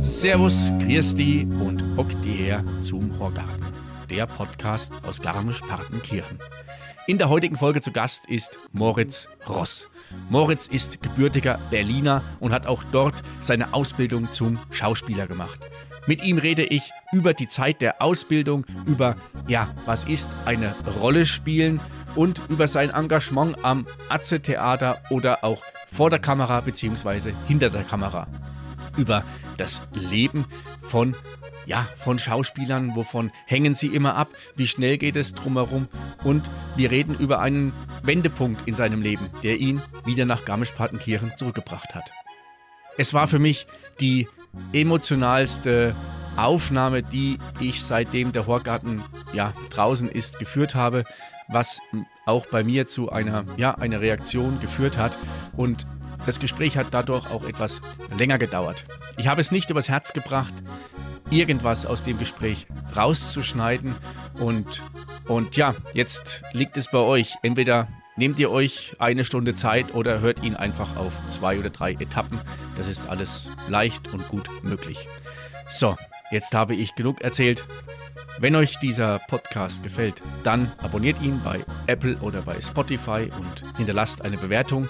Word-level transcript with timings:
Servus, 0.00 0.72
Christi 0.80 1.46
und 1.60 1.84
hock 1.96 2.08
die 2.22 2.32
her 2.32 2.64
zum 2.80 3.16
Horgarten, 3.20 3.64
der 4.10 4.26
Podcast 4.26 4.92
aus 5.06 5.22
Garmisch-Partenkirchen. 5.22 6.40
In 7.06 7.18
der 7.18 7.28
heutigen 7.28 7.56
Folge 7.56 7.80
zu 7.80 7.92
Gast 7.92 8.26
ist 8.26 8.58
Moritz 8.72 9.28
Ross. 9.48 9.88
Moritz 10.30 10.66
ist 10.66 11.00
gebürtiger 11.00 11.60
Berliner 11.70 12.24
und 12.40 12.52
hat 12.52 12.66
auch 12.66 12.82
dort 12.90 13.22
seine 13.38 13.72
Ausbildung 13.72 14.32
zum 14.32 14.58
Schauspieler 14.72 15.28
gemacht. 15.28 15.60
Mit 16.06 16.22
ihm 16.22 16.38
rede 16.38 16.64
ich 16.64 16.90
über 17.12 17.32
die 17.32 17.46
Zeit 17.48 17.80
der 17.80 18.02
Ausbildung, 18.02 18.66
über, 18.86 19.16
ja, 19.46 19.74
was 19.86 20.04
ist 20.04 20.30
eine 20.44 20.74
Rolle 21.00 21.26
spielen 21.26 21.80
und 22.16 22.42
über 22.48 22.66
sein 22.66 22.90
Engagement 22.90 23.64
am 23.64 23.86
Atze-Theater 24.08 25.00
oder 25.10 25.44
auch 25.44 25.62
vor 25.86 26.10
der 26.10 26.18
Kamera 26.18 26.60
bzw. 26.60 27.32
hinter 27.46 27.70
der 27.70 27.84
Kamera. 27.84 28.26
Über 28.96 29.24
das 29.56 29.82
Leben 29.92 30.44
von 30.82 31.14
ja, 31.64 31.86
von 32.02 32.18
Schauspielern, 32.18 32.96
wovon 32.96 33.30
hängen 33.46 33.74
sie 33.74 33.86
immer 33.86 34.16
ab, 34.16 34.30
wie 34.56 34.66
schnell 34.66 34.98
geht 34.98 35.14
es 35.14 35.32
drumherum 35.32 35.86
und 36.24 36.50
wir 36.74 36.90
reden 36.90 37.16
über 37.16 37.38
einen 37.38 37.72
Wendepunkt 38.02 38.66
in 38.66 38.74
seinem 38.74 39.00
Leben, 39.00 39.30
der 39.44 39.58
ihn 39.58 39.80
wieder 40.04 40.24
nach 40.24 40.44
Garmisch-Partenkirchen 40.44 41.36
zurückgebracht 41.36 41.94
hat. 41.94 42.10
Es 42.98 43.14
war 43.14 43.28
für 43.28 43.38
mich 43.38 43.68
die 44.00 44.26
emotionalste 44.72 45.94
Aufnahme, 46.36 47.02
die 47.02 47.38
ich 47.60 47.82
seitdem 47.82 48.32
der 48.32 48.46
Horgarten 48.46 49.02
ja 49.32 49.52
draußen 49.70 50.08
ist 50.08 50.38
geführt 50.38 50.74
habe, 50.74 51.04
was 51.48 51.80
auch 52.24 52.46
bei 52.46 52.64
mir 52.64 52.86
zu 52.86 53.10
einer 53.10 53.44
ja 53.56 53.74
einer 53.74 54.00
Reaktion 54.00 54.60
geführt 54.60 54.96
hat 54.96 55.18
und 55.56 55.86
das 56.24 56.38
Gespräch 56.38 56.76
hat 56.76 56.88
dadurch 56.92 57.28
auch 57.30 57.44
etwas 57.44 57.82
länger 58.16 58.38
gedauert. 58.38 58.84
Ich 59.16 59.26
habe 59.26 59.40
es 59.40 59.50
nicht 59.50 59.70
übers 59.70 59.88
Herz 59.88 60.12
gebracht, 60.12 60.54
irgendwas 61.30 61.84
aus 61.84 62.02
dem 62.04 62.18
Gespräch 62.18 62.66
rauszuschneiden. 62.94 63.94
Und, 64.38 64.82
und 65.26 65.56
ja, 65.56 65.74
jetzt 65.94 66.42
liegt 66.52 66.76
es 66.76 66.88
bei 66.90 66.98
euch. 66.98 67.34
Entweder 67.42 67.88
nehmt 68.16 68.38
ihr 68.38 68.50
euch 68.50 68.96
eine 68.98 69.24
Stunde 69.24 69.54
Zeit 69.54 69.94
oder 69.94 70.20
hört 70.20 70.42
ihn 70.42 70.56
einfach 70.56 70.96
auf 70.96 71.12
zwei 71.28 71.58
oder 71.58 71.70
drei 71.70 71.92
Etappen. 71.92 72.40
Das 72.76 72.88
ist 72.88 73.08
alles 73.08 73.50
leicht 73.68 74.12
und 74.12 74.28
gut 74.28 74.48
möglich. 74.62 75.08
So, 75.70 75.96
jetzt 76.30 76.54
habe 76.54 76.74
ich 76.74 76.94
genug 76.94 77.20
erzählt. 77.20 77.64
Wenn 78.38 78.56
euch 78.56 78.78
dieser 78.78 79.18
Podcast 79.18 79.82
gefällt, 79.82 80.22
dann 80.42 80.72
abonniert 80.78 81.20
ihn 81.22 81.40
bei 81.44 81.64
Apple 81.86 82.16
oder 82.18 82.42
bei 82.42 82.60
Spotify 82.60 83.30
und 83.38 83.64
hinterlasst 83.76 84.22
eine 84.22 84.36
Bewertung. 84.38 84.88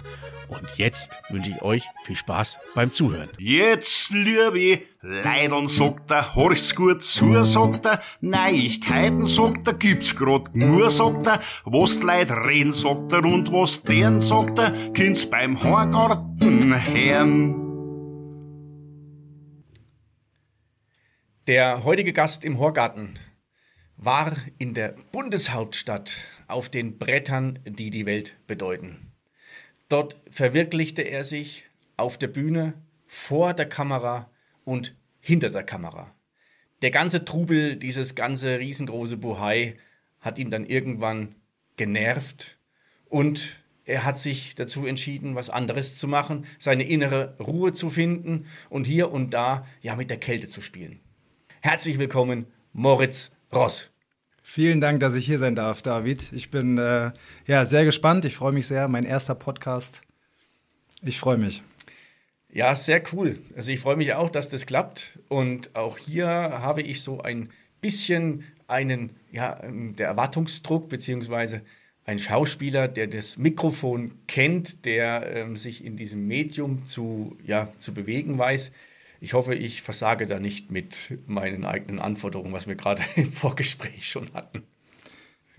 Und 0.53 0.77
jetzt 0.77 1.19
wünsche 1.31 1.51
ich 1.51 1.63
euch 1.63 1.83
viel 2.05 2.17
Spaß 2.17 2.59
beim 2.75 2.93
Zuhören. 2.93 3.31
Jetzt, 3.39 4.11
liebe 4.11 4.83
Leidern, 5.01 5.67
sagt 5.67 6.11
er, 6.11 6.35
horch's 6.35 6.75
gut 6.75 7.03
zu, 7.03 7.43
sagt 7.43 7.87
er, 7.87 8.03
Neuigkeiten, 8.21 9.25
sagt 9.25 9.67
er, 9.67 9.73
gibt's 9.73 10.15
grad 10.15 10.55
nur, 10.55 10.91
sagt 10.91 11.27
er, 11.27 11.41
was 11.65 12.01
die 12.01 12.07
Leute 12.07 12.37
reden, 12.37 12.75
sagt 12.75 13.13
er, 13.15 13.25
und 13.25 13.51
was 13.51 13.83
deren, 13.83 14.21
sagt 14.21 14.59
er, 14.59 14.73
kind's 14.93 15.25
beim 15.25 15.63
Horgarten 15.63 16.75
hören. 16.87 17.55
Der 21.47 21.83
heutige 21.83 22.13
Gast 22.13 22.45
im 22.45 22.59
Horgarten 22.59 23.19
war 23.97 24.37
in 24.59 24.75
der 24.75 24.97
Bundeshauptstadt 25.13 26.19
auf 26.47 26.69
den 26.69 26.99
Brettern, 26.99 27.59
die 27.65 27.89
die 27.89 28.05
Welt 28.05 28.37
bedeuten. 28.47 29.12
Dort 29.93 30.17
verwirklichte 30.31 31.03
er 31.03 31.23
sich 31.23 31.65
auf 31.99 32.17
der 32.17 32.29
Bühne, 32.29 32.73
vor 33.07 33.53
der 33.53 33.69
Kamera 33.69 34.31
und 34.65 34.97
hinter 35.21 35.51
der 35.51 35.65
Kamera. 35.65 36.15
Der 36.81 36.91
ganze 36.91 37.27
Trubel, 37.27 37.77
dieses 37.77 38.15
ganze 38.15 38.59
riesengroße 38.59 39.19
Buhai 39.19 39.77
hat 40.19 40.39
ihn 40.39 40.49
dann 40.49 40.65
irgendwann 40.65 41.35
genervt 41.77 42.57
und 43.11 43.63
er 43.85 44.07
hat 44.07 44.19
sich 44.19 44.55
dazu 44.55 44.87
entschieden, 44.87 45.35
was 45.35 45.51
anderes 45.51 45.99
zu 45.99 46.09
machen, 46.09 46.47
seine 46.59 46.85
innere 46.85 47.37
Ruhe 47.39 47.75
zu 47.75 47.91
finden 47.91 48.47
und 48.71 48.87
hier 48.87 49.13
und 49.13 49.35
da 49.35 49.67
ja 49.83 49.95
mit 49.95 50.09
der 50.09 50.17
Kälte 50.17 50.49
zu 50.49 50.63
spielen. 50.63 51.01
Herzlich 51.61 51.99
willkommen, 51.99 52.47
Moritz 52.73 53.31
Ross. 53.53 53.92
Vielen 54.55 54.83
Dank, 54.83 55.01
dass 55.01 55.17
ich 55.17 55.25
hier 55.25 55.39
sein 55.39 55.55
darf, 55.55 55.81
David. 55.81 56.31
Ich 56.35 56.51
bin 56.51 56.77
äh, 56.77 57.13
ja 57.47 57.65
sehr 57.65 57.87
gespannt. 57.87 58.27
Ich 58.27 58.37
freue 58.37 58.53
mich 58.53 58.67
sehr. 58.67 58.87
Mein 58.87 59.05
erster 59.05 59.35
Podcast. 59.35 60.03
Ich 61.01 61.19
freue 61.19 61.39
mich. 61.39 61.63
Ja, 62.51 62.77
sehr 62.77 63.03
cool. 63.15 63.39
Also 63.57 63.73
ich 63.73 63.81
freue 63.81 63.97
mich 63.97 64.13
auch, 64.13 64.29
dass 64.29 64.51
das 64.51 64.67
klappt. 64.67 65.19
Und 65.29 65.75
auch 65.75 65.97
hier 65.97 66.27
habe 66.27 66.83
ich 66.83 67.01
so 67.01 67.23
ein 67.23 67.49
bisschen 67.81 68.45
einen, 68.69 69.17
ja, 69.31 69.59
ähm, 69.63 69.97
der 69.97 70.09
Erwartungsdruck, 70.09 70.91
beziehungsweise 70.91 71.63
ein 72.05 72.19
Schauspieler, 72.19 72.89
der 72.89 73.07
das 73.07 73.39
Mikrofon 73.39 74.19
kennt, 74.27 74.85
der 74.85 75.35
ähm, 75.35 75.57
sich 75.57 75.83
in 75.83 75.97
diesem 75.97 76.27
Medium 76.27 76.85
zu, 76.85 77.39
ja, 77.43 77.73
zu 77.79 77.95
bewegen 77.95 78.37
weiß. 78.37 78.71
Ich 79.23 79.35
hoffe, 79.35 79.55
ich 79.55 79.83
versage 79.83 80.27
da 80.27 80.41
nicht 80.41 80.73
mit 80.73 81.17
meinen 81.27 81.65
eigenen 81.65 82.01
Anforderungen, 82.01 82.53
was 82.53 82.67
wir 82.67 82.75
gerade 82.75 83.03
im 83.15 83.33
Vorgespräch 83.33 84.09
schon 84.09 84.29
hatten. 84.35 84.65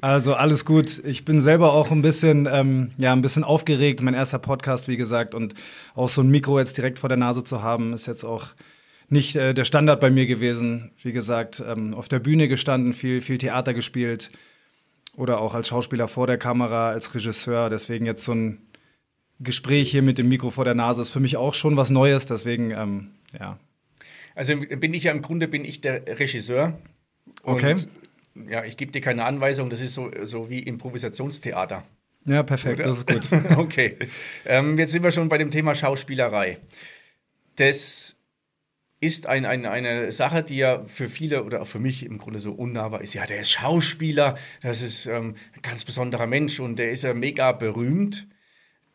Also 0.02 0.34
alles 0.34 0.66
gut. 0.66 1.02
Ich 1.06 1.24
bin 1.24 1.40
selber 1.40 1.72
auch 1.72 1.90
ein 1.90 2.02
bisschen, 2.02 2.46
ähm, 2.52 2.92
ja, 2.98 3.14
ein 3.14 3.22
bisschen 3.22 3.46
aufgeregt. 3.46 4.02
Mein 4.02 4.16
erster 4.16 4.38
Podcast, 4.38 4.90
wie 4.90 4.98
gesagt, 4.98 5.34
und 5.34 5.54
auch 5.96 6.10
so 6.10 6.20
ein 6.20 6.30
Mikro 6.30 6.60
jetzt 6.60 6.76
direkt 6.76 7.00
vor 7.00 7.08
der 7.08 7.18
Nase 7.18 7.46
zu 7.46 7.64
haben, 7.64 7.94
ist 7.94 8.06
jetzt 8.06 8.26
auch 8.26 8.48
nicht 9.08 9.38
äh, 9.38 9.54
der 9.54 9.64
Standard 9.64 10.02
bei 10.02 10.12
mir 10.12 10.26
gewesen. 10.26 10.92
Wie 11.02 11.14
gesagt, 11.14 11.64
ähm, 11.66 11.94
auf 11.94 12.10
der 12.10 12.20
Bühne 12.20 12.50
gestanden, 12.50 12.94
viel, 12.94 13.22
viel 13.22 13.38
Theater 13.38 13.74
gespielt 13.74 14.30
oder 15.16 15.40
auch 15.40 15.54
als 15.54 15.70
Schauspieler 15.70 16.10
vor 16.10 16.28
der 16.28 16.38
Kamera, 16.38 16.90
als 16.90 17.16
Regisseur. 17.16 17.70
Deswegen 17.70 18.06
jetzt 18.06 18.26
so 18.26 18.34
ein 18.34 18.58
Gespräch 19.40 19.90
hier 19.90 20.02
mit 20.02 20.18
dem 20.18 20.28
Mikro 20.28 20.50
vor 20.50 20.66
der 20.66 20.76
Nase 20.76 21.02
ist 21.02 21.12
für 21.12 21.22
mich 21.22 21.38
auch 21.38 21.54
schon 21.54 21.78
was 21.78 21.92
Neues. 21.92 22.26
Deswegen 22.26 22.72
ähm, 22.72 23.12
ja. 23.40 23.60
Also 24.36 24.58
bin 24.58 24.94
ich 24.94 25.04
ja 25.04 25.12
im 25.12 25.22
Grunde 25.22 25.48
bin 25.48 25.66
ich 25.66 25.82
der 25.82 26.20
Regisseur. 26.20 26.80
Okay. 27.44 27.78
ja, 28.50 28.64
ich 28.64 28.78
gebe 28.78 28.92
dir 28.92 29.02
keine 29.02 29.26
Anweisung, 29.26 29.70
das 29.70 29.82
ist 29.82 29.94
so, 29.94 30.12
so 30.24 30.50
wie 30.50 30.60
Improvisationstheater. 30.60 31.84
Ja, 32.26 32.44
perfekt, 32.44 32.80
Oder? 32.80 32.88
das 32.88 32.98
ist 33.00 33.08
gut. 33.08 33.28
okay. 33.58 33.98
Ähm, 34.46 34.78
jetzt 34.78 34.92
sind 34.92 35.04
wir 35.04 35.12
schon 35.12 35.30
bei 35.30 35.38
dem 35.38 35.52
Thema 35.52 35.76
Schauspielerei. 35.76 36.58
Das 37.58 38.16
ist 39.00 39.28
ein, 39.28 39.46
ein, 39.46 39.66
eine 39.66 40.12
Sache, 40.14 40.44
die 40.44 40.58
ja 40.58 40.86
für 40.86 41.10
viele 41.10 41.44
oder 41.44 41.62
auch 41.62 41.68
für 41.68 41.80
mich 41.80 42.06
im 42.06 42.18
Grunde 42.18 42.40
so 42.40 42.54
unnahbar 42.54 43.02
ist. 43.02 43.14
Ja, 43.14 43.26
der 43.26 43.42
ist 43.42 43.52
Schauspieler, 43.52 44.38
das 44.62 44.82
ist 44.82 45.06
ähm, 45.06 45.36
ein 45.54 45.62
ganz 45.62 45.84
besonderer 45.84 46.26
Mensch 46.26 46.60
und 46.62 46.78
der 46.78 46.92
ist 46.92 47.04
ja 47.04 47.14
mega 47.14 47.52
berühmt 47.52 48.28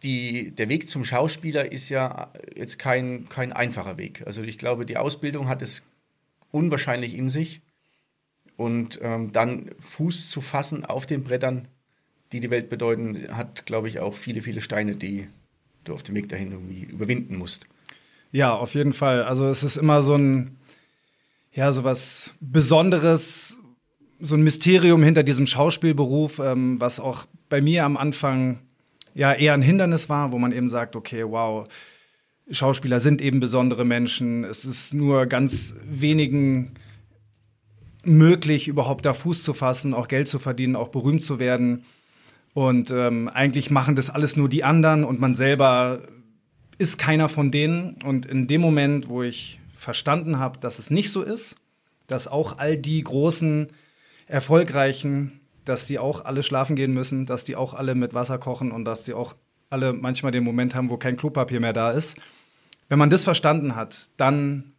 die, 0.02 0.52
der 0.52 0.68
Weg 0.68 0.88
zum 0.88 1.04
Schauspieler 1.04 1.72
ist 1.72 1.88
ja 1.88 2.32
jetzt 2.54 2.78
kein, 2.78 3.28
kein 3.28 3.52
einfacher 3.52 3.98
Weg. 3.98 4.22
Also 4.26 4.42
ich 4.42 4.58
glaube, 4.58 4.86
die 4.86 4.96
Ausbildung 4.96 5.48
hat 5.48 5.62
es 5.62 5.84
unwahrscheinlich 6.50 7.14
in 7.14 7.28
sich. 7.28 7.60
Und 8.56 8.98
ähm, 9.02 9.32
dann 9.32 9.70
Fuß 9.78 10.30
zu 10.30 10.40
fassen 10.40 10.84
auf 10.84 11.06
den 11.06 11.22
Brettern, 11.22 11.68
die 12.32 12.40
die 12.40 12.50
Welt 12.50 12.68
bedeuten, 12.68 13.28
hat, 13.36 13.66
glaube 13.66 13.88
ich, 13.88 14.00
auch 14.00 14.14
viele, 14.14 14.42
viele 14.42 14.60
Steine, 14.60 14.96
die 14.96 15.28
du 15.84 15.94
auf 15.94 16.02
dem 16.02 16.16
Weg 16.16 16.28
dahin 16.28 16.52
irgendwie 16.52 16.82
überwinden 16.82 17.36
musst. 17.36 17.66
Ja, 18.32 18.54
auf 18.54 18.74
jeden 18.74 18.92
Fall. 18.92 19.22
Also 19.22 19.46
es 19.46 19.62
ist 19.62 19.76
immer 19.76 20.02
so 20.02 20.16
ein, 20.16 20.56
ja, 21.52 21.72
so 21.72 21.84
was 21.84 22.34
Besonderes, 22.40 23.58
so 24.20 24.34
ein 24.34 24.42
Mysterium 24.42 25.02
hinter 25.02 25.22
diesem 25.22 25.46
Schauspielberuf, 25.46 26.40
ähm, 26.40 26.80
was 26.80 27.00
auch 27.00 27.26
bei 27.48 27.60
mir 27.60 27.84
am 27.84 27.96
Anfang 27.96 28.58
ja 29.18 29.32
eher 29.32 29.52
ein 29.52 29.62
Hindernis 29.62 30.08
war, 30.08 30.30
wo 30.30 30.38
man 30.38 30.52
eben 30.52 30.68
sagt, 30.68 30.94
okay, 30.94 31.24
wow, 31.26 31.66
Schauspieler 32.52 33.00
sind 33.00 33.20
eben 33.20 33.40
besondere 33.40 33.84
Menschen. 33.84 34.44
Es 34.44 34.64
ist 34.64 34.94
nur 34.94 35.26
ganz 35.26 35.74
wenigen 35.84 36.74
möglich, 38.04 38.68
überhaupt 38.68 39.04
da 39.04 39.14
Fuß 39.14 39.42
zu 39.42 39.54
fassen, 39.54 39.92
auch 39.92 40.06
Geld 40.06 40.28
zu 40.28 40.38
verdienen, 40.38 40.76
auch 40.76 40.88
berühmt 40.88 41.24
zu 41.24 41.40
werden. 41.40 41.84
Und 42.54 42.92
ähm, 42.92 43.28
eigentlich 43.28 43.72
machen 43.72 43.96
das 43.96 44.08
alles 44.08 44.36
nur 44.36 44.48
die 44.48 44.62
anderen 44.62 45.02
und 45.02 45.18
man 45.18 45.34
selber 45.34 46.02
ist 46.78 46.96
keiner 46.96 47.28
von 47.28 47.50
denen. 47.50 47.96
Und 48.04 48.24
in 48.24 48.46
dem 48.46 48.60
Moment, 48.60 49.08
wo 49.08 49.24
ich 49.24 49.58
verstanden 49.74 50.38
habe, 50.38 50.60
dass 50.60 50.78
es 50.78 50.90
nicht 50.90 51.10
so 51.10 51.22
ist, 51.22 51.56
dass 52.06 52.28
auch 52.28 52.58
all 52.58 52.78
die 52.78 53.02
großen, 53.02 53.66
erfolgreichen 54.28 55.40
dass 55.68 55.86
die 55.86 55.98
auch 55.98 56.24
alle 56.24 56.42
schlafen 56.42 56.76
gehen 56.76 56.92
müssen, 56.92 57.26
dass 57.26 57.44
die 57.44 57.56
auch 57.56 57.74
alle 57.74 57.94
mit 57.94 58.14
Wasser 58.14 58.38
kochen 58.38 58.72
und 58.72 58.84
dass 58.84 59.04
die 59.04 59.14
auch 59.14 59.34
alle 59.70 59.92
manchmal 59.92 60.32
den 60.32 60.44
Moment 60.44 60.74
haben, 60.74 60.90
wo 60.90 60.96
kein 60.96 61.16
Klopapier 61.16 61.60
mehr 61.60 61.72
da 61.72 61.90
ist. 61.90 62.16
Wenn 62.88 62.98
man 62.98 63.10
das 63.10 63.24
verstanden 63.24 63.76
hat, 63.76 64.08
dann 64.16 64.72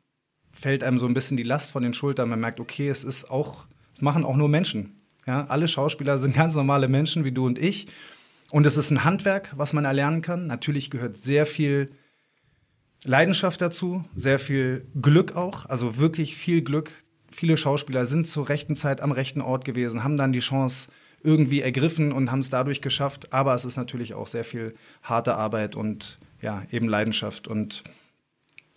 fällt 0.51 0.83
einem 0.83 0.97
so 0.97 1.05
ein 1.05 1.13
bisschen 1.13 1.37
die 1.37 1.43
Last 1.43 1.71
von 1.71 1.83
den 1.83 1.93
Schultern. 1.93 2.29
Man 2.29 2.39
merkt, 2.39 2.59
okay, 2.59 2.89
es 2.89 3.03
ist 3.03 3.29
auch, 3.29 3.67
es 3.95 4.01
machen 4.01 4.25
auch 4.25 4.35
nur 4.35 4.49
Menschen. 4.49 4.95
Ja, 5.27 5.45
alle 5.45 5.67
Schauspieler 5.67 6.17
sind 6.17 6.35
ganz 6.35 6.55
normale 6.55 6.87
Menschen 6.87 7.23
wie 7.23 7.31
du 7.31 7.45
und 7.45 7.59
ich. 7.59 7.87
Und 8.49 8.65
es 8.65 8.77
ist 8.77 8.89
ein 8.89 9.03
Handwerk, 9.03 9.53
was 9.55 9.73
man 9.73 9.85
erlernen 9.85 10.23
kann. 10.23 10.47
Natürlich 10.47 10.89
gehört 10.89 11.15
sehr 11.15 11.45
viel 11.45 11.91
Leidenschaft 13.05 13.61
dazu, 13.61 14.03
sehr 14.15 14.39
viel 14.39 14.87
Glück 14.99 15.35
auch, 15.35 15.67
also 15.67 15.97
wirklich 15.97 16.35
viel 16.35 16.63
Glück. 16.63 16.91
Viele 17.39 17.55
Schauspieler 17.55 18.05
sind 18.05 18.27
zur 18.27 18.49
rechten 18.49 18.75
Zeit 18.75 18.99
am 18.99 19.13
rechten 19.13 19.39
Ort 19.39 19.63
gewesen, 19.63 20.03
haben 20.03 20.17
dann 20.17 20.33
die 20.33 20.41
Chance 20.41 20.89
irgendwie 21.23 21.61
ergriffen 21.61 22.11
und 22.11 22.33
haben 22.33 22.41
es 22.41 22.49
dadurch 22.49 22.81
geschafft. 22.81 23.31
Aber 23.31 23.55
es 23.55 23.63
ist 23.63 23.77
natürlich 23.77 24.13
auch 24.13 24.27
sehr 24.27 24.43
viel 24.43 24.75
harte 25.03 25.35
Arbeit 25.35 25.77
und 25.77 26.19
ja, 26.41 26.63
eben 26.69 26.89
Leidenschaft. 26.89 27.47
Und 27.47 27.85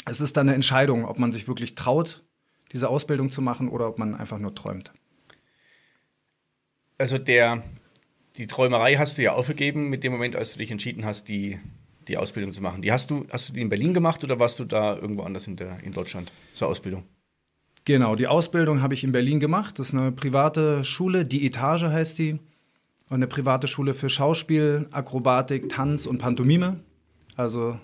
es 0.04 0.20
ist 0.20 0.36
dann 0.36 0.46
eine 0.46 0.54
Entscheidung, 0.54 1.06
ob 1.06 1.18
man 1.18 1.32
sich 1.32 1.48
wirklich 1.48 1.74
traut, 1.74 2.22
diese 2.70 2.88
Ausbildung 2.88 3.32
zu 3.32 3.42
machen 3.42 3.68
oder 3.68 3.88
ob 3.88 3.98
man 3.98 4.14
einfach 4.14 4.38
nur 4.38 4.54
träumt. 4.54 4.92
Also 6.98 7.18
der, 7.18 7.64
die 8.36 8.46
Träumerei 8.46 8.94
hast 8.94 9.18
du 9.18 9.22
ja 9.22 9.32
aufgegeben 9.32 9.88
mit 9.88 10.04
dem 10.04 10.12
Moment, 10.12 10.36
als 10.36 10.52
du 10.52 10.58
dich 10.58 10.70
entschieden 10.70 11.04
hast, 11.04 11.28
die, 11.28 11.58
die 12.06 12.16
Ausbildung 12.16 12.52
zu 12.52 12.62
machen. 12.62 12.80
Die 12.80 12.92
hast 12.92 13.10
du, 13.10 13.26
hast 13.28 13.48
du 13.48 13.54
die 13.54 13.60
in 13.60 13.70
Berlin 13.70 13.92
gemacht 13.92 14.22
oder 14.22 14.38
warst 14.38 14.60
du 14.60 14.64
da 14.64 14.94
irgendwo 14.94 15.22
anders 15.22 15.48
in, 15.48 15.56
der, 15.56 15.82
in 15.82 15.90
Deutschland 15.90 16.30
zur 16.52 16.68
Ausbildung? 16.68 17.02
Genau, 17.84 18.14
die 18.14 18.28
Ausbildung 18.28 18.80
habe 18.80 18.94
ich 18.94 19.02
in 19.02 19.12
Berlin 19.12 19.40
gemacht. 19.40 19.78
Das 19.78 19.88
ist 19.88 19.94
eine 19.94 20.12
private 20.12 20.84
Schule, 20.84 21.24
die 21.24 21.44
Etage 21.46 21.84
heißt 21.84 22.18
die. 22.18 22.38
Und 23.08 23.16
eine 23.16 23.26
private 23.26 23.66
Schule 23.66 23.92
für 23.92 24.08
Schauspiel, 24.08 24.86
Akrobatik, 24.92 25.68
Tanz 25.68 26.06
und 26.06 26.18
Pantomime. 26.18 26.80
Also 27.36 27.78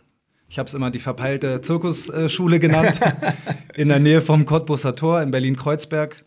ich 0.48 0.58
habe 0.58 0.66
es 0.66 0.74
immer 0.74 0.90
die 0.90 1.00
verpeilte 1.00 1.60
Zirkusschule 1.60 2.58
genannt, 2.58 2.98
in 3.76 3.88
der 3.88 3.98
Nähe 3.98 4.22
vom 4.22 4.46
Cottbusser 4.46 4.96
Tor 4.96 5.20
in 5.20 5.30
Berlin-Kreuzberg. 5.30 6.24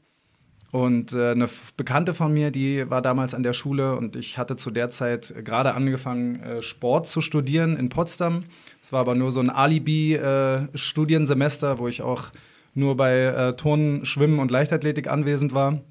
Und 0.72 1.14
äh, 1.14 1.32
eine 1.32 1.50
Bekannte 1.76 2.14
von 2.14 2.32
mir, 2.34 2.52
die 2.52 2.88
war 2.90 3.02
damals 3.02 3.34
an 3.34 3.44
der 3.44 3.52
Schule 3.54 3.98
und 3.98 4.16
ich 4.16 4.38
hatte 4.38 4.56
zu 4.56 4.72
der 4.72 4.90
Zeit 4.90 5.34
gerade 5.44 5.74
angefangen, 5.74 6.42
äh, 6.42 6.62
Sport 6.62 7.10
zu 7.10 7.20
studieren 7.20 7.76
in 7.76 7.90
Potsdam. 7.90 8.46
Es 8.82 8.94
war 8.94 9.02
aber 9.02 9.16
nur 9.16 9.32
so 9.32 9.42
ein 9.42 9.50
Alibi-Studiensemester, 9.50 11.74
äh, 11.74 11.80
wo 11.80 11.90
ich 11.90 12.02
auch 12.02 12.32
nur 12.74 12.96
bei 12.98 13.20
äh, 13.24 13.56
Turnen, 13.56 14.06
Schwimmen 14.06 14.40
und 14.40 14.52
Leichtathletik 14.52 15.10
anwesend 15.10 15.54
war. 15.54 15.82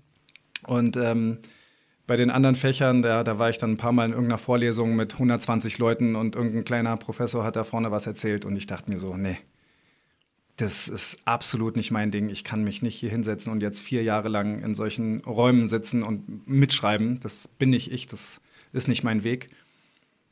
Und 0.66 0.96
ähm, 0.96 1.38
bei 2.06 2.16
den 2.16 2.30
anderen 2.30 2.56
Fächern, 2.56 3.02
da, 3.02 3.22
da 3.22 3.38
war 3.38 3.50
ich 3.50 3.58
dann 3.58 3.72
ein 3.72 3.76
paar 3.76 3.92
Mal 3.92 4.06
in 4.06 4.12
irgendeiner 4.12 4.38
Vorlesung 4.38 4.96
mit 4.96 5.12
120 5.14 5.78
Leuten 5.78 6.16
und 6.16 6.34
irgendein 6.34 6.64
kleiner 6.64 6.96
Professor 6.96 7.44
hat 7.44 7.56
da 7.56 7.64
vorne 7.64 7.90
was 7.90 8.06
erzählt 8.06 8.44
und 8.44 8.56
ich 8.56 8.66
dachte 8.66 8.90
mir 8.90 8.98
so, 8.98 9.16
nee, 9.16 9.38
das 10.56 10.88
ist 10.88 11.16
absolut 11.24 11.76
nicht 11.76 11.90
mein 11.90 12.10
Ding. 12.10 12.28
Ich 12.28 12.44
kann 12.44 12.64
mich 12.64 12.82
nicht 12.82 12.96
hier 12.96 13.10
hinsetzen 13.10 13.52
und 13.52 13.62
jetzt 13.62 13.80
vier 13.80 14.02
Jahre 14.02 14.28
lang 14.28 14.62
in 14.62 14.74
solchen 14.74 15.20
Räumen 15.20 15.68
sitzen 15.68 16.02
und 16.02 16.48
mitschreiben. 16.48 17.20
Das 17.20 17.48
bin 17.48 17.70
nicht 17.70 17.92
ich, 17.92 18.06
das 18.06 18.40
ist 18.72 18.88
nicht 18.88 19.02
mein 19.02 19.24
Weg. 19.24 19.48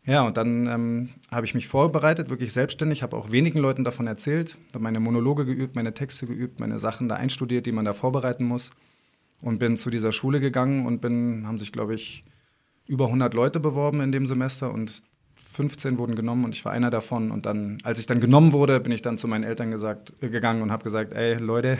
Ja, 0.04 0.22
und 0.22 0.36
dann 0.36 0.66
ähm, 0.66 1.08
habe 1.30 1.44
ich 1.44 1.54
mich 1.54 1.68
vorbereitet, 1.68 2.30
wirklich 2.30 2.52
selbstständig, 2.52 3.02
habe 3.02 3.16
auch 3.16 3.30
wenigen 3.30 3.58
Leuten 3.58 3.84
davon 3.84 4.06
erzählt, 4.06 4.56
habe 4.72 4.82
meine 4.82 5.00
Monologe 5.00 5.44
geübt, 5.44 5.76
meine 5.76 5.92
Texte 5.92 6.26
geübt, 6.26 6.60
meine 6.60 6.78
Sachen 6.78 7.08
da 7.08 7.16
einstudiert, 7.16 7.66
die 7.66 7.72
man 7.72 7.84
da 7.84 7.92
vorbereiten 7.92 8.44
muss. 8.44 8.70
Und 9.40 9.58
bin 9.58 9.76
zu 9.76 9.90
dieser 9.90 10.12
Schule 10.12 10.40
gegangen 10.40 10.86
und 10.86 11.00
bin, 11.00 11.46
haben 11.46 11.58
sich, 11.58 11.70
glaube 11.70 11.94
ich, 11.94 12.24
über 12.86 13.04
100 13.04 13.34
Leute 13.34 13.60
beworben 13.60 14.00
in 14.00 14.10
dem 14.10 14.26
Semester 14.26 14.72
und 14.72 15.02
15 15.36 15.98
wurden 15.98 16.14
genommen 16.14 16.44
und 16.44 16.54
ich 16.54 16.64
war 16.64 16.72
einer 16.72 16.90
davon. 16.90 17.30
Und 17.30 17.46
dann, 17.46 17.78
als 17.82 17.98
ich 18.00 18.06
dann 18.06 18.20
genommen 18.20 18.52
wurde, 18.52 18.80
bin 18.80 18.92
ich 18.92 19.02
dann 19.02 19.18
zu 19.18 19.28
meinen 19.28 19.44
Eltern 19.44 19.70
gesagt, 19.70 20.14
äh, 20.20 20.28
gegangen 20.28 20.62
und 20.62 20.72
habe 20.72 20.84
gesagt, 20.84 21.12
ey 21.12 21.34
Leute, 21.34 21.78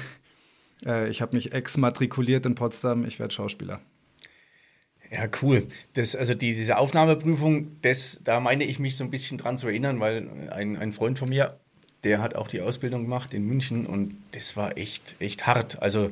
äh, 0.87 1.09
ich 1.09 1.23
habe 1.23 1.37
mich 1.37 1.53
exmatrikuliert 1.53 2.47
in 2.47 2.55
Potsdam, 2.55 3.05
ich 3.05 3.19
werde 3.19 3.35
Schauspieler. 3.35 3.81
Ja, 5.11 5.27
cool. 5.43 5.67
Das, 5.95 6.15
also 6.15 6.35
die, 6.35 6.55
diese 6.55 6.77
Aufnahmeprüfung, 6.77 7.81
das, 7.83 8.21
da 8.25 8.41
meine 8.41 8.65
ich 8.65 8.79
mich 8.79 8.97
so 8.97 9.05
ein 9.05 9.11
bisschen 9.11 9.39
dran 9.39 9.57
zu 9.57 9.69
erinnern, 9.69 10.01
weil 10.01 10.29
ein, 10.51 10.77
ein 10.77 10.93
Freund 10.93 11.19
von 11.19 11.31
mir, 11.31 11.59
der 12.05 12.21
hat 12.21 12.35
auch 12.35 12.49
die 12.49 12.61
Ausbildung 12.61 13.03
gemacht 13.03 13.33
in 13.35 13.47
München 13.47 13.87
und 13.87 14.17
das 14.33 14.57
war 14.57 14.77
echt, 14.77 15.17
echt 15.19 15.47
hart. 15.47 15.81
Also 15.83 16.11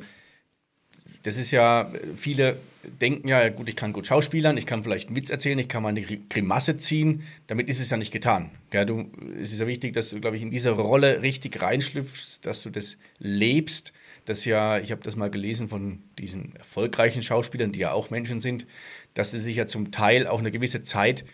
das 1.22 1.36
ist 1.36 1.50
ja, 1.50 1.90
viele 2.14 2.56
denken 3.00 3.28
ja, 3.28 3.48
gut, 3.48 3.68
ich 3.68 3.76
kann 3.76 3.92
gut 3.92 4.06
schauspielern, 4.06 4.56
ich 4.56 4.66
kann 4.66 4.82
vielleicht 4.82 5.08
einen 5.08 5.16
Witz 5.16 5.30
erzählen, 5.30 5.58
ich 5.58 5.68
kann 5.68 5.82
mal 5.82 5.90
eine 5.90 6.02
Grimasse 6.02 6.76
ziehen. 6.76 7.24
Damit 7.46 7.68
ist 7.68 7.80
es 7.80 7.90
ja 7.90 7.96
nicht 7.96 8.12
getan. 8.12 8.50
Ja, 8.72 8.84
du, 8.84 9.10
es 9.40 9.52
ist 9.52 9.60
ja 9.60 9.66
wichtig, 9.66 9.94
dass 9.94 10.10
du, 10.10 10.20
glaube 10.20 10.36
ich, 10.36 10.42
in 10.42 10.50
diese 10.50 10.70
Rolle 10.70 11.22
richtig 11.22 11.60
reinschlüpfst, 11.60 12.40
dass 12.42 12.62
du 12.62 12.70
das 12.70 12.96
lebst. 13.18 13.92
Das 14.26 14.44
ja, 14.44 14.78
ich 14.78 14.92
habe 14.92 15.02
das 15.02 15.16
mal 15.16 15.30
gelesen 15.30 15.68
von 15.68 16.02
diesen 16.18 16.54
erfolgreichen 16.56 17.22
Schauspielern, 17.22 17.72
die 17.72 17.78
ja 17.78 17.92
auch 17.92 18.10
Menschen 18.10 18.40
sind, 18.40 18.66
dass 19.14 19.30
sie 19.30 19.40
sich 19.40 19.56
ja 19.56 19.66
zum 19.66 19.90
Teil 19.90 20.26
auch 20.26 20.40
eine 20.40 20.50
gewisse 20.50 20.82
Zeit 20.82 21.24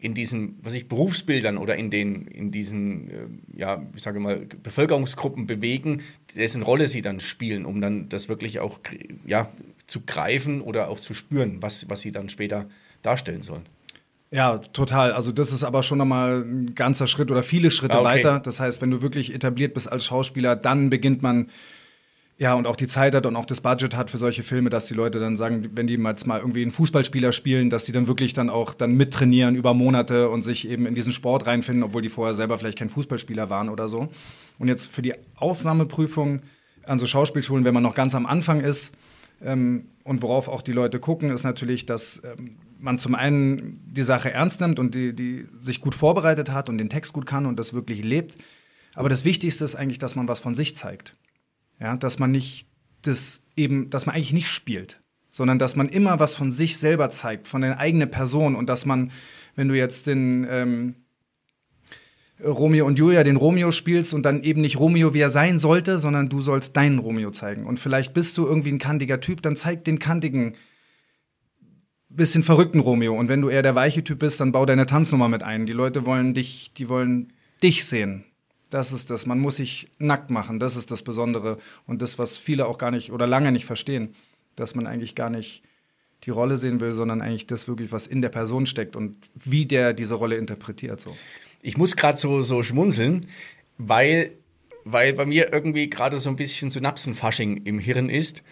in 0.00 0.14
diesen, 0.14 0.58
was 0.62 0.74
ich, 0.74 0.88
Berufsbildern 0.88 1.58
oder 1.58 1.76
in 1.76 1.90
den, 1.90 2.26
in 2.26 2.50
diesen, 2.50 3.10
äh, 3.10 3.58
ja, 3.58 3.82
ich 3.94 4.02
sage 4.02 4.18
mal, 4.18 4.46
Bevölkerungsgruppen 4.62 5.46
bewegen, 5.46 6.02
dessen 6.34 6.62
Rolle 6.62 6.88
sie 6.88 7.02
dann 7.02 7.20
spielen, 7.20 7.66
um 7.66 7.80
dann 7.80 8.08
das 8.08 8.28
wirklich 8.28 8.60
auch, 8.60 8.80
ja, 9.26 9.50
zu 9.86 10.00
greifen 10.00 10.62
oder 10.62 10.88
auch 10.88 11.00
zu 11.00 11.12
spüren, 11.12 11.60
was, 11.60 11.88
was 11.90 12.00
sie 12.00 12.12
dann 12.12 12.30
später 12.30 12.66
darstellen 13.02 13.42
sollen. 13.42 13.66
Ja, 14.30 14.58
total. 14.58 15.12
Also 15.12 15.32
das 15.32 15.52
ist 15.52 15.64
aber 15.64 15.82
schon 15.82 15.98
nochmal 15.98 16.42
ein 16.42 16.74
ganzer 16.74 17.06
Schritt 17.06 17.30
oder 17.30 17.42
viele 17.42 17.70
Schritte 17.70 17.96
ah, 17.96 18.00
okay. 18.00 18.08
weiter. 18.08 18.40
Das 18.40 18.60
heißt, 18.60 18.80
wenn 18.80 18.90
du 18.90 19.02
wirklich 19.02 19.34
etabliert 19.34 19.74
bist 19.74 19.90
als 19.90 20.04
Schauspieler, 20.04 20.56
dann 20.56 20.88
beginnt 20.88 21.20
man 21.20 21.50
ja, 22.40 22.54
und 22.54 22.66
auch 22.66 22.76
die 22.76 22.86
Zeit 22.86 23.14
hat 23.14 23.26
und 23.26 23.36
auch 23.36 23.44
das 23.44 23.60
Budget 23.60 23.94
hat 23.94 24.10
für 24.10 24.16
solche 24.16 24.42
Filme, 24.42 24.70
dass 24.70 24.86
die 24.86 24.94
Leute 24.94 25.20
dann 25.20 25.36
sagen, 25.36 25.72
wenn 25.74 25.86
die 25.86 25.96
jetzt 25.96 26.26
mal 26.26 26.40
irgendwie 26.40 26.62
einen 26.62 26.70
Fußballspieler 26.70 27.32
spielen, 27.32 27.68
dass 27.68 27.84
die 27.84 27.92
dann 27.92 28.06
wirklich 28.06 28.32
dann 28.32 28.48
auch 28.48 28.72
dann 28.72 28.94
mittrainieren 28.94 29.56
über 29.56 29.74
Monate 29.74 30.30
und 30.30 30.40
sich 30.40 30.66
eben 30.66 30.86
in 30.86 30.94
diesen 30.94 31.12
Sport 31.12 31.46
reinfinden, 31.46 31.84
obwohl 31.84 32.00
die 32.00 32.08
vorher 32.08 32.34
selber 32.34 32.58
vielleicht 32.58 32.78
kein 32.78 32.88
Fußballspieler 32.88 33.50
waren 33.50 33.68
oder 33.68 33.88
so. 33.88 34.08
Und 34.58 34.68
jetzt 34.68 34.86
für 34.86 35.02
die 35.02 35.12
Aufnahmeprüfung 35.36 36.40
an 36.86 36.98
so 36.98 37.06
Schauspielschulen, 37.06 37.66
wenn 37.66 37.74
man 37.74 37.82
noch 37.82 37.94
ganz 37.94 38.14
am 38.14 38.24
Anfang 38.24 38.60
ist, 38.60 38.94
ähm, 39.42 39.88
und 40.04 40.22
worauf 40.22 40.48
auch 40.48 40.62
die 40.62 40.72
Leute 40.72 40.98
gucken, 40.98 41.28
ist 41.28 41.44
natürlich, 41.44 41.84
dass 41.84 42.22
ähm, 42.24 42.56
man 42.78 42.96
zum 42.96 43.14
einen 43.14 43.82
die 43.86 44.02
Sache 44.02 44.32
ernst 44.32 44.62
nimmt 44.62 44.78
und 44.78 44.94
die, 44.94 45.12
die 45.12 45.46
sich 45.60 45.82
gut 45.82 45.94
vorbereitet 45.94 46.50
hat 46.50 46.70
und 46.70 46.78
den 46.78 46.88
Text 46.88 47.12
gut 47.12 47.26
kann 47.26 47.44
und 47.44 47.58
das 47.58 47.74
wirklich 47.74 48.02
lebt. 48.02 48.38
Aber 48.94 49.10
das 49.10 49.26
Wichtigste 49.26 49.62
ist 49.62 49.76
eigentlich, 49.76 49.98
dass 49.98 50.16
man 50.16 50.26
was 50.26 50.40
von 50.40 50.54
sich 50.54 50.74
zeigt. 50.74 51.16
Ja, 51.80 51.96
dass 51.96 52.18
man 52.18 52.30
nicht 52.30 52.66
das 53.02 53.42
eben, 53.56 53.90
dass 53.90 54.06
man 54.06 54.14
eigentlich 54.14 54.32
nicht 54.32 54.50
spielt, 54.50 55.00
sondern 55.30 55.58
dass 55.58 55.76
man 55.76 55.88
immer 55.88 56.20
was 56.20 56.34
von 56.34 56.50
sich 56.50 56.76
selber 56.76 57.10
zeigt, 57.10 57.48
von 57.48 57.62
der 57.62 57.78
eigenen 57.78 58.10
Person 58.10 58.54
und 58.54 58.68
dass 58.68 58.84
man, 58.84 59.10
wenn 59.56 59.68
du 59.68 59.76
jetzt 59.76 60.06
den 60.06 60.46
ähm, 60.48 60.94
Romeo 62.44 62.86
und 62.86 62.98
Julia 62.98 63.24
den 63.24 63.36
Romeo 63.36 63.70
spielst 63.72 64.14
und 64.14 64.22
dann 64.22 64.42
eben 64.42 64.60
nicht 64.60 64.78
Romeo, 64.78 65.14
wie 65.14 65.20
er 65.20 65.30
sein 65.30 65.58
sollte, 65.58 65.98
sondern 65.98 66.28
du 66.28 66.40
sollst 66.40 66.76
deinen 66.76 66.98
Romeo 66.98 67.30
zeigen. 67.30 67.66
Und 67.66 67.78
vielleicht 67.78 68.14
bist 68.14 68.38
du 68.38 68.46
irgendwie 68.46 68.72
ein 68.72 68.78
kantiger 68.78 69.20
Typ, 69.20 69.42
dann 69.42 69.56
zeig 69.56 69.84
den 69.84 69.98
kantigen, 69.98 70.54
bisschen 72.08 72.42
verrückten 72.42 72.80
Romeo. 72.80 73.16
Und 73.18 73.28
wenn 73.28 73.40
du 73.40 73.48
eher 73.48 73.62
der 73.62 73.74
weiche 73.74 74.02
Typ 74.02 74.18
bist, 74.18 74.40
dann 74.40 74.52
bau 74.52 74.66
deine 74.66 74.86
Tanznummer 74.86 75.28
mit 75.28 75.42
ein. 75.42 75.66
Die 75.66 75.72
Leute 75.72 76.06
wollen 76.06 76.34
dich, 76.34 76.72
die 76.76 76.88
wollen 76.88 77.32
dich 77.62 77.84
sehen. 77.84 78.24
Das 78.70 78.92
ist 78.92 79.10
das. 79.10 79.26
Man 79.26 79.40
muss 79.40 79.56
sich 79.56 79.88
nackt 79.98 80.30
machen. 80.30 80.60
Das 80.60 80.76
ist 80.76 80.90
das 80.90 81.02
Besondere. 81.02 81.58
Und 81.86 82.02
das, 82.02 82.18
was 82.18 82.38
viele 82.38 82.66
auch 82.66 82.78
gar 82.78 82.90
nicht 82.90 83.12
oder 83.12 83.26
lange 83.26 83.52
nicht 83.52 83.66
verstehen, 83.66 84.14
dass 84.54 84.74
man 84.74 84.86
eigentlich 84.86 85.14
gar 85.14 85.30
nicht 85.30 85.62
die 86.24 86.30
Rolle 86.30 86.56
sehen 86.56 86.80
will, 86.80 86.92
sondern 86.92 87.20
eigentlich 87.20 87.46
das 87.46 87.66
wirklich, 87.66 87.92
was 87.92 88.06
in 88.06 88.22
der 88.22 88.28
Person 88.28 88.66
steckt 88.66 88.94
und 88.94 89.16
wie 89.34 89.66
der 89.66 89.92
diese 89.92 90.14
Rolle 90.14 90.36
interpretiert. 90.36 91.00
So. 91.00 91.16
Ich 91.62 91.76
muss 91.76 91.96
gerade 91.96 92.18
so, 92.18 92.42
so 92.42 92.62
schmunzeln, 92.62 93.26
weil, 93.78 94.32
weil 94.84 95.14
bei 95.14 95.26
mir 95.26 95.52
irgendwie 95.52 95.88
gerade 95.88 96.20
so 96.20 96.28
ein 96.28 96.36
bisschen 96.36 96.70
Synapsenfasching 96.70 97.64
im 97.64 97.78
Hirn 97.78 98.08
ist 98.08 98.42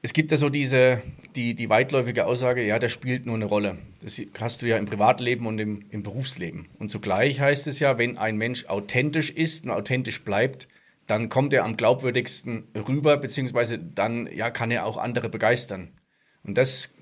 es 0.00 0.12
gibt 0.12 0.30
ja 0.30 0.36
so 0.36 0.48
diese, 0.48 1.02
die, 1.34 1.54
die 1.54 1.68
weitläufige 1.68 2.26
Aussage, 2.26 2.64
ja, 2.64 2.78
der 2.78 2.88
spielt 2.88 3.26
nur 3.26 3.34
eine 3.34 3.46
Rolle. 3.46 3.78
Das 4.00 4.20
hast 4.40 4.62
du 4.62 4.66
ja 4.66 4.76
im 4.76 4.86
Privatleben 4.86 5.46
und 5.46 5.58
im, 5.58 5.84
im 5.90 6.02
Berufsleben. 6.02 6.68
Und 6.78 6.90
zugleich 6.90 7.40
heißt 7.40 7.66
es 7.66 7.80
ja, 7.80 7.98
wenn 7.98 8.16
ein 8.16 8.36
Mensch 8.36 8.66
authentisch 8.66 9.30
ist 9.30 9.64
und 9.64 9.72
authentisch 9.72 10.22
bleibt, 10.22 10.68
dann 11.06 11.28
kommt 11.30 11.52
er 11.52 11.64
am 11.64 11.76
glaubwürdigsten 11.76 12.68
rüber, 12.86 13.16
beziehungsweise 13.16 13.78
dann 13.78 14.28
ja, 14.32 14.50
kann 14.50 14.70
er 14.70 14.86
auch 14.86 14.98
andere 14.98 15.28
begeistern. 15.28 15.92
Und 16.44 16.56
das, 16.56 16.94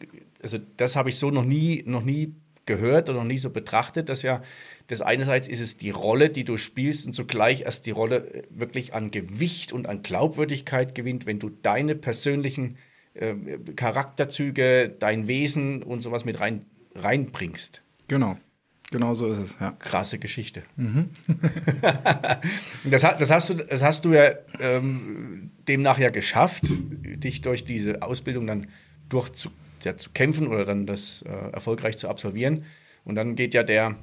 also 0.42 0.58
das 0.76 0.96
habe 0.96 1.10
ich 1.10 1.18
so 1.18 1.30
noch 1.30 1.44
nie, 1.44 1.82
noch 1.86 2.02
nie 2.02 2.34
gehört 2.64 3.08
oder 3.08 3.18
noch 3.18 3.26
nie 3.26 3.38
so 3.38 3.50
betrachtet, 3.50 4.08
dass 4.08 4.22
ja 4.22 4.42
das 4.86 5.00
einerseits 5.00 5.48
ist 5.48 5.60
es 5.60 5.76
die 5.76 5.90
Rolle, 5.90 6.30
die 6.30 6.44
du 6.44 6.56
spielst 6.56 7.06
und 7.06 7.14
zugleich 7.14 7.62
erst 7.62 7.86
die 7.86 7.90
Rolle 7.90 8.44
wirklich 8.50 8.94
an 8.94 9.10
Gewicht 9.10 9.72
und 9.72 9.86
an 9.86 10.02
Glaubwürdigkeit 10.02 10.94
gewinnt, 10.94 11.26
wenn 11.26 11.38
du 11.38 11.50
deine 11.50 11.94
persönlichen 11.94 12.76
äh, 13.18 13.34
Charakterzüge, 13.74 14.94
dein 14.98 15.28
Wesen 15.28 15.82
und 15.82 16.00
sowas 16.00 16.24
mit 16.24 16.40
rein, 16.40 16.66
reinbringst. 16.94 17.82
Genau. 18.08 18.36
Genau 18.90 19.14
so 19.14 19.26
ist 19.26 19.38
es, 19.38 19.56
ja. 19.60 19.72
Krasse 19.72 20.18
Geschichte. 20.18 20.62
Mhm. 20.76 21.10
das, 22.84 23.02
das, 23.02 23.30
hast 23.30 23.50
du, 23.50 23.54
das 23.54 23.82
hast 23.82 24.04
du 24.04 24.12
ja 24.12 24.30
ähm, 24.60 25.50
demnach 25.66 25.98
ja 25.98 26.10
geschafft, 26.10 26.62
dich 26.70 27.42
durch 27.42 27.64
diese 27.64 28.02
Ausbildung 28.02 28.46
dann 28.46 28.68
durchzu, 29.08 29.50
ja 29.82 29.96
zu 29.96 30.10
kämpfen 30.10 30.46
oder 30.46 30.64
dann 30.64 30.86
das 30.86 31.22
äh, 31.22 31.50
erfolgreich 31.52 31.96
zu 31.96 32.08
absolvieren. 32.08 32.64
Und 33.04 33.16
dann 33.16 33.34
geht 33.34 33.54
ja 33.54 33.64
der, 33.64 33.96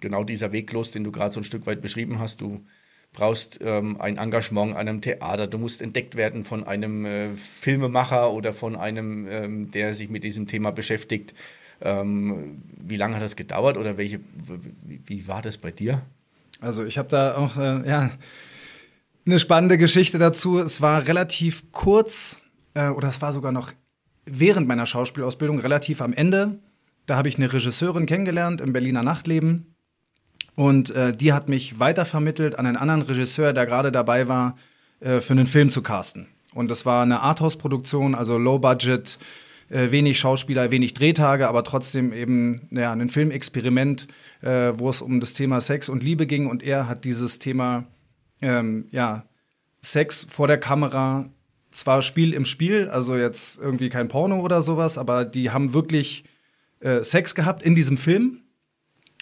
genau 0.00 0.24
dieser 0.24 0.52
Weg 0.52 0.72
los, 0.72 0.90
den 0.90 1.04
du 1.04 1.12
gerade 1.12 1.34
so 1.34 1.40
ein 1.40 1.44
Stück 1.44 1.66
weit 1.66 1.82
beschrieben 1.82 2.18
hast. 2.18 2.40
Du 2.40 2.64
brauchst 3.12 3.60
ähm, 3.62 4.00
ein 4.00 4.16
Engagement 4.16 4.72
an 4.72 4.88
einem 4.88 5.00
Theater, 5.00 5.46
du 5.46 5.58
musst 5.58 5.82
entdeckt 5.82 6.16
werden 6.16 6.44
von 6.44 6.64
einem 6.64 7.04
äh, 7.04 7.36
Filmemacher 7.36 8.32
oder 8.32 8.52
von 8.52 8.74
einem, 8.76 9.28
ähm, 9.28 9.70
der 9.70 9.94
sich 9.94 10.08
mit 10.08 10.24
diesem 10.24 10.46
Thema 10.46 10.70
beschäftigt. 10.70 11.34
Ähm, 11.80 12.62
wie 12.80 12.96
lange 12.96 13.16
hat 13.16 13.22
das 13.22 13.36
gedauert 13.36 13.76
oder 13.76 13.98
welche, 13.98 14.20
wie, 14.86 15.00
wie 15.04 15.28
war 15.28 15.42
das 15.42 15.58
bei 15.58 15.70
dir? 15.70 16.02
Also 16.60 16.84
ich 16.84 16.96
habe 16.96 17.08
da 17.08 17.36
auch 17.36 17.56
äh, 17.56 17.86
ja, 17.86 18.10
eine 19.26 19.38
spannende 19.38 19.76
Geschichte 19.76 20.18
dazu. 20.18 20.58
Es 20.58 20.80
war 20.80 21.06
relativ 21.06 21.70
kurz 21.72 22.40
äh, 22.74 22.88
oder 22.88 23.08
es 23.08 23.20
war 23.20 23.32
sogar 23.32 23.52
noch 23.52 23.72
während 24.24 24.68
meiner 24.68 24.86
Schauspielausbildung 24.86 25.58
relativ 25.58 26.00
am 26.00 26.12
Ende. 26.12 26.60
Da 27.06 27.16
habe 27.16 27.28
ich 27.28 27.36
eine 27.36 27.52
Regisseurin 27.52 28.06
kennengelernt 28.06 28.60
im 28.60 28.72
Berliner 28.72 29.02
Nachtleben 29.02 29.71
und 30.54 30.90
äh, 30.90 31.16
die 31.16 31.32
hat 31.32 31.48
mich 31.48 31.78
weitervermittelt 31.78 32.58
an 32.58 32.66
einen 32.66 32.76
anderen 32.76 33.02
Regisseur, 33.02 33.52
der 33.52 33.66
gerade 33.66 33.90
dabei 33.92 34.28
war, 34.28 34.56
äh, 35.00 35.20
für 35.20 35.32
einen 35.32 35.46
Film 35.46 35.70
zu 35.70 35.82
casten. 35.82 36.28
Und 36.54 36.70
das 36.70 36.84
war 36.84 37.02
eine 37.02 37.20
Arthouse-Produktion, 37.20 38.14
also 38.14 38.36
Low 38.36 38.58
Budget, 38.58 39.18
äh, 39.70 39.90
wenig 39.90 40.18
Schauspieler, 40.18 40.70
wenig 40.70 40.92
Drehtage, 40.92 41.48
aber 41.48 41.64
trotzdem 41.64 42.12
eben 42.12 42.60
ja, 42.70 42.92
ein 42.92 43.08
Filmexperiment, 43.08 44.06
äh, 44.42 44.72
wo 44.74 44.90
es 44.90 45.00
um 45.00 45.18
das 45.18 45.32
Thema 45.32 45.60
Sex 45.60 45.88
und 45.88 46.02
Liebe 46.02 46.26
ging. 46.26 46.46
Und 46.46 46.62
er 46.62 46.88
hat 46.88 47.04
dieses 47.04 47.38
Thema 47.38 47.86
ähm, 48.42 48.86
ja, 48.90 49.24
Sex 49.80 50.26
vor 50.28 50.46
der 50.46 50.58
Kamera, 50.58 51.30
zwar 51.70 52.02
Spiel 52.02 52.34
im 52.34 52.44
Spiel, 52.44 52.90
also 52.90 53.16
jetzt 53.16 53.58
irgendwie 53.58 53.88
kein 53.88 54.08
Porno 54.08 54.40
oder 54.40 54.60
sowas, 54.60 54.98
aber 54.98 55.24
die 55.24 55.50
haben 55.50 55.72
wirklich 55.72 56.24
äh, 56.80 57.02
Sex 57.02 57.34
gehabt 57.34 57.62
in 57.62 57.74
diesem 57.74 57.96
Film. 57.96 58.42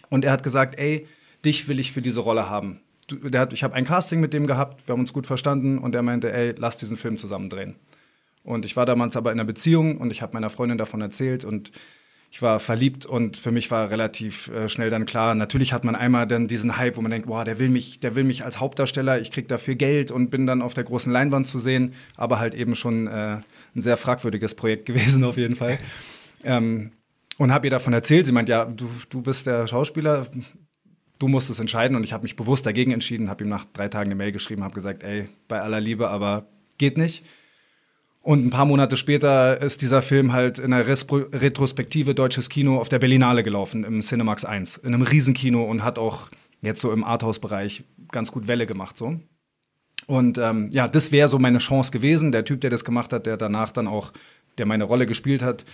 Und 0.09 0.25
er 0.25 0.33
hat 0.33 0.43
gesagt, 0.43 0.77
ey, 0.77 1.07
dich 1.45 1.69
will 1.69 1.81
ich 1.81 1.93
für 1.93 2.03
diese 2.03 2.21
Rolle 2.21 2.49
haben. 2.49 2.81
Du, 3.07 3.17
der 3.17 3.41
hat, 3.41 3.53
ich 3.53 3.65
habe 3.65 3.75
ein 3.75 3.85
Casting 3.85 4.21
mit 4.21 4.33
dem 4.33 4.47
gehabt, 4.47 4.87
wir 4.87 4.93
haben 4.93 5.01
uns 5.01 5.13
gut 5.13 5.27
verstanden 5.27 5.79
und 5.79 5.95
er 5.95 6.03
meinte, 6.03 6.33
ey, 6.33 6.55
lass 6.57 6.77
diesen 6.77 6.97
Film 6.97 7.19
zusammen 7.19 7.49
drehen. 7.49 7.77
Und 8.43 8.65
ich 8.65 8.77
war 8.77 8.87
damals 8.87 9.17
aber 9.17 9.33
in 9.33 9.39
einer 9.39 9.47
Beziehung 9.47 9.99
und 9.99 10.11
ich 10.11 10.23
habe 10.23 10.33
meiner 10.35 10.51
Freundin 10.51 10.79
davon 10.79 11.01
erzählt 11.01 11.45
und 11.45 11.73
ich 12.33 12.43
war 12.43 12.61
verliebt 12.61 13.07
und 13.07 13.37
für 13.37 13.51
mich 13.51 13.71
war 13.73 13.91
relativ 13.91 14.49
äh, 14.49 14.69
schnell 14.69 14.89
dann 14.89 15.05
klar, 15.05 15.35
natürlich 15.35 15.73
hat 15.73 15.83
man 15.85 15.97
einmal 15.97 16.29
dann 16.29 16.47
diesen 16.47 16.77
Hype, 16.77 16.97
wo 16.97 17.01
man 17.01 17.11
denkt, 17.11 17.27
boah, 17.27 17.45
der 17.45 17.59
will 17.59 17.69
mich, 17.69 17.99
der 17.99 18.15
will 18.15 18.23
mich 18.23 18.45
als 18.45 18.61
Hauptdarsteller, 18.61 19.21
ich 19.21 19.33
krieg 19.33 19.49
dafür 19.49 19.75
Geld 19.75 20.13
und 20.13 20.31
bin 20.31 20.47
dann 20.47 20.63
auf 20.63 20.73
der 20.73 20.85
großen 20.85 21.13
Leinwand 21.13 21.49
zu 21.49 21.59
sehen, 21.59 21.95
aber 22.17 22.39
halt 22.39 22.55
eben 22.55 22.77
schon 22.77 23.09
äh, 23.09 23.41
ein 23.75 23.83
sehr 23.83 23.97
fragwürdiges 23.97 24.55
Projekt 24.55 24.87
gewesen 24.87 25.25
auf 25.25 25.37
jeden 25.37 25.57
Fall. 25.57 25.79
Ähm, 26.45 26.93
und 27.37 27.53
habe 27.53 27.67
ihr 27.67 27.71
davon 27.71 27.93
erzählt, 27.93 28.27
sie 28.27 28.33
meint, 28.33 28.49
ja, 28.49 28.65
du, 28.65 28.89
du 29.09 29.23
bist 29.23 29.47
der 29.47 29.67
Schauspieler, 29.67 30.27
du 31.21 31.29
musst 31.29 31.49
es 31.51 31.61
entscheiden. 31.61 31.97
Und 31.97 32.03
ich 32.03 32.13
habe 32.13 32.25
mich 32.25 32.35
bewusst 32.35 32.67
dagegen 32.67 32.91
entschieden, 32.91 33.31
habe 33.31 33.45
ihm 33.45 33.49
nach 33.49 33.67
drei 33.73 33.89
Tagen 33.89 34.09
eine 34.09 34.17
Mail 34.17 34.33
geschrieben, 34.33 34.65
habe 34.65 34.75
gesagt, 34.75 35.05
ey, 35.05 35.29
bei 35.47 35.61
aller 35.61 35.81
Liebe, 35.81 36.09
aber 36.09 36.47
geht 36.79 36.99
nicht. 36.99 37.25
Und 38.23 38.45
ein 38.45 38.51
paar 38.51 38.67
Monate 38.67 38.97
später 38.97 39.63
ist 39.63 39.81
dieser 39.81 40.03
Film 40.03 40.33
halt 40.33 40.59
in 40.59 40.73
einer 40.73 40.87
Retrospektive 40.87 42.15
deutsches 42.15 42.49
Kino 42.51 42.79
auf 42.79 42.89
der 42.89 42.99
Berlinale 42.99 43.43
gelaufen, 43.43 43.85
im 43.85 44.03
Cinemax 44.03 44.45
1, 44.45 44.79
in 44.79 44.93
einem 44.93 45.03
Riesenkino 45.03 45.65
und 45.65 45.85
hat 45.85 45.99
auch 45.99 46.29
jetzt 46.61 46.83
so 46.83 46.93
im 46.93 47.03
Arthouse-Bereich 47.03 47.85
ganz 48.13 48.31
gut 48.31 48.47
Welle 48.47 48.67
gemacht 48.67 48.99
so. 48.99 49.19
Und 50.07 50.39
ähm, 50.39 50.69
ja, 50.71 50.89
das 50.89 51.13
wäre 51.13 51.29
so 51.29 51.39
meine 51.39 51.59
Chance 51.59 51.93
gewesen. 51.93 52.33
Der 52.33 52.45
Typ, 52.45 52.61
der 52.61 52.71
das 52.71 52.85
gemacht 52.85 53.13
hat, 53.13 53.27
der 53.27 53.37
danach 53.37 53.73
dann 53.73 53.87
auch, 53.87 54.13
der 54.59 54.67
meine 54.67 54.85
Rolle 54.85 55.07
gespielt 55.07 55.43
hat, 55.43 55.65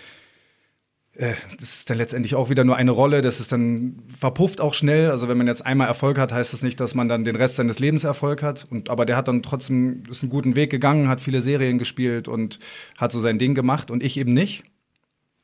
das 1.18 1.76
ist 1.76 1.90
dann 1.90 1.96
letztendlich 1.96 2.34
auch 2.34 2.50
wieder 2.50 2.64
nur 2.64 2.76
eine 2.76 2.90
Rolle, 2.90 3.22
das 3.22 3.40
ist 3.40 3.50
dann 3.50 4.02
verpufft 4.08 4.60
auch 4.60 4.74
schnell. 4.74 5.10
Also 5.10 5.28
wenn 5.28 5.38
man 5.38 5.46
jetzt 5.46 5.64
einmal 5.64 5.88
Erfolg 5.88 6.18
hat, 6.18 6.30
heißt 6.30 6.52
das 6.52 6.62
nicht, 6.62 6.78
dass 6.78 6.94
man 6.94 7.08
dann 7.08 7.24
den 7.24 7.36
Rest 7.36 7.56
seines 7.56 7.78
Lebens 7.78 8.04
Erfolg 8.04 8.42
hat. 8.42 8.66
Und, 8.70 8.90
aber 8.90 9.06
der 9.06 9.16
hat 9.16 9.28
dann 9.28 9.42
trotzdem, 9.42 10.02
ist 10.10 10.22
einen 10.22 10.30
guten 10.30 10.56
Weg 10.56 10.70
gegangen, 10.70 11.08
hat 11.08 11.20
viele 11.22 11.40
Serien 11.40 11.78
gespielt 11.78 12.28
und 12.28 12.58
hat 12.98 13.12
so 13.12 13.20
sein 13.20 13.38
Ding 13.38 13.54
gemacht 13.54 13.90
und 13.90 14.02
ich 14.02 14.18
eben 14.18 14.34
nicht. 14.34 14.64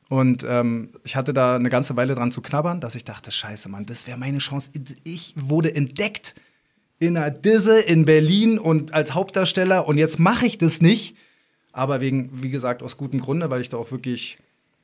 Und 0.09 0.45
ähm, 0.47 0.89
ich 1.03 1.15
hatte 1.15 1.33
da 1.33 1.55
eine 1.55 1.69
ganze 1.69 1.95
Weile 1.95 2.13
dran 2.13 2.31
zu 2.31 2.41
knabbern, 2.41 2.79
dass 2.79 2.93
ich 2.93 3.03
dachte, 3.03 3.31
scheiße, 3.31 3.67
Mann, 3.67 3.87
das 3.87 4.05
wäre 4.05 4.17
meine 4.17 4.37
Chance. 4.37 4.69
Ich 5.03 5.33
wurde 5.35 5.73
entdeckt 5.73 6.35
in 6.99 7.17
einer 7.17 7.31
Disse 7.31 7.79
in 7.79 8.05
Berlin 8.05 8.59
und 8.59 8.93
als 8.93 9.15
Hauptdarsteller 9.15 9.87
und 9.87 9.97
jetzt 9.97 10.19
mache 10.19 10.45
ich 10.45 10.59
das 10.59 10.81
nicht. 10.81 11.15
Aber 11.71 11.99
wegen, 11.99 12.43
wie 12.43 12.51
gesagt, 12.51 12.83
aus 12.83 12.97
gutem 12.97 13.21
Grunde, 13.21 13.49
weil 13.49 13.61
ich 13.61 13.69
da 13.69 13.77
auch 13.77 13.89
wirklich 13.89 14.37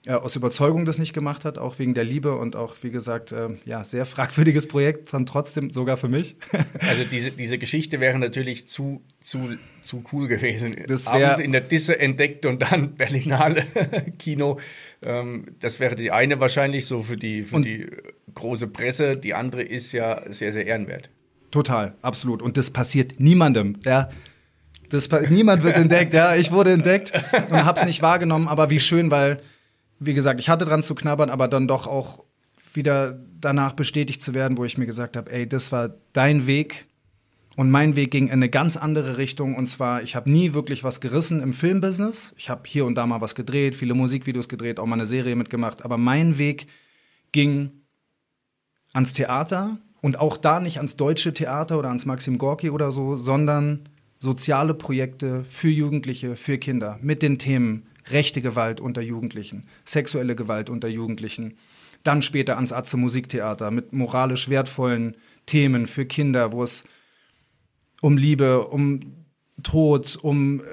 äh, 0.10 0.14
aus 0.14 0.36
Überzeugung 0.36 0.86
das 0.86 0.98
nicht 0.98 1.14
gemacht 1.14 1.46
hat, 1.46 1.60
auch 1.60 1.78
wegen 1.78 1.94
der 1.94 2.04
Liebe 2.04 2.36
und 2.36 2.56
auch, 2.56 2.76
wie 2.82 2.90
gesagt, 2.90 3.32
äh, 3.32 3.50
ja, 3.66 3.84
sehr 3.84 4.06
fragwürdiges 4.06 4.68
Projekt, 4.68 5.14
dann 5.14 5.28
trotzdem 5.28 5.70
sogar 5.70 5.98
für 5.98 6.08
mich. 6.08 6.36
also 6.80 7.04
diese, 7.12 7.30
diese 7.30 7.60
Geschichte 7.60 8.00
wäre 8.00 8.18
natürlich 8.18 8.68
zu, 8.68 9.04
zu, 9.24 9.58
zu 9.82 10.04
cool 10.12 10.28
gewesen. 10.28 10.76
Das 10.88 11.06
Abends 11.06 11.40
in 11.40 11.52
der 11.52 11.62
Disse 11.62 12.00
entdeckt 12.00 12.48
und 12.48 12.64
dann 12.64 12.96
Berlinale 12.98 13.64
Kino. 14.18 14.60
Ähm, 15.04 15.46
das 15.60 15.80
wäre 15.80 15.94
die 15.94 16.10
eine 16.10 16.40
wahrscheinlich 16.40 16.88
so 16.88 17.04
für 17.04 17.16
die, 17.16 17.44
für 17.44 17.62
die 17.62 17.86
große 18.34 18.66
Presse. 18.66 19.16
Die 19.16 19.36
andere 19.36 19.62
ist 19.62 19.92
ja 19.92 20.24
sehr, 20.28 20.54
sehr 20.54 20.66
ehrenwert. 20.66 21.12
Total, 21.52 21.94
absolut. 22.02 22.42
Und 22.42 22.58
das 22.58 22.72
passiert 22.72 23.20
niemandem. 23.20 23.78
Ja. 23.86 24.10
Das, 24.90 25.08
niemand 25.30 25.62
wird 25.62 25.76
entdeckt, 25.76 26.14
ja. 26.14 26.36
Ich 26.36 26.52
wurde 26.52 26.72
entdeckt 26.72 27.12
und 27.52 27.64
habe 27.64 27.80
es 27.80 27.86
nicht 27.86 28.02
wahrgenommen, 28.02 28.48
aber 28.48 28.72
wie 28.72 28.80
schön, 28.80 29.12
weil 29.12 29.40
wie 30.00 30.14
gesagt, 30.14 30.40
ich 30.40 30.50
hatte 30.50 30.66
dran 30.66 30.84
zu 30.84 30.96
knabbern, 30.96 31.30
aber 31.30 31.48
dann 31.48 31.68
doch 31.68 31.88
auch 31.88 32.24
wieder 32.74 33.20
danach 33.40 33.74
bestätigt 33.74 34.22
zu 34.22 34.34
werden, 34.34 34.58
wo 34.58 34.66
ich 34.66 34.78
mir 34.78 34.86
gesagt 34.86 35.18
habe, 35.18 35.32
ey, 35.32 35.48
das 35.48 35.72
war 35.72 35.96
dein 36.14 36.48
Weg 36.48 36.88
und 37.60 37.72
mein 37.72 37.98
Weg 37.98 38.12
ging 38.12 38.28
in 38.28 38.34
eine 38.34 38.50
ganz 38.50 38.78
andere 38.78 39.18
Richtung. 39.18 39.56
Und 39.56 39.68
zwar, 39.68 40.02
ich 40.02 40.16
habe 40.16 40.32
nie 40.32 40.54
wirklich 40.54 40.86
was 40.86 41.02
gerissen 41.02 41.42
im 41.42 41.52
Filmbusiness. 41.52 42.34
Ich 42.38 42.50
habe 42.50 42.62
hier 42.66 42.86
und 42.86 42.96
da 42.96 43.06
mal 43.06 43.20
was 43.20 43.36
gedreht, 43.36 43.76
viele 43.76 43.96
Musikvideos 43.96 44.48
gedreht, 44.48 44.80
auch 44.80 44.86
mal 44.86 44.96
eine 44.96 45.06
Serie 45.06 45.36
mitgemacht. 45.36 45.84
Aber 45.84 45.98
mein 45.98 46.38
Weg 46.38 46.68
ging 47.34 47.72
ans 48.94 49.12
Theater 49.12 49.78
und 50.00 50.20
auch 50.20 50.38
da 50.38 50.62
nicht 50.62 50.78
ans 50.78 50.96
deutsche 50.96 51.34
Theater 51.34 51.78
oder 51.78 51.90
ans 51.90 52.06
Maxim 52.06 52.38
Gorki 52.38 52.70
oder 52.70 52.94
so, 52.94 53.18
sondern 53.18 53.90
soziale 54.20 54.74
Projekte 54.74 55.44
für 55.44 55.68
Jugendliche, 55.68 56.38
für 56.38 56.60
Kinder 56.60 56.98
mit 57.02 57.22
den 57.22 57.40
Themen 57.40 57.89
rechte 58.12 58.42
Gewalt 58.42 58.80
unter 58.80 59.02
Jugendlichen, 59.02 59.68
sexuelle 59.86 60.36
Gewalt 60.36 60.70
unter 60.70 60.88
Jugendlichen. 60.88 61.58
Dann 62.04 62.22
später 62.22 62.56
ans 62.56 62.72
Atze 62.72 62.98
Musiktheater 62.98 63.72
mit 63.72 63.94
moralisch 63.94 64.50
wertvollen 64.50 65.16
Themen 65.46 65.88
für 65.88 66.06
Kinder, 66.06 66.52
wo 66.52 66.64
es 66.64 66.84
um 68.02 68.18
Liebe, 68.18 68.68
um 68.68 69.00
Tod, 69.64 70.18
um 70.22 70.62
äh, 70.62 70.64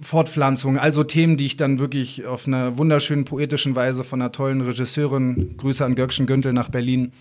Fortpflanzung, 0.00 0.78
also 0.78 1.04
Themen, 1.04 1.36
die 1.36 1.46
ich 1.46 1.56
dann 1.56 1.78
wirklich 1.78 2.24
auf 2.24 2.46
einer 2.46 2.78
wunderschönen 2.78 3.24
poetischen 3.24 3.76
Weise 3.76 4.02
von 4.02 4.20
einer 4.20 4.32
tollen 4.32 4.62
Regisseurin, 4.62 5.56
Grüße 5.58 5.84
an 5.84 5.94
Göckchen 5.94 6.26
Güntel 6.26 6.52
nach 6.52 6.70
Berlin, 6.70 7.12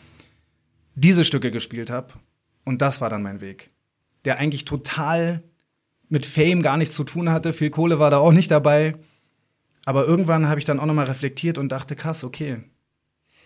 diese 0.95 1.25
Stücke 1.25 1.51
gespielt 1.51 1.89
habe. 1.89 2.13
Und 2.63 2.81
das 2.81 3.01
war 3.01 3.09
dann 3.09 3.21
mein 3.21 3.41
Weg, 3.41 3.69
der 4.25 4.37
eigentlich 4.37 4.63
total 4.65 5.43
mit 6.07 6.25
Fame 6.25 6.61
gar 6.61 6.77
nichts 6.77 6.95
zu 6.95 7.03
tun 7.03 7.29
hatte. 7.29 7.53
Viel 7.53 7.69
Kohle 7.69 7.99
war 7.99 8.11
da 8.11 8.17
auch 8.17 8.31
nicht 8.31 8.49
dabei. 8.49 8.95
Aber 9.89 10.05
irgendwann 10.05 10.47
habe 10.47 10.59
ich 10.59 10.67
dann 10.67 10.79
auch 10.79 10.85
nochmal 10.85 11.07
reflektiert 11.07 11.57
und 11.57 11.69
dachte, 11.69 11.95
krass, 11.95 12.23
okay, 12.23 12.59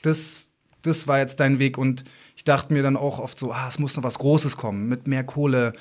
das, 0.02 0.50
das 0.82 1.08
war 1.08 1.20
jetzt 1.20 1.40
dein 1.40 1.58
Weg. 1.58 1.78
Und 1.78 2.04
ich 2.36 2.44
dachte 2.44 2.74
mir 2.74 2.84
dann 2.84 2.98
auch 2.98 3.20
oft 3.20 3.40
so, 3.40 3.54
ah, 3.54 3.66
es 3.70 3.80
muss 3.80 3.96
noch 3.96 4.04
was 4.04 4.20
Großes 4.20 4.58
kommen, 4.58 4.90
mit 4.90 5.08
mehr 5.08 5.24
Kohle, 5.24 5.72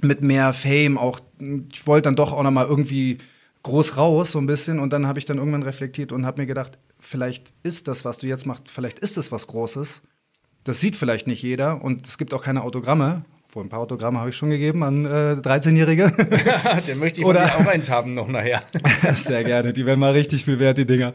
mit 0.00 0.22
mehr 0.22 0.54
Fame. 0.54 0.96
Auch 0.96 1.20
ich 1.38 1.86
wollte 1.86 2.06
dann 2.06 2.16
doch 2.16 2.32
auch 2.32 2.42
nochmal 2.42 2.64
irgendwie 2.64 3.18
groß 3.64 3.98
raus, 3.98 4.32
so 4.32 4.38
ein 4.38 4.46
bisschen. 4.46 4.78
Und 4.78 4.94
dann 4.94 5.06
habe 5.06 5.18
ich 5.18 5.26
dann 5.26 5.36
irgendwann 5.36 5.62
reflektiert 5.62 6.10
und 6.10 6.24
habe 6.24 6.40
mir 6.40 6.46
gedacht, 6.46 6.78
vielleicht 6.98 7.52
ist 7.62 7.86
das, 7.86 8.06
was 8.06 8.16
du 8.16 8.26
jetzt 8.26 8.46
machst, 8.46 8.70
vielleicht 8.70 9.00
ist 9.00 9.18
das 9.18 9.30
was 9.30 9.46
Großes. 9.46 10.00
Das 10.64 10.80
sieht 10.80 10.96
vielleicht 10.96 11.26
nicht 11.26 11.42
jeder 11.42 11.84
und 11.84 12.06
es 12.06 12.16
gibt 12.16 12.32
auch 12.32 12.42
keine 12.42 12.62
Autogramme. 12.62 13.26
Obwohl, 13.56 13.64
ein 13.64 13.70
paar 13.70 13.80
Autogramme 13.80 14.18
habe 14.18 14.28
ich 14.28 14.36
schon 14.36 14.50
gegeben 14.50 14.82
an 14.82 15.06
äh, 15.06 15.08
13-Jährige. 15.40 16.12
Den 16.86 16.98
möchte 16.98 17.22
ich 17.22 17.26
Oder, 17.26 17.56
auch 17.56 17.64
eins 17.64 17.88
haben 17.88 18.12
noch 18.12 18.28
nachher. 18.28 18.62
Sehr 19.14 19.44
gerne, 19.44 19.72
die 19.72 19.86
werden 19.86 19.98
mal 19.98 20.12
richtig 20.12 20.44
viel 20.44 20.60
wert, 20.60 20.76
die 20.76 20.84
Dinger. 20.84 21.14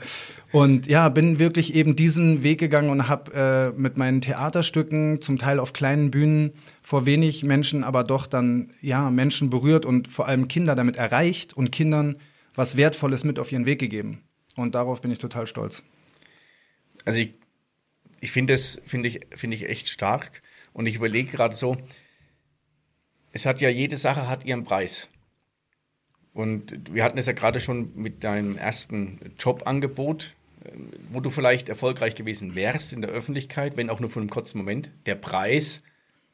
Und 0.52 0.88
ja, 0.88 1.08
bin 1.10 1.38
wirklich 1.38 1.76
eben 1.76 1.96
diesen 1.96 2.42
Weg 2.42 2.60
gegangen 2.60 2.90
und 2.90 3.08
habe 3.08 3.74
äh, 3.76 3.80
mit 3.80 4.00
meinen 4.00 4.22
Theaterstücken, 4.22 5.22
zum 5.22 5.38
Teil 5.38 5.60
auf 5.60 5.72
kleinen 5.72 6.10
Bühnen, 6.10 6.54
vor 6.82 7.06
wenig 7.06 7.44
Menschen, 7.44 7.84
aber 7.84 8.04
doch 8.04 8.26
dann 8.26 8.72
ja 8.82 9.12
Menschen 9.12 9.52
berührt 9.52 9.86
und 9.86 10.08
vor 10.08 10.28
allem 10.28 10.48
Kinder 10.48 10.74
damit 10.74 10.96
erreicht 10.96 11.56
und 11.56 11.72
Kindern 11.72 12.16
was 12.56 12.76
Wertvolles 12.76 13.24
mit 13.24 13.38
auf 13.38 13.52
ihren 13.52 13.68
Weg 13.68 13.78
gegeben. 13.78 14.24
Und 14.56 14.74
darauf 14.74 15.00
bin 15.00 15.12
ich 15.12 15.20
total 15.20 15.46
stolz. 15.46 15.84
Also 17.06 17.20
ich, 17.20 17.34
ich 18.20 18.32
finde 18.32 18.54
das 18.54 18.82
finde 18.84 19.10
ich, 19.10 19.20
find 19.36 19.54
ich 19.54 19.70
echt 19.70 19.90
stark. 19.90 20.42
Und 20.74 20.86
ich 20.86 20.96
überlege 20.96 21.30
gerade 21.30 21.56
so, 21.56 21.78
es 23.32 23.46
hat 23.46 23.62
ja 23.62 23.70
jede 23.70 23.98
Sache 23.98 24.28
hat 24.28 24.46
ihren 24.46 24.64
Preis. 24.64 25.08
Und 26.34 26.94
wir 26.94 27.04
hatten 27.04 27.18
es 27.18 27.26
ja 27.26 27.34
gerade 27.34 27.60
schon 27.60 27.92
mit 27.96 28.24
deinem 28.24 28.58
ersten 28.58 29.20
Jobangebot, 29.38 30.34
ähm, 30.66 30.90
wo 31.10 31.20
du 31.20 31.30
vielleicht 31.30 31.68
erfolgreich 31.68 32.16
gewesen 32.16 32.56
wärst 32.56 32.94
in 32.94 33.02
der 33.02 33.12
Öffentlichkeit, 33.12 33.76
wenn 33.76 33.90
auch 33.90 34.00
nur 34.00 34.10
für 34.10 34.20
einen 34.20 34.30
kurzen 34.30 34.58
Moment. 34.58 34.92
Der 35.06 35.16
Preis 35.16 35.82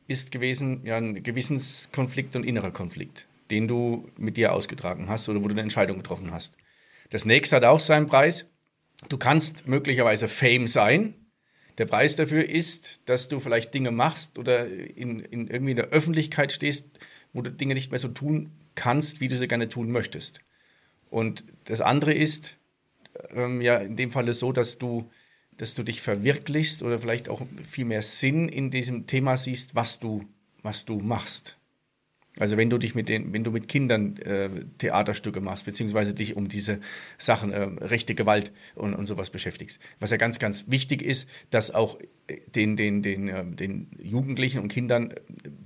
ist 0.07 0.31
gewesen 0.31 0.81
ja 0.85 0.97
ein 0.97 1.23
Gewissenskonflikt 1.23 2.35
und 2.35 2.43
innerer 2.43 2.71
Konflikt, 2.71 3.27
den 3.49 3.67
du 3.67 4.09
mit 4.17 4.37
dir 4.37 4.53
ausgetragen 4.53 5.09
hast 5.09 5.27
oder 5.29 5.43
wo 5.43 5.47
du 5.47 5.53
eine 5.53 5.61
Entscheidung 5.61 5.97
getroffen 5.97 6.31
hast. 6.31 6.55
Das 7.09 7.25
nächste 7.25 7.55
hat 7.55 7.63
auch 7.63 7.79
seinen 7.79 8.07
Preis. 8.07 8.45
Du 9.09 9.17
kannst 9.17 9.67
möglicherweise 9.67 10.27
Fame 10.27 10.67
sein. 10.67 11.15
Der 11.77 11.85
Preis 11.85 12.15
dafür 12.15 12.47
ist, 12.47 13.01
dass 13.05 13.27
du 13.27 13.39
vielleicht 13.39 13.73
Dinge 13.73 13.91
machst 13.91 14.39
oder 14.39 14.67
in, 14.67 15.19
in 15.19 15.47
irgendwie 15.47 15.71
in 15.71 15.77
der 15.77 15.89
Öffentlichkeit 15.89 16.51
stehst, 16.51 16.87
wo 17.33 17.41
du 17.41 17.51
Dinge 17.51 17.75
nicht 17.75 17.91
mehr 17.91 17.99
so 17.99 18.07
tun 18.07 18.51
kannst, 18.75 19.21
wie 19.21 19.27
du 19.27 19.37
sie 19.37 19.47
gerne 19.47 19.69
tun 19.69 19.91
möchtest. 19.91 20.41
Und 21.09 21.43
das 21.65 21.81
andere 21.81 22.13
ist 22.13 22.57
ähm, 23.31 23.61
ja 23.61 23.77
in 23.77 23.95
dem 23.95 24.11
Falle 24.11 24.33
so, 24.33 24.51
dass 24.51 24.77
du, 24.77 25.09
dass 25.57 25.75
du 25.75 25.83
dich 25.83 26.01
verwirklichst 26.01 26.81
oder 26.83 26.99
vielleicht 26.99 27.29
auch 27.29 27.41
viel 27.69 27.85
mehr 27.85 28.01
Sinn 28.01 28.49
in 28.49 28.71
diesem 28.71 29.05
Thema 29.05 29.37
siehst, 29.37 29.75
was 29.75 29.99
du, 29.99 30.25
was 30.63 30.85
du 30.85 30.97
machst. 30.99 31.57
Also 32.39 32.57
wenn 32.57 32.69
du 32.69 32.77
dich 32.77 32.95
mit 32.95 33.09
den, 33.09 33.33
wenn 33.33 33.43
du 33.43 33.51
mit 33.51 33.67
Kindern 33.67 34.17
äh, 34.17 34.49
Theaterstücke 34.77 35.41
machst, 35.41 35.65
beziehungsweise 35.65 36.13
dich 36.13 36.35
um 36.35 36.47
diese 36.47 36.79
Sachen, 37.17 37.51
äh, 37.51 37.61
rechte 37.61 38.15
Gewalt 38.15 38.51
und, 38.75 38.93
und 38.93 39.05
sowas 39.05 39.29
beschäftigst. 39.29 39.79
Was 39.99 40.11
ja 40.11 40.17
ganz, 40.17 40.39
ganz 40.39 40.65
wichtig 40.69 41.01
ist, 41.01 41.27
dass 41.49 41.73
auch 41.73 41.99
äh, 42.27 42.39
den, 42.55 42.75
den, 42.75 43.01
den, 43.01 43.27
äh, 43.27 43.45
den 43.45 43.91
Jugendlichen 44.01 44.59
und 44.59 44.67
Kindern 44.67 45.11
äh, 45.11 45.15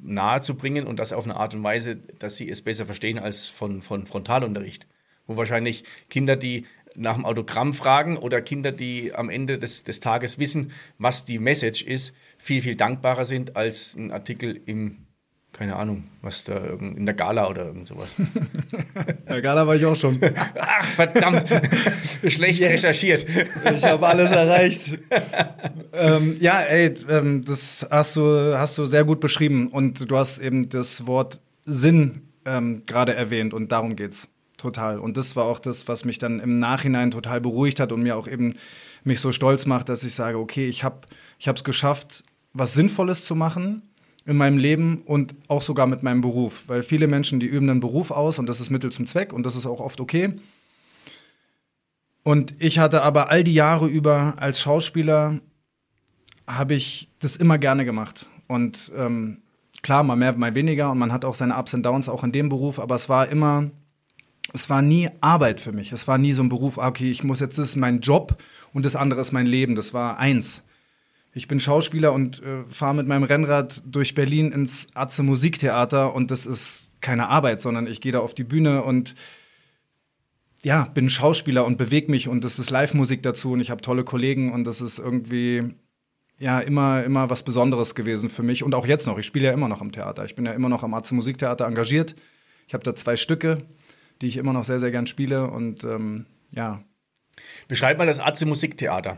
nahezubringen 0.02 0.88
und 0.88 1.00
das 1.00 1.14
auf 1.14 1.26
eine 1.26 1.36
Art 1.36 1.54
und 1.54 1.64
Weise, 1.64 1.98
dass 2.20 2.38
sie 2.38 2.50
es 2.50 2.62
besser 2.62 2.86
verstehen 2.86 3.20
als 3.20 3.48
von, 3.48 3.82
von 3.82 4.06
Frontalunterricht. 4.06 4.88
Wo 5.28 5.38
wahrscheinlich 5.38 5.84
Kinder, 6.10 6.36
die 6.36 6.66
nach 6.96 7.16
dem 7.16 7.26
Autogramm 7.26 7.74
fragen 7.74 8.18
oder 8.18 8.42
Kinder, 8.42 8.72
die 8.72 9.14
am 9.14 9.30
Ende 9.30 9.58
des, 9.58 9.84
des 9.84 10.00
Tages 10.00 10.40
wissen, 10.40 10.72
was 10.98 11.26
die 11.26 11.40
Message 11.40 11.84
ist, 11.84 12.14
viel, 12.38 12.62
viel 12.62 12.76
dankbarer 12.76 13.26
sind 13.26 13.56
als 13.56 13.96
ein 13.96 14.12
Artikel 14.12 14.60
im 14.66 15.06
keine 15.62 15.76
Ahnung, 15.76 16.06
was 16.24 16.44
da 16.44 16.58
in 16.80 17.06
der 17.06 17.14
Gala 17.14 17.48
oder 17.48 17.68
irgend 17.68 17.86
sowas. 17.86 18.16
in 18.18 18.26
der 19.30 19.44
Gala 19.44 19.68
war 19.68 19.76
ich 19.76 19.86
auch 19.86 19.96
schon. 19.96 20.20
Ach, 20.60 20.86
verdammt. 20.86 21.48
Schlecht 22.28 22.62
yes. 22.62 22.72
recherchiert. 22.72 23.28
Ich 23.76 23.84
habe 23.84 24.08
alles 24.08 24.32
erreicht. 24.32 24.98
ähm, 25.94 26.38
ja, 26.40 26.62
ey, 26.62 26.96
ähm, 27.08 27.46
das 27.46 27.86
hast 27.92 28.16
du, 28.16 28.58
hast 28.58 28.76
du 28.80 28.88
sehr 28.88 29.04
gut 29.04 29.20
beschrieben. 29.20 29.68
Und 29.68 30.10
du 30.10 30.18
hast 30.18 30.40
eben 30.40 30.68
das 30.68 31.06
Wort 31.06 31.40
Sinn 31.64 32.24
ähm, 32.44 32.82
gerade 32.88 33.14
erwähnt 33.14 33.54
und 33.54 33.72
darum 33.72 33.96
geht's. 33.96 34.28
Total. 34.58 34.98
Und 34.98 35.16
das 35.16 35.36
war 35.36 35.46
auch 35.46 35.60
das, 35.60 35.88
was 35.88 36.06
mich 36.06 36.18
dann 36.18 36.40
im 36.40 36.58
Nachhinein 36.58 37.12
total 37.12 37.40
beruhigt 37.40 37.80
hat 37.80 37.92
und 37.92 38.02
mir 38.02 38.18
auch 38.18 38.28
eben 38.28 38.56
mich 39.04 39.20
so 39.20 39.32
stolz 39.32 39.68
macht, 39.68 39.90
dass 39.90 40.04
ich 40.04 40.16
sage, 40.16 40.40
okay, 40.40 40.68
ich 40.68 40.84
habe 40.84 41.06
es 41.38 41.64
geschafft, 41.64 42.24
was 42.52 42.74
Sinnvolles 42.74 43.26
zu 43.26 43.36
machen 43.36 43.84
in 44.26 44.38
meinem 44.38 44.58
Leben 44.58 45.02
und 45.06 45.36
auch 45.48 45.62
sogar 45.62 45.88
mit 45.88 46.04
meinem 46.04 46.22
Beruf. 46.22 46.64
Weil 46.68 46.84
viele 46.84 47.08
Menschen, 47.08 47.40
die 47.40 47.48
üben 47.48 47.70
einen 47.70 47.80
Beruf 47.80 48.12
aus 48.12 48.40
und 48.40 48.48
das 48.48 48.60
ist 48.60 48.70
Mittel 48.70 48.92
zum 48.92 49.08
Zweck 49.08 49.34
und 49.34 49.46
das 49.46 49.56
ist 49.56 49.66
auch 49.66 49.80
oft 49.80 50.00
okay. 50.00 50.34
Und 52.24 52.54
ich 52.60 52.78
hatte 52.78 53.02
aber 53.02 53.32
all 53.32 53.44
die 53.44 53.54
Jahre 53.54 53.88
über 53.88 54.36
als 54.38 54.62
Schauspieler, 54.62 55.40
habe 56.48 56.76
ich 56.76 57.10
das 57.20 57.36
immer 57.36 57.58
gerne 57.58 57.86
gemacht. 57.86 58.28
Und 58.48 58.92
ähm, 58.96 59.42
klar, 59.82 60.04
mal 60.04 60.16
mehr, 60.16 60.34
mal 60.34 60.54
weniger 60.54 60.92
und 60.92 61.00
man 61.00 61.12
hat 61.12 61.26
auch 61.26 61.34
seine 61.34 61.58
Ups 61.58 61.74
und 61.74 61.84
Downs 61.84 62.10
auch 62.10 62.24
in 62.24 62.32
dem 62.32 62.50
Beruf, 62.50 62.80
aber 62.80 62.96
es 62.96 63.10
war 63.10 63.28
immer, 63.30 63.72
es 64.54 64.70
war 64.70 64.82
nie 64.82 65.10
Arbeit 65.22 65.62
für 65.62 65.72
mich. 65.72 65.92
Es 65.92 66.08
war 66.08 66.18
nie 66.18 66.34
so 66.34 66.44
ein 66.44 66.50
Beruf, 66.50 66.78
ah, 66.78 66.88
okay, 66.88 67.10
ich 67.10 67.24
muss 67.24 67.40
jetzt, 67.40 67.58
das 67.58 67.70
ist 67.70 67.76
mein 67.76 68.02
Job 68.02 68.42
und 68.74 68.86
das 68.86 68.96
andere 68.96 69.22
ist 69.22 69.32
mein 69.32 69.46
Leben. 69.46 69.76
Das 69.76 69.94
war 69.94 70.18
eins. 70.18 70.64
Ich 71.34 71.48
bin 71.48 71.60
Schauspieler 71.60 72.12
und 72.12 72.42
äh, 72.44 72.64
fahre 72.68 72.96
mit 72.96 73.08
meinem 73.08 73.24
Rennrad 73.24 73.82
durch 73.86 74.16
Berlin 74.16 74.52
ins 74.52 74.88
Atze 74.96 75.24
Musiktheater 75.24 76.14
und 76.14 76.30
das 76.30 76.46
ist 76.46 76.90
keine 77.00 77.30
Arbeit, 77.30 77.62
sondern 77.62 77.88
ich 77.88 78.02
gehe 78.02 78.12
da 78.12 78.20
auf 78.20 78.34
die 78.34 78.44
Bühne 78.44 78.84
und 78.84 79.16
ja, 80.62 80.86
bin 80.94 81.10
Schauspieler 81.10 81.66
und 81.66 81.78
bewege 81.78 82.12
mich 82.12 82.28
und 82.28 82.44
das 82.44 82.60
ist 82.60 82.70
Live-Musik 82.70 83.24
dazu 83.24 83.54
und 83.54 83.62
ich 83.62 83.72
habe 83.72 83.82
tolle 83.82 84.04
Kollegen 84.04 84.52
und 84.52 84.66
das 84.66 84.82
ist 84.82 85.00
irgendwie 85.00 85.74
ja 86.38 86.60
immer 86.60 87.04
immer 87.04 87.30
was 87.30 87.44
Besonderes 87.44 87.96
gewesen 87.96 88.30
für 88.30 88.44
mich 88.44 88.64
und 88.64 88.76
auch 88.76 88.86
jetzt 88.86 89.08
noch. 89.08 89.18
Ich 89.18 89.26
spiele 89.26 89.46
ja 89.46 89.54
immer 89.54 89.70
noch 89.70 89.82
am 89.82 89.92
Theater. 89.92 90.26
Ich 90.26 90.36
bin 90.36 90.46
ja 90.46 90.52
immer 90.52 90.70
noch 90.70 90.84
am 90.84 90.94
Atze 90.94 91.16
Musiktheater 91.16 91.66
engagiert. 91.66 92.16
Ich 92.68 92.74
habe 92.74 92.84
da 92.84 92.94
zwei 92.94 93.16
Stücke, 93.16 93.66
die 94.22 94.28
ich 94.28 94.38
immer 94.38 94.54
noch 94.54 94.66
sehr 94.66 94.80
sehr 94.80 94.92
gern 94.92 95.08
spiele 95.08 95.50
und 95.50 95.86
ähm, 95.86 96.26
ja. 96.52 96.84
Beschreib 97.70 97.98
mal 97.98 98.06
das 98.06 98.20
Atze 98.20 98.46
Musiktheater. 98.46 99.18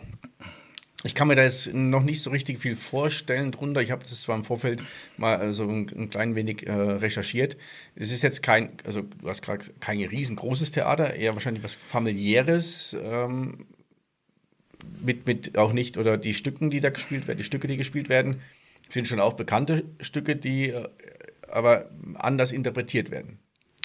Ich 1.05 1.15
kann 1.15 1.27
mir 1.27 1.35
da 1.35 1.43
jetzt 1.43 1.73
noch 1.73 2.03
nicht 2.03 2.21
so 2.21 2.29
richtig 2.29 2.59
viel 2.59 2.77
vorstellen 2.77 3.51
drunter. 3.51 3.81
Ich 3.81 3.91
habe 3.91 4.03
das 4.03 4.21
zwar 4.21 4.37
im 4.37 4.45
Vorfeld 4.45 4.81
mal 5.17 5.51
so 5.51 5.63
ein, 5.63 5.91
ein 5.95 6.09
klein 6.09 6.35
wenig 6.35 6.65
äh, 6.65 6.71
recherchiert. 6.71 7.57
Es 7.95 8.11
ist 8.11 8.21
jetzt 8.21 8.41
kein, 8.41 8.69
also 8.85 9.01
du 9.01 9.27
hast 9.27 9.41
gerade 9.41 9.65
kein 9.81 10.01
riesengroßes 10.01 10.71
Theater, 10.71 11.13
eher 11.13 11.33
wahrscheinlich 11.33 11.63
was 11.63 11.75
familiäres. 11.75 12.95
Ähm, 13.03 13.65
mit, 15.01 15.27
mit 15.27 15.57
auch 15.57 15.73
nicht, 15.73 15.97
oder 15.97 16.17
die 16.17 16.33
Stücken, 16.33 16.69
die 16.69 16.79
da 16.79 16.89
gespielt 16.89 17.27
werden, 17.27 17.37
die 17.37 17.43
Stücke, 17.43 17.67
die 17.67 17.77
gespielt 17.77 18.09
werden, 18.09 18.41
sind 18.87 19.07
schon 19.07 19.19
auch 19.19 19.33
bekannte 19.33 19.83
Stücke, 19.99 20.35
die 20.35 20.69
äh, 20.69 20.87
aber 21.49 21.89
anders 22.15 22.51
interpretiert 22.51 23.11
werden. 23.11 23.39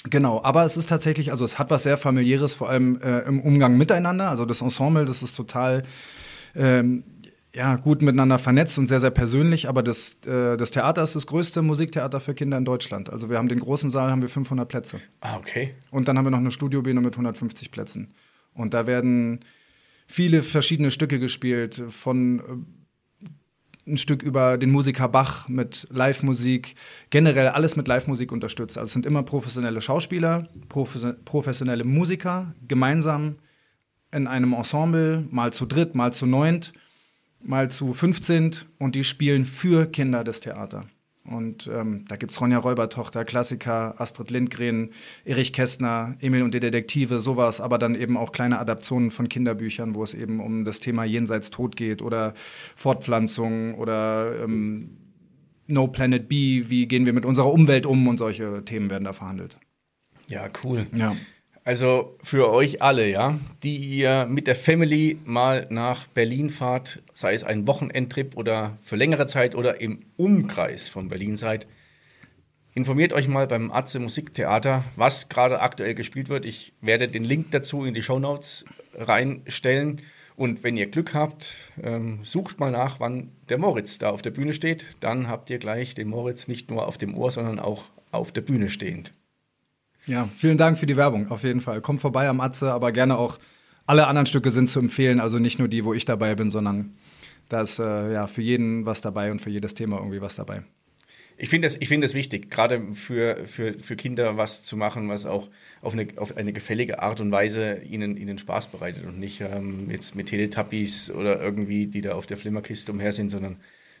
Genau, 0.09 0.41
aber 0.43 0.63
es 0.63 0.77
ist 0.77 0.87
tatsächlich, 0.87 1.31
also 1.31 1.43
es 1.43 1.59
hat 1.59 1.69
was 1.69 1.83
sehr 1.83 1.97
familiäres, 1.97 2.53
vor 2.53 2.69
allem 2.69 3.01
äh, 3.01 3.19
im 3.19 3.41
Umgang 3.41 3.77
miteinander. 3.77 4.29
Also 4.29 4.45
das 4.45 4.61
Ensemble, 4.61 5.03
das 5.03 5.21
ist 5.21 5.35
total 5.35 5.83
ähm, 6.55 7.03
ja, 7.53 7.75
gut 7.77 8.01
miteinander 8.01 8.37
vernetzt 8.37 8.77
und 8.77 8.87
sehr, 8.87 8.99
sehr 8.99 9.09
persönlich. 9.09 9.67
Aber 9.67 9.81
das, 9.81 10.19
äh, 10.25 10.55
das 10.55 10.71
Theater 10.71 11.03
ist 11.03 11.15
das 11.15 11.25
größte 11.25 11.61
Musiktheater 11.61 12.19
für 12.19 12.33
Kinder 12.33 12.57
in 12.57 12.65
Deutschland. 12.65 13.09
Also 13.09 13.29
wir 13.29 13.37
haben 13.37 13.49
den 13.49 13.59
großen 13.59 13.89
Saal, 13.89 14.11
haben 14.11 14.21
wir 14.21 14.29
500 14.29 14.67
Plätze. 14.67 14.99
Ah, 15.21 15.37
okay. 15.37 15.73
Und 15.91 16.07
dann 16.07 16.17
haben 16.17 16.25
wir 16.25 16.31
noch 16.31 16.37
eine 16.37 16.51
Studiobühne 16.51 17.01
mit 17.01 17.13
150 17.13 17.71
Plätzen. 17.71 18.13
Und 18.53 18.73
da 18.73 18.87
werden 18.87 19.39
viele 20.07 20.43
verschiedene 20.43 20.91
Stücke 20.91 21.19
gespielt, 21.19 21.83
von 21.89 22.39
äh, 22.39 22.43
ein 23.91 23.97
Stück 23.97 24.21
über 24.21 24.57
den 24.57 24.69
Musiker 24.69 25.07
Bach 25.07 25.47
mit 25.47 25.87
Live-Musik, 25.89 26.75
generell 27.09 27.47
alles 27.47 27.75
mit 27.75 27.87
Live-Musik 27.87 28.31
unterstützt. 28.31 28.77
Also 28.77 28.87
es 28.87 28.93
sind 28.93 29.05
immer 29.05 29.23
professionelle 29.23 29.81
Schauspieler, 29.81 30.47
professionelle 31.25 31.83
Musiker, 31.83 32.53
gemeinsam 32.67 33.37
in 34.11 34.27
einem 34.27 34.53
Ensemble, 34.53 35.25
mal 35.29 35.53
zu 35.53 35.65
dritt, 35.65 35.95
mal 35.95 36.13
zu 36.13 36.25
neunt, 36.25 36.73
mal 37.41 37.69
zu 37.69 37.93
15 37.93 38.55
und 38.77 38.95
die 38.95 39.03
spielen 39.03 39.45
für 39.45 39.85
Kinder 39.85 40.23
des 40.23 40.39
Theater. 40.39 40.85
Und 41.25 41.69
ähm, 41.71 42.05
da 42.07 42.15
gibt 42.15 42.31
es 42.31 42.41
Ronja 42.41 42.57
Räubertochter, 42.57 43.23
Klassiker, 43.23 44.01
Astrid 44.01 44.31
Lindgren, 44.31 44.91
Erich 45.25 45.53
Kästner, 45.53 46.15
Emil 46.21 46.41
und 46.41 46.55
die 46.55 46.59
Detektive, 46.59 47.19
sowas, 47.19 47.61
aber 47.61 47.77
dann 47.77 47.93
eben 47.93 48.17
auch 48.17 48.31
kleine 48.31 48.57
Adaptionen 48.57 49.11
von 49.11 49.29
Kinderbüchern, 49.29 49.93
wo 49.93 50.01
es 50.01 50.15
eben 50.15 50.39
um 50.39 50.65
das 50.65 50.79
Thema 50.79 51.03
Jenseits 51.03 51.51
Tod 51.51 51.75
geht 51.75 52.01
oder 52.01 52.33
Fortpflanzung 52.75 53.75
oder 53.75 54.43
ähm, 54.43 54.97
No 55.67 55.87
Planet 55.87 56.27
B, 56.27 56.65
wie 56.67 56.87
gehen 56.87 57.05
wir 57.05 57.13
mit 57.13 57.25
unserer 57.25 57.53
Umwelt 57.53 57.85
um 57.85 58.07
und 58.07 58.17
solche 58.17 58.65
Themen 58.65 58.89
werden 58.89 59.03
da 59.03 59.13
verhandelt. 59.13 59.57
Ja, 60.27 60.47
cool. 60.63 60.87
Ja. 60.95 61.15
Also 61.63 62.17
für 62.23 62.51
euch 62.51 62.81
alle, 62.81 63.07
ja, 63.09 63.37
die 63.63 63.77
ihr 63.77 64.25
mit 64.25 64.47
der 64.47 64.55
Family 64.55 65.19
mal 65.25 65.67
nach 65.69 66.07
Berlin 66.07 66.49
fahrt, 66.49 67.01
sei 67.13 67.33
es 67.33 67.43
ein 67.43 67.67
Wochenendtrip 67.67 68.35
oder 68.37 68.77
für 68.81 68.95
längere 68.95 69.27
Zeit 69.27 69.55
oder 69.55 69.81
im 69.81 69.99
Umkreis 70.17 70.87
von 70.87 71.09
Berlin 71.09 71.37
seid, 71.37 71.67
informiert 72.73 73.13
euch 73.13 73.27
mal 73.27 73.45
beim 73.45 73.71
Atze 73.71 73.99
Musiktheater, 73.99 74.85
was 74.95 75.29
gerade 75.29 75.61
aktuell 75.61 75.95
gespielt 75.95 76.29
wird. 76.29 76.45
Ich 76.45 76.73
werde 76.81 77.07
den 77.07 77.23
Link 77.23 77.51
dazu 77.51 77.83
in 77.83 77.93
die 77.93 78.03
Show 78.03 78.19
Notes 78.19 78.65
reinstellen. 78.95 80.01
Und 80.35 80.63
wenn 80.63 80.77
ihr 80.77 80.87
Glück 80.87 81.13
habt, 81.13 81.57
ähm, 81.83 82.19
sucht 82.23 82.61
mal 82.61 82.71
nach, 82.71 83.01
wann 83.01 83.31
der 83.49 83.57
Moritz 83.57 83.97
da 83.97 84.09
auf 84.09 84.21
der 84.21 84.31
Bühne 84.31 84.53
steht. 84.53 84.85
Dann 85.01 85.27
habt 85.27 85.49
ihr 85.49 85.59
gleich 85.59 85.95
den 85.95 86.07
Moritz 86.07 86.47
nicht 86.47 86.71
nur 86.71 86.87
auf 86.87 86.97
dem 86.97 87.17
Ohr, 87.17 87.29
sondern 87.29 87.59
auch 87.59 87.83
auf 88.11 88.31
der 88.31 88.41
Bühne 88.41 88.69
stehend. 88.69 89.13
Ja, 90.09 90.27
vielen 90.35 90.57
Dank 90.57 90.79
für 90.79 90.87
die 90.87 90.97
Werbung, 90.97 91.29
auf 91.29 91.43
jeden 91.43 91.61
Fall. 91.61 91.81
Kommt 91.81 92.01
vorbei 92.01 92.27
am 92.27 92.41
Atze, 92.41 92.71
aber 92.71 92.91
gerne 92.91 93.15
auch 93.15 93.37
alle 93.85 94.07
anderen 94.07 94.25
Stücke 94.25 94.49
sind 94.49 94.67
zu 94.67 94.79
empfehlen, 94.79 95.19
also 95.19 95.37
nicht 95.37 95.59
nur 95.59 95.67
die, 95.67 95.85
wo 95.85 95.93
ich 95.93 96.03
dabei 96.03 96.33
bin, 96.33 96.49
sondern 96.49 96.95
da 97.47 97.61
ist 97.61 97.77
äh, 97.77 98.13
ja 98.13 98.25
für 98.25 98.41
jeden 98.41 98.87
was 98.87 99.01
dabei 99.01 99.29
und 99.31 99.39
für 99.39 99.51
jedes 99.51 99.75
Thema 99.75 99.97
irgendwie 99.97 100.19
was 100.19 100.35
dabei. 100.35 100.63
Ich 101.37 101.49
finde 101.49 101.67
es 101.67 101.77
find 101.77 102.13
wichtig, 102.15 102.49
gerade 102.49 102.81
für, 102.95 103.45
für, 103.45 103.79
für 103.79 103.95
Kinder 103.95 104.35
was 104.35 104.63
zu 104.63 104.75
machen, 104.75 105.09
was 105.09 105.27
auch 105.27 105.47
auf 105.81 105.93
eine, 105.93 106.07
auf 106.15 106.35
eine 106.35 106.53
gefällige 106.53 107.03
Art 107.03 107.21
und 107.21 107.31
Weise 107.31 107.79
ihnen, 107.83 108.17
ihnen 108.17 108.39
Spaß 108.39 108.67
bereitet 108.67 109.05
und 109.05 109.19
nicht 109.19 109.41
ähm, 109.41 109.91
jetzt 109.91 110.15
mit 110.15 110.29
Teletubbies 110.29 111.11
oder 111.11 111.39
irgendwie, 111.39 111.85
die 111.85 112.01
da 112.01 112.15
auf 112.15 112.25
der 112.25 112.37
Flimmerkiste 112.37 112.91
umher 112.91 113.11
sind, 113.11 113.29
sondern 113.29 113.57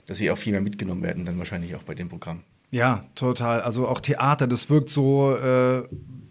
dass 0.07 0.17
sie 0.17 0.31
auch 0.31 0.39
viel 0.39 0.53
mehr 0.53 0.61
mitgenommen 0.61 1.03
werden, 1.03 1.25
dann 1.25 1.37
wahrscheinlich 1.37 1.75
auch 1.75 1.83
bei 1.83 1.93
dem 1.93 2.09
Programm. 2.09 2.43
Ja, 2.71 3.05
total. 3.15 3.61
Also 3.61 3.87
auch 3.87 3.99
Theater, 3.99 4.47
das 4.47 4.69
wirkt 4.69 4.89
so 4.89 5.35
äh, 5.35 5.83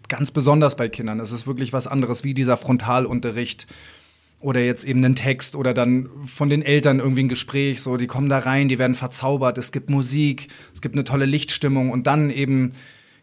ganz 0.07 0.31
besonders 0.31 0.75
bei 0.75 0.89
Kindern. 0.89 1.19
Es 1.19 1.31
ist 1.31 1.47
wirklich 1.47 1.73
was 1.73 1.87
anderes 1.87 2.23
wie 2.23 2.33
dieser 2.33 2.57
Frontalunterricht 2.57 3.67
oder 4.41 4.61
jetzt 4.61 4.85
eben 4.85 5.03
einen 5.03 5.15
Text 5.15 5.55
oder 5.55 5.73
dann 5.73 6.09
von 6.25 6.49
den 6.49 6.61
Eltern 6.61 6.99
irgendwie 6.99 7.23
ein 7.23 7.29
Gespräch, 7.29 7.81
so 7.81 7.97
die 7.97 8.07
kommen 8.07 8.29
da 8.29 8.39
rein, 8.39 8.69
die 8.69 8.79
werden 8.79 8.95
verzaubert, 8.95 9.57
es 9.57 9.71
gibt 9.71 9.89
Musik, 9.89 10.47
es 10.73 10.81
gibt 10.81 10.95
eine 10.95 11.03
tolle 11.03 11.25
Lichtstimmung 11.25 11.91
und 11.91 12.07
dann 12.07 12.29
eben 12.29 12.71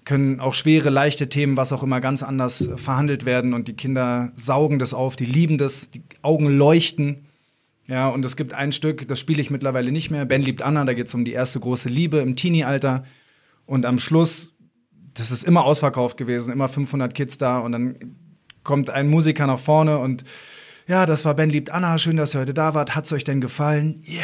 können 0.05 0.41
auch 0.41 0.55
schwere, 0.55 0.91
leichte 0.91 1.29
Themen, 1.29 1.57
was 1.57 1.73
auch 1.73 1.83
immer, 1.83 2.01
ganz 2.01 2.23
anders 2.23 2.69
verhandelt 2.77 3.25
werden 3.25 3.55
und 3.55 3.67
die 3.67 3.73
Kinder 3.73 4.31
saugen 4.37 4.79
das 4.79 4.95
auf, 4.95 5.17
die 5.17 5.25
lieben 5.25 5.59
das, 5.59 5.91
die 5.91 6.03
Augen 6.23 6.47
leuchten. 6.47 7.26
Ja, 7.89 8.09
und 8.09 8.25
es 8.25 8.37
gibt 8.37 8.53
ein 8.53 8.73
Stück, 8.73 9.07
das 9.07 9.21
spiele 9.21 9.41
ich 9.41 9.51
mittlerweile 9.51 9.93
nicht 9.93 10.11
mehr. 10.11 10.25
Ben 10.25 10.43
liebt 10.43 10.63
Anna, 10.63 10.85
da 10.85 10.95
geht 10.95 11.07
es 11.07 11.15
um 11.15 11.25
die 11.25 11.33
erste 11.33 11.61
große 11.61 11.89
Liebe 11.89 12.19
im 12.19 12.35
Teenie-Alter. 12.35 13.05
Und 13.65 13.87
am 13.87 13.99
Schluss, 13.99 14.55
das 15.15 15.31
ist 15.31 15.45
immer 15.45 15.65
ausverkauft 15.65 16.17
gewesen, 16.17 16.53
immer 16.53 16.69
500 16.69 17.15
Kids 17.15 17.39
da 17.39 17.59
und 17.59 17.73
dann 17.73 18.17
kommt 18.65 18.91
ein 18.91 19.09
Musiker 19.09 19.47
nach 19.47 19.61
vorne 19.61 19.99
und 19.99 20.25
ja, 20.89 21.05
das 21.05 21.25
war 21.25 21.35
Ben 21.35 21.51
liebt 21.51 21.71
Anna, 21.71 21.99
schön, 21.99 22.17
dass 22.17 22.35
ihr 22.35 22.41
heute 22.41 22.55
da 22.55 22.75
wart. 22.75 22.95
Hat's 22.95 23.13
euch 23.13 23.25
denn 23.25 23.41
gefallen? 23.41 24.01
Ja, 24.05 24.23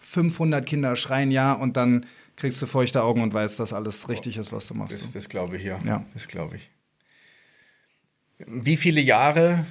500 0.00 0.64
Kinder 0.64 0.94
schreien 0.94 1.30
ja 1.30 1.52
und 1.52 1.76
dann 1.76 2.06
kriegst 2.36 2.62
du 2.62 2.66
feuchte 2.66 3.02
Augen 3.02 3.20
und 3.20 3.34
weißt, 3.34 3.58
dass 3.58 3.72
alles 3.72 4.08
richtig 4.08 4.36
ist, 4.36 4.52
was 4.52 4.68
du 4.68 4.74
machst. 4.74 4.94
Das, 4.94 5.10
das 5.10 5.28
glaube 5.28 5.56
ich, 5.56 5.64
ja. 5.64 5.78
ja. 5.84 6.04
Das 6.14 6.28
glaube 6.28 6.56
ich. 6.56 6.70
Wie 8.46 8.76
viele 8.76 9.00
Jahre, 9.00 9.66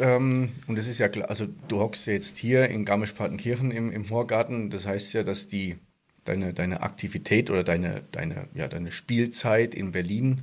ähm, 0.00 0.50
und 0.66 0.76
das 0.76 0.86
ist 0.86 0.98
ja 0.98 1.08
klar, 1.08 1.28
also 1.28 1.46
du 1.68 1.78
hockst 1.78 2.06
ja 2.06 2.12
jetzt 2.12 2.38
hier 2.38 2.68
in 2.68 2.84
Garmisch-Partenkirchen 2.84 3.70
im, 3.70 3.92
im 3.92 4.04
Vorgarten, 4.04 4.70
das 4.70 4.86
heißt 4.86 5.14
ja, 5.14 5.22
dass 5.22 5.46
die, 5.46 5.78
deine, 6.24 6.52
deine 6.52 6.82
Aktivität 6.82 7.50
oder 7.50 7.64
deine, 7.64 8.02
deine, 8.12 8.48
ja, 8.54 8.68
deine 8.68 8.92
Spielzeit 8.92 9.74
in 9.74 9.92
Berlin 9.92 10.42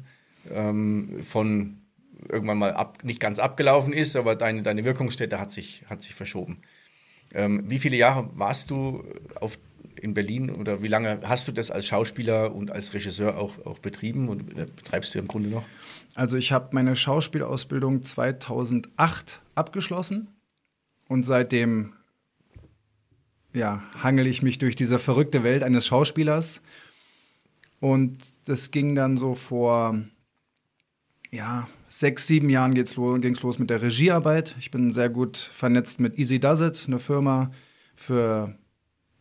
ähm, 0.52 1.24
von 1.24 1.78
irgendwann 2.30 2.58
mal 2.58 2.74
ab, 2.74 3.04
nicht 3.04 3.20
ganz 3.20 3.40
abgelaufen 3.40 3.94
ist, 3.94 4.16
aber 4.16 4.36
deine, 4.36 4.64
deine 4.64 4.86
Wirkungsstätte 4.86 5.40
hat 5.40 5.52
sich, 5.52 5.84
hat 5.90 6.04
sich 6.04 6.16
verschoben. 6.16 6.60
Ähm, 7.34 7.64
wie 7.68 7.80
viele 7.80 7.98
Jahre 7.98 8.30
warst 8.36 8.70
du 8.70 9.04
auf, 9.36 9.58
in 10.00 10.14
Berlin 10.14 10.50
oder 10.50 10.84
wie 10.84 10.88
lange 10.88 11.20
hast 11.24 11.48
du 11.48 11.52
das 11.52 11.72
als 11.72 11.88
Schauspieler 11.88 12.54
und 12.54 12.72
als 12.72 12.94
Regisseur 12.94 13.38
auch, 13.38 13.66
auch 13.66 13.80
betrieben 13.80 14.30
und 14.30 14.58
äh, 14.58 14.66
betreibst 14.66 15.16
du 15.16 15.20
im 15.20 15.28
Grunde 15.28 15.50
noch? 15.50 15.64
Also 16.16 16.38
ich 16.38 16.52
habe 16.52 16.70
meine 16.72 16.96
Schauspielausbildung 16.96 18.04
2008 18.04 19.42
abgeschlossen 19.56 20.30
und 21.08 21.24
seitdem 21.24 21.94
ja, 23.54 23.84
hangel 24.02 24.28
ich 24.28 24.42
mich 24.42 24.58
durch 24.58 24.76
diese 24.76 25.00
verrückte 25.00 25.44
Welt 25.44 25.64
eines 25.64 25.86
Schauspielers. 25.88 26.62
Und 27.80 28.18
das 28.46 28.72
ging 28.72 28.96
dann 28.96 29.18
so 29.18 29.36
vor 29.36 30.00
ja, 31.32 31.68
sechs, 31.88 32.28
sieben 32.28 32.50
Jahren 32.50 32.74
ging 32.74 32.84
es 32.84 32.96
los, 32.96 33.42
los 33.42 33.60
mit 33.60 33.70
der 33.70 33.82
Regiearbeit. 33.82 34.56
Ich 34.60 34.72
bin 34.72 34.92
sehr 34.92 35.10
gut 35.10 35.38
vernetzt 35.38 36.00
mit 36.00 36.18
Easy 36.18 36.40
Does 36.40 36.62
It, 36.62 36.84
eine 36.88 37.00
Firma 37.00 37.52
für 37.96 38.56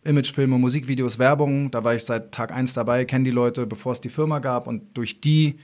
Imagefilme, 0.05 0.59
Musikvideos, 0.59 1.19
Werbung. 1.19 1.71
Da 1.71 1.85
war 1.85 1.95
ich 1.95 2.05
seit 2.05 2.33
Tag 2.33 2.53
eins 2.53 2.73
dabei, 2.75 3.05
kenne 3.05 3.25
die 3.25 3.31
Leute, 3.31 3.67
bevor 3.67 3.93
es 3.93 4.01
die 4.01 4.09
Firma 4.09 4.39
gab. 4.39 4.67
Und 4.67 4.97
durch 4.97 5.21
die 5.21 5.59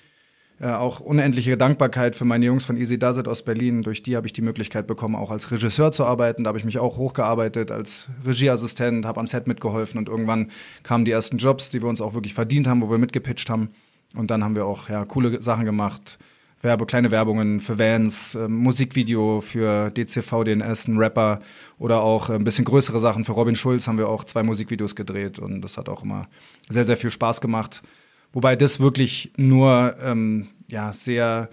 äh, 0.60 0.66
auch 0.66 0.98
unendliche 0.98 1.56
Dankbarkeit 1.56 2.16
für 2.16 2.24
meine 2.24 2.44
Jungs 2.44 2.64
von 2.64 2.76
Easy 2.76 2.98
Does 2.98 3.18
It 3.18 3.28
aus 3.28 3.42
Berlin. 3.42 3.82
Durch 3.82 4.02
die 4.02 4.16
habe 4.16 4.26
ich 4.26 4.32
die 4.32 4.42
Möglichkeit 4.42 4.86
bekommen, 4.86 5.14
auch 5.14 5.30
als 5.30 5.50
Regisseur 5.52 5.92
zu 5.92 6.04
arbeiten. 6.04 6.44
Da 6.44 6.48
habe 6.48 6.58
ich 6.58 6.64
mich 6.64 6.78
auch 6.78 6.96
hochgearbeitet 6.96 7.70
als 7.70 8.08
Regieassistent, 8.26 9.06
habe 9.06 9.20
am 9.20 9.28
Set 9.28 9.46
mitgeholfen 9.46 9.98
und 9.98 10.08
irgendwann 10.08 10.50
kamen 10.82 11.04
die 11.04 11.12
ersten 11.12 11.38
Jobs, 11.38 11.70
die 11.70 11.80
wir 11.80 11.88
uns 11.88 12.00
auch 12.00 12.14
wirklich 12.14 12.34
verdient 12.34 12.66
haben, 12.66 12.82
wo 12.82 12.90
wir 12.90 12.98
mitgepitcht 12.98 13.50
haben. 13.50 13.70
Und 14.16 14.30
dann 14.30 14.42
haben 14.42 14.56
wir 14.56 14.66
auch 14.66 14.88
ja, 14.88 15.04
coole 15.04 15.40
Sachen 15.42 15.64
gemacht. 15.64 16.18
Werbe, 16.60 16.86
kleine 16.86 17.12
Werbungen 17.12 17.60
für 17.60 17.78
Vans, 17.78 18.34
äh, 18.34 18.48
Musikvideo 18.48 19.40
für 19.40 19.90
DCV, 19.90 20.42
DNS, 20.42 20.88
ein 20.88 20.98
Rapper 20.98 21.40
oder 21.78 22.00
auch 22.00 22.30
ein 22.30 22.42
bisschen 22.42 22.64
größere 22.64 22.98
Sachen. 22.98 23.24
Für 23.24 23.32
Robin 23.32 23.54
Schulz 23.54 23.86
haben 23.86 23.98
wir 23.98 24.08
auch 24.08 24.24
zwei 24.24 24.42
Musikvideos 24.42 24.96
gedreht 24.96 25.38
und 25.38 25.60
das 25.60 25.76
hat 25.76 25.88
auch 25.88 26.02
immer 26.02 26.26
sehr, 26.68 26.82
sehr 26.82 26.96
viel 26.96 27.12
Spaß 27.12 27.40
gemacht. 27.40 27.82
Wobei 28.32 28.56
das 28.56 28.80
wirklich 28.80 29.32
nur 29.36 29.96
ähm, 30.02 30.48
ja, 30.68 30.92
sehr 30.92 31.48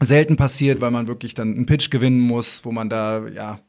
selten 0.00 0.36
passiert, 0.36 0.80
weil 0.80 0.90
man 0.90 1.08
wirklich 1.08 1.34
dann 1.34 1.54
einen 1.54 1.66
Pitch 1.66 1.90
gewinnen 1.90 2.20
muss, 2.20 2.64
wo 2.64 2.72
man 2.72 2.88
da 2.88 3.26
ja 3.28 3.60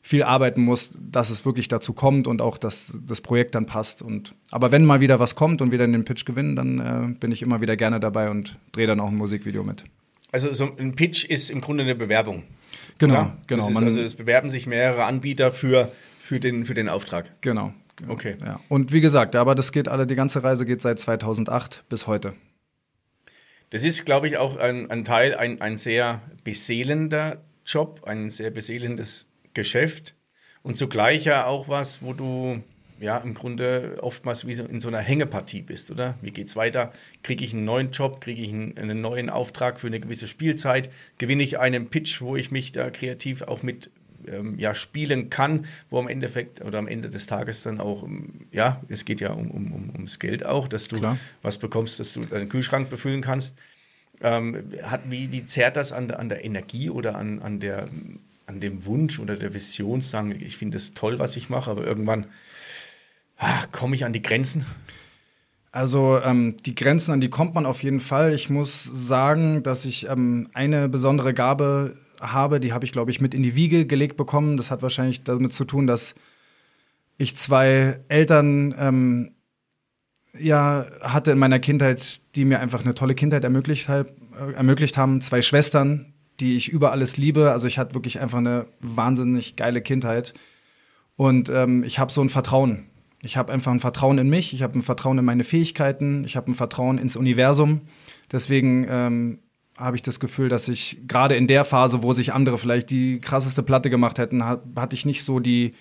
viel 0.00 0.22
arbeiten 0.22 0.62
muss, 0.62 0.90
dass 0.98 1.28
es 1.28 1.44
wirklich 1.44 1.68
dazu 1.68 1.92
kommt 1.92 2.26
und 2.26 2.40
auch, 2.40 2.56
dass 2.56 2.98
das 3.06 3.20
Projekt 3.20 3.54
dann 3.54 3.66
passt. 3.66 4.00
Und, 4.00 4.34
aber 4.50 4.72
wenn 4.72 4.84
mal 4.84 5.00
wieder 5.00 5.20
was 5.20 5.34
kommt 5.34 5.60
und 5.60 5.70
wir 5.70 5.78
dann 5.78 5.92
den 5.92 6.04
Pitch 6.04 6.24
gewinnen, 6.24 6.56
dann 6.56 6.78
äh, 6.78 7.14
bin 7.14 7.30
ich 7.30 7.42
immer 7.42 7.60
wieder 7.60 7.76
gerne 7.76 8.00
dabei 8.00 8.30
und 8.30 8.58
drehe 8.72 8.86
dann 8.86 9.00
auch 9.00 9.08
ein 9.08 9.16
Musikvideo 9.16 9.64
mit. 9.64 9.84
Also 10.32 10.52
so 10.54 10.70
ein 10.78 10.94
Pitch 10.94 11.24
ist 11.24 11.50
im 11.50 11.60
Grunde 11.60 11.84
eine 11.84 11.94
Bewerbung. 11.94 12.44
Genau, 12.98 13.14
ja? 13.14 13.36
genau. 13.46 13.68
Ist, 13.68 13.76
also 13.76 14.00
es 14.00 14.14
bewerben 14.14 14.50
sich 14.50 14.66
mehrere 14.66 15.04
Anbieter 15.04 15.52
für, 15.52 15.92
für, 16.20 16.40
den, 16.40 16.64
für 16.64 16.74
den 16.74 16.88
Auftrag. 16.88 17.30
Genau. 17.40 17.72
Okay. 18.06 18.36
Ja. 18.44 18.60
Und 18.68 18.92
wie 18.92 19.00
gesagt, 19.00 19.34
aber 19.34 19.54
das 19.54 19.72
geht 19.72 19.88
alle, 19.88 20.06
die 20.06 20.14
ganze 20.14 20.44
Reise 20.44 20.64
geht 20.64 20.80
seit 20.80 20.98
2008 20.98 21.84
bis 21.88 22.06
heute. 22.06 22.34
Das 23.70 23.82
ist, 23.84 24.06
glaube 24.06 24.28
ich, 24.28 24.36
auch 24.36 24.56
ein, 24.56 24.90
ein 24.90 25.04
Teil, 25.04 25.34
ein, 25.34 25.60
ein 25.60 25.76
sehr 25.76 26.22
beseelender 26.44 27.42
Job, 27.66 28.02
ein 28.04 28.30
sehr 28.30 28.50
beseelendes 28.50 29.26
Geschäft 29.52 30.14
und 30.62 30.76
zugleich 30.76 31.24
ja 31.24 31.46
auch 31.46 31.68
was, 31.68 32.02
wo 32.02 32.12
du 32.12 32.62
ja 33.00 33.18
im 33.18 33.34
Grunde 33.34 33.98
oftmals 34.00 34.46
wie 34.46 34.54
so 34.54 34.64
in 34.64 34.80
so 34.80 34.88
einer 34.88 34.98
Hängepartie 34.98 35.62
bist, 35.62 35.90
oder? 35.90 36.18
Wie 36.20 36.30
geht's 36.30 36.56
weiter? 36.56 36.92
Kriege 37.22 37.44
ich 37.44 37.54
einen 37.54 37.64
neuen 37.64 37.90
Job? 37.90 38.20
Kriege 38.20 38.42
ich 38.42 38.52
einen, 38.52 38.76
einen, 38.76 39.00
neuen 39.00 39.30
Auftrag 39.30 39.78
für 39.78 39.86
eine 39.86 40.00
gewisse 40.00 40.26
Spielzeit? 40.26 40.90
Gewinne 41.18 41.42
ich 41.42 41.58
einen 41.58 41.88
Pitch, 41.90 42.20
wo 42.20 42.36
ich 42.36 42.50
mich 42.50 42.72
da 42.72 42.90
kreativ 42.90 43.42
auch 43.42 43.62
mit 43.62 43.90
ähm, 44.32 44.58
ja, 44.58 44.74
spielen 44.74 45.30
kann, 45.30 45.66
wo 45.90 45.98
am 45.98 46.08
Endeffekt 46.08 46.64
oder 46.64 46.78
am 46.78 46.86
Ende 46.86 47.10
des 47.10 47.26
Tages 47.26 47.62
dann 47.62 47.80
auch, 47.80 48.02
ähm, 48.02 48.46
ja, 48.52 48.82
es 48.88 49.04
geht 49.04 49.20
ja 49.20 49.30
um, 49.30 49.50
um, 49.50 49.72
um, 49.72 49.90
ums 49.90 50.18
Geld 50.18 50.44
auch, 50.44 50.68
dass 50.68 50.88
du 50.88 50.96
Klar. 50.96 51.18
was 51.42 51.58
bekommst, 51.58 52.00
dass 52.00 52.12
du 52.12 52.20
deinen 52.20 52.48
Kühlschrank 52.48 52.90
befüllen 52.90 53.20
kannst. 53.20 53.56
Ähm, 54.20 54.64
hat, 54.82 55.02
wie, 55.10 55.30
wie 55.30 55.46
zerrt 55.46 55.76
das 55.76 55.92
an, 55.92 56.10
an 56.10 56.28
der 56.28 56.44
Energie 56.44 56.90
oder 56.90 57.16
an, 57.16 57.40
an 57.40 57.60
der 57.60 57.88
an 58.48 58.60
dem 58.60 58.86
Wunsch 58.86 59.18
oder 59.18 59.36
der 59.36 59.52
Vision 59.52 60.00
sagen, 60.00 60.34
ich 60.40 60.56
finde 60.56 60.78
es 60.78 60.94
toll, 60.94 61.18
was 61.18 61.36
ich 61.36 61.50
mache, 61.50 61.70
aber 61.70 61.86
irgendwann 61.86 62.26
komme 63.72 63.94
ich 63.94 64.04
an 64.04 64.12
die 64.12 64.22
Grenzen? 64.22 64.66
Also 65.70 66.18
ähm, 66.24 66.56
die 66.64 66.74
Grenzen, 66.74 67.12
an 67.12 67.20
die 67.20 67.28
kommt 67.28 67.54
man 67.54 67.66
auf 67.66 67.82
jeden 67.82 68.00
Fall. 68.00 68.32
Ich 68.32 68.48
muss 68.48 68.84
sagen, 68.84 69.62
dass 69.62 69.84
ich 69.84 70.08
ähm, 70.08 70.48
eine 70.54 70.88
besondere 70.88 71.34
Gabe 71.34 71.94
habe, 72.20 72.60
die 72.60 72.72
habe 72.72 72.84
ich, 72.84 72.92
glaube 72.92 73.10
ich, 73.10 73.20
mit 73.20 73.34
in 73.34 73.42
die 73.42 73.54
Wiege 73.54 73.86
gelegt 73.86 74.16
bekommen. 74.16 74.56
Das 74.56 74.70
hat 74.70 74.82
wahrscheinlich 74.82 75.24
damit 75.24 75.52
zu 75.52 75.64
tun, 75.64 75.86
dass 75.86 76.14
ich 77.16 77.36
zwei 77.36 78.00
Eltern 78.08 78.74
ähm, 78.78 79.32
ja, 80.38 80.86
hatte 81.00 81.32
in 81.32 81.38
meiner 81.38 81.58
Kindheit, 81.58 82.20
die 82.34 82.44
mir 82.44 82.60
einfach 82.60 82.82
eine 82.82 82.94
tolle 82.94 83.14
Kindheit 83.14 83.44
ermöglicht, 83.44 83.88
äh, 83.88 84.04
ermöglicht 84.54 84.96
haben. 84.96 85.20
Zwei 85.20 85.42
Schwestern, 85.42 86.12
die 86.40 86.56
ich 86.56 86.68
über 86.68 86.92
alles 86.92 87.16
liebe. 87.16 87.50
Also 87.50 87.66
ich 87.66 87.78
hatte 87.78 87.94
wirklich 87.94 88.20
einfach 88.20 88.38
eine 88.38 88.66
wahnsinnig 88.80 89.56
geile 89.56 89.82
Kindheit. 89.82 90.34
Und 91.16 91.48
ähm, 91.48 91.82
ich 91.82 91.98
habe 91.98 92.12
so 92.12 92.20
ein 92.20 92.30
Vertrauen. 92.30 92.86
Ich 93.22 93.36
habe 93.36 93.52
einfach 93.52 93.72
ein 93.72 93.80
Vertrauen 93.80 94.18
in 94.18 94.28
mich, 94.28 94.54
ich 94.54 94.62
habe 94.62 94.78
ein 94.78 94.82
Vertrauen 94.82 95.18
in 95.18 95.24
meine 95.24 95.42
Fähigkeiten, 95.42 96.22
ich 96.22 96.36
habe 96.36 96.52
ein 96.52 96.54
Vertrauen 96.54 96.98
ins 96.98 97.16
Universum. 97.16 97.80
Deswegen 98.30 98.86
ähm, 98.88 99.38
habe 99.78 99.96
ich 99.96 100.02
das 100.02 100.20
Gefühl, 100.20 100.48
dass 100.48 100.68
ich 100.68 101.00
gerade 101.06 101.36
in 101.36 101.46
der 101.46 101.64
Phase, 101.64 102.02
wo 102.02 102.12
sich 102.12 102.32
andere 102.32 102.58
vielleicht 102.58 102.90
die 102.90 103.20
krasseste 103.20 103.62
Platte 103.62 103.90
gemacht 103.90 104.18
hätten, 104.18 104.44
hat, 104.44 104.62
hatte 104.76 104.94
ich 104.94 105.06
nicht 105.06 105.22
so 105.24 105.38
die, 105.38 105.74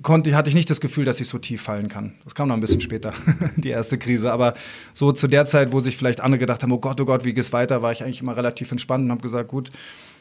konnte, 0.00 0.34
hatte 0.34 0.48
ich 0.48 0.54
nicht 0.54 0.70
das 0.70 0.80
Gefühl, 0.80 1.04
dass 1.04 1.20
ich 1.20 1.28
so 1.28 1.38
tief 1.38 1.60
fallen 1.60 1.88
kann. 1.88 2.14
Das 2.24 2.34
kam 2.34 2.48
noch 2.48 2.54
ein 2.54 2.60
bisschen 2.60 2.80
später, 2.80 3.12
die 3.56 3.68
erste 3.68 3.98
Krise. 3.98 4.32
Aber 4.32 4.54
so 4.94 5.12
zu 5.12 5.28
der 5.28 5.44
Zeit, 5.44 5.72
wo 5.72 5.80
sich 5.80 5.96
vielleicht 5.96 6.20
andere 6.20 6.38
gedacht 6.38 6.62
haben, 6.62 6.72
oh 6.72 6.78
Gott, 6.78 7.00
oh 7.00 7.04
Gott, 7.04 7.24
wie 7.24 7.34
geht's 7.34 7.52
weiter, 7.52 7.82
war 7.82 7.92
ich 7.92 8.02
eigentlich 8.02 8.22
immer 8.22 8.36
relativ 8.36 8.72
entspannt 8.72 9.04
und 9.04 9.10
habe 9.10 9.22
gesagt, 9.22 9.48
gut, 9.48 9.70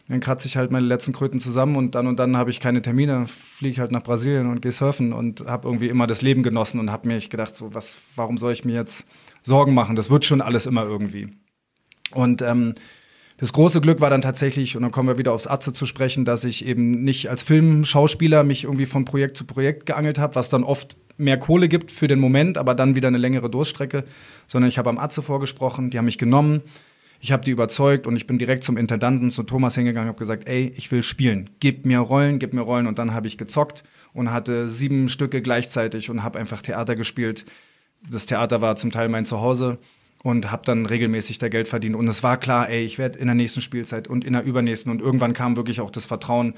dann 0.10 0.20
kratze 0.20 0.48
ich 0.48 0.58
halt 0.58 0.72
meine 0.72 0.86
letzten 0.86 1.14
Kröten 1.14 1.40
zusammen 1.40 1.78
und 1.78 1.96
dann 1.96 2.08
und 2.08 2.20
dann 2.20 2.36
habe 2.36 2.50
ich 2.50 2.60
keine 2.60 2.82
Termine, 2.82 3.14
dann 3.14 3.28
fliege 3.28 3.72
ich 3.72 3.80
halt 3.80 3.92
nach 3.92 4.04
Brasilien 4.04 4.50
und 4.50 4.62
gehe 4.62 4.74
surfen 4.74 5.14
und 5.14 5.46
habe 5.46 5.68
irgendwie 5.68 5.88
immer 5.88 6.06
das 6.06 6.22
Leben 6.22 6.44
genossen 6.44 6.80
und 6.80 6.92
habe 6.92 7.08
mir 7.08 7.20
gedacht, 7.20 7.56
so 7.56 7.74
was, 7.74 8.00
warum 8.16 8.38
soll 8.38 8.52
ich 8.52 8.66
mir 8.66 8.76
jetzt 8.76 9.06
Sorgen 9.42 9.74
machen? 9.74 9.96
Das 9.96 10.10
wird 10.10 10.26
schon 10.26 10.42
alles 10.42 10.66
immer 10.66 10.84
irgendwie. 10.84 11.30
Und 12.14 12.42
ähm, 12.42 12.74
das 13.38 13.54
große 13.54 13.82
Glück 13.82 14.02
war 14.02 14.10
dann 14.10 14.22
tatsächlich, 14.22 14.76
und 14.76 14.84
dann 14.84 14.92
kommen 14.92 15.08
wir 15.08 15.18
wieder 15.18 15.34
aufs 15.34 15.48
Atze 15.48 15.74
zu 15.74 15.86
sprechen, 15.86 16.26
dass 16.26 16.44
ich 16.44 16.66
eben 16.66 17.04
nicht 17.04 17.30
als 17.30 17.44
Filmschauspieler 17.44 18.44
mich 18.44 18.66
irgendwie 18.66 18.86
von 18.86 19.04
Projekt 19.04 19.36
zu 19.36 19.46
Projekt 19.46 19.88
geangelt 19.88 20.20
habe, 20.20 20.36
was 20.36 20.50
dann 20.50 20.64
oft 20.64 20.96
mehr 21.18 21.38
Kohle 21.38 21.68
gibt 21.68 21.92
für 21.92 22.08
den 22.08 22.20
Moment, 22.20 22.58
aber 22.58 22.76
dann 22.76 22.96
wieder 22.96 23.08
eine 23.08 23.18
längere 23.18 23.50
Durststrecke, 23.50 24.04
sondern 24.48 24.70
ich 24.70 24.78
habe 24.78 24.90
am 24.90 25.00
Atze 25.00 25.22
vorgesprochen, 25.22 25.90
die 25.90 25.98
haben 25.98 26.06
mich 26.06 26.18
genommen, 26.18 26.62
ich 27.20 27.32
habe 27.32 27.44
die 27.44 27.52
überzeugt 27.52 28.08
und 28.08 28.16
ich 28.16 28.26
bin 28.26 28.40
direkt 28.40 28.64
zum 28.64 28.78
Intendanten, 28.78 29.30
zu 29.30 29.44
Thomas 29.44 29.76
hingegangen, 29.76 30.08
habe 30.08 30.18
gesagt, 30.18 30.48
ey, 30.48 30.74
ich 30.76 30.92
will 30.92 31.04
spielen, 31.04 31.52
gib 31.60 31.86
mir 31.86 32.00
Rollen, 32.00 32.40
gib 32.40 32.54
mir 32.54 32.62
Rollen. 32.62 32.88
Und 32.88 32.98
dann 32.98 33.14
habe 33.14 33.28
ich 33.28 33.38
gezockt 33.38 33.84
und 34.14 34.32
hatte 34.32 34.68
sieben 34.68 35.08
Stücke 35.08 35.44
gleichzeitig 35.44 36.10
und 36.10 36.24
habe 36.24 36.40
einfach 36.40 36.64
Theater 36.64 36.96
gespielt. 36.96 37.46
Das 38.10 38.26
Theater 38.26 38.62
war 38.62 38.76
zum 38.76 38.90
Teil 38.90 39.08
mein 39.08 39.26
Zuhause 39.26 39.78
und 40.24 40.52
habe 40.52 40.64
dann 40.66 40.86
regelmäßig 40.86 41.38
da 41.40 41.50
Geld 41.50 41.68
verdient. 41.68 41.96
Und 41.96 42.08
es 42.08 42.24
war 42.24 42.38
klar, 42.38 42.70
ey, 42.70 42.84
ich 42.84 42.98
werde 42.98 43.18
in 43.20 43.28
der 43.28 43.36
nächsten 43.36 43.62
Spielzeit 43.62 44.08
und 44.08 44.24
in 44.24 44.34
der 44.34 44.44
übernächsten. 44.44 44.92
Und 44.92 45.02
irgendwann 45.02 45.34
kam 45.34 45.56
wirklich 45.56 45.82
auch 45.82 45.92
das 45.92 46.06
Vertrauen 46.06 46.54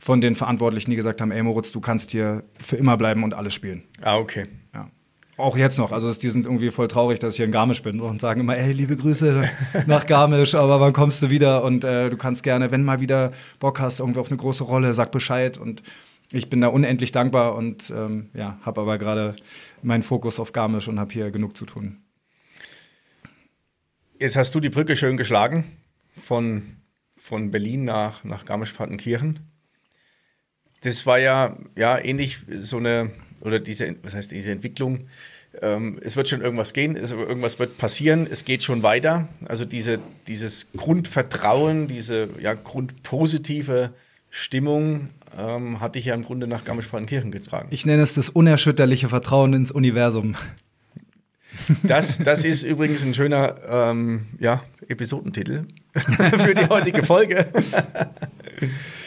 von 0.00 0.20
den 0.20 0.34
Verantwortlichen, 0.34 0.90
die 0.90 0.96
gesagt 0.96 1.20
haben, 1.20 1.30
ey 1.30 1.42
Moritz, 1.42 1.72
du 1.72 1.80
kannst 1.80 2.10
hier 2.10 2.42
für 2.60 2.76
immer 2.76 2.96
bleiben 2.96 3.22
und 3.22 3.34
alles 3.34 3.54
spielen. 3.54 3.84
Ah, 4.02 4.16
okay. 4.16 4.46
Ja. 4.74 4.90
Auch 5.36 5.56
jetzt 5.56 5.78
noch. 5.78 5.92
Also 5.92 6.12
die 6.12 6.30
sind 6.30 6.46
irgendwie 6.46 6.70
voll 6.70 6.88
traurig, 6.88 7.18
dass 7.18 7.34
ich 7.34 7.36
hier 7.36 7.46
in 7.46 7.52
Garmisch 7.52 7.82
bin 7.82 8.00
und 8.00 8.20
sagen 8.20 8.40
immer, 8.40 8.56
ey, 8.56 8.72
liebe 8.72 8.96
Grüße 8.96 9.48
nach 9.86 10.06
Garmisch, 10.06 10.54
aber 10.54 10.80
wann 10.80 10.92
kommst 10.92 11.22
du 11.22 11.30
wieder? 11.30 11.64
Und 11.64 11.84
äh, 11.84 12.10
du 12.10 12.16
kannst 12.16 12.42
gerne, 12.42 12.70
wenn 12.70 12.82
mal 12.82 13.00
wieder 13.00 13.32
Bock 13.60 13.80
hast, 13.80 14.00
irgendwie 14.00 14.20
auf 14.20 14.28
eine 14.28 14.36
große 14.38 14.64
Rolle, 14.64 14.92
sag 14.94 15.12
Bescheid. 15.12 15.56
Und 15.56 15.82
ich 16.30 16.50
bin 16.50 16.60
da 16.60 16.68
unendlich 16.68 17.12
dankbar 17.12 17.54
und 17.54 17.92
ähm, 17.96 18.30
ja, 18.34 18.58
habe 18.62 18.80
aber 18.80 18.98
gerade 18.98 19.36
meinen 19.82 20.02
Fokus 20.02 20.40
auf 20.40 20.52
Garmisch 20.52 20.88
und 20.88 20.98
habe 20.98 21.12
hier 21.12 21.30
genug 21.30 21.56
zu 21.56 21.66
tun. 21.66 21.98
Jetzt 24.22 24.36
hast 24.36 24.54
du 24.54 24.60
die 24.60 24.68
Brücke 24.68 24.96
schön 24.96 25.16
geschlagen 25.16 25.64
von, 26.24 26.62
von 27.20 27.50
Berlin 27.50 27.84
nach, 27.84 28.22
nach 28.22 28.44
Garmisch-Partenkirchen. 28.44 29.40
Das 30.82 31.06
war 31.06 31.18
ja, 31.18 31.56
ja 31.76 31.98
ähnlich 31.98 32.38
so 32.48 32.76
eine, 32.76 33.10
oder 33.40 33.58
diese, 33.58 33.96
was 34.04 34.14
heißt 34.14 34.30
diese 34.30 34.52
Entwicklung, 34.52 35.08
ähm, 35.60 35.98
es 36.04 36.14
wird 36.16 36.28
schon 36.28 36.40
irgendwas 36.40 36.72
gehen, 36.72 36.94
es, 36.94 37.10
irgendwas 37.10 37.58
wird 37.58 37.78
passieren, 37.78 38.28
es 38.30 38.44
geht 38.44 38.62
schon 38.62 38.84
weiter. 38.84 39.26
Also 39.48 39.64
diese, 39.64 39.98
dieses 40.28 40.70
Grundvertrauen, 40.70 41.88
diese 41.88 42.28
ja, 42.38 42.54
grundpositive 42.54 43.92
Stimmung 44.30 45.08
ähm, 45.36 45.80
hatte 45.80 45.98
ich 45.98 46.04
ja 46.04 46.14
im 46.14 46.22
Grunde 46.22 46.46
nach 46.46 46.62
Garmisch-Partenkirchen 46.62 47.32
getragen. 47.32 47.66
Ich 47.72 47.86
nenne 47.86 48.02
es 48.02 48.14
das 48.14 48.28
unerschütterliche 48.28 49.08
Vertrauen 49.08 49.52
ins 49.52 49.72
Universum. 49.72 50.36
Das, 51.82 52.18
das 52.18 52.44
ist 52.44 52.62
übrigens 52.62 53.04
ein 53.04 53.14
schöner 53.14 53.54
ähm, 53.68 54.26
ja, 54.38 54.62
Episodentitel 54.88 55.64
für 55.94 56.54
die 56.54 56.68
heutige 56.68 57.02
Folge. 57.02 57.46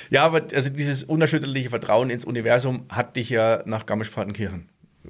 ja, 0.09 0.23
aber 0.23 0.43
also 0.53 0.69
dieses 0.69 1.03
unerschütterliche 1.03 1.69
Vertrauen 1.69 2.09
ins 2.09 2.25
Universum 2.25 2.85
hat 2.89 3.15
dich 3.15 3.29
ja 3.29 3.63
nach 3.65 3.85
Garmisch-Partenkirchen 3.85 4.69
äh, 5.05 5.09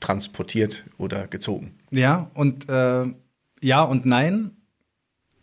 transportiert 0.00 0.84
oder 0.96 1.26
gezogen. 1.26 1.74
Ja, 1.90 2.30
und 2.34 2.68
äh, 2.68 3.04
ja 3.60 3.82
und 3.82 4.06
nein, 4.06 4.52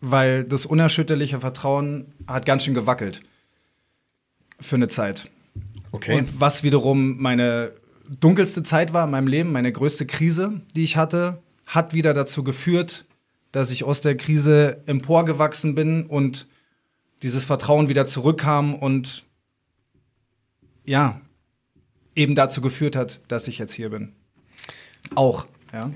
weil 0.02 0.44
das 0.44 0.66
unerschütterliche 0.66 1.40
Vertrauen 1.40 2.14
hat 2.28 2.46
ganz 2.46 2.64
schön 2.64 2.74
gewackelt 2.74 3.22
für 4.60 4.76
eine 4.76 4.88
Zeit. 4.88 5.30
Okay. 5.92 6.18
Und 6.18 6.40
was 6.40 6.64
wiederum 6.64 7.22
meine 7.22 7.72
dunkelste 8.10 8.64
Zeit 8.64 8.94
war 8.94 9.06
in 9.06 9.12
meinem 9.12 9.28
Leben, 9.28 9.52
meine 9.52 9.72
größte 9.72 10.06
Krise, 10.06 10.62
die 10.76 10.84
ich 10.84 10.98
hatte, 10.98 11.42
hat 11.66 11.94
wieder 11.94 12.14
dazu 12.14 12.44
geführt, 12.44 13.06
dass 13.52 13.72
ich 13.72 13.84
aus 13.84 14.02
der 14.02 14.18
Krise 14.18 14.82
emporgewachsen 14.86 15.76
bin 15.76 16.06
und 16.06 16.48
dieses 17.22 17.46
Vertrauen 17.46 17.88
wieder 17.88 18.06
zurückkam 18.06 18.76
und 18.76 19.24
ja, 20.86 21.22
eben 22.16 22.36
dazu 22.36 22.62
geführt 22.62 22.96
hat, 22.96 23.22
dass 23.28 23.48
ich 23.48 23.58
jetzt 23.58 23.74
hier 23.74 23.90
bin. 23.90 24.14
Auch, 25.16 25.48
ja. 25.74 25.92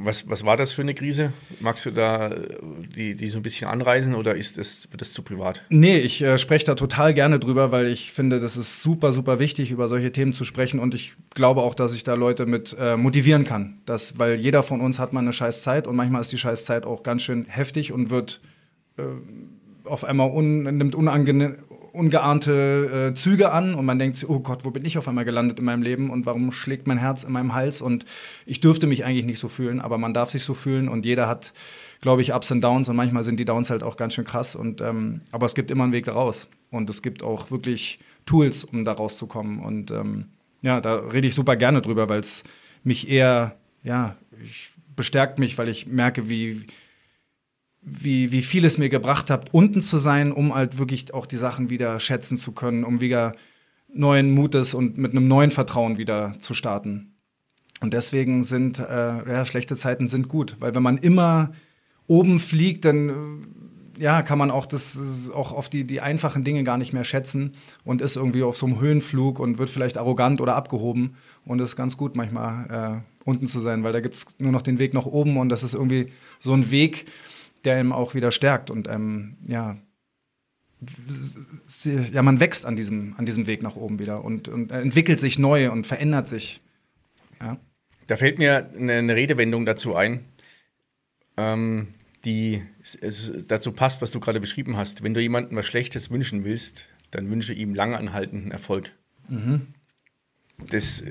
Was, 0.00 0.28
was 0.28 0.44
war 0.44 0.56
das 0.56 0.72
für 0.72 0.82
eine 0.82 0.94
Krise? 0.94 1.32
Magst 1.60 1.84
du 1.86 1.90
da 1.90 2.28
äh, 2.28 2.58
die, 2.94 3.14
die 3.14 3.28
so 3.28 3.38
ein 3.38 3.42
bisschen 3.42 3.68
anreisen 3.68 4.14
oder 4.14 4.34
ist 4.34 4.58
das, 4.58 4.90
wird 4.90 5.00
das 5.00 5.12
zu 5.12 5.22
privat? 5.22 5.62
Nee, 5.70 5.98
ich 5.98 6.22
äh, 6.22 6.38
spreche 6.38 6.66
da 6.66 6.74
total 6.74 7.14
gerne 7.14 7.38
drüber, 7.38 7.72
weil 7.72 7.86
ich 7.86 8.12
finde, 8.12 8.38
das 8.38 8.56
ist 8.56 8.82
super, 8.82 9.12
super 9.12 9.38
wichtig, 9.38 9.70
über 9.70 9.88
solche 9.88 10.12
Themen 10.12 10.32
zu 10.32 10.44
sprechen. 10.44 10.78
Und 10.78 10.94
ich 10.94 11.14
glaube 11.34 11.62
auch, 11.62 11.74
dass 11.74 11.94
ich 11.94 12.04
da 12.04 12.14
Leute 12.14 12.46
mit 12.46 12.76
äh, 12.78 12.96
motivieren 12.96 13.44
kann. 13.44 13.80
Das, 13.86 14.18
weil 14.18 14.38
jeder 14.38 14.62
von 14.62 14.80
uns 14.80 14.98
hat 14.98 15.12
mal 15.12 15.20
eine 15.20 15.32
scheiß 15.32 15.62
Zeit 15.62 15.86
und 15.86 15.96
manchmal 15.96 16.20
ist 16.20 16.32
die 16.32 16.38
scheiß 16.38 16.64
Zeit 16.64 16.86
auch 16.86 17.02
ganz 17.02 17.22
schön 17.22 17.46
heftig 17.46 17.92
und 17.92 18.10
wird 18.10 18.40
äh, 18.98 19.02
auf 19.84 20.04
einmal 20.04 20.30
un, 20.30 20.62
nimmt 20.62 20.94
unangenehm, 20.94 21.56
ungeahnte 21.98 23.10
äh, 23.10 23.14
Züge 23.14 23.50
an 23.50 23.74
und 23.74 23.84
man 23.84 23.98
denkt 23.98 24.16
sich, 24.16 24.28
oh 24.28 24.40
Gott, 24.40 24.64
wo 24.64 24.70
bin 24.70 24.84
ich 24.84 24.96
auf 24.96 25.08
einmal 25.08 25.24
gelandet 25.24 25.58
in 25.58 25.64
meinem 25.64 25.82
Leben 25.82 26.10
und 26.10 26.26
warum 26.26 26.52
schlägt 26.52 26.86
mein 26.86 26.98
Herz 26.98 27.24
in 27.24 27.32
meinem 27.32 27.54
Hals? 27.54 27.82
Und 27.82 28.04
ich 28.46 28.60
dürfte 28.60 28.86
mich 28.86 29.04
eigentlich 29.04 29.26
nicht 29.26 29.40
so 29.40 29.48
fühlen, 29.48 29.80
aber 29.80 29.98
man 29.98 30.14
darf 30.14 30.30
sich 30.30 30.44
so 30.44 30.54
fühlen 30.54 30.88
und 30.88 31.04
jeder 31.04 31.28
hat, 31.28 31.52
glaube 32.00 32.22
ich, 32.22 32.32
Ups 32.32 32.50
und 32.52 32.62
Downs 32.62 32.88
und 32.88 32.96
manchmal 32.96 33.24
sind 33.24 33.38
die 33.38 33.44
Downs 33.44 33.68
halt 33.68 33.82
auch 33.82 33.96
ganz 33.96 34.14
schön 34.14 34.24
krass 34.24 34.54
und 34.54 34.80
ähm, 34.80 35.22
aber 35.32 35.46
es 35.46 35.54
gibt 35.54 35.70
immer 35.70 35.84
einen 35.84 35.92
Weg 35.92 36.04
daraus 36.04 36.48
und 36.70 36.88
es 36.88 37.02
gibt 37.02 37.22
auch 37.22 37.50
wirklich 37.50 37.98
Tools, 38.24 38.62
um 38.62 38.84
da 38.84 38.92
rauszukommen 38.92 39.58
und 39.58 39.90
ähm, 39.90 40.26
ja, 40.62 40.80
da 40.80 40.96
rede 40.96 41.26
ich 41.26 41.34
super 41.34 41.56
gerne 41.56 41.82
drüber, 41.82 42.08
weil 42.08 42.20
es 42.20 42.44
mich 42.84 43.08
eher, 43.08 43.56
ja, 43.82 44.16
ich, 44.44 44.70
bestärkt 44.96 45.38
mich, 45.38 45.58
weil 45.58 45.68
ich 45.68 45.86
merke, 45.86 46.28
wie 46.28 46.66
wie, 47.82 48.32
wie 48.32 48.42
viel 48.42 48.64
es 48.64 48.78
mir 48.78 48.88
gebracht 48.88 49.30
hat, 49.30 49.52
unten 49.52 49.82
zu 49.82 49.98
sein, 49.98 50.32
um 50.32 50.54
halt 50.54 50.78
wirklich 50.78 51.14
auch 51.14 51.26
die 51.26 51.36
Sachen 51.36 51.70
wieder 51.70 52.00
schätzen 52.00 52.36
zu 52.36 52.52
können, 52.52 52.84
um 52.84 53.00
wieder 53.00 53.34
neuen 53.92 54.30
Mutes 54.30 54.74
und 54.74 54.98
mit 54.98 55.12
einem 55.12 55.28
neuen 55.28 55.50
Vertrauen 55.50 55.98
wieder 55.98 56.36
zu 56.40 56.54
starten. 56.54 57.14
Und 57.80 57.94
deswegen 57.94 58.42
sind 58.42 58.78
äh, 58.78 58.84
ja, 58.84 59.44
schlechte 59.46 59.76
Zeiten 59.76 60.08
sind 60.08 60.28
gut, 60.28 60.56
weil 60.58 60.74
wenn 60.74 60.82
man 60.82 60.98
immer 60.98 61.52
oben 62.06 62.40
fliegt, 62.40 62.84
dann 62.84 63.08
äh, 63.08 64.02
ja, 64.02 64.22
kann 64.22 64.38
man 64.38 64.50
auch 64.50 64.66
das 64.66 64.98
auch 65.34 65.52
auf 65.52 65.68
die, 65.68 65.84
die 65.84 66.00
einfachen 66.00 66.44
Dinge 66.44 66.62
gar 66.64 66.78
nicht 66.78 66.92
mehr 66.92 67.04
schätzen 67.04 67.54
und 67.84 68.00
ist 68.00 68.16
irgendwie 68.16 68.42
auf 68.42 68.56
so 68.56 68.66
einem 68.66 68.80
Höhenflug 68.80 69.38
und 69.40 69.58
wird 69.58 69.70
vielleicht 69.70 69.98
arrogant 69.98 70.40
oder 70.40 70.54
abgehoben. 70.54 71.16
Und 71.44 71.60
es 71.60 71.70
ist 71.70 71.76
ganz 71.76 71.96
gut, 71.96 72.16
manchmal 72.16 73.02
äh, 73.04 73.28
unten 73.28 73.46
zu 73.46 73.60
sein, 73.60 73.82
weil 73.82 73.92
da 73.92 74.00
gibt 74.00 74.16
es 74.16 74.26
nur 74.38 74.52
noch 74.52 74.62
den 74.62 74.78
Weg 74.78 74.94
nach 74.94 75.06
oben 75.06 75.36
und 75.36 75.48
das 75.48 75.62
ist 75.62 75.74
irgendwie 75.74 76.12
so 76.38 76.52
ein 76.52 76.70
Weg, 76.70 77.06
der 77.64 77.80
ihm 77.80 77.92
auch 77.92 78.14
wieder 78.14 78.32
stärkt 78.32 78.70
und 78.70 78.88
ähm, 78.88 79.36
ja, 79.46 79.76
ja, 82.12 82.22
man 82.22 82.38
wächst 82.38 82.64
an 82.66 82.76
diesem, 82.76 83.14
an 83.16 83.26
diesem 83.26 83.46
Weg 83.48 83.62
nach 83.62 83.74
oben 83.74 83.98
wieder 83.98 84.24
und, 84.24 84.48
und 84.48 84.70
entwickelt 84.70 85.18
sich 85.18 85.38
neu 85.38 85.72
und 85.72 85.88
verändert 85.88 86.28
sich. 86.28 86.60
Ja. 87.40 87.58
Da 88.06 88.16
fällt 88.16 88.38
mir 88.38 88.70
eine, 88.78 89.14
Redewendung 89.14 89.66
dazu 89.66 89.96
ein, 89.96 90.24
ähm, 91.36 91.88
die 92.24 92.62
dazu 93.48 93.72
passt, 93.72 94.02
was 94.02 94.12
du 94.12 94.20
gerade 94.20 94.38
beschrieben 94.38 94.76
hast. 94.76 95.02
Wenn 95.02 95.14
du 95.14 95.20
jemandem 95.20 95.58
was 95.58 95.66
Schlechtes 95.66 96.10
wünschen 96.10 96.44
willst, 96.44 96.86
dann 97.10 97.28
wünsche 97.28 97.52
ihm 97.52 97.74
langanhaltenden 97.74 98.52
Erfolg. 98.52 98.92
Mhm 99.28 99.74
das, 100.66 101.04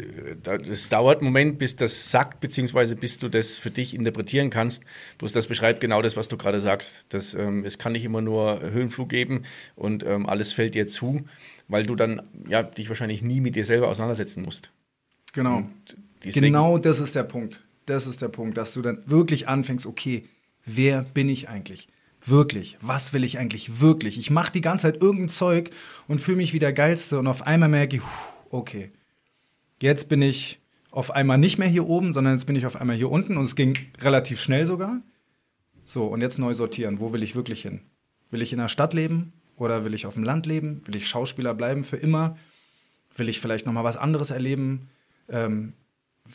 das 0.43 0.89
dauert 0.89 1.19
einen 1.19 1.25
Moment, 1.25 1.57
bis 1.57 1.75
das 1.75 2.11
sagt, 2.11 2.41
beziehungsweise 2.41 2.95
bis 2.95 3.17
du 3.17 3.29
das 3.29 3.57
für 3.57 3.71
dich 3.71 3.93
interpretieren 3.93 4.49
kannst. 4.49 4.83
Bloß 5.17 5.31
das 5.31 5.47
beschreibt 5.47 5.79
genau 5.79 6.01
das, 6.01 6.17
was 6.17 6.27
du 6.27 6.37
gerade 6.37 6.59
sagst. 6.59 7.05
Das, 7.09 7.33
ähm, 7.33 7.63
es 7.63 7.77
kann 7.77 7.93
nicht 7.93 8.03
immer 8.03 8.21
nur 8.21 8.61
Höhenflug 8.61 9.09
geben 9.09 9.43
und 9.75 10.05
ähm, 10.05 10.25
alles 10.27 10.51
fällt 10.51 10.75
dir 10.75 10.87
zu, 10.87 11.25
weil 11.67 11.85
du 11.85 11.95
dann 11.95 12.21
ja, 12.47 12.61
dich 12.61 12.89
wahrscheinlich 12.89 13.21
nie 13.21 13.39
mit 13.39 13.55
dir 13.55 13.65
selber 13.65 13.87
auseinandersetzen 13.87 14.43
musst. 14.43 14.71
Genau. 15.33 15.67
Genau 16.21 16.77
das 16.77 16.99
ist 16.99 17.15
der 17.15 17.23
Punkt. 17.23 17.63
Das 17.85 18.05
ist 18.05 18.21
der 18.21 18.27
Punkt, 18.27 18.57
dass 18.57 18.73
du 18.73 18.81
dann 18.81 19.01
wirklich 19.05 19.47
anfängst, 19.47 19.85
okay, 19.85 20.25
wer 20.65 21.03
bin 21.03 21.29
ich 21.29 21.47
eigentlich? 21.47 21.87
Wirklich, 22.25 22.77
was 22.81 23.13
will 23.13 23.23
ich 23.23 23.37
eigentlich 23.37 23.79
wirklich? 23.79 24.17
Ich 24.17 24.29
mache 24.29 24.51
die 24.51 24.61
ganze 24.61 24.91
Zeit 24.91 25.01
irgendein 25.01 25.29
Zeug 25.29 25.69
und 26.07 26.19
fühle 26.19 26.37
mich 26.37 26.51
wie 26.51 26.59
der 26.59 26.73
Geilste 26.73 27.17
und 27.19 27.27
auf 27.27 27.47
einmal 27.47 27.69
merke 27.69 27.97
ich, 27.97 28.01
okay, 28.49 28.91
Jetzt 29.81 30.09
bin 30.09 30.21
ich 30.21 30.59
auf 30.91 31.11
einmal 31.11 31.37
nicht 31.37 31.57
mehr 31.57 31.67
hier 31.67 31.87
oben, 31.87 32.13
sondern 32.13 32.33
jetzt 32.33 32.45
bin 32.45 32.55
ich 32.55 32.65
auf 32.65 32.75
einmal 32.75 32.95
hier 32.95 33.11
unten 33.11 33.37
und 33.37 33.43
es 33.43 33.55
ging 33.55 33.77
relativ 34.01 34.41
schnell 34.41 34.65
sogar. 34.65 35.01
So, 35.85 36.05
und 36.05 36.21
jetzt 36.21 36.39
neu 36.39 36.53
sortieren. 36.53 36.99
Wo 36.99 37.13
will 37.13 37.23
ich 37.23 37.35
wirklich 37.35 37.61
hin? 37.61 37.81
Will 38.31 38.41
ich 38.41 38.51
in 38.51 38.59
der 38.59 38.67
Stadt 38.67 38.93
leben 38.93 39.33
oder 39.55 39.85
will 39.85 39.93
ich 39.93 40.05
auf 40.05 40.15
dem 40.15 40.23
Land 40.23 40.45
leben? 40.45 40.81
Will 40.85 40.95
ich 40.95 41.07
Schauspieler 41.07 41.53
bleiben 41.53 41.83
für 41.83 41.97
immer? 41.97 42.37
Will 43.15 43.29
ich 43.29 43.39
vielleicht 43.39 43.65
noch 43.65 43.73
mal 43.73 43.83
was 43.83 43.97
anderes 43.97 44.31
erleben? 44.31 44.89
Ähm, 45.29 45.73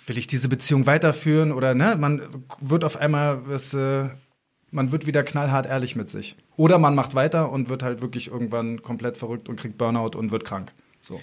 will 0.06 0.16
ich 0.16 0.26
diese 0.26 0.48
Beziehung 0.48 0.86
weiterführen 0.86 1.52
oder 1.52 1.74
ne? 1.74 1.96
Man 1.98 2.22
wird 2.60 2.84
auf 2.84 2.96
einmal 2.96 3.46
was, 3.46 3.74
äh, 3.74 4.08
man 4.70 4.90
wird 4.90 5.06
wieder 5.06 5.22
knallhart 5.22 5.66
ehrlich 5.66 5.96
mit 5.96 6.08
sich. 6.08 6.36
Oder 6.56 6.78
man 6.78 6.94
macht 6.94 7.14
weiter 7.14 7.50
und 7.50 7.68
wird 7.68 7.82
halt 7.82 8.00
wirklich 8.00 8.28
irgendwann 8.28 8.82
komplett 8.82 9.16
verrückt 9.16 9.48
und 9.48 9.56
kriegt 9.56 9.76
Burnout 9.76 10.16
und 10.16 10.30
wird 10.30 10.44
krank. 10.44 10.72
So. 11.00 11.20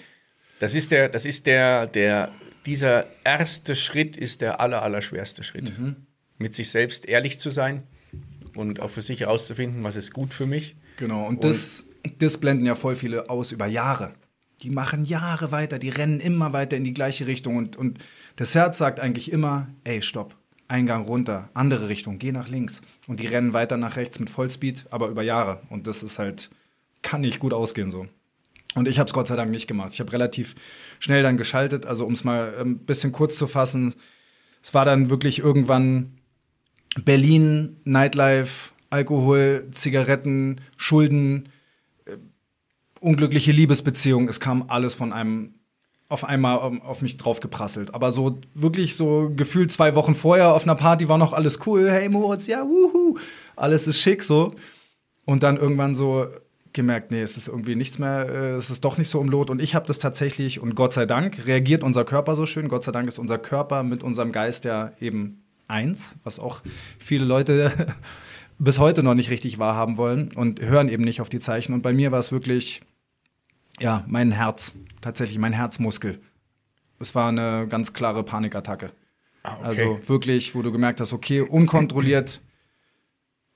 Das 0.60 0.74
ist 0.74 0.92
der, 0.92 1.08
das 1.08 1.24
ist 1.24 1.46
der, 1.46 1.86
der, 1.86 2.30
dieser 2.66 3.06
erste 3.24 3.74
Schritt 3.74 4.16
ist 4.16 4.42
der 4.42 4.60
aller, 4.60 4.82
aller 4.82 5.00
schwerste 5.00 5.42
Schritt. 5.42 5.76
Mhm. 5.76 5.96
Mit 6.38 6.54
sich 6.54 6.70
selbst 6.70 7.08
ehrlich 7.08 7.40
zu 7.40 7.50
sein 7.50 7.82
und 8.54 8.80
auch 8.80 8.90
für 8.90 9.02
sich 9.02 9.20
herauszufinden, 9.20 9.82
was 9.82 9.96
ist 9.96 10.12
gut 10.12 10.34
für 10.34 10.46
mich. 10.46 10.76
Genau, 10.98 11.22
und, 11.26 11.36
und 11.36 11.44
das, 11.44 11.86
das 12.18 12.36
blenden 12.38 12.66
ja 12.66 12.74
voll 12.74 12.94
viele 12.94 13.30
aus 13.30 13.52
über 13.52 13.66
Jahre. 13.66 14.12
Die 14.62 14.68
machen 14.68 15.04
Jahre 15.04 15.50
weiter, 15.50 15.78
die 15.78 15.88
rennen 15.88 16.20
immer 16.20 16.52
weiter 16.52 16.76
in 16.76 16.84
die 16.84 16.92
gleiche 16.92 17.26
Richtung 17.26 17.56
und, 17.56 17.76
und 17.76 17.98
das 18.36 18.54
Herz 18.54 18.76
sagt 18.76 19.00
eigentlich 19.00 19.32
immer, 19.32 19.68
ey, 19.84 20.02
stopp, 20.02 20.36
Eingang 20.68 21.04
runter, 21.06 21.48
andere 21.54 21.88
Richtung, 21.88 22.18
geh 22.18 22.32
nach 22.32 22.48
links. 22.48 22.82
Und 23.06 23.20
die 23.20 23.26
rennen 23.26 23.54
weiter 23.54 23.78
nach 23.78 23.96
rechts 23.96 24.18
mit 24.18 24.28
Vollspeed, 24.28 24.86
aber 24.90 25.08
über 25.08 25.22
Jahre. 25.22 25.62
Und 25.70 25.86
das 25.86 26.02
ist 26.02 26.18
halt, 26.18 26.50
kann 27.00 27.22
nicht 27.22 27.40
gut 27.40 27.54
ausgehen 27.54 27.90
so. 27.90 28.06
Und 28.74 28.86
ich 28.86 28.98
habe 28.98 29.08
es 29.08 29.12
Gott 29.12 29.26
sei 29.28 29.36
Dank 29.36 29.50
nicht 29.50 29.66
gemacht. 29.66 29.92
Ich 29.92 30.00
habe 30.00 30.12
relativ 30.12 30.54
schnell 31.00 31.22
dann 31.22 31.36
geschaltet. 31.36 31.86
Also 31.86 32.06
um 32.06 32.12
es 32.12 32.24
mal 32.24 32.54
ein 32.54 32.66
ähm, 32.66 32.78
bisschen 32.78 33.12
kurz 33.12 33.36
zu 33.36 33.46
fassen, 33.46 33.94
es 34.62 34.74
war 34.74 34.84
dann 34.84 35.10
wirklich 35.10 35.38
irgendwann 35.38 36.18
Berlin, 37.04 37.76
Nightlife, 37.84 38.72
Alkohol, 38.90 39.68
Zigaretten, 39.72 40.60
Schulden, 40.76 41.48
äh, 42.04 42.16
unglückliche 43.00 43.52
Liebesbeziehungen. 43.52 44.28
Es 44.28 44.40
kam 44.40 44.66
alles 44.68 44.94
von 44.94 45.12
einem 45.12 45.54
auf 46.08 46.24
einmal 46.24 46.60
ähm, 46.66 46.82
auf 46.82 47.02
mich 47.02 47.16
draufgeprasselt. 47.16 47.94
Aber 47.94 48.12
so 48.12 48.40
wirklich 48.54 48.96
so 48.96 49.32
gefühlt 49.34 49.72
zwei 49.72 49.94
Wochen 49.94 50.14
vorher 50.14 50.54
auf 50.54 50.64
einer 50.64 50.74
Party 50.74 51.08
war 51.08 51.18
noch 51.18 51.32
alles 51.32 51.60
cool. 51.66 51.90
Hey 51.90 52.08
Moritz, 52.08 52.46
ja, 52.46 52.64
wuhu, 52.64 53.16
alles 53.56 53.86
ist 53.86 54.00
schick 54.00 54.22
so. 54.22 54.54
Und 55.24 55.42
dann 55.44 55.56
irgendwann 55.56 55.94
so 55.94 56.26
gemerkt, 56.72 57.10
nee, 57.10 57.22
es 57.22 57.36
ist 57.36 57.48
irgendwie 57.48 57.74
nichts 57.74 57.98
mehr, 57.98 58.28
äh, 58.28 58.50
es 58.54 58.70
ist 58.70 58.84
doch 58.84 58.98
nicht 58.98 59.08
so 59.08 59.20
umlot. 59.20 59.50
Und 59.50 59.60
ich 59.60 59.74
habe 59.74 59.86
das 59.86 59.98
tatsächlich, 59.98 60.60
und 60.60 60.74
Gott 60.74 60.92
sei 60.92 61.06
Dank, 61.06 61.46
reagiert 61.46 61.82
unser 61.82 62.04
Körper 62.04 62.36
so 62.36 62.46
schön. 62.46 62.68
Gott 62.68 62.84
sei 62.84 62.92
Dank 62.92 63.08
ist 63.08 63.18
unser 63.18 63.38
Körper 63.38 63.82
mit 63.82 64.02
unserem 64.02 64.32
Geist 64.32 64.64
ja 64.64 64.92
eben 65.00 65.42
eins, 65.68 66.16
was 66.24 66.38
auch 66.38 66.60
viele 66.98 67.24
Leute 67.24 67.72
bis 68.58 68.78
heute 68.78 69.02
noch 69.02 69.14
nicht 69.14 69.30
richtig 69.30 69.58
wahrhaben 69.58 69.96
wollen 69.96 70.30
und 70.34 70.60
hören 70.60 70.88
eben 70.88 71.04
nicht 71.04 71.20
auf 71.20 71.28
die 71.28 71.40
Zeichen. 71.40 71.72
Und 71.72 71.82
bei 71.82 71.92
mir 71.92 72.12
war 72.12 72.18
es 72.18 72.32
wirklich, 72.32 72.82
ja, 73.78 74.04
mein 74.06 74.32
Herz, 74.32 74.72
tatsächlich 75.00 75.38
mein 75.38 75.52
Herzmuskel. 75.52 76.20
Es 76.98 77.14
war 77.14 77.28
eine 77.28 77.66
ganz 77.68 77.92
klare 77.94 78.22
Panikattacke. 78.22 78.92
Ah, 79.42 79.54
okay. 79.54 79.64
Also 79.64 80.08
wirklich, 80.08 80.54
wo 80.54 80.62
du 80.62 80.70
gemerkt 80.70 81.00
hast, 81.00 81.12
okay, 81.14 81.40
unkontrolliert, 81.40 82.42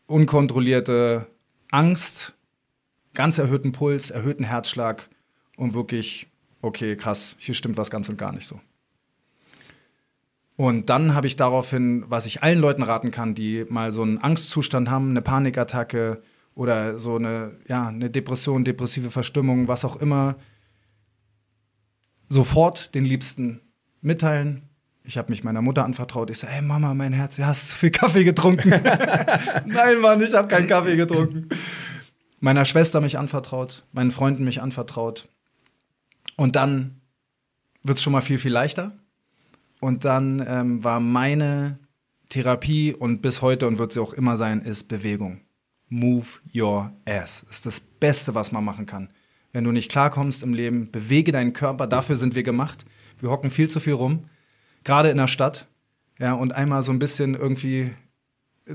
unkontrollierte 0.06 1.26
Angst, 1.70 2.33
ganz 3.14 3.38
erhöhten 3.38 3.72
Puls, 3.72 4.10
erhöhten 4.10 4.44
Herzschlag 4.44 5.08
und 5.56 5.74
wirklich, 5.74 6.26
okay, 6.62 6.96
krass, 6.96 7.36
hier 7.38 7.54
stimmt 7.54 7.76
was 7.76 7.90
ganz 7.90 8.08
und 8.08 8.18
gar 8.18 8.32
nicht 8.32 8.46
so. 8.46 8.60
Und 10.56 10.88
dann 10.88 11.14
habe 11.14 11.26
ich 11.26 11.36
daraufhin, 11.36 12.04
was 12.08 12.26
ich 12.26 12.42
allen 12.42 12.60
Leuten 12.60 12.82
raten 12.82 13.10
kann, 13.10 13.34
die 13.34 13.64
mal 13.68 13.92
so 13.92 14.02
einen 14.02 14.18
Angstzustand 14.18 14.88
haben, 14.88 15.10
eine 15.10 15.22
Panikattacke 15.22 16.22
oder 16.54 16.98
so 16.98 17.16
eine, 17.16 17.56
ja, 17.66 17.88
eine 17.88 18.10
Depression, 18.10 18.64
depressive 18.64 19.10
Verstimmung, 19.10 19.66
was 19.66 19.84
auch 19.84 19.96
immer, 19.96 20.36
sofort 22.28 22.94
den 22.94 23.04
Liebsten 23.04 23.60
mitteilen. 24.00 24.62
Ich 25.02 25.18
habe 25.18 25.30
mich 25.30 25.42
meiner 25.44 25.60
Mutter 25.60 25.84
anvertraut. 25.84 26.30
Ich 26.30 26.38
so, 26.38 26.46
hey 26.46 26.62
Mama, 26.62 26.94
mein 26.94 27.12
Herz, 27.12 27.36
du 27.36 27.46
hast 27.46 27.70
zu 27.70 27.76
viel 27.76 27.90
Kaffee 27.90 28.24
getrunken. 28.24 28.70
Nein, 29.66 30.00
Mann, 30.00 30.22
ich 30.22 30.32
habe 30.34 30.48
keinen 30.48 30.68
Kaffee 30.68 30.96
getrunken. 30.96 31.48
Meiner 32.44 32.66
Schwester 32.66 33.00
mich 33.00 33.16
anvertraut, 33.16 33.86
meinen 33.92 34.10
Freunden 34.10 34.44
mich 34.44 34.60
anvertraut. 34.60 35.30
Und 36.36 36.56
dann 36.56 37.00
wird 37.82 37.96
es 37.96 38.04
schon 38.04 38.12
mal 38.12 38.20
viel, 38.20 38.36
viel 38.36 38.52
leichter. 38.52 38.92
Und 39.80 40.04
dann 40.04 40.44
ähm, 40.46 40.84
war 40.84 41.00
meine 41.00 41.78
Therapie 42.28 42.92
und 42.92 43.22
bis 43.22 43.40
heute 43.40 43.66
und 43.66 43.78
wird 43.78 43.94
sie 43.94 44.00
auch 44.00 44.12
immer 44.12 44.36
sein, 44.36 44.60
ist 44.60 44.88
Bewegung. 44.88 45.40
Move 45.88 46.26
your 46.54 46.92
ass. 47.06 47.44
Das 47.46 47.56
ist 47.56 47.64
das 47.64 47.80
Beste, 47.80 48.34
was 48.34 48.52
man 48.52 48.62
machen 48.62 48.84
kann. 48.84 49.08
Wenn 49.52 49.64
du 49.64 49.72
nicht 49.72 49.90
klarkommst 49.90 50.42
im 50.42 50.52
Leben, 50.52 50.90
bewege 50.90 51.32
deinen 51.32 51.54
Körper. 51.54 51.86
Dafür 51.86 52.16
sind 52.16 52.34
wir 52.34 52.42
gemacht. 52.42 52.84
Wir 53.20 53.30
hocken 53.30 53.48
viel 53.48 53.70
zu 53.70 53.80
viel 53.80 53.94
rum. 53.94 54.28
Gerade 54.84 55.08
in 55.08 55.16
der 55.16 55.28
Stadt. 55.28 55.66
Ja, 56.18 56.34
und 56.34 56.52
einmal 56.52 56.82
so 56.82 56.92
ein 56.92 56.98
bisschen 56.98 57.32
irgendwie 57.32 57.92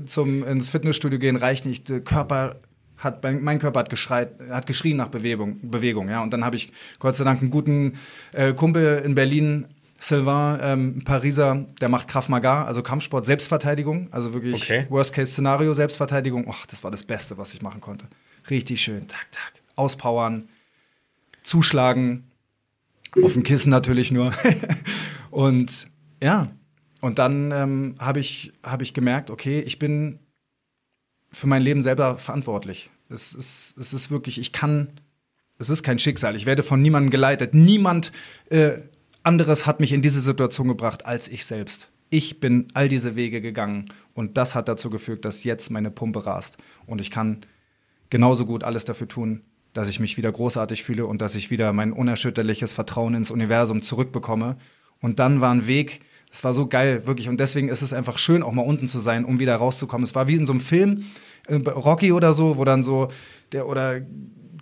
zum, 0.06 0.42
ins 0.42 0.70
Fitnessstudio 0.70 1.20
gehen 1.20 1.36
reicht 1.36 1.66
nicht. 1.66 1.88
Der 1.88 2.00
Körper 2.00 2.56
hat, 3.00 3.24
mein 3.24 3.58
Körper 3.58 3.80
hat, 3.80 3.90
geschreit, 3.90 4.34
hat 4.50 4.66
geschrien 4.66 4.96
nach 4.98 5.08
Bewegung, 5.08 5.58
Bewegung, 5.62 6.08
ja. 6.08 6.22
Und 6.22 6.32
dann 6.32 6.44
habe 6.44 6.56
ich 6.56 6.72
Gott 6.98 7.16
sei 7.16 7.24
Dank 7.24 7.40
einen 7.40 7.50
guten 7.50 7.98
äh, 8.32 8.52
Kumpel 8.52 9.02
in 9.04 9.14
Berlin, 9.14 9.66
Sylvain, 9.98 10.60
ähm, 10.62 11.04
Pariser, 11.04 11.66
der 11.80 11.88
macht 11.88 12.08
Krav 12.08 12.28
Maga, 12.28 12.64
also 12.64 12.82
Kampfsport, 12.82 13.26
Selbstverteidigung, 13.26 14.08
also 14.12 14.32
wirklich 14.32 14.62
Okay. 14.62 14.86
Worst-Case-Szenario, 14.88 15.74
Selbstverteidigung. 15.74 16.46
Och, 16.46 16.66
das 16.66 16.82
war 16.84 16.90
das 16.90 17.02
Beste, 17.02 17.36
was 17.36 17.52
ich 17.52 17.60
machen 17.60 17.80
konnte. 17.80 18.06
Richtig 18.48 18.80
schön, 18.80 19.08
tak, 19.08 19.26
tak, 19.30 19.62
auspowern, 19.76 20.48
zuschlagen, 21.42 22.30
auf 23.22 23.34
dem 23.34 23.42
Kissen 23.42 23.70
natürlich 23.70 24.10
nur. 24.10 24.32
und 25.30 25.88
ja, 26.22 26.48
und 27.00 27.18
dann 27.18 27.50
ähm, 27.52 27.94
habe 27.98 28.20
ich, 28.20 28.52
hab 28.62 28.82
ich 28.82 28.94
gemerkt, 28.94 29.30
okay, 29.30 29.60
ich 29.60 29.78
bin 29.78 30.18
für 31.32 31.46
mein 31.46 31.62
Leben 31.62 31.82
selber 31.82 32.18
verantwortlich. 32.18 32.90
Es 33.08 33.32
ist, 33.34 33.76
es 33.78 33.92
ist 33.92 34.10
wirklich, 34.10 34.38
ich 34.38 34.52
kann, 34.52 35.00
es 35.58 35.68
ist 35.70 35.82
kein 35.82 35.98
Schicksal. 35.98 36.36
Ich 36.36 36.46
werde 36.46 36.62
von 36.62 36.80
niemandem 36.80 37.10
geleitet. 37.10 37.54
Niemand 37.54 38.12
äh, 38.50 38.78
anderes 39.22 39.66
hat 39.66 39.80
mich 39.80 39.92
in 39.92 40.02
diese 40.02 40.20
Situation 40.20 40.68
gebracht 40.68 41.06
als 41.06 41.28
ich 41.28 41.44
selbst. 41.44 41.90
Ich 42.08 42.40
bin 42.40 42.68
all 42.74 42.88
diese 42.88 43.14
Wege 43.14 43.40
gegangen 43.40 43.86
und 44.14 44.36
das 44.36 44.54
hat 44.54 44.68
dazu 44.68 44.90
geführt, 44.90 45.24
dass 45.24 45.44
jetzt 45.44 45.70
meine 45.70 45.90
Pumpe 45.90 46.26
rast. 46.26 46.58
Und 46.86 47.00
ich 47.00 47.10
kann 47.10 47.46
genauso 48.10 48.46
gut 48.46 48.64
alles 48.64 48.84
dafür 48.84 49.06
tun, 49.06 49.42
dass 49.72 49.88
ich 49.88 50.00
mich 50.00 50.16
wieder 50.16 50.32
großartig 50.32 50.82
fühle 50.82 51.06
und 51.06 51.22
dass 51.22 51.36
ich 51.36 51.50
wieder 51.50 51.72
mein 51.72 51.92
unerschütterliches 51.92 52.72
Vertrauen 52.72 53.14
ins 53.14 53.30
Universum 53.30 53.82
zurückbekomme. 53.82 54.56
Und 55.00 55.20
dann 55.20 55.40
war 55.40 55.52
ein 55.52 55.68
Weg, 55.68 56.00
es 56.32 56.44
war 56.44 56.52
so 56.52 56.66
geil, 56.66 57.06
wirklich. 57.06 57.28
Und 57.28 57.40
deswegen 57.40 57.68
ist 57.68 57.82
es 57.82 57.92
einfach 57.92 58.18
schön, 58.18 58.42
auch 58.42 58.52
mal 58.52 58.62
unten 58.62 58.86
zu 58.86 58.98
sein, 58.98 59.24
um 59.24 59.40
wieder 59.40 59.56
rauszukommen. 59.56 60.04
Es 60.04 60.14
war 60.14 60.28
wie 60.28 60.34
in 60.34 60.46
so 60.46 60.52
einem 60.52 60.60
Film, 60.60 61.04
äh, 61.48 61.54
Rocky 61.56 62.12
oder 62.12 62.34
so, 62.34 62.56
wo 62.56 62.64
dann 62.64 62.82
so 62.82 63.08
der 63.52 63.66
oder 63.66 64.00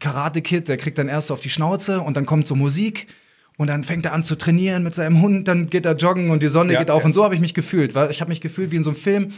Karate 0.00 0.42
Kid, 0.42 0.68
der 0.68 0.76
kriegt 0.76 0.98
dann 0.98 1.08
erst 1.08 1.30
auf 1.30 1.40
die 1.40 1.50
Schnauze 1.50 2.00
und 2.00 2.16
dann 2.16 2.24
kommt 2.24 2.46
so 2.46 2.54
Musik 2.54 3.08
und 3.56 3.66
dann 3.66 3.84
fängt 3.84 4.06
er 4.06 4.12
an 4.12 4.22
zu 4.22 4.36
trainieren 4.36 4.82
mit 4.84 4.94
seinem 4.94 5.20
Hund, 5.20 5.48
dann 5.48 5.68
geht 5.68 5.84
er 5.84 5.96
joggen 5.96 6.30
und 6.30 6.42
die 6.42 6.48
Sonne 6.48 6.72
Ja, 6.72 6.78
geht 6.78 6.90
auf 6.90 7.00
ja. 7.00 7.06
und 7.06 7.12
so 7.12 7.24
habe 7.24 7.34
ich 7.34 7.40
mich 7.40 7.54
gefühlt, 7.54 7.94
weil 7.94 8.10
ich 8.10 8.20
habe 8.20 8.28
mich 8.28 8.40
gefühlt 8.40 8.70
wie 8.70 8.76
in 8.76 8.84
so 8.84 8.90
einem 8.90 8.98
Film. 8.98 9.32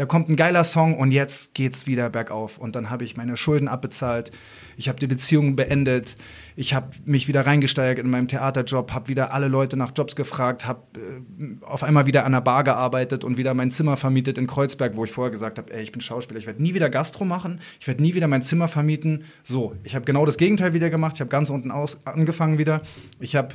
Da 0.00 0.06
kommt 0.06 0.30
ein 0.30 0.36
geiler 0.36 0.64
Song 0.64 0.96
und 0.96 1.10
jetzt 1.10 1.52
geht's 1.52 1.86
wieder 1.86 2.08
bergauf 2.08 2.56
und 2.56 2.74
dann 2.74 2.88
habe 2.88 3.04
ich 3.04 3.18
meine 3.18 3.36
Schulden 3.36 3.68
abbezahlt. 3.68 4.30
Ich 4.78 4.88
habe 4.88 4.98
die 4.98 5.06
Beziehung 5.06 5.56
beendet. 5.56 6.16
Ich 6.56 6.72
habe 6.72 6.96
mich 7.04 7.28
wieder 7.28 7.44
reingesteigert 7.44 8.02
in 8.02 8.10
meinem 8.10 8.26
Theaterjob, 8.26 8.94
habe 8.94 9.08
wieder 9.08 9.34
alle 9.34 9.48
Leute 9.48 9.76
nach 9.76 9.92
Jobs 9.94 10.16
gefragt, 10.16 10.66
habe 10.66 10.80
äh, 10.98 11.62
auf 11.66 11.82
einmal 11.82 12.06
wieder 12.06 12.24
an 12.24 12.32
der 12.32 12.40
Bar 12.40 12.64
gearbeitet 12.64 13.24
und 13.24 13.36
wieder 13.36 13.52
mein 13.52 13.70
Zimmer 13.70 13.98
vermietet 13.98 14.38
in 14.38 14.46
Kreuzberg, 14.46 14.96
wo 14.96 15.04
ich 15.04 15.12
vorher 15.12 15.30
gesagt 15.30 15.58
habe, 15.58 15.70
ey, 15.70 15.82
ich 15.82 15.92
bin 15.92 16.00
Schauspieler, 16.00 16.40
ich 16.40 16.46
werde 16.46 16.62
nie 16.62 16.72
wieder 16.72 16.88
Gastro 16.88 17.26
machen, 17.26 17.60
ich 17.78 17.86
werde 17.86 18.00
nie 18.00 18.14
wieder 18.14 18.26
mein 18.26 18.40
Zimmer 18.40 18.68
vermieten. 18.68 19.24
So, 19.42 19.76
ich 19.84 19.94
habe 19.94 20.06
genau 20.06 20.24
das 20.24 20.38
Gegenteil 20.38 20.72
wieder 20.72 20.88
gemacht. 20.88 21.16
Ich 21.16 21.20
habe 21.20 21.28
ganz 21.28 21.50
unten 21.50 21.70
aus 21.70 21.98
angefangen 22.06 22.56
wieder. 22.56 22.80
Ich 23.18 23.36
habe 23.36 23.54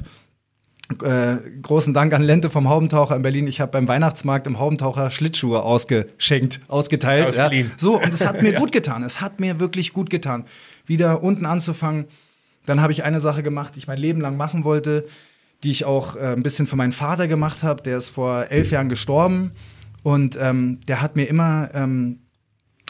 äh, 1.02 1.38
großen 1.62 1.94
Dank 1.94 2.14
an 2.14 2.22
Lente 2.22 2.50
vom 2.50 2.70
Haubentaucher 2.70 3.16
in 3.16 3.22
Berlin. 3.24 3.48
Ich 3.48 3.60
habe 3.60 3.72
beim 3.72 3.88
Weihnachtsmarkt 3.88 4.46
im 4.46 4.60
Haubentaucher 4.60 5.10
Schlittschuhe 5.10 5.64
ausgeschenkt, 5.64 6.60
ausgeteilt. 6.68 7.36
Ja. 7.36 7.50
So, 7.78 8.00
und 8.00 8.14
es 8.14 8.26
hat 8.26 8.42
mir 8.42 8.54
gut 8.60 8.72
getan. 8.72 9.04
Es 9.04 9.20
hat 9.20 9.40
mir 9.40 9.60
wirklich 9.60 9.94
gut 9.94 10.10
getan, 10.10 10.46
wieder 10.86 11.24
unten 11.24 11.46
anzufangen. 11.46 12.06
Dann 12.66 12.82
habe 12.82 12.94
ich 12.94 13.04
eine 13.04 13.20
Sache 13.20 13.44
gemacht, 13.44 13.76
die 13.76 13.80
ich 13.80 13.88
mein 13.88 13.98
Leben 13.98 14.22
lang 14.22 14.38
machen 14.38 14.64
wollte, 14.64 15.06
die 15.64 15.72
ich 15.72 15.86
auch 15.86 16.16
äh, 16.16 16.34
ein 16.34 16.44
bisschen 16.44 16.68
für 16.68 16.76
meinen 16.76 16.92
Vater 16.92 17.28
gemacht 17.28 17.64
habe. 17.64 17.82
Der 17.82 17.98
ist 17.98 18.10
vor 18.10 18.46
elf 18.50 18.72
Jahren 18.72 18.90
gestorben 18.90 19.52
und 20.04 20.38
ähm, 20.40 20.80
der 20.88 21.02
hat 21.02 21.16
mir 21.16 21.26
immer 21.26 21.70
ähm, 21.74 22.20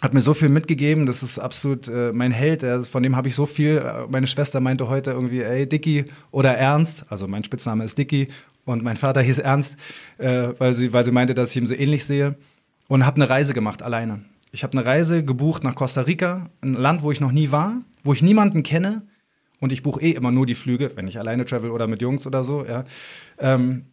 hat 0.05 0.13
mir 0.13 0.21
so 0.21 0.33
viel 0.33 0.49
mitgegeben, 0.49 1.05
das 1.05 1.23
ist 1.23 1.39
absolut 1.39 1.87
äh, 1.87 2.13
mein 2.13 2.31
Held, 2.31 2.61
der, 2.61 2.83
von 2.83 3.03
dem 3.03 3.15
habe 3.15 3.27
ich 3.27 3.35
so 3.35 3.45
viel. 3.45 3.77
Äh, 3.77 4.07
Meine 4.09 4.27
Schwester 4.27 4.61
meinte 4.61 4.87
heute 4.87 5.11
irgendwie, 5.11 5.41
ey, 5.41 5.67
Dicky 5.67 6.05
oder 6.31 6.55
Ernst, 6.55 7.11
also 7.11 7.27
mein 7.27 7.43
Spitzname 7.43 7.83
ist 7.83 7.97
Dicky 7.97 8.29
und 8.65 8.83
mein 8.83 8.97
Vater 8.97 9.21
hieß 9.21 9.39
Ernst, 9.39 9.75
äh, 10.17 10.49
weil, 10.59 10.73
sie, 10.73 10.93
weil 10.93 11.03
sie 11.03 11.11
meinte, 11.11 11.33
dass 11.33 11.49
ich 11.51 11.57
ihn 11.57 11.65
so 11.65 11.73
ähnlich 11.73 12.05
sehe. 12.05 12.35
Und 12.87 13.03
habe 13.03 13.15
eine 13.15 13.29
Reise 13.29 13.55
gemacht, 13.55 13.81
alleine. 13.81 14.21
Ich 14.51 14.63
habe 14.63 14.77
eine 14.77 14.85
Reise 14.85 15.25
gebucht 15.25 15.63
nach 15.63 15.73
Costa 15.73 16.01
Rica, 16.01 16.51
ein 16.61 16.73
Land, 16.73 17.01
wo 17.01 17.11
ich 17.11 17.19
noch 17.19 17.31
nie 17.31 17.51
war, 17.51 17.81
wo 18.03 18.13
ich 18.13 18.21
niemanden 18.21 18.61
kenne. 18.61 19.01
Und 19.59 19.71
ich 19.71 19.81
buche 19.81 20.01
eh 20.01 20.11
immer 20.11 20.31
nur 20.31 20.45
die 20.45 20.53
Flüge, 20.53 20.91
wenn 20.95 21.07
ich 21.07 21.17
alleine 21.17 21.45
travel 21.45 21.71
oder 21.71 21.87
mit 21.87 22.01
Jungs 22.01 22.27
oder 22.27 22.43
so, 22.43 22.63
ja. 22.63 22.83
Ähm, 23.39 23.85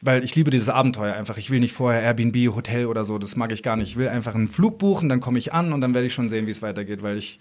weil 0.00 0.24
ich 0.24 0.34
liebe 0.34 0.50
dieses 0.50 0.68
Abenteuer 0.68 1.14
einfach. 1.14 1.38
Ich 1.38 1.50
will 1.50 1.60
nicht 1.60 1.72
vorher 1.72 2.02
Airbnb, 2.02 2.54
Hotel 2.54 2.86
oder 2.86 3.04
so, 3.04 3.18
das 3.18 3.36
mag 3.36 3.52
ich 3.52 3.62
gar 3.62 3.76
nicht. 3.76 3.90
Ich 3.90 3.96
will 3.96 4.08
einfach 4.08 4.34
einen 4.34 4.48
Flug 4.48 4.78
buchen, 4.78 5.08
dann 5.08 5.20
komme 5.20 5.38
ich 5.38 5.52
an 5.52 5.72
und 5.72 5.80
dann 5.80 5.94
werde 5.94 6.06
ich 6.06 6.14
schon 6.14 6.28
sehen, 6.28 6.46
wie 6.46 6.50
es 6.50 6.62
weitergeht, 6.62 7.02
weil 7.02 7.16
ich 7.16 7.38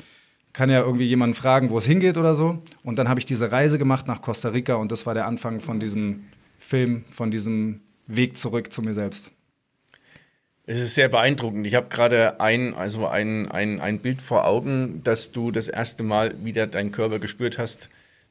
kann 0.54 0.70
ja 0.70 0.82
irgendwie 0.82 1.06
jemanden 1.06 1.36
fragen, 1.36 1.70
wo 1.70 1.78
es 1.78 1.86
hingeht 1.86 2.18
oder 2.18 2.36
so. 2.36 2.64
Und 2.84 2.98
dann 2.98 3.10
habe 3.10 3.20
ich 3.20 3.26
diese 3.26 3.52
Reise 3.52 3.78
gemacht 3.78 4.08
nach 4.08 4.22
Costa 4.22 4.50
Rica 4.50 4.76
und 4.76 4.92
das 4.92 5.06
war 5.06 5.14
der 5.14 5.28
Anfang 5.28 5.60
von 5.60 5.80
diesem 5.80 6.28
Film, 6.58 7.04
von 7.12 7.30
diesem 7.30 7.82
Weg 8.08 8.38
zurück 8.38 8.72
zu 8.72 8.82
mir 8.82 8.94
selbst. 8.94 9.32
Es 10.68 10.80
ist 10.80 10.96
sehr 10.96 11.10
beeindruckend. 11.10 11.68
Ich 11.68 11.76
habe 11.76 11.90
gerade 11.90 12.40
ein, 12.40 12.74
also 12.74 13.06
ein, 13.06 13.52
ein, 13.52 13.82
ein 13.82 14.00
Bild 14.00 14.22
vor 14.22 14.46
Augen, 14.46 15.02
dass 15.04 15.32
du 15.32 15.52
das 15.52 15.68
erste 15.68 16.04
Mal 16.04 16.44
wieder 16.44 16.66
deinen 16.66 16.92
Körper 16.92 17.20
gespürt 17.20 17.60
hast 17.60 17.90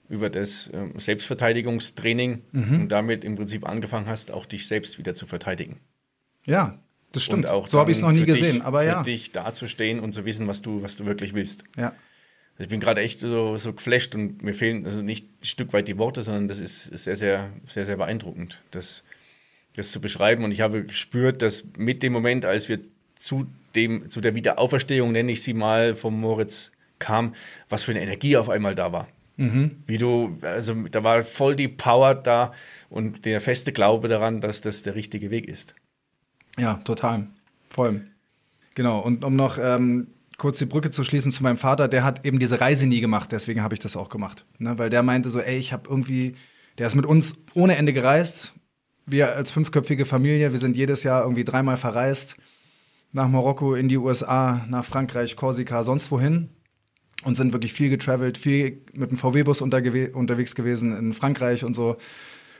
über 0.09 0.31
das 0.31 0.71
ähm, 0.73 0.93
Selbstverteidigungstraining 0.99 2.43
und 2.53 2.89
damit 2.89 3.25
im 3.25 3.37
Prinzip 3.37 3.67
angefangen 3.67 4.07
hast, 4.07 4.31
auch 4.31 4.47
dich 4.47 4.67
selbst 4.67 4.99
wieder 4.99 5.15
zu 5.15 5.27
verteidigen. 5.27 5.81
Ja, 6.45 6.79
das 7.13 7.25
stimmt. 7.25 7.45
Und 7.45 7.51
auch 7.51 7.69
so 7.69 7.79
habe 7.79 7.91
ich 7.91 7.99
es 7.99 8.03
noch 8.03 8.13
nie 8.13 8.21
für 8.21 8.27
gesehen, 8.27 8.57
dich, 8.57 8.65
aber 8.65 8.81
für 8.81 8.87
ja. 8.87 9.03
dich 9.03 9.33
dazustehen 9.33 10.01
und 10.01 10.13
zu 10.13 10.25
wissen, 10.25 10.47
was 10.47 10.63
du, 10.63 10.83
was 10.83 10.97
du 10.97 11.07
wirklich 11.07 11.33
willst. 11.33 11.65
Ja. 11.77 11.95
Ich 12.59 12.69
bin 12.69 12.81
gerade 12.81 13.01
echt 13.01 13.21
so, 13.21 13.57
so 13.57 13.73
geflasht 13.73 14.15
und 14.15 14.43
mir 14.43 14.55
fehlen 14.55 14.85
also 14.85 15.03
nicht 15.03 15.27
ein 15.43 15.45
Stück 15.45 15.73
weit 15.73 15.89
die 15.89 15.99
Worte, 15.99 16.23
sondern 16.23 16.47
das 16.47 16.61
ist, 16.61 16.87
ist 16.89 17.05
sehr, 17.05 17.17
sehr, 17.17 17.53
sehr, 17.67 17.87
sehr 17.87 17.97
beeindruckend, 17.97 18.63
das, 18.71 19.03
das 19.75 19.91
zu 19.91 20.01
beschreiben. 20.01 20.45
Und 20.45 20.53
ich 20.53 20.61
habe 20.61 20.85
gespürt, 20.85 21.43
dass 21.43 21.65
mit 21.77 22.03
dem 22.03 22.13
Moment, 22.13 22.45
als 22.45 22.69
wir 22.69 22.81
zu, 23.19 23.47
dem, 23.75 24.09
zu 24.11 24.21
der 24.21 24.35
Wiederauferstehung, 24.37 25.11
nenne 25.11 25.33
ich 25.33 25.43
sie 25.43 25.55
mal, 25.55 25.97
vom 25.97 26.21
Moritz 26.21 26.71
kam, 27.01 27.35
was 27.69 27.83
für 27.83 27.91
eine 27.91 28.03
Energie 28.03 28.37
auf 28.37 28.49
einmal 28.49 28.75
da 28.77 28.93
war. 28.93 29.09
Mhm. 29.37 29.83
Wie 29.87 29.99
du, 29.99 30.39
also 30.43 30.75
da 30.91 31.03
war 31.03 31.23
voll 31.23 31.57
die 31.57 31.69
Power 31.69 32.15
da 32.15 32.53
und 32.89 33.25
der 33.25 33.41
feste 33.41 33.73
Glaube 33.73 34.09
daran, 34.09 34.41
dass 34.41 34.61
das 34.61 34.83
der 34.83 34.95
richtige 34.95 35.31
Weg 35.31 35.49
ist. 35.49 35.75
Ja, 36.57 36.75
total. 36.85 37.27
Voll. 37.69 38.03
Genau. 38.75 39.01
Und 39.01 39.25
um 39.25 39.35
noch 39.35 39.59
ähm, 39.59 40.09
kurz 40.39 40.59
die 40.59 40.67
Brücke 40.67 40.91
zu 40.91 41.03
schließen 41.03 41.33
zu 41.33 41.43
meinem 41.43 41.57
Vater, 41.57 41.89
der 41.89 42.05
hat 42.05 42.25
eben 42.25 42.39
diese 42.39 42.61
Reise 42.61 42.87
nie 42.87 43.01
gemacht, 43.01 43.33
deswegen 43.33 43.63
habe 43.63 43.75
ich 43.75 43.81
das 43.81 43.97
auch 43.97 44.09
gemacht. 44.09 44.45
Ne? 44.59 44.79
Weil 44.79 44.91
der 44.91 45.03
meinte 45.03 45.31
so, 45.31 45.41
ey, 45.41 45.57
ich 45.57 45.73
habe 45.73 45.89
irgendwie, 45.89 46.37
der 46.79 46.87
ist 46.87 46.95
mit 46.95 47.07
uns 47.07 47.35
ohne 47.55 47.77
Ende 47.77 47.93
gereist. 47.93 48.55
Wir 49.07 49.35
als 49.35 49.51
fünfköpfige 49.51 50.07
Familie, 50.07 50.53
wir 50.53 50.61
sind 50.61 50.77
jedes 50.77 51.03
Jahr 51.03 51.23
irgendwie 51.23 51.45
dreimal 51.45 51.77
verreist. 51.77 52.37
Nach 53.13 53.29
Marokko, 53.29 53.75
in 53.75 53.89
die 53.89 53.99
USA, 53.99 54.65
nach 54.69 54.85
Frankreich, 54.85 55.37
Korsika, 55.37 55.83
sonst 55.83 56.11
wohin 56.11 56.51
und 57.25 57.37
sind 57.37 57.53
wirklich 57.53 57.73
viel 57.73 57.91
getravelt, 57.91 58.39
viel 58.39 58.83
mit 58.93 59.11
dem 59.11 59.17
VW-Bus 59.17 59.61
unterwegs 59.63 60.55
gewesen 60.55 60.97
in 60.97 61.13
Frankreich 61.13 61.65
und 61.65 61.75
so. 61.75 61.97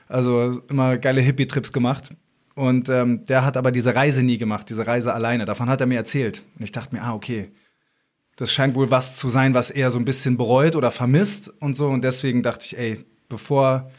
Also 0.07 0.61
immer 0.69 0.97
geile 0.97 1.21
Hippie-Trips 1.21 1.71
gemacht. 1.71 2.11
Und 2.55 2.89
ähm, 2.89 3.25
der 3.25 3.43
hat 3.43 3.57
aber 3.57 3.71
diese 3.71 3.95
Reise 3.95 4.23
nie 4.23 4.37
gemacht, 4.37 4.69
diese 4.69 4.87
Reise 4.87 5.13
alleine. 5.13 5.45
Davon 5.45 5.69
hat 5.69 5.81
er 5.81 5.87
mir 5.87 5.97
erzählt. 5.97 6.43
Und 6.57 6.63
ich 6.63 6.71
dachte 6.71 6.95
mir, 6.95 7.03
ah, 7.03 7.13
okay, 7.13 7.51
das 8.37 8.51
scheint 8.51 8.75
wohl 8.75 8.91
was 8.91 9.17
zu 9.17 9.29
sein, 9.29 9.53
was 9.53 9.71
er 9.71 9.91
so 9.91 9.99
ein 9.99 10.05
bisschen 10.05 10.37
bereut 10.37 10.75
oder 10.75 10.91
vermisst 10.91 11.53
und 11.59 11.75
so. 11.75 11.87
Und 11.87 12.03
deswegen 12.03 12.43
dachte 12.43 12.65
ich, 12.65 12.77
ey, 12.77 13.05
bevor 13.29 13.91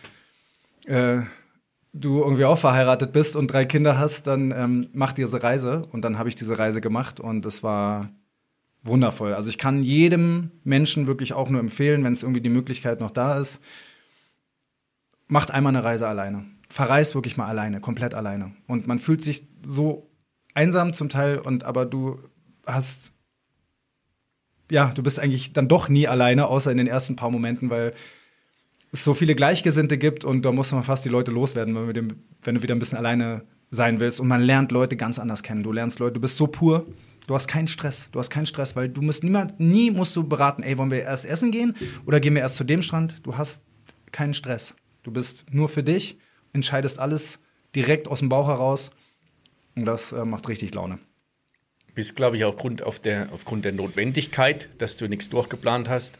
äh, 0.87 1.21
du 1.93 2.23
irgendwie 2.23 2.45
auch 2.45 2.59
verheiratet 2.59 3.12
bist 3.12 3.37
und 3.37 3.49
drei 3.49 3.64
Kinder 3.64 3.99
hast, 3.99 4.27
dann 4.27 4.53
ähm, 4.53 4.89
mach 4.93 5.12
diese 5.12 5.43
Reise. 5.43 5.87
Und 5.91 6.03
dann 6.03 6.19
habe 6.19 6.29
ich 6.29 6.35
diese 6.35 6.59
Reise 6.59 6.81
gemacht 6.81 7.21
und 7.21 7.45
das 7.45 7.62
war 7.62 8.11
wundervoll. 8.87 9.34
Also 9.34 9.49
ich 9.49 9.59
kann 9.59 9.82
jedem 9.82 10.51
Menschen 10.64 11.07
wirklich 11.07 11.32
auch 11.32 11.49
nur 11.49 11.61
empfehlen, 11.61 12.05
wenn 12.05 12.12
es 12.12 12.22
irgendwie 12.22 12.41
die 12.41 12.51
Möglichkeit 12.51 13.01
noch 13.01 13.11
da 13.11 13.39
ist, 13.39 13.61
macht 15.28 15.51
einmal 15.51 15.74
eine 15.74 15.84
Reise 15.84 16.07
alleine. 16.07 16.47
Verreist 16.68 17.14
wirklich 17.14 17.37
mal 17.37 17.47
alleine, 17.47 17.80
komplett 17.80 18.14
alleine. 18.14 18.53
Und 18.66 18.87
man 18.87 18.99
fühlt 18.99 19.22
sich 19.22 19.47
so 19.64 20.11
einsam 20.55 20.93
zum 20.93 21.09
Teil 21.09 21.39
und 21.39 21.64
aber 21.64 21.87
du 21.87 22.20
hast 22.64 23.12
ja, 24.70 24.93
du 24.95 25.03
bist 25.03 25.20
eigentlich 25.20 25.53
dann 25.53 25.68
doch 25.68 25.89
nie 25.89 26.09
alleine, 26.09 26.47
außer 26.49 26.70
in 26.70 26.78
den 26.78 26.87
ersten 26.87 27.16
paar 27.16 27.30
Momenten, 27.30 27.70
weil 27.70 27.93
es 28.93 29.05
so 29.05 29.14
viele 29.14 29.34
Gleichgesinnte 29.34 29.99
gibt 29.99 30.24
und 30.24 30.43
da 30.43 30.53
muss 30.53 30.72
man 30.72 30.82
fast 30.82 31.05
die 31.05 31.09
Leute 31.09 31.30
loswerden, 31.30 31.74
wenn, 31.74 31.95
dem, 31.95 32.09
wenn 32.43 32.57
du 32.57 32.62
wieder 32.62 32.74
ein 32.74 32.78
bisschen 32.78 32.99
alleine 32.99 33.43
sein 33.70 34.01
willst. 34.01 34.20
Und 34.20 34.28
man 34.28 34.43
lernt 34.43 34.72
Leute 34.72 34.97
ganz 34.97 35.18
anders 35.18 35.43
kennen. 35.43 35.62
Du 35.62 35.72
lernst 35.72 35.99
Leute, 35.99 36.14
du 36.14 36.20
bist 36.20 36.37
so 36.37 36.47
pur, 36.47 36.87
Du 37.27 37.35
hast 37.35 37.49
keinen 37.49 37.68
Stress. 37.68 38.09
Du 38.12 38.18
hast 38.18 38.31
keinen 38.31 38.47
Stress, 38.47 38.77
weil 38.77 38.89
du 38.89 39.03
musst 39.03 39.24
niemand, 39.24 39.59
nie 39.59 39.91
musst 39.91 40.14
du 40.14 40.24
beraten, 40.24 40.62
ey, 40.62 40.79
wollen 40.79 40.91
wir 40.91 41.03
erst 41.03 41.27
essen 41.27 41.51
gehen 41.51 41.74
oder 42.07 42.20
gehen 42.20 42.35
wir 42.35 42.43
erst 42.43 42.57
zu 42.57 42.64
dem 42.64 42.83
Strand? 42.83 43.20
Du 43.24 43.37
hast 43.37 43.61
keinen 44.12 44.35
Stress. 44.35 44.74
Du 45.03 45.11
bist 45.11 45.45
nur 45.51 45.68
für 45.68 45.83
dich, 45.83 46.18
entscheidest 46.53 46.99
alles 46.99 47.39
direkt 47.74 48.09
aus 48.09 48.20
dem 48.20 48.29
Bauch 48.29 48.49
heraus 48.49 48.91
und 49.74 49.85
das 49.85 50.12
äh, 50.12 50.24
macht 50.24 50.49
richtig 50.49 50.74
Laune. 50.74 50.99
Bist, 51.95 52.14
glaube 52.14 52.37
ich, 52.37 52.45
auch 52.45 52.57
Grund 52.57 52.83
auf 52.83 53.01
der, 53.01 53.33
aufgrund 53.33 53.64
der 53.64 53.72
Notwendigkeit, 53.72 54.68
dass 54.79 54.97
du 54.97 55.09
nichts 55.09 55.31
durchgeplant 55.31 55.89
hast, 55.89 56.18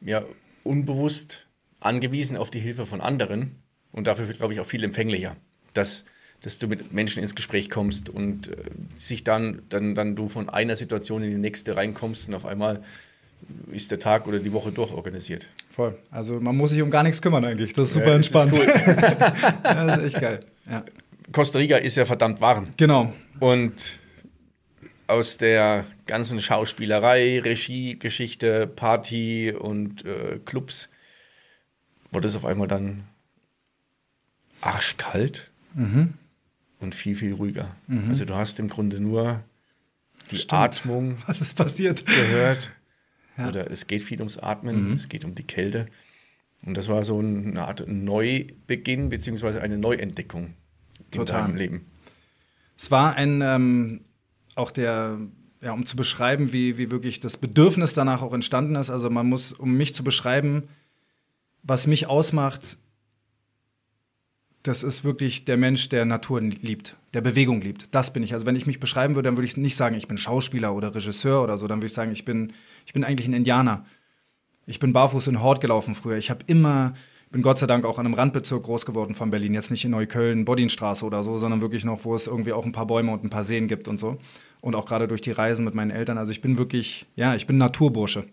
ja, 0.00 0.24
unbewusst 0.64 1.46
angewiesen 1.80 2.36
auf 2.36 2.50
die 2.50 2.60
Hilfe 2.60 2.86
von 2.86 3.00
anderen 3.00 3.56
und 3.92 4.06
dafür, 4.06 4.26
glaube 4.26 4.54
ich, 4.54 4.60
auch 4.60 4.66
viel 4.66 4.84
empfänglicher. 4.84 5.36
Dass 5.74 6.04
dass 6.42 6.58
du 6.58 6.68
mit 6.68 6.92
Menschen 6.92 7.22
ins 7.22 7.34
Gespräch 7.34 7.68
kommst 7.68 8.08
und 8.08 8.48
äh, 8.48 8.56
sich 8.96 9.24
dann, 9.24 9.62
dann, 9.68 9.94
dann 9.94 10.14
du 10.14 10.28
von 10.28 10.48
einer 10.48 10.76
Situation 10.76 11.22
in 11.22 11.30
die 11.30 11.36
nächste 11.36 11.76
reinkommst 11.76 12.28
und 12.28 12.34
auf 12.34 12.44
einmal 12.44 12.82
ist 13.72 13.90
der 13.90 13.98
Tag 13.98 14.26
oder 14.26 14.38
die 14.38 14.52
Woche 14.52 14.72
durchorganisiert. 14.72 15.48
Voll. 15.70 15.96
Also 16.10 16.40
man 16.40 16.56
muss 16.56 16.70
sich 16.70 16.82
um 16.82 16.90
gar 16.90 17.02
nichts 17.02 17.22
kümmern 17.22 17.44
eigentlich. 17.44 17.72
Das 17.72 17.88
ist 17.88 17.94
super 17.94 18.06
ja, 18.08 18.16
entspannt. 18.16 18.52
Ist 18.52 18.60
cool. 18.60 18.96
das 19.62 19.98
ist 19.98 20.04
echt 20.04 20.20
geil. 20.20 20.40
Ja. 20.68 20.84
Costa 21.32 21.58
Rica 21.58 21.76
ist 21.76 21.96
ja 21.96 22.04
verdammt 22.04 22.40
warm. 22.40 22.68
Genau. 22.76 23.12
Und 23.38 23.98
aus 25.06 25.36
der 25.36 25.86
ganzen 26.06 26.40
Schauspielerei, 26.40 27.40
Regie, 27.40 27.98
Geschichte, 27.98 28.66
Party 28.66 29.52
und 29.52 30.04
äh, 30.04 30.40
Clubs 30.44 30.88
wurde 32.10 32.28
es 32.28 32.36
auf 32.36 32.44
einmal 32.44 32.68
dann 32.68 33.04
arschkalt. 34.60 35.50
Mhm 35.74 36.14
und 36.80 36.94
viel, 36.94 37.16
viel 37.16 37.34
ruhiger. 37.34 37.74
Mhm. 37.86 38.08
Also 38.08 38.24
du 38.24 38.34
hast 38.34 38.58
im 38.58 38.68
Grunde 38.68 39.00
nur 39.00 39.42
die 40.30 40.36
Stimmt. 40.36 40.52
Atmung 40.52 41.16
Was 41.26 41.40
ist 41.40 41.56
passiert? 41.56 42.04
gehört. 42.06 42.70
Ja. 43.36 43.48
Oder 43.48 43.70
es 43.70 43.86
geht 43.86 44.02
viel 44.02 44.18
ums 44.18 44.36
Atmen, 44.36 44.88
mhm. 44.88 44.92
es 44.94 45.08
geht 45.08 45.24
um 45.24 45.34
die 45.34 45.44
Kälte. 45.44 45.86
Und 46.62 46.76
das 46.76 46.88
war 46.88 47.04
so 47.04 47.18
eine 47.20 47.66
Art 47.66 47.86
Neubeginn 47.86 49.10
beziehungsweise 49.10 49.62
eine 49.62 49.78
Neuentdeckung 49.78 50.54
Total. 51.12 51.40
in 51.40 51.46
deinem 51.46 51.56
Leben. 51.56 51.86
Es 52.76 52.90
war 52.90 53.14
ein, 53.14 53.42
ähm, 53.42 54.00
auch 54.56 54.72
der, 54.72 55.18
ja, 55.60 55.72
um 55.72 55.86
zu 55.86 55.96
beschreiben, 55.96 56.52
wie, 56.52 56.78
wie 56.78 56.90
wirklich 56.90 57.20
das 57.20 57.36
Bedürfnis 57.36 57.94
danach 57.94 58.22
auch 58.22 58.32
entstanden 58.32 58.74
ist. 58.74 58.90
Also 58.90 59.08
man 59.08 59.28
muss, 59.28 59.52
um 59.52 59.76
mich 59.76 59.94
zu 59.94 60.02
beschreiben, 60.02 60.64
was 61.62 61.86
mich 61.86 62.06
ausmacht, 62.06 62.76
das 64.62 64.82
ist 64.82 65.04
wirklich 65.04 65.44
der 65.44 65.56
Mensch, 65.56 65.88
der 65.88 66.04
Natur 66.04 66.40
liebt, 66.40 66.96
der 67.14 67.20
Bewegung 67.20 67.60
liebt. 67.60 67.88
Das 67.92 68.12
bin 68.12 68.22
ich. 68.22 68.34
Also 68.34 68.44
wenn 68.44 68.56
ich 68.56 68.66
mich 68.66 68.80
beschreiben 68.80 69.14
würde, 69.14 69.28
dann 69.28 69.36
würde 69.36 69.46
ich 69.46 69.56
nicht 69.56 69.76
sagen, 69.76 69.96
ich 69.96 70.08
bin 70.08 70.18
Schauspieler 70.18 70.74
oder 70.74 70.94
Regisseur 70.94 71.42
oder 71.42 71.58
so. 71.58 71.66
Dann 71.66 71.78
würde 71.78 71.86
ich 71.86 71.92
sagen, 71.92 72.10
ich 72.10 72.24
bin, 72.24 72.52
ich 72.84 72.92
bin 72.92 73.04
eigentlich 73.04 73.28
ein 73.28 73.34
Indianer. 73.34 73.86
Ich 74.66 74.80
bin 74.80 74.92
barfuß 74.92 75.28
in 75.28 75.40
Hort 75.40 75.60
gelaufen 75.60 75.94
früher. 75.94 76.18
Ich 76.18 76.28
habe 76.28 76.40
immer, 76.46 76.94
bin 77.30 77.42
Gott 77.42 77.58
sei 77.58 77.66
Dank 77.66 77.84
auch 77.84 77.98
in 77.98 78.06
einem 78.06 78.14
Randbezirk 78.14 78.64
groß 78.64 78.84
geworden 78.84 79.14
von 79.14 79.30
Berlin. 79.30 79.54
Jetzt 79.54 79.70
nicht 79.70 79.84
in 79.84 79.92
Neukölln, 79.92 80.44
Bodinstraße 80.44 81.04
oder 81.04 81.22
so, 81.22 81.38
sondern 81.38 81.60
wirklich 81.60 81.84
noch, 81.84 82.04
wo 82.04 82.14
es 82.14 82.26
irgendwie 82.26 82.52
auch 82.52 82.66
ein 82.66 82.72
paar 82.72 82.86
Bäume 82.86 83.12
und 83.12 83.24
ein 83.24 83.30
paar 83.30 83.44
Seen 83.44 83.68
gibt 83.68 83.88
und 83.88 83.98
so. 83.98 84.18
Und 84.60 84.74
auch 84.74 84.86
gerade 84.86 85.06
durch 85.06 85.20
die 85.20 85.30
Reisen 85.30 85.64
mit 85.64 85.74
meinen 85.74 85.92
Eltern. 85.92 86.18
Also 86.18 86.32
ich 86.32 86.40
bin 86.40 86.58
wirklich, 86.58 87.06
ja, 87.14 87.34
ich 87.34 87.46
bin 87.46 87.58
Naturbursche. 87.58 88.24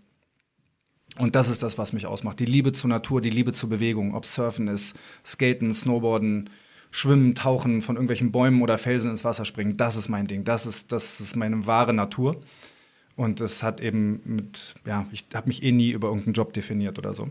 Und 1.18 1.36
das 1.36 1.50
ist 1.50 1.64
das, 1.64 1.78
was 1.78 1.94
mich 1.94 2.08
ausmacht. 2.08 2.40
Die 2.40 2.46
Liebe 2.46 2.74
zur 2.74 2.90
Natur, 2.90 3.22
die 3.22 3.30
Liebe 3.30 3.54
zur 3.54 3.70
Bewegung. 3.70 4.14
Ob 4.14 4.26
Surfen 4.26 4.68
ist, 4.68 4.96
Skaten, 5.24 5.74
Snowboarden, 5.74 6.50
Schwimmen, 6.92 7.36
Tauchen, 7.36 7.82
von 7.82 7.96
irgendwelchen 7.96 8.32
Bäumen 8.32 8.62
oder 8.62 8.78
Felsen 8.78 9.12
ins 9.12 9.24
Wasser 9.24 9.46
springen. 9.46 9.78
Das 9.78 9.96
ist 9.96 10.10
mein 10.10 10.28
Ding. 10.28 10.44
Das 10.44 10.66
ist, 10.66 10.92
das 10.92 11.22
ist 11.22 11.36
meine 11.36 11.68
wahre 11.68 11.94
Natur. 11.94 12.42
Und 13.16 13.40
es 13.40 13.64
hat 13.64 13.80
eben 13.80 14.22
mit, 14.26 14.76
ja, 14.86 15.06
ich 15.12 15.26
habe 15.34 15.48
mich 15.48 15.64
eh 15.64 15.72
nie 15.72 15.92
über 15.92 16.10
irgendeinen 16.10 16.34
Job 16.34 16.52
definiert 16.52 17.00
oder 17.00 17.14
so. 17.14 17.30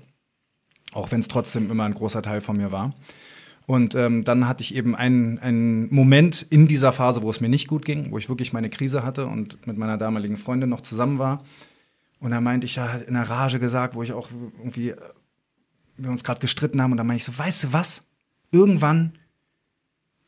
Auch 0.92 1.12
wenn 1.12 1.20
es 1.20 1.28
trotzdem 1.28 1.70
immer 1.70 1.84
ein 1.84 1.94
großer 1.94 2.22
Teil 2.22 2.40
von 2.40 2.56
mir 2.56 2.72
war. 2.72 2.94
Und 3.66 3.94
ähm, 3.94 4.24
dann 4.24 4.48
hatte 4.48 4.62
ich 4.62 4.74
eben 4.74 4.94
einen, 4.94 5.38
einen 5.38 5.92
Moment 5.92 6.46
in 6.48 6.68
dieser 6.68 6.92
Phase, 6.92 7.22
wo 7.22 7.30
es 7.30 7.40
mir 7.40 7.48
nicht 7.48 7.68
gut 7.68 7.84
ging, 7.84 8.10
wo 8.10 8.18
ich 8.18 8.28
wirklich 8.28 8.52
meine 8.52 8.70
Krise 8.70 9.02
hatte 9.02 9.26
und 9.26 9.66
mit 9.66 9.76
meiner 9.76 9.98
damaligen 9.98 10.36
Freundin 10.36 10.70
noch 10.70 10.82
zusammen 10.82 11.18
war 11.18 11.42
und 12.24 12.30
da 12.30 12.40
meinte 12.40 12.64
ich 12.64 12.76
ja 12.76 12.86
in 13.06 13.12
der 13.12 13.28
Rage 13.28 13.60
gesagt, 13.60 13.94
wo 13.94 14.02
ich 14.02 14.14
auch 14.14 14.30
irgendwie, 14.58 14.90
äh, 14.90 14.96
wir 15.98 16.10
uns 16.10 16.24
gerade 16.24 16.40
gestritten 16.40 16.80
haben. 16.80 16.92
Und 16.92 16.96
dann 16.96 17.06
meinte 17.06 17.20
ich 17.20 17.26
so, 17.26 17.38
weißt 17.38 17.64
du 17.64 17.72
was? 17.74 18.02
Irgendwann, 18.50 19.12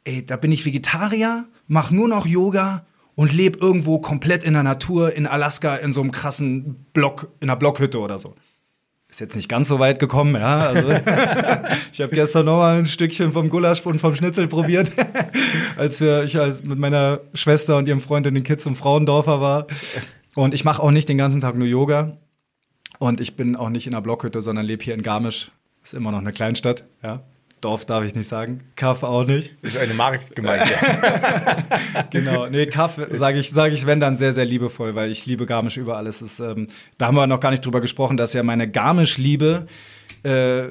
ey, 0.05 0.25
da 0.25 0.37
bin 0.37 0.53
ich 0.53 0.67
Vegetarier, 0.67 1.47
mach 1.69 1.91
nur 1.91 2.07
noch 2.07 2.27
Yoga 2.27 2.85
und 3.15 3.33
lebe 3.33 3.59
irgendwo 3.59 3.99
komplett 3.99 4.45
in 4.45 4.53
der 4.53 4.63
Natur, 4.63 5.15
in 5.15 5.27
Alaska, 5.27 5.75
in 5.77 5.91
so 5.93 6.03
einem 6.03 6.11
krassen 6.11 6.85
Block, 6.93 7.29
in 7.41 7.49
einer 7.49 7.59
Blockhütte 7.59 7.99
oder 7.99 8.19
so. 8.19 8.35
Ist 9.09 9.21
jetzt 9.21 9.35
nicht 9.35 9.49
ganz 9.49 9.69
so 9.69 9.79
weit 9.79 9.99
gekommen, 9.99 10.35
ja. 10.35 10.67
Also, 10.67 10.91
ich 11.93 12.01
habe 12.03 12.15
gestern 12.15 12.45
noch 12.45 12.59
mal 12.59 12.79
ein 12.79 12.87
Stückchen 12.87 13.33
vom 13.33 13.49
Gulasch 13.49 13.81
und 13.87 14.01
vom 14.01 14.15
Schnitzel 14.15 14.49
probiert, 14.49 14.93
als 15.79 16.03
wir, 16.03 16.25
ich 16.25 16.37
halt 16.37 16.63
mit 16.63 16.79
meiner 16.79 17.21
Schwester 17.33 17.79
und 17.79 17.89
ihrem 17.89 18.01
Freund 18.01 18.27
in 18.27 18.35
den 18.35 18.45
Kids- 18.45 18.67
und 18.67 18.77
Frauendorfer 18.77 19.41
war. 19.41 19.67
Und 20.37 20.53
ich 20.53 20.65
mache 20.65 20.83
auch 20.83 20.91
nicht 20.91 21.09
den 21.09 21.17
ganzen 21.19 21.41
Tag 21.41 21.57
nur 21.57 21.67
Yoga. 21.67 22.19
Und 22.99 23.21
ich 23.21 23.37
bin 23.37 23.57
auch 23.57 23.71
nicht 23.71 23.87
in 23.87 23.95
einer 23.95 24.03
Blockhütte, 24.03 24.43
sondern 24.43 24.67
lebe 24.67 24.85
hier 24.85 24.95
in 24.95 25.03
Garmisch. 25.03 25.51
Ist 25.83 25.95
immer 25.95 26.13
noch 26.13 26.19
eine 26.19 26.33
Kleinstadt, 26.33 26.85
ja. 27.03 27.23
Dorf 27.63 27.87
darf 27.87 28.05
ich 28.05 28.15
nicht 28.15 28.29
sagen. 28.29 28.61
Kaff 28.77 29.03
auch 29.03 29.25
nicht. 29.25 29.55
Ist 29.63 29.79
eine 29.79 29.95
Marktgemeinde. 29.95 30.71
genau. 32.11 32.47
Nee, 32.49 32.67
Kaff 32.67 33.01
sage 33.09 33.39
ich, 33.39 33.51
sag 33.51 33.73
ich, 33.73 33.87
wenn 33.87 33.99
dann 33.99 34.17
sehr, 34.17 34.35
sehr 34.35 34.45
liebevoll, 34.45 34.95
weil 34.95 35.11
ich 35.11 35.25
liebe 35.25 35.47
Garmisch 35.47 35.79
über 35.79 35.97
alles. 35.97 36.21
Ist, 36.21 36.39
ähm, 36.39 36.67
da 36.99 37.07
haben 37.07 37.15
wir 37.15 37.27
noch 37.27 37.41
gar 37.41 37.51
nicht 37.51 37.65
drüber 37.65 37.81
gesprochen, 37.81 38.19
dass 38.19 38.35
ja 38.35 38.43
meine 38.43 38.71
Garmisch-Liebe 38.71 39.67
äh, 40.23 40.65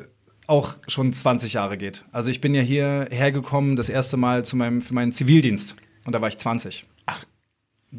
auch 0.46 0.76
schon 0.88 1.12
20 1.12 1.54
Jahre 1.54 1.78
geht. 1.78 2.06
Also 2.12 2.30
ich 2.30 2.40
bin 2.40 2.54
ja 2.54 2.62
hier 2.62 3.08
hergekommen 3.10 3.76
das 3.76 3.90
erste 3.90 4.16
Mal 4.16 4.46
zu 4.46 4.56
meinem, 4.56 4.84
für 4.84 4.94
meinen 4.94 5.12
Zivildienst. 5.12 5.76
Und 6.06 6.14
da 6.14 6.22
war 6.22 6.30
ich 6.30 6.38
20 6.38 6.86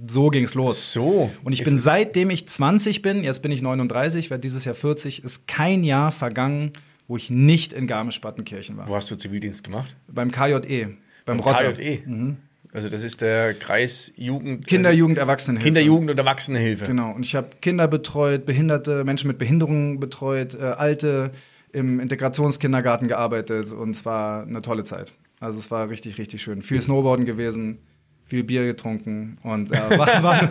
so 0.07 0.29
ging's 0.29 0.55
los. 0.55 0.93
So. 0.93 1.31
Und 1.45 1.53
ich 1.53 1.65
bin 1.65 1.79
seitdem 1.79 2.31
ich 2.31 2.49
20 2.49 3.03
bin, 3.03 3.25
jetzt 3.25 3.43
bin 3.43 3.51
ich 3.51 3.63
39, 3.63 4.31
werde 4.31 4.43
dieses 4.43 4.65
Jahr 4.65 4.75
40, 4.75 5.25
ist 5.25 5.47
kein 5.47 5.85
Jahr 5.85 6.13
vergangen, 6.13 6.73
wo 7.09 7.17
ich 7.17 7.31
nicht 7.31 7.73
in 7.73 7.87
Garmisch-Partenkirchen 7.87 8.77
war. 8.77 8.89
Wo 8.89 8.97
hast 8.97 9.11
du 9.11 9.17
Zivildienst 9.17 9.65
gemacht? 9.65 9.95
Beim 10.09 10.31
KJE. 10.31 10.89
Beim, 11.25 11.39
beim 11.39 11.75
KJE? 11.75 12.01
Mhm. 12.07 12.37
Also 12.73 12.89
das 12.89 13.03
ist 13.03 13.21
der 13.21 13.55
Kreis 13.55 14.13
Jugend... 14.17 14.67
Kinder, 14.67 14.93
Jugend, 14.93 15.19
Erwachsenenhilfe. 15.19 15.67
Kinder, 15.67 15.81
Jugend 15.81 16.11
und 16.11 16.19
Erwachsenenhilfe. 16.19 16.87
Genau. 16.87 17.13
Und 17.13 17.23
ich 17.23 17.35
habe 17.35 17.49
Kinder 17.63 17.89
betreut, 17.89 18.45
Behinderte, 18.45 19.05
Menschen 19.05 19.29
mit 19.29 19.39
Behinderungen 19.39 19.99
betreut, 19.99 20.55
äh, 20.55 20.63
Alte 20.63 21.31
im 21.73 22.01
Integrationskindergarten 22.01 23.09
gearbeitet 23.09 23.73
und 23.73 23.91
es 23.91 24.05
war 24.05 24.43
eine 24.43 24.63
tolle 24.63 24.85
Zeit. 24.85 25.13
Also 25.41 25.59
es 25.59 25.71
war 25.71 25.89
richtig, 25.89 26.19
richtig 26.19 26.43
schön. 26.43 26.63
Viel 26.63 26.81
Snowboarden 26.81 27.27
gewesen, 27.27 27.79
viel 28.27 28.43
Bier 28.43 28.67
getrunken 28.67 29.39
und 29.43 29.71
äh, 29.71 29.99
war, 29.99 30.23
war, 30.23 30.49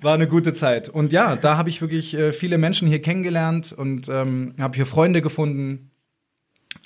war, 0.00 0.14
eine 0.14 0.28
gute 0.28 0.52
Zeit. 0.52 0.88
Und 0.88 1.10
ja, 1.12 1.36
da 1.36 1.56
habe 1.56 1.70
ich 1.70 1.80
wirklich 1.80 2.14
äh, 2.14 2.32
viele 2.32 2.58
Menschen 2.58 2.86
hier 2.86 3.00
kennengelernt 3.00 3.72
und 3.72 4.08
ähm, 4.08 4.54
habe 4.60 4.76
hier 4.76 4.86
Freunde 4.86 5.22
gefunden. 5.22 5.90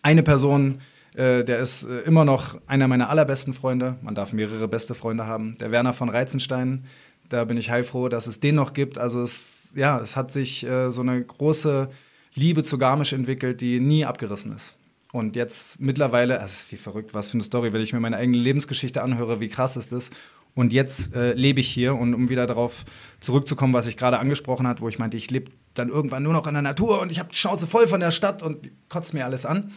Eine 0.03 0.23
Person, 0.23 0.81
äh, 1.14 1.45
der 1.45 1.59
ist 1.59 1.85
äh, 1.85 2.01
immer 2.01 2.25
noch 2.25 2.61
einer 2.68 2.87
meiner 2.87 3.11
allerbesten 3.11 3.53
Freunde. 3.53 3.97
Man 4.01 4.14
darf 4.14 4.33
mehrere 4.33 4.68
beste 4.68 4.95
Freunde 4.95 5.27
haben. 5.27 5.57
Der 5.59 5.73
Werner 5.73 5.93
von 5.93 6.09
Reizenstein. 6.09 6.85
Da 7.29 7.45
bin 7.45 7.57
ich 7.57 7.70
heilfroh, 7.70 8.09
dass 8.09 8.27
es 8.27 8.39
den 8.39 8.55
noch 8.55 8.75
gibt. 8.75 8.99
Also 8.99 9.23
es, 9.23 9.73
ja, 9.75 9.99
es 9.99 10.16
hat 10.16 10.31
sich 10.31 10.64
äh, 10.64 10.91
so 10.91 11.01
eine 11.01 11.23
große 11.23 11.89
Liebe 12.35 12.62
zu 12.62 12.79
Garmisch 12.79 13.12
entwickelt, 13.12 13.61
die 13.61 13.81
nie 13.81 14.05
abgerissen 14.05 14.55
ist. 14.55 14.75
Und 15.13 15.37
jetzt 15.37 15.79
mittlerweile, 15.79 16.41
also 16.41 16.65
wie 16.71 16.77
verrückt, 16.77 17.13
was 17.13 17.29
für 17.29 17.35
eine 17.35 17.43
Story, 17.45 17.73
wenn 17.75 17.83
ich 17.83 17.93
mir 17.93 18.01
meine 18.01 18.17
eigene 18.17 18.39
Lebensgeschichte 18.39 19.03
anhöre, 19.03 19.41
wie 19.41 19.49
krass 19.49 19.77
ist 19.77 19.93
das. 19.93 20.11
Und 20.55 20.73
jetzt 20.73 21.15
äh, 21.15 21.35
lebe 21.35 21.61
ich 21.61 21.69
hier 21.69 21.95
und 21.95 22.15
um 22.15 22.31
wieder 22.31 22.47
darauf 22.47 22.85
zurückzukommen, 23.21 23.75
was 23.75 23.87
ich 23.87 23.99
gerade 23.99 24.19
angesprochen 24.19 24.67
habe, 24.67 24.81
wo 24.81 24.89
ich 24.89 24.99
meinte, 24.99 25.19
ich 25.19 25.31
lebe 25.31 25.53
dann 25.75 25.91
irgendwann 25.91 26.23
nur 26.23 26.33
noch 26.33 26.47
in 26.47 26.55
der 26.55 26.63
Natur 26.63 27.01
und 27.01 27.13
ich 27.13 27.19
habe 27.19 27.29
die 27.31 27.37
Schnauze 27.37 27.67
voll 27.67 27.87
von 27.89 28.01
der 28.01 28.11
Stadt 28.11 28.43
und 28.43 28.71
kotzt 28.89 29.13
mir 29.13 29.27
alles 29.27 29.47
an. 29.47 29.73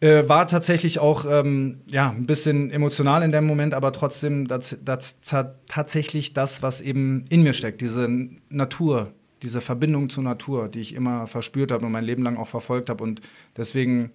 Äh, 0.00 0.28
war 0.28 0.46
tatsächlich 0.46 0.98
auch 0.98 1.24
ähm, 1.24 1.82
ja, 1.86 2.10
ein 2.10 2.26
bisschen 2.26 2.70
emotional 2.70 3.22
in 3.22 3.32
dem 3.32 3.46
Moment, 3.46 3.74
aber 3.74 3.92
trotzdem 3.92 4.46
das, 4.46 4.76
das, 4.84 5.16
tatsächlich 5.66 6.34
das, 6.34 6.62
was 6.62 6.80
eben 6.80 7.24
in 7.30 7.42
mir 7.42 7.54
steckt, 7.54 7.80
diese 7.80 8.08
Natur, 8.50 9.14
diese 9.42 9.60
Verbindung 9.60 10.08
zur 10.08 10.22
Natur, 10.22 10.68
die 10.68 10.80
ich 10.80 10.94
immer 10.94 11.26
verspürt 11.26 11.72
habe 11.72 11.86
und 11.86 11.92
mein 11.92 12.04
Leben 12.04 12.22
lang 12.22 12.36
auch 12.36 12.48
verfolgt 12.48 12.88
habe 12.88 13.02
und 13.04 13.20
deswegen 13.56 14.10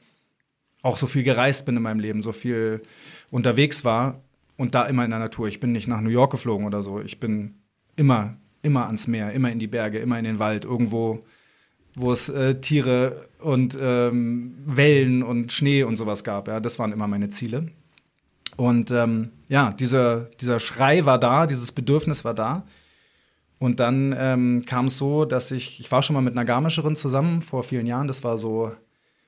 auch 0.82 0.98
so 0.98 1.08
viel 1.08 1.24
gereist 1.24 1.66
bin 1.66 1.78
in 1.78 1.84
meinem 1.84 2.00
Leben, 2.00 2.22
so 2.22 2.32
viel 2.32 2.82
unterwegs 3.30 3.86
war 3.86 4.22
und 4.58 4.76
da 4.76 4.86
immer 4.86 5.06
in 5.06 5.12
der 5.12 5.20
Natur. 5.20 5.48
Ich 5.48 5.60
bin 5.60 5.72
nicht 5.72 5.88
nach 5.88 6.02
New 6.02 6.10
York 6.10 6.32
geflogen 6.32 6.66
oder 6.66 6.82
so. 6.82 7.00
Ich 7.00 7.20
bin 7.20 7.56
immer, 7.96 8.38
immer 8.64 8.88
ans 8.88 9.08
Meer, 9.08 9.32
immer 9.34 9.52
in 9.52 9.60
die 9.60 9.68
Berge, 9.68 10.00
immer 10.00 10.18
in 10.18 10.26
den 10.26 10.40
Wald, 10.40 10.66
irgendwo, 10.66 11.24
wo 11.96 12.12
es 12.12 12.30
äh, 12.30 12.60
Tiere 12.60 13.28
und 13.40 13.78
ähm, 13.80 14.56
Wellen 14.66 15.24
und 15.24 15.54
Schnee 15.54 15.84
und 15.84 15.98
sowas 15.98 16.24
gab. 16.24 16.48
Ja, 16.48 16.60
das 16.60 16.80
waren 16.80 16.92
immer 16.92 17.08
meine 17.08 17.30
Ziele. 17.30 17.68
Und 18.58 18.92
ähm, 18.92 19.32
ja, 19.50 19.72
dieser, 19.72 20.26
dieser 20.40 20.60
Schrei 20.60 21.06
war 21.06 21.20
da, 21.20 21.48
dieses 21.48 21.72
Bedürfnis 21.72 22.26
war 22.26 22.34
da. 22.34 22.64
Und 23.62 23.80
dann 23.80 24.16
ähm, 24.18 24.64
kam 24.66 24.88
es 24.88 24.98
so, 24.98 25.24
dass 25.24 25.52
ich, 25.52 25.80
ich 25.80 25.92
war 25.92 26.02
schon 26.02 26.16
mal 26.16 26.22
mit 26.22 26.34
einer 26.34 26.46
Garmischerin 26.46 26.96
zusammen 26.96 27.44
vor 27.44 27.62
vielen 27.62 27.86
Jahren, 27.86 28.08
das 28.08 28.24
war 28.24 28.40
so 28.40 28.72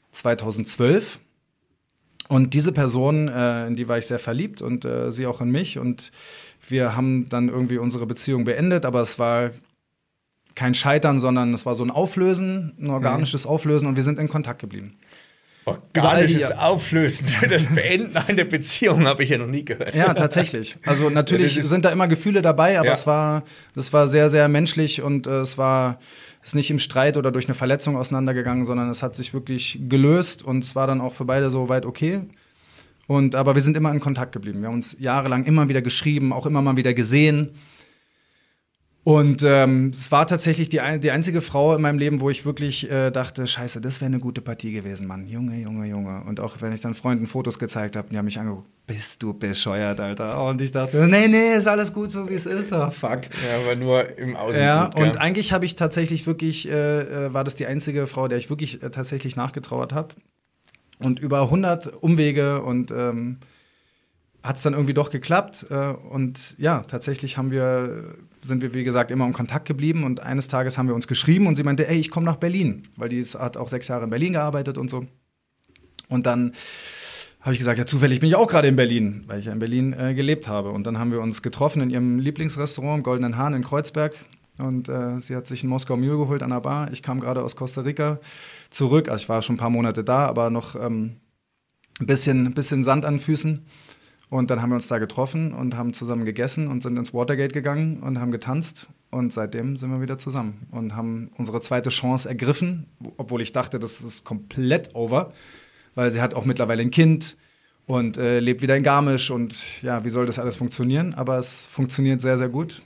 2012. 0.10 1.20
Und 2.30 2.56
diese 2.56 2.72
Person, 2.72 3.28
äh, 3.28 3.68
in 3.68 3.76
die 3.76 3.88
war 3.88 4.00
ich 4.00 4.08
sehr 4.08 4.18
verliebt 4.18 4.64
und 4.64 4.86
äh, 4.86 5.12
sie 5.12 5.28
auch 5.28 5.40
in 5.40 5.52
mich. 5.52 5.78
Und 5.78 6.12
wir 6.68 6.96
haben 6.96 7.30
dann 7.30 7.48
irgendwie 7.48 7.78
unsere 7.78 8.08
Beziehung 8.08 8.44
beendet, 8.44 8.86
aber 8.86 9.02
es 9.02 9.20
war 9.20 9.52
kein 10.56 10.74
Scheitern, 10.74 11.20
sondern 11.20 11.54
es 11.54 11.68
war 11.68 11.76
so 11.76 11.84
ein 11.84 11.92
Auflösen, 11.92 12.74
ein 12.80 12.90
organisches 12.90 13.46
mhm. 13.46 13.52
Auflösen 13.52 13.88
und 13.88 13.98
wir 13.98 14.04
sind 14.04 14.18
in 14.18 14.30
Kontakt 14.30 14.58
geblieben. 14.58 14.98
Organisches 15.66 16.51
Auflösen, 16.51 17.28
das 17.49 17.68
Beenden 17.68 18.18
einer 18.18 18.43
Beziehung 18.43 19.05
habe 19.07 19.24
ich 19.24 19.30
ja 19.30 19.38
noch 19.38 19.47
nie 19.47 19.64
gehört. 19.64 19.95
Ja, 19.95 20.14
tatsächlich. 20.14 20.76
Also 20.86 21.09
natürlich 21.09 21.53
sind 21.64 21.86
da 21.86 21.89
immer 21.89 22.07
Gefühle 22.07 22.41
dabei, 22.41 22.78
aber 22.80 22.88
ja. 22.88 22.93
es 22.93 23.07
war, 23.07 23.43
das 23.74 23.93
war 23.93 24.07
sehr, 24.07 24.30
sehr 24.30 24.47
menschlich 24.49 25.01
und 25.01 25.28
äh, 25.28 25.41
es 25.41 25.57
war 25.57 25.99
ist 26.43 26.55
nicht 26.55 26.70
im 26.70 26.80
Streit 26.80 27.16
oder 27.16 27.32
durch 27.32 27.45
eine 27.45 27.53
Verletzung 27.53 27.95
auseinandergegangen, 27.95 28.66
sondern 28.66 28.89
es 28.89 29.01
hat 29.01 29.16
sich 29.16 29.34
wirklich 29.34 29.80
gelöst 29.88 30.43
und 30.43 30.64
es 30.64 30.76
war 30.76 30.88
dann 30.88 30.99
auch 30.99 31.14
für 31.14 31.26
beide 31.26 31.49
so 31.49 31.70
weit 31.70 31.86
okay. 31.86 32.22
Und 33.07 33.36
aber 33.36 33.55
wir 33.55 33.61
sind 33.61 33.78
immer 33.78 33.91
in 33.91 33.99
Kontakt 33.99 34.34
geblieben. 34.34 34.61
Wir 34.61 34.68
haben 34.68 34.76
uns 34.76 34.95
jahrelang 34.99 35.45
immer 35.45 35.70
wieder 35.70 35.82
geschrieben, 35.82 36.34
auch 36.34 36.45
immer 36.45 36.61
mal 36.61 36.76
wieder 36.76 36.93
gesehen. 36.93 37.51
Und 39.06 39.43
ähm, 39.43 39.91
es 39.93 40.14
war 40.14 40.26
tatsächlich 40.28 40.70
die, 40.70 40.80
die 40.99 41.12
einzige 41.12 41.41
Frau 41.41 41.76
in 41.76 41.82
meinem 41.82 41.97
Leben, 41.97 42.22
wo 42.22 42.30
ich 42.30 42.45
wirklich 42.45 42.89
äh, 42.89 43.12
dachte, 43.12 43.45
scheiße, 43.45 43.82
das 43.82 43.99
wäre 43.99 44.08
eine 44.08 44.20
gute 44.20 44.39
Partie 44.39 44.72
gewesen, 44.72 45.08
Mann. 45.08 45.28
Junge, 45.28 45.60
Junge, 45.60 45.88
Junge. 45.88 46.24
Und 46.24 46.39
auch 46.39 46.62
wenn 46.62 46.72
ich 46.72 46.80
dann 46.80 46.93
Freunden 46.93 47.28
Fotos 47.28 47.60
gezeigt 47.60 47.97
habe, 47.97 48.08
die 48.10 48.18
haben 48.18 48.24
mich 48.24 48.39
angeguckt, 48.39 48.70
bist 48.88 49.22
du 49.22 49.34
bescheuert, 49.34 49.99
Alter. 49.99 50.45
Und 50.45 50.62
ich 50.62 50.72
dachte, 50.72 51.06
nee, 51.10 51.28
nee, 51.28 51.54
ist 51.54 51.68
alles 51.68 51.91
gut, 51.91 52.14
so 52.14 52.30
wie 52.30 52.36
es 52.36 52.45
ist. 52.45 52.72
Oh, 52.72 52.89
fuck. 52.91 53.24
Ja, 53.24 53.58
aber 53.66 53.76
nur 53.76 54.18
im 54.18 54.38
Außen. 54.38 54.62
Ja, 54.62 54.86
gut, 54.88 55.04
und 55.04 55.18
eigentlich 55.18 55.51
habe 55.51 55.66
ich 55.66 55.76
tatsächlich 55.76 56.26
wirklich, 56.26 56.70
äh, 56.70 57.01
äh, 57.01 57.34
war 57.34 57.43
das 57.43 57.56
die 57.56 57.66
einzige 57.66 58.08
Frau, 58.08 58.30
der 58.30 58.38
ich 58.38 58.49
wirklich 58.49 58.84
äh, 58.84 58.89
tatsächlich 58.89 59.36
nachgetrauert 59.36 59.91
habe. 59.91 60.16
Und 60.99 61.20
über 61.20 61.41
100 61.41 62.01
Umwege 62.01 62.62
und 62.62 62.91
ähm, 62.91 63.39
hat 64.43 64.56
es 64.56 64.62
dann 64.62 64.74
irgendwie 64.74 64.93
doch 64.93 65.10
geklappt. 65.10 65.66
Äh, 65.70 65.89
und 65.89 66.56
ja, 66.58 66.84
tatsächlich 66.84 67.38
haben 67.38 67.51
wir 67.51 68.16
sind 68.44 68.62
wir, 68.62 68.74
wie 68.74 68.84
gesagt, 68.84 69.12
immer 69.12 69.26
in 69.26 69.34
Kontakt 69.34 69.66
geblieben 69.66 70.04
und 70.04 70.20
eines 70.22 70.48
Tages 70.48 70.78
haben 70.78 70.88
wir 70.88 70.96
uns 70.96 71.08
geschrieben 71.08 71.48
und 71.48 71.56
sie 71.56 71.64
meinte, 71.64 71.88
ey, 71.88 71.98
ich 71.98 72.10
komme 72.10 72.26
nach 72.26 72.38
Berlin, 72.38 72.84
weil 72.98 73.10
die 73.10 73.24
hat 73.24 73.58
auch 73.58 73.70
sechs 73.70 73.88
Jahre 73.88 74.04
in 74.04 74.10
Berlin 74.10 74.34
gearbeitet 74.34 74.78
und 74.78 74.89
so. 74.89 75.06
Und 76.10 76.26
dann 76.26 76.54
habe 77.41 77.54
ich 77.54 77.60
gesagt, 77.60 77.78
ja, 77.78 77.86
zufällig 77.86 78.20
bin 78.22 78.30
ich 78.30 78.36
auch 78.36 78.48
gerade 78.48 78.70
in 78.70 78.76
Berlin, 78.76 79.24
weil 79.28 79.39
ich 79.39 79.46
ja 79.46 79.52
in 79.52 79.60
Berlin 79.60 79.94
äh, 79.94 80.14
gelebt 80.14 80.48
habe. 80.48 80.70
Und 80.70 80.88
dann 80.88 80.98
haben 80.98 81.12
wir 81.12 81.20
uns 81.20 81.41
getroffen 81.41 81.82
in 81.82 81.89
ihrem 81.89 82.20
Lieblingsrestaurant, 82.20 83.04
Goldenen 83.04 83.38
Hahn 83.38 83.54
in 83.54 83.64
Kreuzberg. 83.64 84.16
Und 84.58 84.88
äh, 84.88 85.20
sie 85.20 85.36
hat 85.36 85.48
sich 85.48 85.64
ein 85.64 85.68
Moskau 85.68 85.98
Mule 85.98 86.18
geholt 86.18 86.44
an 86.44 86.52
der 86.52 86.62
Bar. 86.62 86.91
Ich 86.94 87.02
kam 87.02 87.20
gerade 87.20 87.44
aus 87.44 87.56
Costa 87.56 87.82
Rica 87.82 88.20
zurück. 88.70 89.10
Also 89.10 89.24
ich 89.24 89.30
war 89.30 89.41
schon 89.41 89.56
ein 89.56 89.60
paar 89.60 89.70
Monate 89.70 90.04
da, 90.04 90.26
aber 90.28 90.50
noch 90.50 90.76
ähm, 90.76 91.18
ein 92.00 92.06
bisschen, 92.06 92.54
bisschen 92.54 92.84
Sand 92.84 93.04
an 93.04 93.20
Füßen. 93.20 93.66
Und 94.34 94.50
dann 94.50 94.64
haben 94.64 94.72
wir 94.72 94.78
uns 94.78 94.88
da 94.88 94.98
getroffen 94.98 95.54
und 95.54 95.78
haben 95.78 95.94
zusammen 95.94 96.26
gegessen 96.26 96.68
und 96.68 96.82
sind 96.82 96.98
ins 96.98 97.14
Watergate 97.14 97.54
gegangen 97.54 98.00
und 98.00 98.20
haben 98.20 98.32
getanzt. 98.32 98.88
Und 99.12 99.32
seitdem 99.32 99.78
sind 99.78 99.92
wir 99.92 100.02
wieder 100.02 100.18
zusammen 100.18 100.66
und 100.72 100.96
haben 100.96 101.30
unsere 101.38 101.62
zweite 101.62 101.92
Chance 101.92 102.28
ergriffen, 102.28 102.88
obwohl 103.18 103.44
ich 103.44 103.52
dachte, 103.52 103.78
das 103.78 104.02
ist 104.02 104.26
komplett 104.26 104.96
over, 104.96 105.34
weil 105.94 106.12
sie 106.12 106.20
hat 106.20 106.34
auch 106.34 106.46
mittlerweile 106.46 106.82
ein 106.82 106.90
Kind 106.90 107.38
und 107.86 108.18
äh, 108.18 108.40
lebt 108.40 108.64
wieder 108.64 108.76
in 108.76 108.82
Garmisch. 108.82 109.30
Und 109.30 109.84
ja, 109.84 110.04
wie 110.04 110.10
soll 110.10 110.26
das 110.26 110.40
alles 110.40 110.56
funktionieren? 110.56 111.14
Aber 111.14 111.38
es 111.38 111.68
funktioniert 111.68 112.20
sehr, 112.20 112.40
sehr 112.40 112.50
gut. 112.50 112.82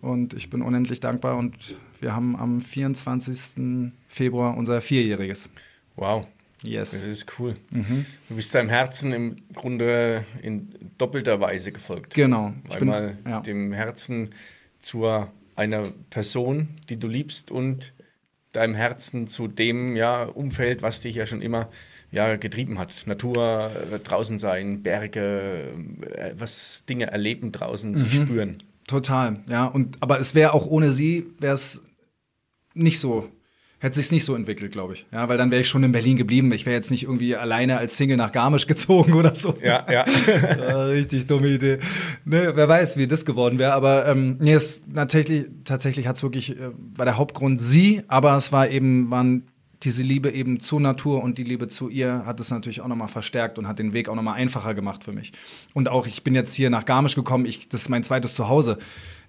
Und 0.00 0.32
ich 0.32 0.48
bin 0.48 0.62
unendlich 0.62 1.00
dankbar. 1.00 1.36
Und 1.36 1.76
wir 2.00 2.16
haben 2.16 2.34
am 2.34 2.62
24. 2.62 3.92
Februar 4.06 4.56
unser 4.56 4.80
Vierjähriges. 4.80 5.50
Wow. 5.96 6.26
Yes. 6.62 6.90
Das 6.90 7.02
ist 7.02 7.38
cool. 7.38 7.54
Mhm. 7.70 8.04
Du 8.28 8.36
bist 8.36 8.54
deinem 8.54 8.68
Herzen 8.68 9.12
im 9.12 9.36
Grunde 9.54 10.24
in 10.42 10.74
doppelter 10.98 11.40
Weise 11.40 11.72
gefolgt. 11.72 12.14
Genau. 12.14 12.52
Einmal 12.70 13.16
ja. 13.26 13.40
dem 13.40 13.72
Herzen 13.72 14.30
zu 14.80 15.06
einer 15.54 15.84
Person, 16.10 16.68
die 16.88 16.98
du 16.98 17.08
liebst 17.08 17.50
und 17.50 17.92
deinem 18.52 18.74
Herzen 18.74 19.28
zu 19.28 19.46
dem 19.46 19.94
ja, 19.94 20.24
Umfeld, 20.24 20.82
was 20.82 21.00
dich 21.00 21.16
ja 21.16 21.26
schon 21.26 21.42
immer 21.42 21.68
ja, 22.10 22.36
getrieben 22.36 22.78
hat. 22.78 23.06
Natur, 23.06 23.70
äh, 23.92 23.98
draußen 23.98 24.38
sein, 24.38 24.82
Berge, 24.82 25.74
äh, 26.12 26.32
was 26.36 26.84
Dinge 26.88 27.10
erleben 27.10 27.52
draußen, 27.52 27.90
mhm. 27.92 27.96
sich 27.96 28.14
spüren. 28.14 28.62
Total, 28.86 29.40
ja. 29.50 29.66
Und, 29.66 29.98
aber 30.00 30.18
es 30.18 30.34
wäre 30.34 30.54
auch 30.54 30.66
ohne 30.66 30.90
sie, 30.90 31.26
wäre 31.38 31.54
es 31.54 31.82
nicht 32.74 33.00
so 33.00 33.28
hätte 33.78 33.96
sich's 33.96 34.10
nicht 34.10 34.24
so 34.24 34.34
entwickelt, 34.34 34.72
glaube 34.72 34.94
ich. 34.94 35.06
Ja, 35.12 35.28
weil 35.28 35.38
dann 35.38 35.50
wäre 35.50 35.62
ich 35.62 35.68
schon 35.68 35.84
in 35.84 35.92
Berlin 35.92 36.16
geblieben. 36.16 36.52
Ich 36.52 36.66
wäre 36.66 36.74
jetzt 36.74 36.90
nicht 36.90 37.04
irgendwie 37.04 37.36
alleine 37.36 37.78
als 37.78 37.96
Single 37.96 38.16
nach 38.16 38.32
Garmisch 38.32 38.66
gezogen 38.66 39.14
oder 39.14 39.34
so. 39.34 39.54
Ja, 39.62 39.86
ja. 39.90 40.02
richtig 40.86 41.26
dumme 41.26 41.48
Idee. 41.48 41.78
Ne, 42.24 42.52
wer 42.54 42.68
weiß, 42.68 42.96
wie 42.96 43.06
das 43.06 43.24
geworden 43.24 43.58
wäre. 43.58 43.72
Aber 43.72 44.06
ähm, 44.06 44.36
nee, 44.40 44.52
es 44.52 44.82
tatsächlich, 44.92 45.46
tatsächlich 45.64 46.06
hat's 46.06 46.22
wirklich, 46.22 46.52
äh, 46.52 46.70
war 46.96 47.04
der 47.04 47.16
Hauptgrund 47.16 47.62
sie, 47.62 48.02
aber 48.08 48.36
es 48.36 48.52
war 48.52 48.68
eben, 48.68 49.10
waren 49.10 49.44
diese 49.84 50.02
Liebe 50.02 50.30
eben 50.30 50.60
zur 50.60 50.80
Natur 50.80 51.22
und 51.22 51.38
die 51.38 51.44
Liebe 51.44 51.68
zu 51.68 51.88
ihr 51.88 52.24
hat 52.26 52.40
es 52.40 52.50
natürlich 52.50 52.80
auch 52.80 52.88
nochmal 52.88 53.08
verstärkt 53.08 53.58
und 53.58 53.68
hat 53.68 53.78
den 53.78 53.92
Weg 53.92 54.08
auch 54.08 54.16
nochmal 54.16 54.34
einfacher 54.34 54.74
gemacht 54.74 55.04
für 55.04 55.12
mich. 55.12 55.32
Und 55.72 55.88
auch, 55.88 56.06
ich 56.06 56.24
bin 56.24 56.34
jetzt 56.34 56.54
hier 56.54 56.68
nach 56.68 56.84
Garmisch 56.84 57.14
gekommen, 57.14 57.46
ich, 57.46 57.68
das 57.68 57.82
ist 57.82 57.88
mein 57.88 58.02
zweites 58.02 58.34
Zuhause. 58.34 58.78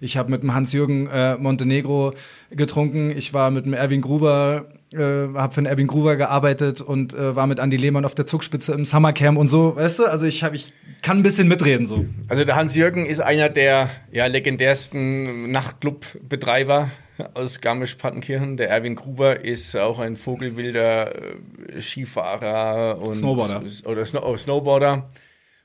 Ich 0.00 0.16
habe 0.16 0.30
mit 0.30 0.42
dem 0.42 0.52
Hans-Jürgen 0.54 1.06
äh, 1.06 1.36
Montenegro 1.36 2.14
getrunken, 2.50 3.10
ich 3.10 3.32
war 3.32 3.50
mit 3.50 3.64
dem 3.64 3.74
Erwin 3.74 4.00
Gruber, 4.00 4.66
äh, 4.92 4.98
habe 4.98 5.54
für 5.54 5.60
den 5.60 5.66
Erwin 5.66 5.86
Gruber 5.86 6.16
gearbeitet 6.16 6.80
und 6.80 7.14
äh, 7.14 7.36
war 7.36 7.46
mit 7.46 7.60
Andy 7.60 7.76
Lehmann 7.76 8.04
auf 8.04 8.16
der 8.16 8.26
Zugspitze 8.26 8.72
im 8.72 8.84
Summercamp 8.84 9.38
und 9.38 9.48
so, 9.48 9.76
weißt 9.76 10.00
du? 10.00 10.04
Also 10.06 10.26
ich, 10.26 10.42
hab, 10.42 10.52
ich 10.52 10.72
kann 11.02 11.18
ein 11.18 11.22
bisschen 11.22 11.46
mitreden 11.46 11.86
so. 11.86 12.06
Also 12.28 12.44
der 12.44 12.56
Hans-Jürgen 12.56 13.06
ist 13.06 13.20
einer 13.20 13.50
der 13.50 13.90
ja, 14.10 14.26
legendärsten 14.26 15.50
Nachtclub-Betreiber 15.52 16.90
aus 17.34 17.60
Garmisch-Partenkirchen. 17.60 18.56
Der 18.56 18.70
Erwin 18.70 18.94
Gruber 18.94 19.44
ist 19.44 19.76
auch 19.76 19.98
ein 19.98 20.16
vogelwilder 20.16 21.14
äh, 21.14 21.82
Skifahrer 21.82 22.98
und 22.98 23.14
Snowboarder. 23.14 23.62
Oder 23.84 24.06
Snow 24.06 24.22
oh, 24.24 24.36
Snowboarder. 24.36 25.08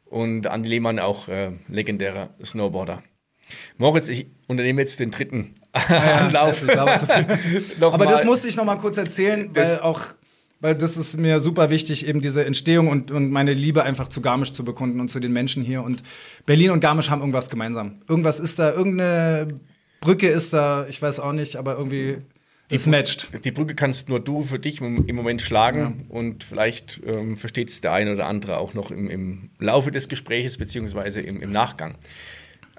und 0.05 0.47
Andi 0.47 0.69
Lehmann 0.69 0.99
auch 0.99 1.27
äh, 1.27 1.51
legendärer 1.67 2.29
Snowboarder. 2.43 3.03
Moritz, 3.77 4.07
ich 4.07 4.27
unternehme 4.47 4.81
jetzt 4.81 4.99
den 4.99 5.11
dritten 5.11 5.55
ja, 5.89 6.15
Anlauf. 6.27 6.63
Aber 7.81 8.05
das 8.05 8.23
musste 8.25 8.47
ich 8.47 8.55
noch 8.55 8.65
mal 8.65 8.77
kurz 8.77 8.97
erzählen, 8.97 9.49
weil 9.53 9.79
auch 9.79 10.01
weil 10.61 10.73
das 10.73 10.97
ist 10.97 11.17
mir 11.17 11.39
super 11.39 11.69
wichtig, 11.69 12.07
eben 12.07 12.21
diese 12.21 12.45
Entstehung 12.45 12.87
und, 12.87 13.11
und 13.11 13.29
meine 13.29 13.53
Liebe 13.53 13.83
einfach 13.83 14.07
zu 14.07 14.21
Garmisch 14.21 14.53
zu 14.53 14.63
bekunden 14.63 14.99
und 14.99 15.09
zu 15.09 15.19
den 15.19 15.33
Menschen 15.33 15.63
hier. 15.63 15.83
Und 15.83 16.01
Berlin 16.45 16.71
und 16.71 16.79
Garmisch 16.79 17.09
haben 17.09 17.19
irgendwas 17.19 17.49
gemeinsam. 17.49 18.01
Irgendwas 18.07 18.39
ist 18.39 18.57
da, 18.57 18.71
irgendeine 18.71 19.59
Brücke 20.05 20.27
ist 20.27 20.53
da, 20.53 20.85
ich 20.87 21.01
weiß 21.01 21.19
auch 21.19 21.33
nicht, 21.33 21.55
aber 21.55 21.77
irgendwie 21.77 22.19
es 22.69 22.85
matcht. 22.85 23.29
Die 23.43 23.51
Brücke 23.51 23.73
kannst 23.73 24.07
nur 24.07 24.19
du 24.19 24.41
für 24.41 24.59
dich 24.59 24.79
im 24.81 25.15
Moment 25.15 25.41
schlagen 25.41 25.79
ja. 25.79 25.93
und 26.09 26.43
vielleicht 26.43 27.01
ähm, 27.03 27.37
versteht 27.37 27.69
es 27.69 27.81
der 27.81 27.91
eine 27.91 28.13
oder 28.13 28.27
andere 28.27 28.57
auch 28.59 28.75
noch 28.75 28.91
im, 28.91 29.09
im 29.09 29.49
Laufe 29.57 29.91
des 29.91 30.09
Gespräches 30.09 30.57
beziehungsweise 30.57 31.21
im, 31.21 31.41
im 31.41 31.51
Nachgang. 31.51 31.95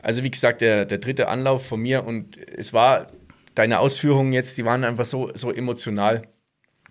Also 0.03 0.22
wie 0.22 0.31
gesagt, 0.31 0.61
der, 0.61 0.85
der 0.85 0.99
dritte 0.99 1.27
Anlauf 1.27 1.66
von 1.66 1.81
mir 1.81 2.05
und 2.05 2.37
es 2.37 2.72
war 2.72 3.09
deine 3.57 3.81
Ausführungen 3.81 4.33
jetzt, 4.33 4.57
die 4.57 4.64
waren 4.64 4.85
einfach 4.85 5.05
so, 5.05 5.33
so 5.35 5.53
emotional 5.53 6.22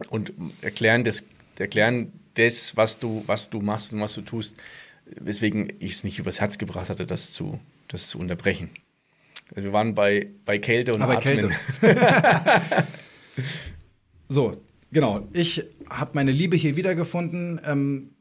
und 0.10 0.34
erklären 0.62 1.06
das, 1.06 1.24
erklären 1.58 2.12
das, 2.34 2.76
was 2.76 3.00
du, 3.00 3.24
was 3.26 3.50
du 3.50 3.62
machst 3.62 3.94
und 3.94 4.02
was 4.02 4.16
du 4.16 4.22
tust, 4.22 4.56
weswegen 5.06 5.72
ich 5.80 5.94
es 5.94 6.04
nicht 6.04 6.20
übers 6.20 6.42
Herz 6.42 6.58
gebracht 6.58 6.90
hatte, 6.90 7.06
das 7.06 7.32
zu, 7.32 7.60
das 7.88 8.08
zu 8.10 8.20
unterbrechen. 8.20 8.70
Also 9.52 9.66
wir 9.66 9.74
waren 9.74 9.94
bei, 9.94 10.32
bei 10.46 10.58
Kälte 10.58 10.94
und 10.94 11.02
Aber 11.02 11.18
Atmen. 11.18 11.50
Kälte. 11.50 11.56
so, 14.28 14.62
genau. 14.92 15.28
Ich 15.34 15.64
habe 15.90 16.12
meine 16.14 16.32
Liebe 16.32 16.56
hier 16.56 16.76
wiedergefunden. 16.76 17.62
Ähm, 17.66 18.16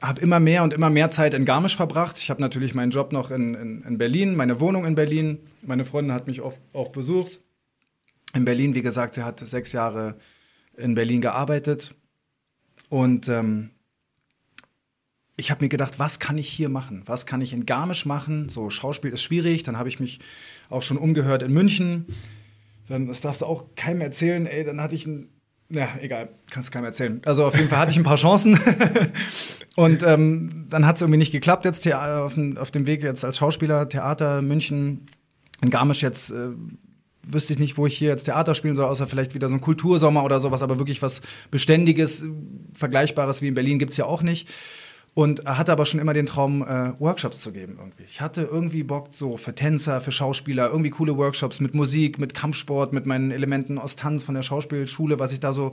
habe 0.00 0.20
immer 0.22 0.40
mehr 0.40 0.62
und 0.62 0.72
immer 0.72 0.88
mehr 0.88 1.10
Zeit 1.10 1.34
in 1.34 1.44
Garmisch 1.44 1.76
verbracht. 1.76 2.16
Ich 2.18 2.30
habe 2.30 2.40
natürlich 2.40 2.74
meinen 2.74 2.90
Job 2.90 3.12
noch 3.12 3.30
in, 3.30 3.54
in, 3.54 3.82
in, 3.82 3.98
Berlin, 3.98 4.34
meine 4.34 4.60
Wohnung 4.60 4.86
in 4.86 4.94
Berlin. 4.94 5.38
Meine 5.62 5.84
Freundin 5.84 6.14
hat 6.14 6.26
mich 6.26 6.40
oft 6.40 6.60
auch 6.72 6.88
besucht. 6.88 7.40
In 8.34 8.44
Berlin, 8.44 8.74
wie 8.74 8.82
gesagt, 8.82 9.14
sie 9.14 9.24
hat 9.24 9.40
sechs 9.40 9.72
Jahre 9.72 10.16
in 10.76 10.94
Berlin 10.94 11.20
gearbeitet. 11.20 11.94
Und 12.88 13.28
ähm, 13.28 13.70
ich 15.40 15.50
habe 15.50 15.64
mir 15.64 15.68
gedacht, 15.68 15.98
was 15.98 16.20
kann 16.20 16.38
ich 16.38 16.48
hier 16.48 16.68
machen? 16.68 17.02
Was 17.06 17.24
kann 17.24 17.40
ich 17.40 17.52
in 17.52 17.66
Garmisch 17.66 18.04
machen? 18.04 18.50
So, 18.50 18.68
Schauspiel 18.68 19.10
ist 19.10 19.22
schwierig. 19.22 19.62
Dann 19.62 19.78
habe 19.78 19.88
ich 19.88 19.98
mich 19.98 20.20
auch 20.68 20.82
schon 20.82 20.98
umgehört 20.98 21.42
in 21.42 21.52
München. 21.52 22.06
Dann, 22.88 23.06
das 23.06 23.22
darfst 23.22 23.40
du 23.40 23.46
auch 23.46 23.74
keinem 23.74 24.02
erzählen, 24.02 24.46
ey, 24.46 24.64
dann 24.64 24.80
hatte 24.80 24.94
ich 24.94 25.06
ein, 25.06 25.28
ja, 25.70 25.88
egal, 26.00 26.28
kannst 26.50 26.72
keinem 26.72 26.84
erzählen. 26.84 27.20
Also 27.24 27.46
auf 27.46 27.56
jeden 27.56 27.68
Fall 27.68 27.78
hatte 27.78 27.90
ich 27.90 27.96
ein 27.96 28.04
paar 28.04 28.16
Chancen. 28.16 28.60
und 29.76 30.02
ähm, 30.02 30.66
dann 30.68 30.86
hat 30.86 30.96
es 30.96 31.02
irgendwie 31.02 31.18
nicht 31.18 31.32
geklappt 31.32 31.64
jetzt 31.64 31.90
auf 31.90 32.36
auf 32.56 32.70
dem 32.70 32.86
Weg 32.86 33.02
jetzt 33.02 33.24
als 33.24 33.38
Schauspieler, 33.38 33.88
Theater, 33.88 34.42
München, 34.42 35.06
in 35.62 35.70
Garmisch 35.70 36.02
jetzt. 36.02 36.30
Äh, 36.30 36.50
wüsste 37.22 37.52
ich 37.52 37.58
nicht, 37.58 37.76
wo 37.76 37.86
ich 37.86 37.96
hier 37.96 38.08
jetzt 38.08 38.24
Theater 38.24 38.54
spielen 38.54 38.76
soll, 38.76 38.86
außer 38.86 39.06
vielleicht 39.06 39.34
wieder 39.34 39.48
so 39.48 39.54
ein 39.54 39.60
Kultursommer 39.60 40.24
oder 40.24 40.40
sowas, 40.40 40.62
aber 40.62 40.78
wirklich 40.78 41.02
was 41.02 41.20
Beständiges, 41.50 42.24
Vergleichbares 42.72 43.42
wie 43.42 43.48
in 43.48 43.54
Berlin 43.54 43.78
gibt 43.78 43.92
es 43.92 43.98
ja 43.98 44.06
auch 44.06 44.22
nicht. 44.22 44.48
Und 45.12 45.44
hatte 45.44 45.72
aber 45.72 45.86
schon 45.86 45.98
immer 45.98 46.14
den 46.14 46.26
Traum, 46.26 46.62
äh, 46.62 46.98
Workshops 47.00 47.40
zu 47.40 47.52
geben 47.52 47.76
irgendwie. 47.78 48.04
Ich 48.04 48.20
hatte 48.20 48.42
irgendwie 48.42 48.84
Bock 48.84 49.08
so 49.10 49.36
für 49.36 49.54
Tänzer, 49.54 50.00
für 50.00 50.12
Schauspieler, 50.12 50.68
irgendwie 50.70 50.90
coole 50.90 51.16
Workshops 51.16 51.58
mit 51.60 51.74
Musik, 51.74 52.18
mit 52.18 52.32
Kampfsport, 52.32 52.92
mit 52.92 53.06
meinen 53.06 53.32
Elementen 53.32 53.78
aus 53.78 53.96
Tanz 53.96 54.22
von 54.22 54.36
der 54.36 54.42
Schauspielschule, 54.42 55.18
was 55.18 55.32
ich 55.32 55.40
da 55.40 55.52
so 55.52 55.72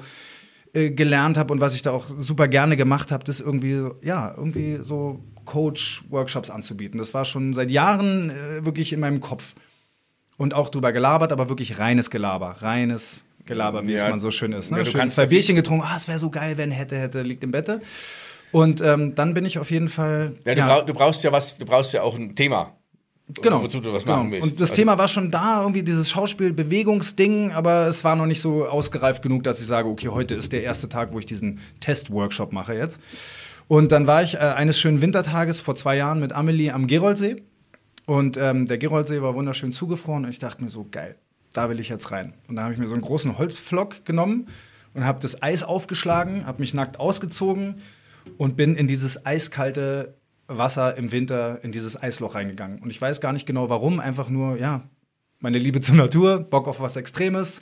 äh, 0.73 0.89
gelernt 0.89 1.37
habe 1.37 1.53
und 1.53 1.61
was 1.61 1.75
ich 1.75 1.81
da 1.81 1.91
auch 1.91 2.09
super 2.17 2.47
gerne 2.47 2.77
gemacht 2.77 3.11
habe, 3.11 3.23
das 3.23 3.39
irgendwie, 3.39 3.89
ja, 4.01 4.33
irgendwie 4.35 4.79
so 4.81 5.23
Coach-Workshops 5.45 6.49
anzubieten. 6.49 6.97
Das 6.97 7.13
war 7.13 7.25
schon 7.25 7.53
seit 7.53 7.71
Jahren 7.71 8.31
äh, 8.31 8.65
wirklich 8.65 8.91
in 8.91 8.99
meinem 8.99 9.21
Kopf 9.21 9.55
und 10.37 10.53
auch 10.53 10.69
drüber 10.69 10.91
gelabert, 10.91 11.31
aber 11.31 11.49
wirklich 11.49 11.79
reines 11.79 12.09
Gelaber, 12.09 12.57
reines 12.59 13.23
Gelaber, 13.45 13.87
wie 13.87 13.93
ja, 13.93 14.03
es 14.03 14.09
man 14.09 14.19
so 14.19 14.29
schön 14.29 14.51
ist. 14.51 14.71
Ne? 14.71 14.79
Ja, 14.79 14.85
schön 14.85 15.09
zwei 15.09 15.27
Bierchen 15.27 15.55
getrunken, 15.55 15.85
ah, 15.87 15.95
es 15.95 16.07
wäre 16.07 16.19
so 16.19 16.29
geil, 16.29 16.57
wenn 16.57 16.69
hätte, 16.71 16.97
hätte, 16.97 17.21
liegt 17.21 17.43
im 17.43 17.51
Bette. 17.51 17.81
Und 18.51 18.81
ähm, 18.81 19.15
dann 19.15 19.33
bin 19.33 19.45
ich 19.45 19.59
auf 19.59 19.71
jeden 19.71 19.89
Fall. 19.89 20.33
Ja, 20.45 20.53
du, 20.53 20.59
ja. 20.59 20.67
Brauch, 20.67 20.85
du, 20.85 20.93
brauchst 20.93 21.23
ja 21.23 21.31
was, 21.31 21.57
du 21.57 21.65
brauchst 21.65 21.93
ja 21.93 22.01
auch 22.01 22.17
ein 22.17 22.35
Thema. 22.35 22.77
Genau. 23.41 23.61
Wozu 23.61 23.81
du 23.81 23.91
was 23.91 24.03
genau. 24.03 24.17
machen 24.17 24.31
willst. 24.31 24.51
Und 24.51 24.61
das 24.61 24.69
also, 24.69 24.75
Thema 24.75 24.97
war 24.97 25.09
schon 25.09 25.31
da, 25.31 25.61
irgendwie 25.61 25.83
dieses 25.83 26.09
Schauspiel-Bewegungsding, 26.09 27.51
aber 27.51 27.87
es 27.87 28.03
war 28.05 28.15
noch 28.15 28.25
nicht 28.25 28.39
so 28.39 28.65
ausgereift 28.65 29.21
genug, 29.21 29.43
dass 29.43 29.59
ich 29.59 29.67
sage, 29.67 29.89
okay, 29.89 30.07
heute 30.07 30.35
ist 30.35 30.53
der 30.53 30.63
erste 30.63 30.87
Tag, 30.87 31.11
wo 31.11 31.19
ich 31.19 31.25
diesen 31.25 31.59
Test-Workshop 31.81 32.53
mache 32.53 32.73
jetzt. 32.73 32.99
Und 33.67 33.91
dann 33.91 34.07
war 34.07 34.23
ich 34.23 34.35
äh, 34.35 34.37
eines 34.37 34.79
schönen 34.79 35.01
Wintertages 35.01 35.59
vor 35.59 35.75
zwei 35.75 35.97
Jahren 35.97 36.21
mit 36.21 36.31
Amelie 36.31 36.71
am 36.71 36.87
Geroldsee. 36.87 37.43
Und 38.05 38.37
ähm, 38.37 38.65
der 38.65 38.77
Geroldsee 38.77 39.21
war 39.21 39.35
wunderschön 39.35 39.73
zugefroren 39.73 40.23
und 40.23 40.31
ich 40.31 40.39
dachte 40.39 40.63
mir 40.63 40.69
so, 40.69 40.87
geil, 40.89 41.17
da 41.51 41.69
will 41.69 41.81
ich 41.81 41.89
jetzt 41.89 42.11
rein. 42.11 42.33
Und 42.47 42.55
da 42.55 42.63
habe 42.63 42.73
ich 42.73 42.79
mir 42.79 42.87
so 42.87 42.93
einen 42.93 43.03
großen 43.03 43.37
Holzpflock 43.37 44.05
genommen 44.05 44.47
und 44.93 45.03
habe 45.03 45.19
das 45.21 45.43
Eis 45.43 45.63
aufgeschlagen, 45.63 46.45
habe 46.45 46.61
mich 46.61 46.73
nackt 46.73 46.97
ausgezogen 46.97 47.81
und 48.37 48.55
bin 48.55 48.75
in 48.75 48.87
dieses 48.87 49.25
eiskalte 49.25 50.15
Wasser 50.47 50.95
im 50.97 51.11
Winter, 51.11 51.63
in 51.63 51.71
dieses 51.71 52.01
Eisloch 52.01 52.35
reingegangen. 52.35 52.79
Und 52.79 52.89
ich 52.89 53.01
weiß 53.01 53.21
gar 53.21 53.33
nicht 53.33 53.45
genau 53.45 53.69
warum, 53.69 53.99
einfach 53.99 54.29
nur, 54.29 54.57
ja, 54.57 54.89
meine 55.39 55.59
Liebe 55.59 55.81
zur 55.81 55.95
Natur, 55.95 56.39
Bock 56.39 56.67
auf 56.67 56.79
was 56.79 56.95
Extremes. 56.95 57.61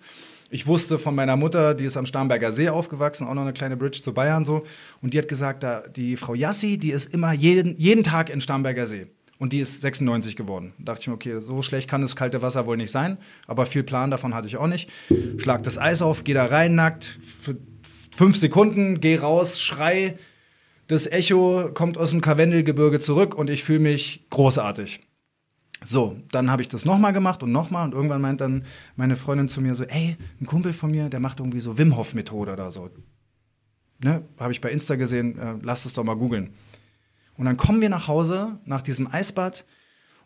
Ich 0.52 0.68
wusste 0.68 1.00
von 1.00 1.16
meiner 1.16 1.36
Mutter, 1.36 1.74
die 1.74 1.86
ist 1.86 1.98
am 1.98 2.06
Starnberger 2.06 2.52
See 2.52 2.70
aufgewachsen, 2.70 3.28
auch 3.28 3.34
noch 3.34 3.42
eine 3.42 3.54
kleine 3.54 3.76
Bridge 3.76 4.02
zu 4.02 4.14
Bayern 4.14 4.46
so. 4.46 4.64
Und 5.02 5.14
die 5.14 5.18
hat 5.18 5.28
gesagt, 5.28 5.64
da, 5.64 5.82
die 5.88 6.18
Frau 6.18 6.36
Jassi, 6.36 6.78
die 6.78 6.92
ist 6.92 7.14
immer 7.14 7.34
jeden, 7.34 7.76
jeden 7.78 8.04
Tag 8.04 8.30
in 8.30 8.40
Starnberger 8.40 8.86
See. 8.86 9.08
Und 9.38 9.52
die 9.52 9.60
ist 9.60 9.82
96 9.82 10.36
geworden. 10.36 10.74
Da 10.78 10.94
dachte 10.94 11.02
ich 11.02 11.08
mir, 11.08 11.16
okay, 11.16 11.42
so 11.42 11.62
schlecht 11.62 11.90
kann 11.90 12.02
das 12.02 12.16
kalte 12.16 12.42
Wasser 12.42 12.68
wohl 12.68 12.78
nicht 12.78 12.92
sein. 12.92 13.18
Aber 13.48 13.66
viel 13.66 13.84
Plan 13.84 14.12
davon 14.12 14.34
hatte 14.34 14.48
ich 14.48 14.56
auch 14.56 14.68
nicht. 14.68 14.90
Schlag 15.38 15.64
das 15.64 15.78
Eis 15.78 16.02
auf, 16.02 16.24
geh 16.24 16.34
da 16.34 16.46
rein 16.46 16.76
nackt, 16.76 17.20
fünf 18.16 18.38
Sekunden, 18.38 19.02
geh 19.02 19.18
raus, 19.18 19.60
schrei. 19.60 20.18
Das 20.88 21.08
Echo 21.08 21.72
kommt 21.74 21.98
aus 21.98 22.12
dem 22.12 22.22
Karwendelgebirge 22.22 23.00
zurück 23.00 23.36
und 23.36 23.50
ich 23.50 23.64
fühle 23.64 23.80
mich 23.80 24.28
großartig. 24.30 25.02
So, 25.84 26.18
dann 26.32 26.50
habe 26.50 26.62
ich 26.62 26.68
das 26.68 26.86
nochmal 26.86 27.14
gemacht 27.14 27.44
und 27.44 27.52
nochmal 27.52 27.86
und 27.86 27.94
irgendwann 27.94 28.22
meint 28.22 28.42
dann 28.42 28.66
meine 28.96 29.16
Freundin 29.16 29.50
zu 29.50 29.62
mir 29.62 29.76
so, 29.76 29.84
ey, 29.84 30.16
ein 30.40 30.46
Kumpel 30.46 30.74
von 30.74 30.92
mir, 30.92 31.10
der 31.10 31.20
macht 31.20 31.40
irgendwie 31.40 31.60
so 31.60 31.78
Wim 31.78 31.96
Hof 31.96 32.14
Methode 32.14 32.54
oder 32.54 32.72
so. 32.72 32.90
Ne, 34.04 34.24
habe 34.40 34.52
ich 34.52 34.62
bei 34.62 34.72
Insta 34.72 34.96
gesehen, 34.96 35.38
äh, 35.38 35.56
lass 35.62 35.86
es 35.86 35.94
doch 35.94 36.04
mal 36.04 36.16
googeln. 36.16 36.52
Und 37.38 37.46
dann 37.46 37.58
kommen 37.58 37.82
wir 37.82 37.90
nach 37.90 38.08
Hause 38.08 38.60
nach 38.66 38.82
diesem 38.82 39.12
Eisbad 39.12 39.66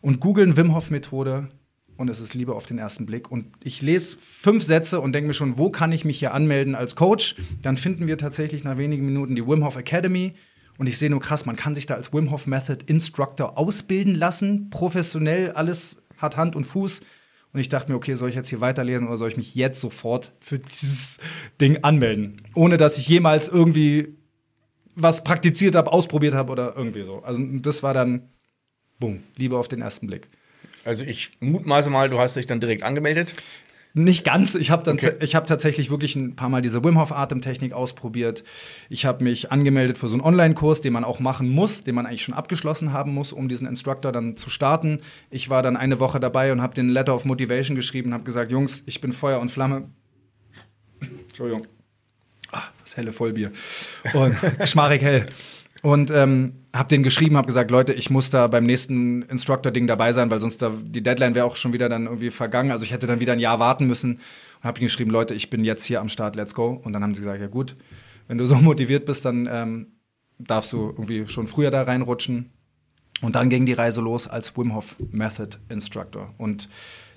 und 0.00 0.20
googeln 0.20 0.56
Wim 0.56 0.74
Hof 0.74 0.90
Methode 0.90 1.48
und 1.96 2.08
es 2.08 2.20
ist 2.20 2.32
Liebe 2.32 2.54
auf 2.54 2.64
den 2.64 2.78
ersten 2.78 3.04
Blick. 3.04 3.30
Und 3.30 3.46
ich 3.62 3.82
lese 3.82 4.16
fünf 4.18 4.64
Sätze 4.64 5.00
und 5.00 5.12
denke 5.12 5.28
mir 5.28 5.34
schon, 5.34 5.58
wo 5.58 5.70
kann 5.70 5.92
ich 5.92 6.06
mich 6.06 6.18
hier 6.18 6.32
anmelden 6.32 6.74
als 6.74 6.96
Coach? 6.96 7.36
Dann 7.60 7.76
finden 7.76 8.06
wir 8.06 8.16
tatsächlich 8.16 8.64
nach 8.64 8.78
wenigen 8.78 9.04
Minuten 9.04 9.36
die 9.36 9.46
Wim 9.46 9.64
Hof 9.64 9.76
Academy. 9.76 10.32
Und 10.80 10.86
ich 10.86 10.96
sehe 10.96 11.10
nur 11.10 11.20
krass, 11.20 11.44
man 11.44 11.56
kann 11.56 11.74
sich 11.74 11.84
da 11.84 11.96
als 11.96 12.14
Wim 12.14 12.30
Hof 12.30 12.46
Method 12.46 12.86
Instructor 12.86 13.58
ausbilden 13.58 14.14
lassen, 14.14 14.70
professionell, 14.70 15.50
alles 15.50 15.96
hat 16.16 16.38
Hand 16.38 16.56
und 16.56 16.64
Fuß. 16.64 17.02
Und 17.52 17.60
ich 17.60 17.68
dachte 17.68 17.92
mir, 17.92 17.96
okay, 17.98 18.14
soll 18.14 18.30
ich 18.30 18.34
jetzt 18.34 18.48
hier 18.48 18.62
weiterlesen 18.62 19.06
oder 19.06 19.18
soll 19.18 19.28
ich 19.28 19.36
mich 19.36 19.54
jetzt 19.54 19.78
sofort 19.78 20.32
für 20.40 20.58
dieses 20.58 21.18
Ding 21.60 21.84
anmelden? 21.84 22.40
Ohne 22.54 22.78
dass 22.78 22.96
ich 22.96 23.06
jemals 23.06 23.48
irgendwie 23.48 24.16
was 24.94 25.22
praktiziert 25.22 25.74
habe, 25.74 25.92
ausprobiert 25.92 26.32
habe 26.32 26.50
oder 26.50 26.74
irgendwie 26.74 27.04
so. 27.04 27.18
Also 27.24 27.42
das 27.46 27.82
war 27.82 27.92
dann, 27.92 28.30
boom, 28.98 29.22
Liebe 29.36 29.58
auf 29.58 29.68
den 29.68 29.82
ersten 29.82 30.06
Blick. 30.06 30.28
Also 30.86 31.04
ich 31.04 31.32
mutmaße 31.40 31.90
mal, 31.90 32.08
du 32.08 32.18
hast 32.18 32.36
dich 32.36 32.46
dann 32.46 32.58
direkt 32.58 32.84
angemeldet. 32.84 33.34
Nicht 33.92 34.24
ganz. 34.24 34.54
Ich 34.54 34.70
habe 34.70 34.88
okay. 34.90 35.14
ich 35.20 35.34
habe 35.34 35.46
tatsächlich 35.46 35.90
wirklich 35.90 36.14
ein 36.14 36.36
paar 36.36 36.48
Mal 36.48 36.62
diese 36.62 36.84
Wim 36.84 36.98
Hof 36.98 37.12
Atemtechnik 37.12 37.72
ausprobiert. 37.72 38.44
Ich 38.88 39.04
habe 39.04 39.24
mich 39.24 39.50
angemeldet 39.50 39.98
für 39.98 40.08
so 40.08 40.14
einen 40.14 40.22
Online-Kurs, 40.22 40.80
den 40.80 40.92
man 40.92 41.04
auch 41.04 41.18
machen 41.18 41.48
muss, 41.48 41.82
den 41.82 41.96
man 41.96 42.06
eigentlich 42.06 42.22
schon 42.22 42.34
abgeschlossen 42.34 42.92
haben 42.92 43.12
muss, 43.12 43.32
um 43.32 43.48
diesen 43.48 43.66
Instructor 43.66 44.12
dann 44.12 44.36
zu 44.36 44.48
starten. 44.48 45.00
Ich 45.30 45.50
war 45.50 45.62
dann 45.62 45.76
eine 45.76 45.98
Woche 45.98 46.20
dabei 46.20 46.52
und 46.52 46.62
habe 46.62 46.74
den 46.74 46.88
Letter 46.88 47.14
of 47.14 47.24
Motivation 47.24 47.74
geschrieben, 47.74 48.14
habe 48.14 48.24
gesagt, 48.24 48.52
Jungs, 48.52 48.82
ich 48.86 49.00
bin 49.00 49.12
Feuer 49.12 49.40
und 49.40 49.50
Flamme. 49.50 49.88
Entschuldigung 51.00 51.66
ah, 52.52 52.62
das 52.82 52.96
helle 52.96 53.12
Vollbier. 53.12 53.50
Und 54.14 54.36
schmarig 54.68 55.02
hell. 55.02 55.26
Und 55.82 56.10
ähm, 56.10 56.54
habe 56.74 56.88
den 56.88 57.02
geschrieben, 57.02 57.36
habe 57.36 57.46
gesagt, 57.46 57.70
Leute, 57.70 57.92
ich 57.92 58.10
muss 58.10 58.30
da 58.30 58.46
beim 58.46 58.64
nächsten 58.64 59.22
Instructor-Ding 59.22 59.86
dabei 59.86 60.12
sein, 60.12 60.30
weil 60.30 60.40
sonst 60.40 60.60
da, 60.60 60.72
die 60.82 61.02
Deadline 61.02 61.34
wäre 61.34 61.46
auch 61.46 61.56
schon 61.56 61.72
wieder 61.72 61.88
dann 61.88 62.04
irgendwie 62.04 62.30
vergangen. 62.30 62.70
Also 62.70 62.84
ich 62.84 62.92
hätte 62.92 63.06
dann 63.06 63.20
wieder 63.20 63.32
ein 63.32 63.38
Jahr 63.38 63.58
warten 63.60 63.86
müssen. 63.86 64.14
Und 64.14 64.64
habe 64.64 64.80
geschrieben, 64.80 65.10
Leute, 65.10 65.34
ich 65.34 65.48
bin 65.48 65.64
jetzt 65.64 65.84
hier 65.84 66.00
am 66.00 66.08
Start, 66.08 66.36
let's 66.36 66.54
go. 66.54 66.80
Und 66.82 66.92
dann 66.92 67.02
haben 67.02 67.14
sie 67.14 67.20
gesagt, 67.20 67.40
ja 67.40 67.48
gut, 67.48 67.76
wenn 68.28 68.38
du 68.38 68.46
so 68.46 68.56
motiviert 68.56 69.06
bist, 69.06 69.24
dann 69.24 69.48
ähm, 69.50 69.86
darfst 70.38 70.72
du 70.72 70.90
irgendwie 70.90 71.26
schon 71.26 71.46
früher 71.46 71.70
da 71.70 71.82
reinrutschen. 71.82 72.50
Und 73.22 73.36
dann 73.36 73.50
ging 73.50 73.66
die 73.66 73.72
Reise 73.72 74.00
los 74.00 74.26
als 74.26 74.56
Wim 74.56 74.74
Hof 74.74 74.96
Method 75.10 75.58
Instructor. 75.68 76.34
Und 76.38 76.68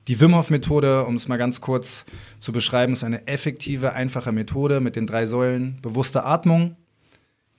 die 0.07 0.19
Wim 0.19 0.35
Hof 0.35 0.49
Methode, 0.49 1.05
um 1.05 1.15
es 1.15 1.27
mal 1.27 1.37
ganz 1.37 1.61
kurz 1.61 2.05
zu 2.39 2.51
beschreiben, 2.51 2.93
ist 2.93 3.03
eine 3.03 3.27
effektive, 3.27 3.93
einfache 3.93 4.31
Methode 4.31 4.81
mit 4.81 4.95
den 4.95 5.07
drei 5.07 5.25
Säulen 5.25 5.79
bewusste 5.81 6.25
Atmung, 6.25 6.75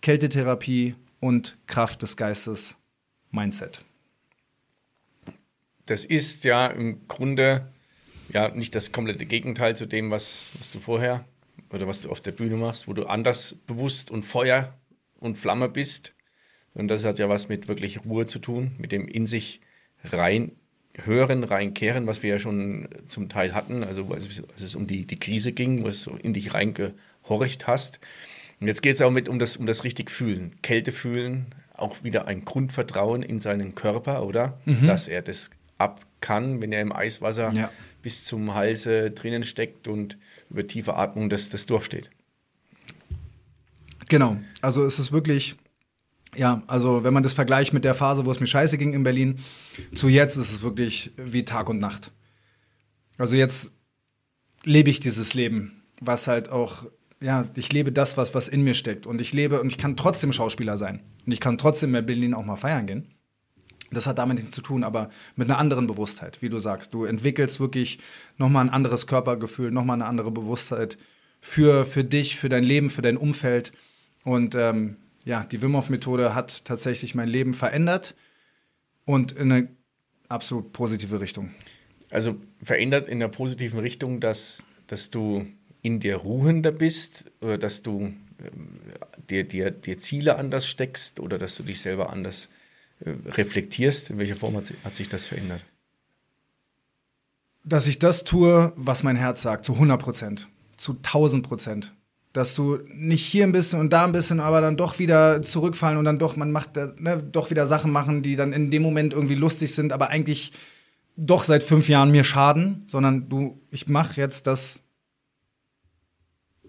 Kältetherapie 0.05 0.97
und 1.19 1.57
Kraft 1.67 2.03
des 2.03 2.19
Geistes 2.19 2.77
Mindset. 3.31 3.87
Das 5.87 6.05
ist 6.05 6.45
ja 6.45 6.67
im 6.67 7.09
Grunde 7.09 7.73
ja 8.29 8.51
nicht 8.51 8.75
das 8.75 8.93
komplette 8.93 9.25
Gegenteil 9.25 9.75
zu 9.75 9.87
dem, 9.87 10.11
was, 10.11 10.45
was 10.59 10.71
du 10.71 10.79
vorher 10.79 11.25
oder 11.71 11.87
was 11.87 12.03
du 12.03 12.11
auf 12.11 12.21
der 12.21 12.33
Bühne 12.33 12.57
machst, 12.57 12.87
wo 12.87 12.93
du 12.93 13.07
anders 13.07 13.57
bewusst 13.67 14.11
und 14.11 14.25
Feuer 14.25 14.79
und 15.21 15.39
Flamme 15.39 15.71
bist. 15.71 16.13
Und 16.75 16.89
das 16.89 17.07
hat 17.07 17.19
ja 17.19 17.31
was 17.31 17.49
mit 17.49 17.67
wirklich 17.67 18.05
Ruhe 18.05 18.27
zu 18.27 18.41
tun, 18.41 18.73
mit 18.77 18.93
dem 18.93 19.09
in 19.09 19.27
sich 19.27 19.63
rein 20.05 20.53
hören, 21.03 21.45
reinkehren, 21.45 22.07
was 22.07 22.23
wir 22.23 22.29
ja 22.29 22.39
schon 22.39 22.91
zum 23.09 23.31
Teil 23.31 23.55
hatten, 23.55 23.83
also 23.83 24.07
als, 24.09 24.29
es 24.55 24.75
um 24.75 24.87
die, 24.87 25.07
die 25.07 25.19
Krise 25.19 25.53
ging, 25.53 25.83
wo 25.83 25.89
es 25.89 26.03
so 26.03 26.15
in 26.15 26.35
dich 26.35 26.53
reingehorcht 26.53 27.67
hast. 27.67 28.01
Und 28.61 28.67
jetzt 28.67 28.83
geht 28.83 28.95
es 28.95 29.03
auch 29.03 29.11
mit 29.11 29.29
um 29.29 29.39
das, 29.39 29.57
um 29.57 29.67
das 29.67 29.85
richtig 29.85 30.11
fühlen, 30.11 30.57
Kälte 30.63 30.93
fühlen, 30.93 31.47
auch 31.75 32.03
wieder 32.03 32.27
ein 32.27 32.45
Grundvertrauen 32.45 33.23
in 33.23 33.41
seinen 33.41 33.75
Körper, 33.75 34.25
oder? 34.25 34.59
Mhm. 34.65 34.87
Dass 34.87 35.09
er 35.09 35.23
das 35.23 35.51
ab 35.79 36.05
kann, 36.21 36.63
wenn 36.63 36.73
er 36.73 36.81
im 36.81 36.93
Eiswasser 36.93 37.53
ja. 37.53 37.71
bis 38.01 38.25
zum 38.25 38.55
Halse 38.55 39.11
drinnen 39.11 39.45
steckt 39.45 39.89
und 39.89 40.17
über 40.49 40.67
tiefe 40.67 40.97
Atmung 40.97 41.29
das, 41.29 41.51
das 41.51 41.67
durchsteht. 41.67 42.11
Genau, 44.09 44.37
also 44.63 44.85
es 44.85 44.99
ist 44.99 45.13
wirklich 45.13 45.57
ja, 46.37 46.63
also 46.67 47.05
wenn 47.05 47.15
man 47.15 47.23
das 47.23 47.33
vergleicht 47.33 47.73
mit 47.73 47.85
der 47.85 47.95
Phase, 47.95 48.25
wo 48.25 48.31
es 48.31 48.41
mir 48.41 48.47
scheiße 48.47 48.79
ging 48.79 48.93
in 48.93 49.05
Berlin, 49.05 49.39
zu 49.95 50.09
jetzt 50.09 50.37
ist 50.37 50.53
es 50.53 50.63
wirklich 50.63 51.13
wie 51.17 51.45
Tag 51.45 51.69
und 51.69 51.79
Nacht. 51.79 52.11
Also 53.19 53.37
jetzt 53.37 53.73
lebe 54.65 54.91
ich 54.91 55.01
dieses 55.01 55.35
Leben, 55.35 55.83
was 56.01 56.27
halt 56.27 56.49
auch, 56.49 56.87
ja, 57.25 57.49
ich 57.55 57.73
lebe 57.73 57.91
das, 57.91 58.17
was, 58.19 58.35
was 58.35 58.49
in 58.49 58.63
mir 58.63 58.75
steckt. 58.75 59.07
Und 59.07 59.21
ich 59.21 59.33
lebe 59.33 59.61
und 59.61 59.69
ich 59.69 59.79
kann 59.79 59.97
trotzdem 59.97 60.33
Schauspieler 60.33 60.77
sein. 60.77 61.01
Und 61.25 61.33
ich 61.33 61.41
kann 61.41 61.57
trotzdem 61.57 61.95
in 61.95 62.05
Berlin 62.05 62.35
auch 62.35 62.45
mal 62.45 62.57
feiern 62.57 62.87
gehen. 62.87 63.07
Das 63.91 64.07
hat 64.07 64.19
damit 64.19 64.39
nichts 64.39 64.55
zu 64.55 64.61
tun, 64.61 64.85
aber 64.85 65.09
mit 65.35 65.49
einer 65.49 65.59
anderen 65.59 65.87
Bewusstheit, 65.87 66.43
wie 66.43 66.49
du 66.51 66.59
sagst. 66.59 66.93
Du 66.93 67.05
entwickelst 67.05 67.61
wirklich 67.61 67.99
nochmal 68.37 68.67
ein 68.67 68.71
anderes 68.71 69.07
Körpergefühl, 69.07 69.71
nochmal 69.71 69.95
eine 69.95 70.07
andere 70.07 70.31
Bewusstheit 70.31 70.99
für, 71.41 71.87
für 71.87 72.05
dich, 72.05 72.37
für 72.37 72.49
dein 72.49 72.65
Leben, 72.65 72.91
für 72.91 73.03
dein 73.03 73.17
Umfeld. 73.17 73.73
Und 74.25 74.55
ähm, 74.55 74.97
ja, 75.25 75.45
die 75.45 75.63
Wim 75.63 75.77
Hof 75.77 75.89
Methode 75.89 76.35
hat 76.35 76.65
tatsächlich 76.65 77.15
mein 77.15 77.29
Leben 77.29 77.55
verändert 77.55 78.15
und 79.07 79.33
in 79.33 79.51
eine 79.51 79.69
absolut 80.29 80.73
positive 80.73 81.21
Richtung. 81.21 81.51
Also 82.11 82.37
verändert 82.63 83.07
in 83.07 83.23
einer 83.23 83.29
positiven 83.31 83.79
Richtung, 83.79 84.21
dass, 84.21 84.63
dass 84.89 85.11
du 85.11 85.47
in 85.85 86.01
dir 86.01 86.17
ruhender 86.17 86.73
bist 86.73 87.31
dass 87.41 87.83
du 87.83 88.13
ähm, 88.41 88.81
dir, 89.31 89.45
dir, 89.45 89.71
dir 89.71 89.99
Ziele 89.99 90.37
anders 90.37 90.67
steckst 90.67 91.21
oder 91.21 91.39
dass 91.39 91.57
du 91.57 91.63
dich 91.63 91.81
selber 91.81 92.11
anders 92.11 92.49
äh, 93.01 93.11
reflektierst. 93.27 94.11
In 94.11 94.19
welcher 94.19 94.37
Form 94.37 94.57
hat, 94.57 94.73
hat 94.85 94.95
sich 94.95 95.09
das 95.09 95.27
verändert? 95.27 95.65
Dass 97.65 97.87
ich 97.87 97.99
das 97.99 98.25
tue, 98.25 98.73
was 98.77 99.03
mein 99.03 99.17
Herz 99.17 99.43
sagt, 99.43 99.65
zu 99.65 99.75
100 99.75 100.01
Prozent, 100.01 100.49
zu 100.77 100.93
1000 100.93 101.47
Prozent 101.47 101.95
dass 102.35 102.57
du 102.57 102.81
nicht 102.93 103.25
hier 103.25 103.45
ein 103.45 103.53
bisschen 103.53 103.79
und 103.79 103.93
da 103.93 104.05
ein 104.05 104.11
bisschen, 104.11 104.41
aber 104.41 104.61
dann 104.61 104.77
doch 104.77 104.99
wieder 104.99 105.41
zurückfallen 105.41 105.99
und 105.99 106.05
dann 106.05 106.19
doch, 106.19 106.35
man 106.35 106.51
macht 106.51 106.75
ne, 106.75 107.23
doch 107.31 107.51
wieder 107.51 107.65
Sachen 107.65 107.93
machen, 107.93 108.25
die 108.25 108.35
dann 108.35 108.53
in 108.53 108.73
dem 108.73 108.83
Moment 108.83 109.13
irgendwie 109.13 109.37
lustig 109.37 109.73
sind, 109.73 109.93
aber 109.93 110.09
eigentlich 110.09 110.51
doch 111.17 111.45
seit 111.45 111.63
fünf 111.63 111.89
Jahren 111.89 112.11
mir 112.11 112.25
schaden, 112.25 112.83
sondern 112.89 113.29
du, 113.29 113.61
ich 113.71 113.87
mache 113.87 114.21
jetzt 114.21 114.49
das, 114.49 114.81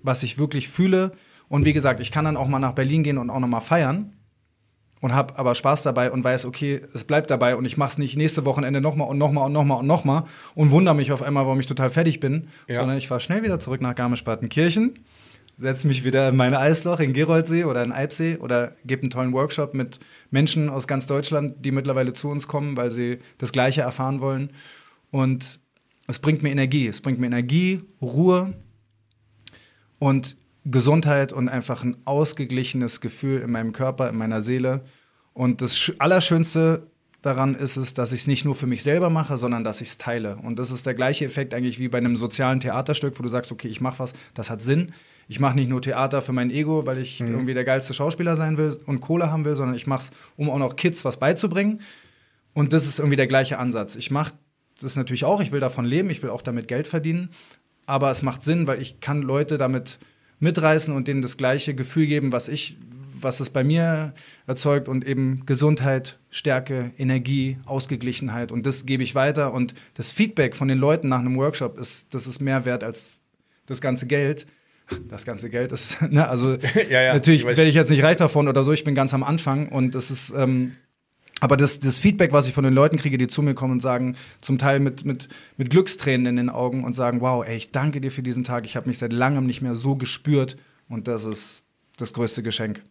was 0.06 0.24
ich 0.24 0.38
wirklich 0.38 0.70
fühle. 0.70 1.12
Und 1.48 1.66
wie 1.66 1.74
gesagt, 1.74 2.00
ich 2.00 2.12
kann 2.12 2.26
dann 2.26 2.38
auch 2.38 2.48
mal 2.48 2.60
nach 2.60 2.74
Berlin 2.74 3.04
gehen 3.04 3.18
und 3.18 3.30
auch 3.30 3.40
noch 3.40 3.48
mal 3.48 3.62
feiern 3.62 4.14
und 5.02 5.14
habe 5.14 5.38
aber 5.38 5.54
Spaß 5.54 5.84
dabei 5.84 6.12
und 6.12 6.24
weiß, 6.24 6.46
okay, 6.46 6.82
es 6.94 7.04
bleibt 7.04 7.30
dabei 7.30 7.56
und 7.56 7.66
ich 7.66 7.78
mache 7.78 7.92
es 7.92 7.98
nicht 7.98 8.16
nächste 8.16 8.46
Wochenende 8.46 8.82
nochmal 8.82 9.10
und 9.10 9.18
nochmal 9.18 9.46
und 9.46 9.54
nochmal 9.54 9.80
und 9.80 9.88
nochmal 9.88 10.24
und 10.56 10.72
wundere 10.72 10.96
mich 10.96 11.12
auf 11.12 11.22
einmal, 11.22 11.46
warum 11.46 11.60
ich 11.60 11.68
total 11.68 11.90
fertig 11.90 12.20
bin, 12.20 12.48
ja. 12.68 12.78
sondern 12.78 12.98
ich 12.98 13.08
fahre 13.08 13.20
schnell 13.20 13.44
wieder 13.44 13.60
zurück 13.60 13.82
nach 13.82 13.94
Garmisch-Partenkirchen 13.94 15.00
setze 15.58 15.88
mich 15.88 16.04
wieder 16.04 16.30
in 16.30 16.36
meine 16.36 16.60
Eisloch 16.60 17.00
in 17.00 17.14
Geroldsee 17.14 17.64
oder 17.64 17.84
in 17.84 17.92
Alpsee 17.92 18.38
oder 18.38 18.76
gebe 18.86 19.04
einen 19.04 19.10
tollen 19.10 19.34
Workshop 19.34 19.74
mit 19.74 20.00
Menschen 20.32 20.70
aus 20.70 20.88
ganz 20.88 21.08
Deutschland, 21.08 21.64
die 21.64 21.72
mittlerweile 21.72 22.14
zu 22.14 22.30
uns 22.30 22.48
kommen, 22.48 22.76
weil 22.76 22.92
sie 22.92 23.20
das 23.38 23.52
Gleiche 23.52 23.82
erfahren 23.82 24.22
wollen. 24.22 24.52
Und 25.12 25.60
es 26.08 26.20
bringt 26.20 26.44
mir 26.44 26.52
Energie. 26.52 26.88
Es 26.88 27.02
bringt 27.02 27.20
mir 27.20 27.28
Energie, 27.28 27.82
Ruhe 28.02 28.54
und 30.00 30.38
Gesundheit 30.66 31.32
und 31.32 31.48
einfach 31.50 31.84
ein 31.84 31.98
ausgeglichenes 32.06 33.02
Gefühl 33.02 33.42
in 33.42 33.52
meinem 33.52 33.72
Körper, 33.72 34.10
in 34.10 34.18
meiner 34.18 34.42
Seele. 34.42 34.84
Und 35.34 35.62
das 35.62 35.92
Allerschönste 36.00 36.88
daran 37.22 37.56
ist 37.56 37.78
es, 37.78 37.94
dass 37.94 38.14
ich 38.14 38.22
es 38.22 38.28
nicht 38.28 38.46
nur 38.46 38.56
für 38.56 38.68
mich 38.68 38.84
selber 38.84 39.10
mache, 39.10 39.38
sondern 39.38 39.64
dass 39.64 39.82
ich 39.82 39.90
es 39.90 39.98
teile. 39.98 40.38
Und 40.38 40.58
das 40.58 40.72
ist 40.72 40.86
der 40.86 40.94
gleiche 40.94 41.26
Effekt 41.26 41.54
eigentlich 41.54 41.80
wie 41.80 41.88
bei 41.88 41.98
einem 41.98 42.16
sozialen 42.16 42.60
Theaterstück, 42.60 43.18
wo 43.18 43.24
du 43.24 43.30
sagst, 43.30 43.52
okay, 43.52 43.68
ich 43.68 43.82
mache 43.82 44.00
was, 44.00 44.14
das 44.34 44.50
hat 44.50 44.62
Sinn 44.62 44.92
ich 45.28 45.40
mache 45.40 45.56
nicht 45.56 45.70
nur 45.70 45.82
Theater 45.82 46.22
für 46.22 46.34
mein 46.34 46.52
Ego, 46.52 46.86
weil 46.86 47.00
ich 47.00 47.20
mhm. 47.20 47.28
irgendwie 47.28 47.54
der 47.54 47.64
geilste 47.64 47.94
Schauspieler 47.94 48.36
sein 48.36 48.58
will 48.58 48.78
und 48.86 49.02
Kohle 49.02 49.32
haben 49.32 49.46
will, 49.46 49.56
sondern 49.56 49.76
ich 49.76 49.88
mache 49.88 50.04
es, 50.04 50.12
um 50.38 50.50
auch 50.50 50.60
noch 50.60 50.76
Kids 50.76 51.04
was 51.06 51.18
beizubringen. 51.18 51.82
Und 52.54 52.74
das 52.74 52.86
ist 52.86 53.00
irgendwie 53.00 53.18
der 53.18 53.28
gleiche 53.28 53.58
Ansatz. 53.58 53.96
Ich 53.96 54.12
mache 54.12 54.34
das 54.82 54.96
natürlich 54.96 55.26
auch, 55.26 55.42
ich 55.42 55.52
will 55.52 55.60
davon 55.60 55.86
leben, 55.86 56.10
ich 56.10 56.22
will 56.22 56.30
auch 56.30 56.42
damit 56.42 56.68
Geld 56.68 56.88
verdienen, 56.88 57.30
aber 57.86 58.12
es 58.12 58.22
macht 58.22 58.44
Sinn, 58.44 58.68
weil 58.68 58.82
ich 58.82 59.00
kann 59.00 59.22
Leute 59.22 59.58
damit 59.58 60.00
mitreißen 60.40 60.94
und 60.94 61.08
denen 61.08 61.22
das 61.22 61.38
gleiche 61.38 61.76
Gefühl 61.76 62.08
geben, 62.08 62.32
was 62.32 62.48
ich, 62.48 62.78
was 63.20 63.40
es 63.40 63.50
bei 63.50 63.64
mir 63.64 64.14
erzeugt 64.48 64.88
und 64.88 65.06
eben 65.06 65.46
Gesundheit, 65.46 66.20
Stärke, 66.30 66.92
Energie, 66.98 67.58
Ausgeglichenheit. 67.66 68.52
Und 68.52 68.66
das 68.66 68.86
gebe 68.86 69.04
ich 69.04 69.16
weiter. 69.16 69.54
Und 69.54 69.74
das 69.94 70.12
Feedback 70.12 70.56
von 70.56 70.68
den 70.68 70.78
Leuten 70.78 71.08
nach 71.08 71.20
einem 71.20 71.36
Workshop 71.36 71.80
ist, 71.80 72.08
das 72.12 72.28
ist 72.28 72.42
mehr 72.42 72.66
wert 72.66 72.84
als 72.84 73.22
das 73.66 73.82
ganze 73.82 74.08
Geld. 74.08 74.46
Das 75.08 75.26
ganze 75.26 75.50
Geld 75.50 75.72
ist, 75.72 76.00
ne, 76.12 76.28
also 76.28 76.58
ja, 76.90 77.02
ja, 77.02 77.14
natürlich 77.14 77.44
werde 77.44 77.64
ich 77.66 77.74
jetzt 77.74 77.90
nicht 77.90 78.04
reich 78.04 78.18
davon 78.18 78.48
oder 78.48 78.64
so, 78.64 78.72
ich 78.72 78.84
bin 78.84 78.94
ganz 78.94 79.16
am 79.16 79.24
Anfang 79.24 79.70
und 79.70 79.96
das 79.96 80.12
ist, 80.12 80.32
ähm, 80.38 80.76
aber 81.42 81.58
das, 81.58 81.80
das 81.80 82.00
Feedback, 82.00 82.32
was 82.32 82.48
ich 82.48 82.54
von 82.54 82.64
den 82.64 82.74
Leuten 82.74 82.98
kriege, 82.98 83.18
die 83.18 83.28
zu 83.28 83.42
mir 83.42 83.54
kommen 83.54 83.74
und 83.74 83.82
sagen, 83.82 84.16
zum 84.42 84.58
Teil 84.58 84.80
mit, 84.80 85.06
mit, 85.06 85.28
mit 85.58 85.70
Glückstränen 85.70 86.26
in 86.28 86.36
den 86.38 86.50
Augen 86.50 86.84
und 86.84 86.96
sagen, 86.96 87.22
wow, 87.22 87.46
ey, 87.46 87.58
ich 87.58 87.72
danke 87.72 88.00
dir 88.00 88.12
für 88.12 88.24
diesen 88.24 88.44
Tag, 88.44 88.66
ich 88.66 88.76
habe 88.76 88.88
mich 88.88 88.98
seit 88.98 89.12
langem 89.12 89.46
nicht 89.46 89.62
mehr 89.62 89.76
so 89.76 89.96
gespürt 89.96 90.58
und 90.88 91.08
das 91.08 91.26
ist 91.26 91.64
das 91.98 92.14
größte 92.14 92.42
Geschenk. 92.42 92.84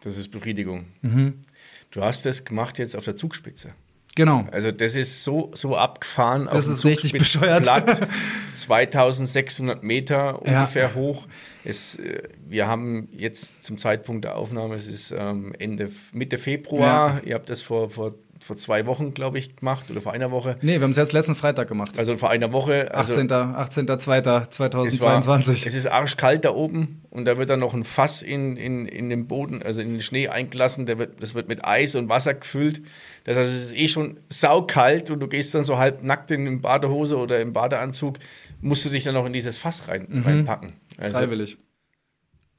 Das 0.00 0.16
ist 0.16 0.30
Befriedigung. 0.30 0.86
Mhm. 1.02 1.44
Du 1.90 2.02
hast 2.02 2.24
das 2.24 2.44
gemacht 2.44 2.78
jetzt 2.78 2.96
auf 2.96 3.04
der 3.04 3.16
Zugspitze. 3.16 3.74
Genau. 4.16 4.44
Also 4.50 4.72
das 4.72 4.96
ist 4.96 5.22
so, 5.22 5.50
so 5.54 5.76
abgefahren. 5.76 6.48
Das 6.50 6.66
ist 6.66 6.84
richtig 6.84 7.12
bescheuert. 7.12 7.62
Platt, 7.62 8.08
2600 8.54 9.82
Meter 9.82 10.42
ungefähr 10.42 10.88
ja. 10.88 10.94
hoch. 10.94 11.26
Es, 11.64 11.96
äh, 11.96 12.22
wir 12.48 12.66
haben 12.66 13.08
jetzt 13.12 13.62
zum 13.62 13.78
Zeitpunkt 13.78 14.24
der 14.24 14.36
Aufnahme, 14.36 14.74
es 14.74 14.88
ist 14.88 15.14
ähm, 15.16 15.52
Ende, 15.58 15.90
Mitte 16.12 16.38
Februar. 16.38 17.16
Ja. 17.16 17.20
Ihr 17.24 17.34
habt 17.34 17.50
das 17.50 17.62
vor, 17.62 17.90
vor 17.90 18.14
vor 18.42 18.56
zwei 18.56 18.86
Wochen, 18.86 19.12
glaube 19.14 19.38
ich, 19.38 19.54
gemacht 19.56 19.90
oder 19.90 20.00
vor 20.00 20.12
einer 20.12 20.30
Woche. 20.30 20.56
Nee, 20.62 20.74
wir 20.74 20.82
haben 20.82 20.92
es 20.92 20.96
jetzt 20.96 21.12
letzten 21.12 21.34
Freitag 21.34 21.68
gemacht. 21.68 21.98
Also 21.98 22.16
vor 22.16 22.30
einer 22.30 22.52
Woche. 22.52 22.94
Also 22.94 23.12
18.02.2022. 23.12 25.52
Es, 25.52 25.66
es 25.66 25.74
ist 25.74 25.86
arschkalt 25.86 26.44
da 26.44 26.52
oben 26.52 27.02
und 27.10 27.24
da 27.26 27.36
wird 27.36 27.50
dann 27.50 27.60
noch 27.60 27.74
ein 27.74 27.84
Fass 27.84 28.22
in, 28.22 28.56
in, 28.56 28.86
in 28.86 29.10
den 29.10 29.26
Boden, 29.26 29.62
also 29.62 29.82
in 29.82 29.92
den 29.92 30.00
Schnee 30.00 30.28
eingelassen. 30.28 30.86
Der 30.86 30.98
wird, 30.98 31.22
das 31.22 31.34
wird 31.34 31.48
mit 31.48 31.64
Eis 31.64 31.94
und 31.94 32.08
Wasser 32.08 32.34
gefüllt. 32.34 32.82
Das 33.30 33.38
heißt, 33.38 33.52
es 33.52 33.62
ist 33.66 33.76
eh 33.76 33.86
schon 33.86 34.18
saukalt 34.28 35.12
und 35.12 35.20
du 35.20 35.28
gehst 35.28 35.54
dann 35.54 35.62
so 35.62 35.78
halb 35.78 36.02
nackt 36.02 36.32
in 36.32 36.60
Badehose 36.60 37.16
oder 37.16 37.40
im 37.40 37.52
Badeanzug, 37.52 38.18
musst 38.60 38.84
du 38.84 38.88
dich 38.88 39.04
dann 39.04 39.14
noch 39.14 39.24
in 39.24 39.32
dieses 39.32 39.56
Fass 39.56 39.86
rein, 39.86 40.08
mhm. 40.08 40.22
reinpacken. 40.22 40.72
Also 40.98 41.18
Freiwillig. 41.18 41.56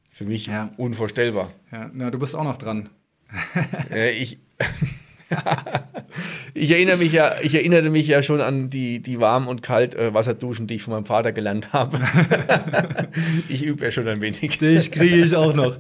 Für 0.09 0.24
mich 0.24 0.45
ja. 0.45 0.72
unvorstellbar. 0.78 1.51
Ja, 1.74 1.91
na, 1.93 2.09
du 2.09 2.17
bist 2.19 2.38
auch 2.38 2.45
noch 2.45 2.55
dran. 2.55 2.89
ja, 3.89 4.05
ich. 4.05 4.39
ich 6.53 6.71
erinnere 6.71 6.97
mich 6.97 7.11
ja, 7.11 7.36
ich 7.41 7.55
erinnerte 7.55 7.89
mich 7.89 8.07
ja 8.07 8.23
schon 8.23 8.41
an 8.41 8.69
die, 8.69 9.01
die 9.01 9.19
Warm- 9.19 9.47
und 9.47 9.61
Kaltwasserduschen, 9.61 10.67
die 10.67 10.75
ich 10.75 10.84
von 10.84 10.93
meinem 10.93 11.05
Vater 11.05 11.32
gelernt 11.32 11.73
habe. 11.73 11.99
ich 13.49 13.63
übe 13.63 13.86
ja 13.86 13.91
schon 13.91 14.07
ein 14.07 14.21
wenig. 14.21 14.57
Dich 14.57 14.91
kriege 14.91 15.15
ich 15.17 15.36
auch 15.36 15.53
noch. 15.53 15.77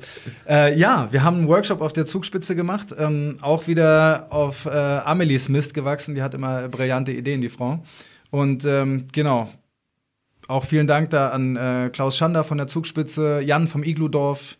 Äh, 0.47 0.77
ja, 0.77 1.07
wir 1.11 1.23
haben 1.23 1.37
einen 1.37 1.47
Workshop 1.47 1.81
auf 1.81 1.93
der 1.93 2.05
Zugspitze 2.05 2.55
gemacht, 2.55 2.87
ähm, 2.97 3.37
auch 3.41 3.67
wieder 3.67 4.27
auf 4.29 4.65
äh, 4.65 4.69
Amelies 4.69 5.49
Mist 5.49 5.73
gewachsen. 5.73 6.15
Die 6.15 6.21
hat 6.21 6.33
immer 6.33 6.69
brillante 6.69 7.11
Ideen, 7.11 7.41
die 7.41 7.49
Frau. 7.49 7.83
Und 8.29 8.65
ähm, 8.65 9.07
genau, 9.11 9.49
auch 10.47 10.65
vielen 10.65 10.87
Dank 10.87 11.09
da 11.11 11.29
an 11.29 11.55
äh, 11.55 11.89
Klaus 11.91 12.17
Schander 12.17 12.43
von 12.43 12.57
der 12.57 12.67
Zugspitze, 12.67 13.41
Jan 13.41 13.67
vom 13.67 13.83
Igludorf, 13.83 14.57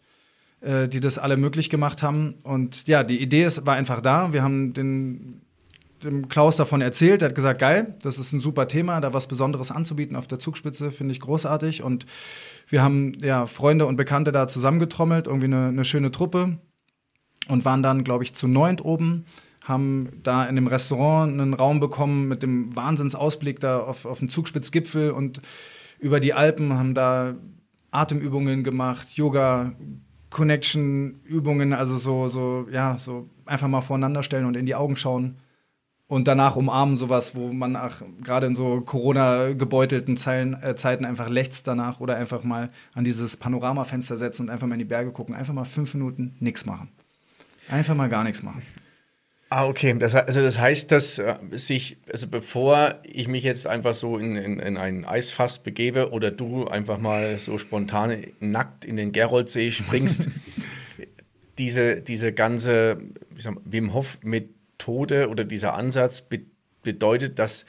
äh, 0.62 0.88
die 0.88 1.00
das 1.00 1.18
alle 1.18 1.38
möglich 1.38 1.70
gemacht 1.70 2.04
haben. 2.04 2.36
Und 2.44 2.88
ja, 2.88 3.04
die 3.04 3.22
Idee 3.22 3.44
ist, 3.44 3.66
war 3.66 3.76
einfach 3.76 4.02
da. 4.02 4.34
Wir 4.34 4.44
haben 4.44 4.74
den, 4.74 5.42
dem 6.04 6.30
Klaus 6.30 6.56
davon 6.56 6.82
erzählt. 6.82 7.22
Er 7.22 7.30
hat 7.30 7.36
gesagt, 7.36 7.60
geil, 7.60 7.96
das 8.02 8.18
ist 8.18 8.32
ein 8.32 8.40
super 8.40 8.68
Thema, 8.68 9.02
da 9.02 9.14
was 9.14 9.28
Besonderes 9.28 9.72
anzubieten 9.72 10.16
auf 10.16 10.28
der 10.28 10.40
Zugspitze, 10.40 10.92
finde 10.92 11.14
ich 11.14 11.20
großartig. 11.20 11.84
Und 11.84 12.06
wir 12.68 12.84
haben 12.84 13.14
ja 13.22 13.46
Freunde 13.48 13.86
und 13.86 13.96
Bekannte 13.96 14.32
da 14.32 14.48
zusammengetrommelt, 14.48 15.28
irgendwie 15.28 15.48
eine, 15.48 15.68
eine 15.68 15.86
schöne 15.86 16.12
Truppe 16.12 16.60
und 17.48 17.66
waren 17.66 17.84
dann, 17.84 18.04
glaube 18.04 18.24
ich, 18.24 18.34
zu 18.34 18.48
neunt 18.48 18.84
oben 18.84 19.26
haben 19.64 20.10
da 20.24 20.46
in 20.46 20.56
dem 20.56 20.68
Restaurant 20.68 21.34
einen 21.34 21.54
Raum 21.54 21.80
bekommen 21.80 22.28
mit 22.28 22.42
dem 22.42 22.76
Wahnsinnsausblick 22.76 23.60
da 23.60 23.80
auf, 23.80 24.06
auf 24.06 24.20
den 24.20 24.30
Zugspitzgipfel 24.30 25.12
und 25.12 25.42
über 26.00 26.20
die 26.20 26.34
Alpen, 26.34 26.74
haben 26.74 26.96
da 26.96 27.36
Atemübungen 27.92 28.64
gemacht, 28.64 29.08
Yoga, 29.14 29.74
Connection-Übungen, 30.32 31.74
also 31.74 31.98
so, 31.98 32.28
so, 32.28 32.68
ja, 32.72 32.98
so 32.98 33.30
einfach 33.46 33.68
mal 33.68 33.82
voreinander 33.82 34.24
stellen 34.24 34.46
und 34.46 34.58
in 34.58 34.66
die 34.66 34.76
Augen 34.76 34.96
schauen 34.98 35.38
und 36.12 36.28
danach 36.28 36.58
umarmen 36.58 36.98
sowas, 36.98 37.36
wo 37.36 37.54
man 37.54 37.78
gerade 38.22 38.48
in 38.48 38.56
so 38.56 38.82
Corona-gebeutelten 38.82 40.16
äh, 40.16 40.76
Zeiten 40.76 41.06
einfach 41.06 41.30
lächzt 41.30 41.68
danach 41.68 42.02
oder 42.02 42.18
einfach 42.18 42.44
mal 42.44 42.70
an 42.94 43.06
dieses 43.06 43.38
Panoramafenster 43.38 44.18
setzen 44.18 44.44
und 44.44 44.50
einfach 44.50 44.68
mal 44.68 44.74
in 44.74 44.80
die 44.80 44.86
Berge 44.86 45.12
gucken, 45.12 45.36
einfach 45.36 45.54
mal 45.54 45.64
fünf 45.64 45.94
Minuten 45.94 46.36
nichts 46.40 46.66
machen. 46.66 46.90
Einfach 47.70 47.96
mal 47.96 48.10
gar 48.10 48.26
nichts 48.26 48.44
machen. 48.44 48.62
Ah, 49.54 49.68
okay. 49.68 49.94
Das, 50.00 50.16
also 50.16 50.42
das 50.42 50.60
heißt, 50.60 50.94
dass 50.94 51.20
äh, 51.20 51.36
sich, 51.52 51.98
also 52.10 52.28
bevor 52.28 53.02
ich 53.04 53.28
mich 53.28 53.44
jetzt 53.44 53.68
einfach 53.68 53.94
so 53.94 54.18
in, 54.18 54.38
in, 54.38 54.60
in 54.62 54.78
ein 54.78 55.04
Eisfass 55.04 55.60
begebe 55.60 56.12
oder 56.12 56.32
du 56.32 56.70
einfach 56.70 57.00
mal 57.00 57.36
so 57.36 57.58
spontan 57.58 58.28
nackt 58.40 58.86
in 58.86 58.96
den 58.96 59.12
Geroldsee 59.12 59.72
springst, 59.72 60.30
diese, 61.58 62.02
diese 62.02 62.32
ganze 62.32 63.02
sag, 63.38 63.58
Wim 63.66 63.94
Hof-Methode 63.94 65.28
oder 65.28 65.44
dieser 65.44 65.74
Ansatz 65.74 66.22
be 66.22 66.44
bedeutet, 66.82 67.38
dass 67.38 67.66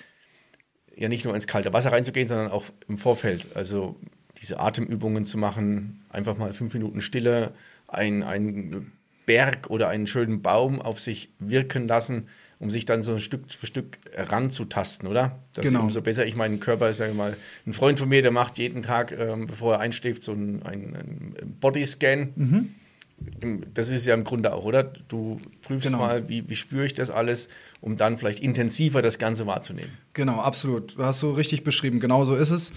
ja 0.94 1.08
nicht 1.08 1.24
nur 1.24 1.34
ins 1.34 1.48
kalte 1.48 1.72
Wasser 1.72 1.90
reinzugehen, 1.90 2.28
sondern 2.28 2.52
auch 2.52 2.66
im 2.86 2.96
Vorfeld. 2.96 3.48
Also 3.56 3.96
diese 4.40 4.60
Atemübungen 4.60 5.24
zu 5.24 5.36
machen, 5.36 6.04
einfach 6.10 6.38
mal 6.38 6.52
fünf 6.52 6.72
Minuten 6.74 7.00
Stille, 7.00 7.52
ein, 7.88 8.22
ein 8.22 8.92
Berg 9.32 9.70
oder 9.70 9.88
einen 9.88 10.06
schönen 10.06 10.42
Baum 10.42 10.82
auf 10.82 11.00
sich 11.00 11.30
wirken 11.38 11.88
lassen, 11.88 12.28
um 12.58 12.70
sich 12.70 12.84
dann 12.84 13.02
so 13.02 13.12
ein 13.12 13.18
Stück 13.18 13.50
für 13.50 13.66
Stück 13.66 13.96
ranzutasten, 14.14 15.08
oder? 15.08 15.38
Das 15.54 15.64
genau. 15.64 15.80
umso 15.80 16.02
besser 16.02 16.26
ich 16.26 16.36
meinen 16.36 16.60
Körper, 16.60 16.92
sage 16.92 17.12
ich 17.12 17.16
mal, 17.16 17.38
ein 17.66 17.72
Freund 17.72 17.98
von 17.98 18.10
mir, 18.10 18.20
der 18.20 18.30
macht 18.30 18.58
jeden 18.58 18.82
Tag, 18.82 19.10
ähm, 19.18 19.46
bevor 19.46 19.76
er 19.76 19.80
einschläft, 19.80 20.22
so 20.22 20.32
einen, 20.32 20.62
einen 20.64 21.56
Bodyscan. 21.60 22.32
Mhm. 22.36 22.74
Das 23.72 23.88
ist 23.88 24.04
ja 24.04 24.12
im 24.12 24.24
Grunde 24.24 24.52
auch, 24.52 24.66
oder? 24.66 24.82
Du 24.82 25.40
prüfst 25.62 25.86
genau. 25.86 26.00
mal, 26.00 26.28
wie, 26.28 26.46
wie 26.50 26.56
spüre 26.56 26.84
ich 26.84 26.92
das 26.92 27.08
alles, 27.08 27.48
um 27.80 27.96
dann 27.96 28.18
vielleicht 28.18 28.40
intensiver 28.40 29.00
das 29.00 29.18
Ganze 29.18 29.46
wahrzunehmen. 29.46 29.92
Genau, 30.12 30.42
absolut. 30.42 30.98
Du 30.98 31.04
hast 31.04 31.20
so 31.20 31.30
richtig 31.30 31.64
beschrieben. 31.64 32.00
Genau 32.00 32.26
so 32.26 32.34
ist 32.34 32.50
es. 32.50 32.74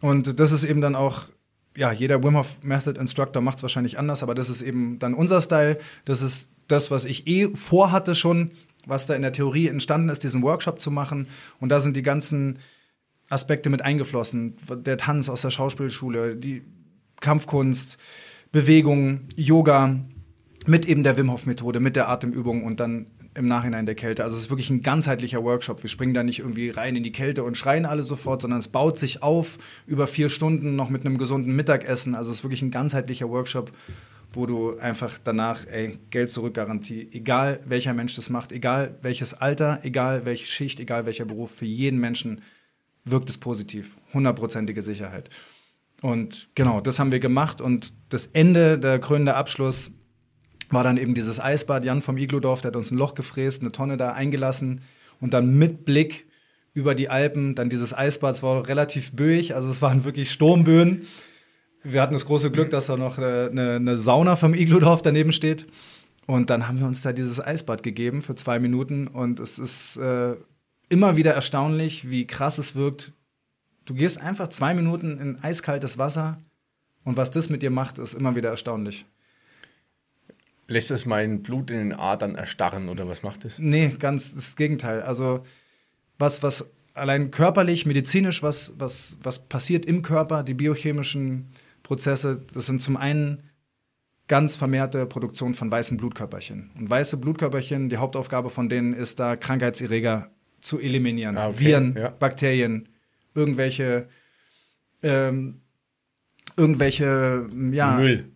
Und 0.00 0.40
das 0.40 0.50
ist 0.50 0.64
eben 0.64 0.80
dann 0.80 0.96
auch 0.96 1.28
ja, 1.76 1.92
jeder 1.92 2.22
Wim 2.22 2.36
Hof 2.36 2.56
Method 2.62 2.98
Instructor 2.98 3.42
macht 3.42 3.58
es 3.58 3.62
wahrscheinlich 3.62 3.98
anders, 3.98 4.22
aber 4.22 4.34
das 4.34 4.48
ist 4.48 4.62
eben 4.62 4.98
dann 4.98 5.14
unser 5.14 5.40
Style. 5.40 5.78
Das 6.04 6.22
ist 6.22 6.48
das, 6.68 6.90
was 6.90 7.04
ich 7.04 7.26
eh 7.26 7.54
vorhatte 7.54 8.14
schon, 8.14 8.50
was 8.86 9.06
da 9.06 9.14
in 9.14 9.22
der 9.22 9.32
Theorie 9.32 9.68
entstanden 9.68 10.08
ist, 10.08 10.22
diesen 10.22 10.42
Workshop 10.42 10.80
zu 10.80 10.90
machen. 10.90 11.28
Und 11.58 11.68
da 11.68 11.80
sind 11.80 11.96
die 11.96 12.02
ganzen 12.02 12.58
Aspekte 13.28 13.70
mit 13.70 13.82
eingeflossen. 13.82 14.56
Der 14.68 14.98
Tanz 14.98 15.28
aus 15.28 15.42
der 15.42 15.50
Schauspielschule, 15.50 16.36
die 16.36 16.62
Kampfkunst, 17.20 17.98
Bewegung, 18.50 19.28
Yoga, 19.36 20.00
mit 20.66 20.86
eben 20.86 21.02
der 21.02 21.16
Wim 21.16 21.30
Hof 21.30 21.46
Methode, 21.46 21.80
mit 21.80 21.96
der 21.96 22.08
Atemübung 22.08 22.64
und 22.64 22.80
dann 22.80 23.06
im 23.40 23.46
Nachhinein 23.46 23.86
der 23.86 23.96
Kälte. 23.96 24.22
Also 24.22 24.36
es 24.36 24.44
ist 24.44 24.50
wirklich 24.50 24.70
ein 24.70 24.82
ganzheitlicher 24.82 25.42
Workshop. 25.42 25.82
Wir 25.82 25.90
springen 25.90 26.14
da 26.14 26.22
nicht 26.22 26.38
irgendwie 26.38 26.70
rein 26.70 26.94
in 26.94 27.02
die 27.02 27.10
Kälte 27.10 27.42
und 27.42 27.56
schreien 27.56 27.86
alle 27.86 28.04
sofort, 28.04 28.42
sondern 28.42 28.60
es 28.60 28.68
baut 28.68 28.98
sich 28.98 29.22
auf 29.22 29.58
über 29.86 30.06
vier 30.06 30.28
Stunden 30.28 30.76
noch 30.76 30.90
mit 30.90 31.04
einem 31.04 31.18
gesunden 31.18 31.56
Mittagessen. 31.56 32.14
Also 32.14 32.30
es 32.30 32.38
ist 32.38 32.44
wirklich 32.44 32.62
ein 32.62 32.70
ganzheitlicher 32.70 33.28
Workshop, 33.28 33.72
wo 34.32 34.46
du 34.46 34.78
einfach 34.78 35.18
danach, 35.24 35.66
ey, 35.66 35.98
Geld 36.10 36.30
zurück 36.30 36.54
Garantie, 36.54 37.08
egal 37.10 37.60
welcher 37.66 37.94
Mensch 37.94 38.14
das 38.14 38.30
macht, 38.30 38.52
egal 38.52 38.96
welches 39.02 39.34
Alter, 39.34 39.80
egal 39.82 40.24
welche 40.24 40.46
Schicht, 40.46 40.78
egal 40.78 41.06
welcher 41.06 41.24
Beruf, 41.24 41.50
für 41.50 41.64
jeden 41.64 41.98
Menschen 41.98 42.42
wirkt 43.04 43.28
es 43.30 43.38
positiv. 43.38 43.96
Hundertprozentige 44.14 44.82
Sicherheit. 44.82 45.30
Und 46.02 46.48
genau, 46.54 46.80
das 46.80 46.98
haben 46.98 47.12
wir 47.12 47.20
gemacht 47.20 47.60
und 47.60 47.92
das 48.08 48.26
Ende, 48.26 48.78
der 48.78 48.98
krönende 48.98 49.34
Abschluss 49.34 49.90
war 50.70 50.84
dann 50.84 50.96
eben 50.96 51.14
dieses 51.14 51.40
Eisbad. 51.40 51.84
Jan 51.84 52.02
vom 52.02 52.16
Iglodorf, 52.16 52.62
der 52.62 52.68
hat 52.68 52.76
uns 52.76 52.90
ein 52.90 52.98
Loch 52.98 53.14
gefräst, 53.14 53.62
eine 53.62 53.72
Tonne 53.72 53.96
da 53.96 54.12
eingelassen 54.12 54.82
und 55.20 55.34
dann 55.34 55.58
mit 55.58 55.84
Blick 55.84 56.26
über 56.72 56.94
die 56.94 57.08
Alpen, 57.08 57.54
dann 57.54 57.68
dieses 57.68 57.96
Eisbad, 57.96 58.36
es 58.36 58.42
war 58.42 58.66
relativ 58.68 59.12
böig, 59.12 59.54
also 59.54 59.68
es 59.68 59.82
waren 59.82 60.04
wirklich 60.04 60.30
Sturmböen. 60.30 61.06
Wir 61.82 62.02
hatten 62.02 62.12
das 62.12 62.26
große 62.26 62.50
Glück, 62.50 62.70
dass 62.70 62.86
da 62.86 62.96
noch 62.96 63.18
eine, 63.18 63.76
eine 63.76 63.96
Sauna 63.96 64.36
vom 64.36 64.54
Iglodorf 64.54 65.02
daneben 65.02 65.32
steht. 65.32 65.66
Und 66.26 66.48
dann 66.50 66.68
haben 66.68 66.78
wir 66.78 66.86
uns 66.86 67.02
da 67.02 67.12
dieses 67.12 67.44
Eisbad 67.44 67.82
gegeben 67.82 68.22
für 68.22 68.36
zwei 68.36 68.60
Minuten 68.60 69.08
und 69.08 69.40
es 69.40 69.58
ist 69.58 69.96
äh, 69.96 70.36
immer 70.88 71.16
wieder 71.16 71.32
erstaunlich, 71.32 72.10
wie 72.10 72.26
krass 72.26 72.58
es 72.58 72.76
wirkt. 72.76 73.12
Du 73.84 73.94
gehst 73.94 74.20
einfach 74.20 74.48
zwei 74.48 74.74
Minuten 74.74 75.18
in 75.18 75.42
eiskaltes 75.42 75.98
Wasser 75.98 76.36
und 77.02 77.16
was 77.16 77.32
das 77.32 77.48
mit 77.48 77.62
dir 77.62 77.70
macht, 77.70 77.98
ist 77.98 78.14
immer 78.14 78.36
wieder 78.36 78.50
erstaunlich. 78.50 79.06
Lässt 80.70 80.92
es 80.92 81.04
mein 81.04 81.42
Blut 81.42 81.68
in 81.72 81.78
den 81.78 81.92
Adern 81.92 82.36
erstarren 82.36 82.88
oder 82.88 83.08
was 83.08 83.24
macht 83.24 83.44
es? 83.44 83.58
Nee, 83.58 83.96
ganz 83.98 84.36
das 84.36 84.54
Gegenteil. 84.54 85.02
Also 85.02 85.42
was, 86.16 86.44
was 86.44 86.70
allein 86.94 87.32
körperlich, 87.32 87.86
medizinisch, 87.86 88.40
was, 88.44 88.74
was, 88.78 89.16
was 89.20 89.48
passiert 89.48 89.84
im 89.84 90.02
Körper, 90.02 90.44
die 90.44 90.54
biochemischen 90.54 91.48
Prozesse, 91.82 92.40
das 92.54 92.66
sind 92.66 92.80
zum 92.80 92.96
einen 92.96 93.42
ganz 94.28 94.54
vermehrte 94.54 95.06
Produktion 95.06 95.54
von 95.54 95.72
weißen 95.72 95.96
Blutkörperchen. 95.96 96.70
Und 96.78 96.88
weiße 96.88 97.16
Blutkörperchen, 97.16 97.88
die 97.88 97.96
Hauptaufgabe 97.96 98.48
von 98.48 98.68
denen 98.68 98.92
ist 98.92 99.18
da, 99.18 99.34
Krankheitserreger 99.34 100.30
zu 100.60 100.78
eliminieren. 100.78 101.36
Ah, 101.36 101.48
okay. 101.48 101.58
Viren, 101.58 101.96
ja. 101.96 102.10
Bakterien, 102.10 102.88
irgendwelche, 103.34 104.08
ähm, 105.02 105.62
irgendwelche, 106.56 107.48
ja. 107.72 107.96
Müll. 107.96 108.30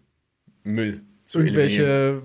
Müll 0.64 1.02
irgendwelche 1.34 2.22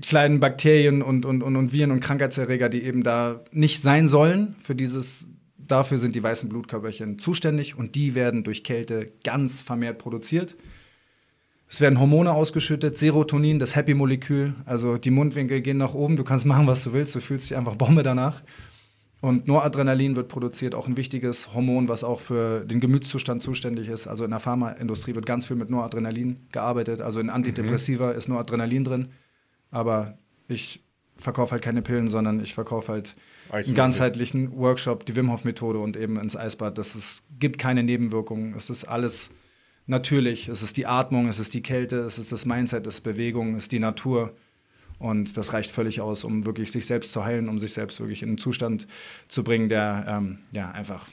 kleinen 0.00 0.40
Bakterien 0.40 1.02
und, 1.02 1.26
und, 1.26 1.42
und, 1.42 1.56
und 1.56 1.72
Viren 1.72 1.90
und 1.90 2.00
Krankheitserreger, 2.00 2.68
die 2.68 2.82
eben 2.82 3.02
da 3.02 3.44
nicht 3.50 3.82
sein 3.82 4.08
sollen. 4.08 4.56
Für 4.62 4.74
dieses, 4.74 5.28
dafür 5.58 5.98
sind 5.98 6.14
die 6.14 6.22
weißen 6.22 6.48
Blutkörperchen 6.48 7.18
zuständig 7.18 7.76
und 7.76 7.94
die 7.94 8.14
werden 8.14 8.44
durch 8.44 8.64
Kälte 8.64 9.12
ganz 9.24 9.60
vermehrt 9.60 9.98
produziert. 9.98 10.56
Es 11.68 11.80
werden 11.80 11.98
Hormone 11.98 12.32
ausgeschüttet, 12.32 12.98
Serotonin, 12.98 13.58
das 13.58 13.76
Happy-Molekül, 13.76 14.54
also 14.66 14.98
die 14.98 15.10
Mundwinkel 15.10 15.62
gehen 15.62 15.78
nach 15.78 15.94
oben, 15.94 16.16
du 16.16 16.24
kannst 16.24 16.44
machen, 16.44 16.66
was 16.66 16.84
du 16.84 16.92
willst, 16.92 17.14
du 17.14 17.20
fühlst 17.20 17.48
dich 17.48 17.56
einfach 17.56 17.76
Bombe 17.76 18.02
danach. 18.02 18.42
Und 19.22 19.46
Noradrenalin 19.46 20.16
wird 20.16 20.26
produziert, 20.26 20.74
auch 20.74 20.88
ein 20.88 20.96
wichtiges 20.96 21.54
Hormon, 21.54 21.88
was 21.88 22.02
auch 22.02 22.18
für 22.18 22.64
den 22.64 22.80
Gemütszustand 22.80 23.40
zuständig 23.40 23.86
ist. 23.86 24.08
Also 24.08 24.24
in 24.24 24.30
der 24.30 24.40
Pharmaindustrie 24.40 25.14
wird 25.14 25.26
ganz 25.26 25.46
viel 25.46 25.54
mit 25.54 25.70
Noradrenalin 25.70 26.48
gearbeitet. 26.50 27.00
Also 27.00 27.20
in 27.20 27.30
Antidepressiva 27.30 28.10
mhm. 28.10 28.18
ist 28.18 28.28
Noradrenalin 28.28 28.82
drin. 28.82 29.08
Aber 29.70 30.18
ich 30.48 30.82
verkaufe 31.16 31.52
halt 31.52 31.62
keine 31.62 31.82
Pillen, 31.82 32.08
sondern 32.08 32.40
ich 32.40 32.52
verkaufe 32.52 32.90
halt 32.90 33.14
einen 33.48 33.76
ganzheitlichen 33.76 34.56
Workshop, 34.56 35.06
die 35.06 35.14
Wim 35.14 35.30
Hof 35.30 35.44
Methode 35.44 35.78
und 35.78 35.96
eben 35.96 36.18
ins 36.18 36.36
Eisbad. 36.36 36.76
Das 36.76 36.96
ist, 36.96 37.22
gibt 37.38 37.60
keine 37.60 37.84
Nebenwirkungen. 37.84 38.54
Es 38.56 38.70
ist 38.70 38.82
alles 38.86 39.30
natürlich. 39.86 40.48
Es 40.48 40.62
ist 40.62 40.76
die 40.76 40.86
Atmung, 40.86 41.28
es 41.28 41.38
ist 41.38 41.54
die 41.54 41.62
Kälte, 41.62 42.00
es 42.00 42.18
ist 42.18 42.32
das 42.32 42.44
Mindset, 42.44 42.88
es 42.88 42.96
ist 42.96 43.00
Bewegung, 43.02 43.54
es 43.54 43.64
ist 43.64 43.72
die 43.72 43.78
Natur. 43.78 44.34
Und 45.02 45.36
das 45.36 45.52
reicht 45.52 45.72
völlig 45.72 46.00
aus, 46.00 46.22
um 46.22 46.46
wirklich 46.46 46.70
sich 46.70 46.86
selbst 46.86 47.10
zu 47.10 47.24
heilen, 47.24 47.48
um 47.48 47.58
sich 47.58 47.72
selbst 47.72 47.98
wirklich 47.98 48.22
in 48.22 48.28
einen 48.28 48.38
Zustand 48.38 48.86
zu 49.26 49.42
bringen, 49.42 49.68
der 49.68 50.04
ähm, 50.06 50.38
ja, 50.52 50.70
einfach 50.70 51.08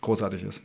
großartig 0.00 0.44
ist. 0.44 0.62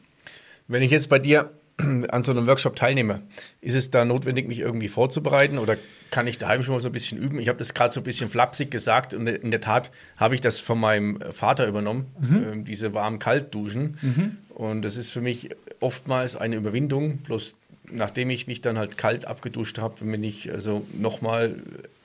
Wenn 0.67 0.83
ich 0.83 0.91
jetzt 0.91 1.09
bei 1.09 1.17
dir 1.17 1.49
an 1.77 2.23
so 2.23 2.33
einem 2.33 2.45
Workshop 2.45 2.75
teilnehme, 2.75 3.23
ist 3.61 3.73
es 3.73 3.89
da 3.89 4.05
notwendig, 4.05 4.47
mich 4.47 4.59
irgendwie 4.59 4.89
vorzubereiten 4.89 5.57
oder 5.57 5.75
kann 6.11 6.27
ich 6.27 6.37
daheim 6.37 6.61
schon 6.61 6.75
mal 6.75 6.79
so 6.79 6.89
ein 6.89 6.91
bisschen 6.91 7.17
üben? 7.17 7.39
Ich 7.39 7.49
habe 7.49 7.57
das 7.57 7.73
gerade 7.73 7.91
so 7.91 7.99
ein 7.99 8.03
bisschen 8.03 8.29
flapsig 8.29 8.69
gesagt 8.69 9.15
und 9.15 9.25
in 9.25 9.49
der 9.49 9.61
Tat 9.61 9.89
habe 10.15 10.35
ich 10.35 10.41
das 10.41 10.59
von 10.59 10.79
meinem 10.79 11.19
Vater 11.31 11.67
übernommen, 11.67 12.05
mhm. 12.19 12.61
äh, 12.61 12.63
diese 12.63 12.93
warm-kalt-Duschen. 12.93 13.97
Mhm. 13.99 14.37
Und 14.49 14.83
das 14.83 14.97
ist 14.97 15.09
für 15.09 15.21
mich 15.21 15.49
oftmals 15.79 16.35
eine 16.35 16.57
Überwindung, 16.57 17.17
bloß 17.23 17.55
nachdem 17.89 18.29
ich 18.29 18.45
mich 18.45 18.61
dann 18.61 18.77
halt 18.77 18.99
kalt 18.99 19.25
abgeduscht 19.25 19.79
habe, 19.79 20.05
bin 20.05 20.23
ich 20.23 20.51
also 20.51 20.85
nochmal 20.93 21.55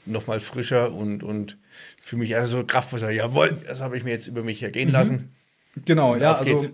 noch 0.07 0.27
mal 0.27 0.41
frischer 0.41 0.93
und, 0.93 1.23
und 1.23 1.59
für 2.01 2.17
mich 2.17 2.37
also 2.37 2.65
Kraft, 2.65 2.93
jawohl, 2.93 3.59
das 3.67 3.81
habe 3.81 3.97
ich 3.97 4.05
mir 4.05 4.11
jetzt 4.11 4.27
über 4.27 4.43
mich 4.43 4.63
ergehen 4.63 4.89
mhm. 4.89 4.95
lassen. 4.95 5.33
Genau, 5.85 6.17
ja, 6.17 6.35
also 6.35 6.69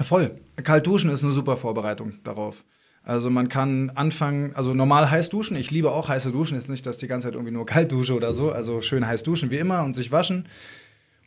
voll. 0.00 0.38
Kalt 0.62 0.86
duschen 0.86 1.10
ist 1.10 1.24
eine 1.24 1.32
super 1.32 1.56
Vorbereitung 1.56 2.14
darauf. 2.22 2.64
Also 3.02 3.28
man 3.28 3.48
kann 3.48 3.90
anfangen, 3.90 4.54
also 4.54 4.72
normal 4.72 5.10
heiß 5.10 5.28
duschen. 5.28 5.56
Ich 5.56 5.70
liebe 5.70 5.92
auch 5.92 6.08
heiße 6.08 6.32
Duschen. 6.32 6.56
Jetzt 6.56 6.70
nicht, 6.70 6.86
dass 6.86 6.96
die 6.96 7.06
ganze 7.06 7.26
Zeit 7.26 7.34
irgendwie 7.34 7.52
nur 7.52 7.66
kalt 7.66 7.92
dusche 7.92 8.14
oder 8.14 8.32
so. 8.32 8.50
Also 8.50 8.80
schön 8.80 9.06
heiß 9.06 9.22
duschen 9.22 9.50
wie 9.50 9.58
immer 9.58 9.84
und 9.84 9.94
sich 9.94 10.10
waschen. 10.10 10.48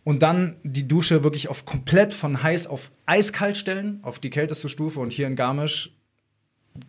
Und 0.03 0.23
dann 0.23 0.55
die 0.63 0.87
Dusche 0.87 1.23
wirklich 1.23 1.49
auf 1.49 1.65
komplett 1.65 2.15
von 2.15 2.41
heiß 2.41 2.65
auf 2.65 2.91
eiskalt 3.05 3.57
stellen, 3.57 3.99
auf 4.01 4.17
die 4.17 4.31
kälteste 4.31 4.69
Stufe. 4.69 4.99
Und 4.99 5.13
hier 5.13 5.27
in 5.27 5.35
Garmisch 5.35 5.95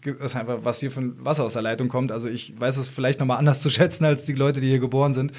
ist 0.04 0.36
einfach, 0.36 0.58
was 0.62 0.80
hier 0.80 0.90
von 0.90 1.24
Wasser 1.24 1.44
aus 1.44 1.54
der 1.54 1.62
Leitung 1.62 1.88
kommt. 1.88 2.12
Also 2.12 2.28
ich 2.28 2.58
weiß 2.58 2.76
es 2.76 2.88
vielleicht 2.88 3.20
nochmal 3.20 3.38
anders 3.38 3.60
zu 3.62 3.70
schätzen 3.70 4.04
als 4.04 4.24
die 4.24 4.34
Leute, 4.34 4.60
die 4.60 4.68
hier 4.68 4.78
geboren 4.78 5.14
sind. 5.14 5.32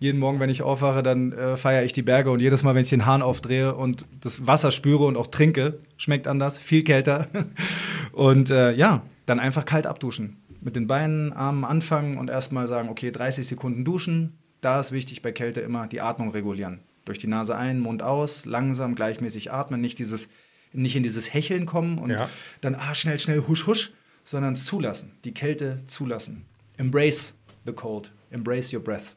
jeden 0.00 0.18
Morgen, 0.18 0.40
wenn 0.40 0.50
ich 0.50 0.62
aufwache, 0.62 1.02
dann 1.02 1.32
äh, 1.32 1.56
feiere 1.56 1.84
ich 1.84 1.92
die 1.92 2.02
Berge 2.02 2.30
und 2.30 2.40
jedes 2.40 2.62
Mal, 2.62 2.74
wenn 2.74 2.82
ich 2.82 2.90
den 2.90 3.06
Hahn 3.06 3.22
aufdrehe 3.22 3.74
und 3.74 4.06
das 4.20 4.46
Wasser 4.46 4.70
spüre 4.70 5.04
und 5.04 5.16
auch 5.16 5.28
trinke, 5.28 5.78
schmeckt 5.96 6.26
anders, 6.26 6.58
viel 6.58 6.82
kälter. 6.82 7.28
und 8.12 8.50
äh, 8.50 8.72
ja, 8.72 9.02
dann 9.26 9.40
einfach 9.40 9.64
kalt 9.64 9.86
abduschen. 9.86 10.36
Mit 10.60 10.76
den 10.76 10.86
Beinen, 10.86 11.32
Armen 11.32 11.64
anfangen 11.64 12.16
und 12.16 12.30
erstmal 12.30 12.66
sagen, 12.66 12.88
okay, 12.88 13.10
30 13.10 13.46
Sekunden 13.46 13.84
duschen. 13.84 14.38
Da 14.60 14.80
ist 14.80 14.92
wichtig 14.92 15.20
bei 15.20 15.30
Kälte 15.30 15.60
immer 15.60 15.86
die 15.86 16.00
Atmung 16.00 16.30
regulieren. 16.30 16.80
Durch 17.04 17.18
die 17.18 17.26
Nase 17.26 17.54
ein, 17.54 17.80
Mund 17.80 18.02
aus, 18.02 18.46
langsam, 18.46 18.94
gleichmäßig 18.94 19.52
atmen, 19.52 19.80
nicht 19.80 19.98
dieses, 19.98 20.30
nicht 20.74 20.96
in 20.96 21.02
dieses 21.02 21.32
Hecheln 21.32 21.66
kommen 21.66 21.98
und 21.98 22.10
Ja. 22.10 22.28
dann 22.60 22.74
ah, 22.74 22.94
schnell, 22.94 23.18
schnell, 23.18 23.44
husch, 23.48 23.66
husch, 23.66 23.92
sondern 24.24 24.54
es 24.54 24.64
zulassen, 24.64 25.12
die 25.24 25.32
Kälte 25.32 25.82
zulassen. 25.86 26.44
Embrace 26.76 27.34
the 27.66 27.72
cold, 27.72 28.10
embrace 28.30 28.72
your 28.72 28.80
breath. 28.80 29.14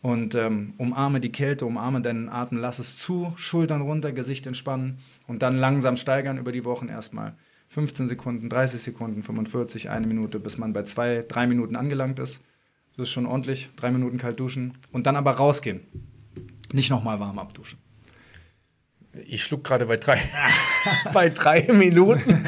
Und 0.00 0.36
ähm, 0.36 0.74
umarme 0.78 1.18
die 1.20 1.32
Kälte, 1.32 1.66
umarme 1.66 2.00
deinen 2.00 2.28
Atem, 2.28 2.58
lass 2.58 2.78
es 2.78 2.96
zu, 2.98 3.32
Schultern 3.36 3.80
runter, 3.82 4.12
Gesicht 4.12 4.46
entspannen 4.46 4.98
und 5.26 5.42
dann 5.42 5.56
langsam 5.56 5.96
steigern 5.96 6.38
über 6.38 6.52
die 6.52 6.64
Wochen 6.64 6.88
erstmal. 6.88 7.34
15 7.70 8.08
Sekunden, 8.08 8.48
30 8.48 8.80
Sekunden, 8.80 9.22
45, 9.22 9.90
eine 9.90 10.06
Minute, 10.06 10.38
bis 10.38 10.56
man 10.56 10.72
bei 10.72 10.84
zwei, 10.84 11.24
drei 11.26 11.46
Minuten 11.46 11.74
angelangt 11.76 12.18
ist. 12.20 12.40
Das 12.96 13.08
ist 13.08 13.12
schon 13.12 13.26
ordentlich, 13.26 13.70
drei 13.76 13.90
Minuten 13.90 14.18
kalt 14.18 14.38
duschen 14.40 14.72
und 14.92 15.06
dann 15.06 15.16
aber 15.16 15.32
rausgehen. 15.32 15.80
Nicht 16.72 16.90
nochmal 16.90 17.18
warm 17.20 17.38
abduschen. 17.38 17.78
Ich 19.26 19.44
schluck 19.44 19.64
gerade 19.64 19.86
bei 19.86 19.96
drei, 19.96 20.18
bei 21.12 21.28
drei 21.28 21.66
Minuten. 21.72 22.44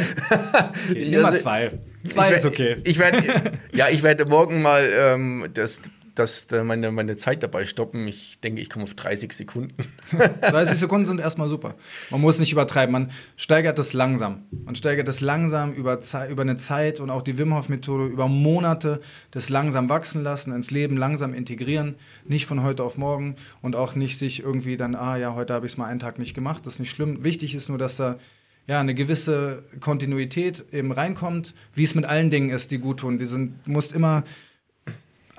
Okay, 0.90 1.16
mal 1.16 1.26
Also, 1.26 1.38
zwei. 1.38 1.70
Zwei 2.06 2.28
ich 2.30 2.36
ist 2.36 2.46
okay. 2.46 2.76
Ich 2.84 2.98
werde, 2.98 3.52
ja, 3.72 3.88
ich 3.88 4.02
werde 4.02 4.24
morgen 4.24 4.62
mal 4.62 4.90
ähm, 4.92 5.48
das, 5.52 5.80
das, 6.20 6.44
äh, 6.52 6.62
meine, 6.62 6.92
meine 6.92 7.16
Zeit 7.16 7.42
dabei 7.42 7.64
stoppen. 7.64 8.06
Ich 8.06 8.40
denke, 8.40 8.60
ich 8.60 8.70
komme 8.70 8.84
auf 8.84 8.94
30 8.94 9.32
Sekunden. 9.32 9.74
30 10.42 10.78
Sekunden 10.78 11.06
sind 11.06 11.20
erstmal 11.20 11.48
super. 11.48 11.74
Man 12.10 12.20
muss 12.20 12.38
nicht 12.38 12.52
übertreiben. 12.52 12.92
Man 12.92 13.10
steigert 13.36 13.78
das 13.78 13.92
langsam. 13.92 14.44
Man 14.50 14.76
steigert 14.76 15.08
das 15.08 15.20
langsam 15.20 15.72
über, 15.72 15.98
über 16.30 16.42
eine 16.42 16.56
Zeit 16.56 17.00
und 17.00 17.10
auch 17.10 17.22
die 17.22 17.38
Wim 17.38 17.54
Hof 17.54 17.68
Methode 17.68 18.06
über 18.06 18.28
Monate 18.28 19.00
das 19.30 19.48
langsam 19.48 19.88
wachsen 19.88 20.22
lassen, 20.22 20.52
ins 20.52 20.70
Leben 20.70 20.96
langsam 20.96 21.34
integrieren. 21.34 21.96
Nicht 22.24 22.46
von 22.46 22.62
heute 22.62 22.84
auf 22.84 22.98
morgen 22.98 23.36
und 23.62 23.74
auch 23.74 23.94
nicht 23.94 24.18
sich 24.18 24.40
irgendwie 24.42 24.76
dann, 24.76 24.94
ah 24.94 25.16
ja, 25.16 25.34
heute 25.34 25.54
habe 25.54 25.66
ich 25.66 25.72
es 25.72 25.78
mal 25.78 25.86
einen 25.86 26.00
Tag 26.00 26.18
nicht 26.18 26.34
gemacht. 26.34 26.66
Das 26.66 26.74
ist 26.74 26.80
nicht 26.80 26.90
schlimm. 26.90 27.24
Wichtig 27.24 27.54
ist 27.54 27.68
nur, 27.68 27.78
dass 27.78 27.96
da 27.96 28.18
ja, 28.66 28.78
eine 28.78 28.94
gewisse 28.94 29.64
Kontinuität 29.80 30.64
eben 30.72 30.92
reinkommt, 30.92 31.54
wie 31.74 31.84
es 31.84 31.94
mit 31.94 32.04
allen 32.04 32.30
Dingen 32.30 32.50
ist, 32.50 32.70
die 32.70 32.78
gut 32.78 33.00
tun. 33.00 33.18
Die 33.18 33.24
sind, 33.24 33.66
musst 33.66 33.92
immer 33.92 34.22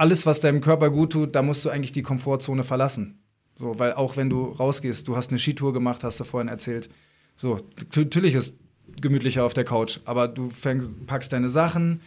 alles, 0.02 0.26
was 0.26 0.40
deinem 0.40 0.62
Körper 0.62 0.90
gut 0.90 1.12
tut, 1.12 1.36
da 1.36 1.44
musst 1.44 1.64
du 1.64 1.70
eigentlich 1.70 1.92
die 1.92 2.02
Komfortzone 2.02 2.64
verlassen. 2.64 3.20
So, 3.56 3.78
weil 3.78 3.94
auch 3.94 4.18
wenn 4.18 4.32
du 4.32 4.46
rausgehst, 4.46 5.08
du 5.08 5.16
hast 5.16 5.30
eine 5.30 5.38
Skitour 5.38 5.74
gemacht, 5.74 6.04
hast 6.04 6.20
du 6.20 6.24
vorhin 6.24 6.48
erzählt. 6.48 6.90
So, 7.36 7.60
natürlich 7.96 8.34
ist 8.34 8.58
gemütlicher 9.00 9.46
auf 9.46 9.54
der 9.54 9.64
Couch, 9.64 10.00
aber 10.06 10.28
du 10.28 10.50
fängst, 10.50 11.06
packst 11.06 11.32
deine 11.32 11.50
Sachen, 11.50 12.02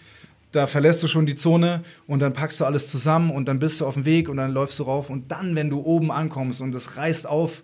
da 0.51 0.67
verlässt 0.67 1.05
du 1.05 1.09
schon 1.09 1.25
die 1.25 1.37
Zone 1.37 1.85
und 2.09 2.19
dann 2.19 2.33
packst 2.33 2.61
du 2.61 2.65
alles 2.65 2.91
zusammen 2.91 3.31
und 3.31 3.47
dann 3.47 3.61
bist 3.61 3.81
du 3.81 3.87
auf 3.87 3.95
dem 3.95 4.05
Weg 4.05 4.29
und 4.29 4.39
dann 4.39 4.51
läufst 4.51 4.81
du 4.81 4.83
rauf 4.83 5.09
und 5.09 5.31
dann, 5.31 5.55
wenn 5.55 5.71
du 5.71 5.81
oben 5.81 6.11
ankommst 6.11 6.61
und 6.61 6.75
es 6.75 6.97
reißt 6.97 7.29
auf 7.29 7.63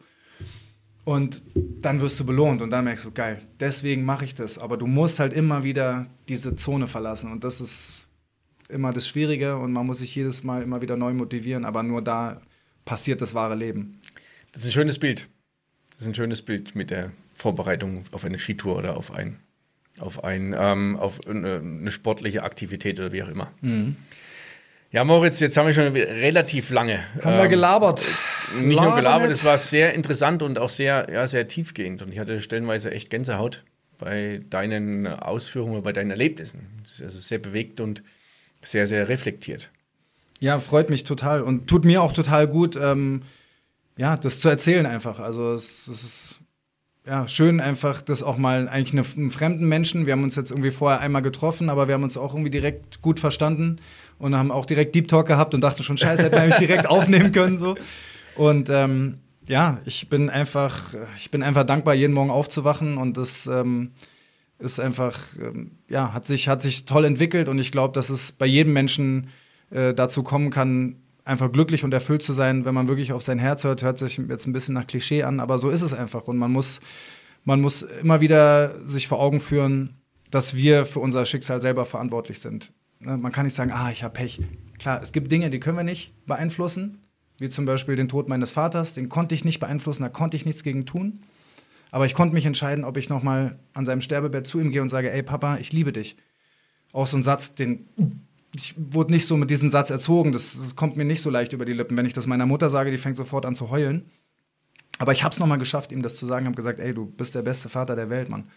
und 1.05 1.43
dann 1.55 2.01
wirst 2.01 2.21
du 2.21 2.25
belohnt 2.25 2.63
und 2.63 2.71
dann 2.71 2.85
merkst 2.85 3.05
du, 3.05 3.11
geil, 3.11 3.43
deswegen 3.59 4.05
mache 4.05 4.27
ich 4.27 4.37
das. 4.37 4.59
Aber 4.59 4.77
du 4.77 4.87
musst 4.87 5.19
halt 5.19 5.33
immer 5.33 5.65
wieder 5.65 6.07
diese 6.29 6.55
Zone 6.55 6.87
verlassen 6.87 7.33
und 7.33 7.43
das 7.43 7.61
ist 7.61 8.07
immer 8.73 8.93
das 8.93 9.09
Schwierige 9.09 9.57
und 9.57 9.73
man 9.73 9.87
muss 9.87 9.99
sich 9.99 10.15
jedes 10.15 10.45
Mal 10.45 10.63
immer 10.63 10.83
wieder 10.83 10.97
neu 10.97 11.13
motivieren, 11.13 11.65
aber 11.65 11.83
nur 11.83 12.03
da 12.03 12.37
passiert 12.85 13.21
das 13.23 13.35
wahre 13.35 13.55
Leben. 13.55 14.01
Das 14.53 14.63
ist 14.63 14.69
ein 14.69 14.73
schönes 14.73 14.99
Bild. 14.99 15.29
Das 15.91 16.03
ist 16.03 16.09
ein 16.09 16.15
schönes 16.15 16.43
Bild 16.43 16.75
mit 16.75 16.91
der 16.91 17.13
Vorbereitung 17.35 18.05
auf 18.13 18.25
eine 18.25 18.39
Skitour 18.39 18.77
oder 18.77 18.97
auf 18.97 19.13
ein, 19.13 19.39
auf 19.99 20.25
ein, 20.25 20.55
ähm, 20.59 20.97
auf 20.97 21.27
eine, 21.27 21.57
eine 21.57 21.91
sportliche 21.91 22.43
Aktivität 22.43 22.99
oder 22.99 23.13
wie 23.13 23.23
auch 23.23 23.29
immer. 23.29 23.53
Mhm. 23.61 23.97
Ja, 24.93 25.05
Moritz, 25.05 25.39
jetzt 25.39 25.57
haben 25.57 25.67
wir 25.67 25.75
schon 25.75 25.93
relativ 25.93 26.71
lange. 26.71 27.05
Haben 27.23 27.37
wir 27.37 27.45
ähm, 27.45 27.51
gelabert. 27.51 28.09
Nicht 28.57 28.81
nur 28.81 28.87
Laber 28.87 28.97
gelabert, 28.97 29.29
nicht. 29.29 29.39
es 29.39 29.45
war 29.45 29.57
sehr 29.57 29.95
interessant 29.95 30.43
und 30.43 30.59
auch 30.59 30.69
sehr, 30.69 31.07
ja, 31.13 31.29
sehr 31.29 31.47
tiefgehend. 31.47 32.03
Und 32.03 32.13
ich 32.13 32.19
hatte 32.19 32.41
stellenweise 32.41 32.91
echt 32.91 33.09
Gänsehaut 33.09 33.63
bei 33.99 34.41
deinen 34.51 35.07
Ausführungen, 35.07 35.83
bei 35.83 35.93
deinen 35.93 36.11
Erlebnissen. 36.11 36.83
Es 36.85 36.95
ist 36.95 37.03
also 37.03 37.19
sehr 37.21 37.39
bewegt 37.39 37.81
und 37.81 38.03
sehr, 38.63 38.87
sehr 38.87 39.09
reflektiert. 39.09 39.71
Ja, 40.41 40.59
freut 40.59 40.91
mich 40.91 41.05
total 41.05 41.43
und 41.43 41.67
tut 41.67 41.85
mir 41.85 42.03
auch 42.03 42.13
total 42.13 42.47
gut, 42.49 42.77
ähm, 42.81 43.23
ja, 43.97 44.17
das 44.17 44.41
zu 44.41 44.49
erzählen 44.49 44.87
einfach. 44.87 45.21
Also 45.21 45.53
es, 45.53 45.87
es 45.87 46.03
ist 46.03 46.41
ja 47.07 47.29
schön 47.29 47.61
einfach, 47.61 48.01
das 48.01 48.23
auch 48.23 48.39
mal 48.39 48.69
eigentlich 48.69 48.93
eine, 48.93 49.05
einen 49.17 49.31
fremden 49.31 49.67
Menschen. 49.67 50.07
Wir 50.07 50.15
haben 50.15 50.23
uns 50.23 50.37
jetzt 50.37 50.51
irgendwie 50.51 50.71
vorher 50.71 51.01
einmal 51.01 51.23
getroffen, 51.23 51.69
aber 51.69 51.89
wir 51.89 51.95
haben 51.95 52.03
uns 52.03 52.17
auch 52.17 52.33
irgendwie 52.33 52.51
direkt 52.51 53.03
gut 53.03 53.21
verstanden 53.21 53.81
und 54.19 54.37
haben 54.37 54.51
auch 54.51 54.65
direkt 54.65 54.95
Deep 54.95 55.09
Talk 55.09 55.27
gehabt 55.27 55.55
und 55.55 55.61
dachten 55.61 55.83
schon, 55.83 55.99
scheiße, 55.99 56.25
hätten 56.25 56.37
wir 56.37 56.47
mich 56.47 56.57
direkt 56.57 56.87
aufnehmen 56.89 57.33
können 57.33 57.59
so. 57.59 57.75
Und 58.37 58.71
ähm, 58.71 59.19
ja, 59.49 59.79
ich 59.85 60.09
bin 60.09 60.31
einfach, 60.31 60.95
ich 61.17 61.31
bin 61.31 61.43
einfach 61.43 61.65
dankbar, 61.65 61.95
jeden 61.95 62.15
Morgen 62.15 62.31
aufzuwachen 62.31 62.97
und 62.97 63.17
das 63.17 63.47
ähm, 63.47 63.91
ist 64.61 64.79
einfach, 64.79 65.19
ähm, 65.41 65.73
ja, 65.89 66.13
hat 66.13 66.27
sich, 66.27 66.49
hat 66.49 66.63
sich 66.63 66.85
toll 66.85 67.05
entwickelt 67.05 67.49
und 67.49 67.59
ich 67.59 67.73
glaube, 67.73 67.95
dass 67.95 68.11
es 68.11 68.33
bei 68.33 68.47
jedem 68.47 68.73
Menschen 68.73 69.29
äh, 69.71 69.95
dazu 69.95 70.23
kommen 70.23 70.51
kann, 70.51 70.97
einfach 71.25 71.53
glücklich 71.53 71.85
und 71.85 71.93
erfüllt 71.93 72.23
zu 72.23 72.33
sein, 72.33 72.65
wenn 72.65 72.75
man 72.75 72.89
wirklich 72.89 73.13
auf 73.13 73.23
sein 73.23 73.39
Herz 73.39 73.65
hört, 73.65 73.83
hört 73.83 73.99
sich 73.99 74.19
jetzt 74.19 74.47
ein 74.47 74.53
bisschen 74.53 74.75
nach 74.75 74.87
Klischee 74.87 75.23
an, 75.23 75.41
aber 75.41 75.59
so 75.59 75.71
ist 75.71 75.83
es 75.83 75.95
einfach 75.95 76.25
und 76.25 76.39
man 76.39 76.51
muss, 76.51 76.81
man 77.45 77.61
muss 77.61 77.83
immer 77.83 78.21
wieder 78.21 78.87
sich 78.87 79.09
vor 79.09 79.21
Augen 79.21 79.41
führen, 79.41 79.95
dass 80.31 80.55
wir 80.55 80.87
für 80.87 81.01
unser 81.01 81.27
Schicksal 81.27 81.61
selber 81.61 81.85
verantwortlich 81.85 82.41
sind. 82.41 82.73
Ne, 83.01 83.17
Man 83.17 83.33
kann 83.33 83.45
nicht 83.45 83.57
sagen, 83.57 83.73
ah, 83.73 83.91
ich 83.91 84.03
habe 84.03 84.15
Pech. 84.15 84.41
Klar, 84.79 85.03
es 85.03 85.13
gibt 85.13 85.31
Dinge, 85.31 85.51
die 85.51 85.61
können 85.61 85.77
wir 85.77 85.85
nicht 85.85 86.13
beeinflussen, 86.27 86.99
wie 87.39 87.49
zum 87.49 87.65
Beispiel 87.65 87.97
den 87.97 88.09
Tod 88.09 88.29
meines 88.29 88.51
Vaters, 88.51 88.93
den 88.93 89.09
konnte 89.09 89.35
ich 89.35 89.45
nicht 89.45 89.61
beeinflussen, 89.61 90.03
da 90.03 90.09
konnte 90.09 90.37
ich 90.37 90.47
nichts 90.47 90.63
gegen 90.63 90.87
tun. 90.87 91.21
Aber 91.91 92.07
ich 92.07 92.15
konnte 92.15 92.35
mich 92.35 92.47
entscheiden, 92.47 92.85
ob 92.85 92.97
ich 92.97 93.09
noch 93.09 93.23
mal 93.23 93.59
an 93.75 93.87
seinem 93.87 94.01
Sterbebett 94.01 94.47
zu 94.47 94.61
ihm 94.61 94.71
gehe 94.71 94.83
und 94.83 94.89
sage, 94.89 95.13
ey 95.13 95.23
Papa, 95.23 95.59
ich 95.59 95.73
liebe 95.73 95.93
dich. 95.93 96.17
Auch 96.93 97.07
so 97.07 97.17
ein 97.17 97.23
Satz, 97.23 97.55
den 97.55 97.87
ich 98.55 98.75
wurde 98.77 99.13
nicht 99.13 99.27
so 99.27 99.37
mit 99.37 99.51
diesem 99.51 99.69
Satz 99.69 99.91
erzogen. 99.91 100.33
Das, 100.33 100.59
das 100.61 100.77
kommt 100.77 100.97
mir 100.97 101.05
nicht 101.05 101.23
so 101.23 101.31
leicht 101.31 101.53
über 101.53 101.65
die 101.65 101.73
Lippen. 101.73 101.97
Wenn 101.97 102.07
ich 102.07 102.13
das 102.13 102.27
meiner 102.27 102.47
Mutter 102.47 102.69
sage, 102.69 102.91
die 102.91 102.99
fängt 102.99 103.17
sofort 103.17 103.47
an 103.47 103.55
zu 103.55 103.71
heulen. 103.71 104.11
Aber 104.99 105.13
ich 105.13 105.23
habe 105.23 105.33
es 105.33 105.39
noch 105.39 105.47
mal 105.47 105.57
geschafft, 105.57 105.93
ihm 105.93 106.03
das 106.03 106.17
zu 106.17 106.27
sagen. 106.27 106.47
Habe 106.47 106.57
gesagt, 106.57 106.81
ey, 106.81 106.93
du 106.93 107.07
bist 107.07 107.35
der 107.35 107.43
beste 107.43 107.69
Vater 107.69 107.97
der 107.97 108.11
Welt, 108.11 108.29
Mann. 108.29 108.49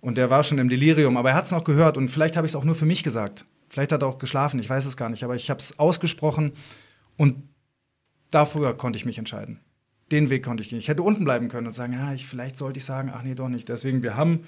Und 0.00 0.18
der 0.18 0.30
war 0.30 0.42
schon 0.42 0.58
im 0.58 0.68
Delirium, 0.68 1.16
aber 1.16 1.30
er 1.30 1.36
hat 1.36 1.44
es 1.44 1.52
noch 1.52 1.62
gehört 1.62 1.96
und 1.96 2.08
vielleicht 2.08 2.36
habe 2.36 2.44
ich 2.44 2.52
es 2.52 2.56
auch 2.56 2.64
nur 2.64 2.74
für 2.74 2.86
mich 2.86 3.04
gesagt. 3.04 3.44
Vielleicht 3.68 3.92
hat 3.92 4.02
er 4.02 4.08
auch 4.08 4.18
geschlafen, 4.18 4.58
ich 4.58 4.68
weiß 4.68 4.84
es 4.84 4.96
gar 4.96 5.08
nicht, 5.08 5.22
aber 5.22 5.36
ich 5.36 5.48
habe 5.48 5.60
es 5.60 5.78
ausgesprochen 5.78 6.52
und 7.16 7.48
dafür 8.32 8.76
konnte 8.76 8.96
ich 8.96 9.04
mich 9.04 9.16
entscheiden. 9.16 9.60
Den 10.12 10.28
Weg 10.28 10.44
konnte 10.44 10.62
ich 10.62 10.68
gehen. 10.68 10.78
Ich 10.78 10.88
hätte 10.88 11.02
unten 11.02 11.24
bleiben 11.24 11.48
können 11.48 11.66
und 11.66 11.72
sagen, 11.72 11.94
ja, 11.94 12.12
ich, 12.12 12.26
vielleicht 12.26 12.58
sollte 12.58 12.78
ich 12.78 12.84
sagen, 12.84 13.10
ach 13.12 13.22
nee, 13.22 13.34
doch 13.34 13.48
nicht. 13.48 13.68
Deswegen, 13.68 14.02
wir 14.02 14.14
haben, 14.14 14.44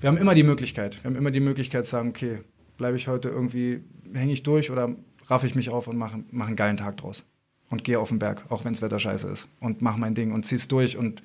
wir 0.00 0.08
haben 0.08 0.16
immer 0.16 0.34
die 0.34 0.42
Möglichkeit. 0.42 1.02
Wir 1.02 1.10
haben 1.10 1.16
immer 1.16 1.30
die 1.30 1.40
Möglichkeit 1.40 1.84
zu 1.84 1.92
sagen, 1.92 2.08
okay, 2.08 2.40
bleibe 2.76 2.96
ich 2.96 3.06
heute 3.06 3.28
irgendwie, 3.28 3.84
hänge 4.12 4.32
ich 4.32 4.42
durch 4.42 4.72
oder 4.72 4.94
raff 5.28 5.44
ich 5.44 5.54
mich 5.54 5.70
auf 5.70 5.86
und 5.86 5.96
mache 5.96 6.24
mach 6.32 6.48
einen 6.48 6.56
geilen 6.56 6.76
Tag 6.76 6.96
draus. 6.96 7.24
Und 7.70 7.84
gehe 7.84 7.98
auf 7.98 8.08
den 8.08 8.18
Berg, 8.18 8.44
auch 8.50 8.64
wenn 8.64 8.72
das 8.72 8.82
Wetter 8.82 8.98
scheiße 8.98 9.28
ist. 9.28 9.48
Und 9.60 9.80
mach 9.80 9.96
mein 9.96 10.14
Ding 10.14 10.32
und 10.32 10.44
zieh's 10.44 10.68
durch. 10.68 10.98
Und 10.98 11.22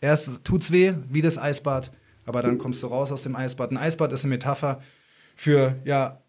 erst 0.00 0.44
tut's 0.44 0.70
weh, 0.70 0.92
wie 1.08 1.22
das 1.22 1.38
Eisbad, 1.38 1.90
aber 2.26 2.42
dann 2.42 2.58
kommst 2.58 2.82
du 2.82 2.86
raus 2.86 3.10
aus 3.10 3.22
dem 3.22 3.34
Eisbad. 3.34 3.70
Ein 3.70 3.78
Eisbad 3.78 4.12
ist 4.12 4.24
eine 4.24 4.34
Metapher 4.34 4.82
für, 5.34 5.76
ja, 5.84 6.20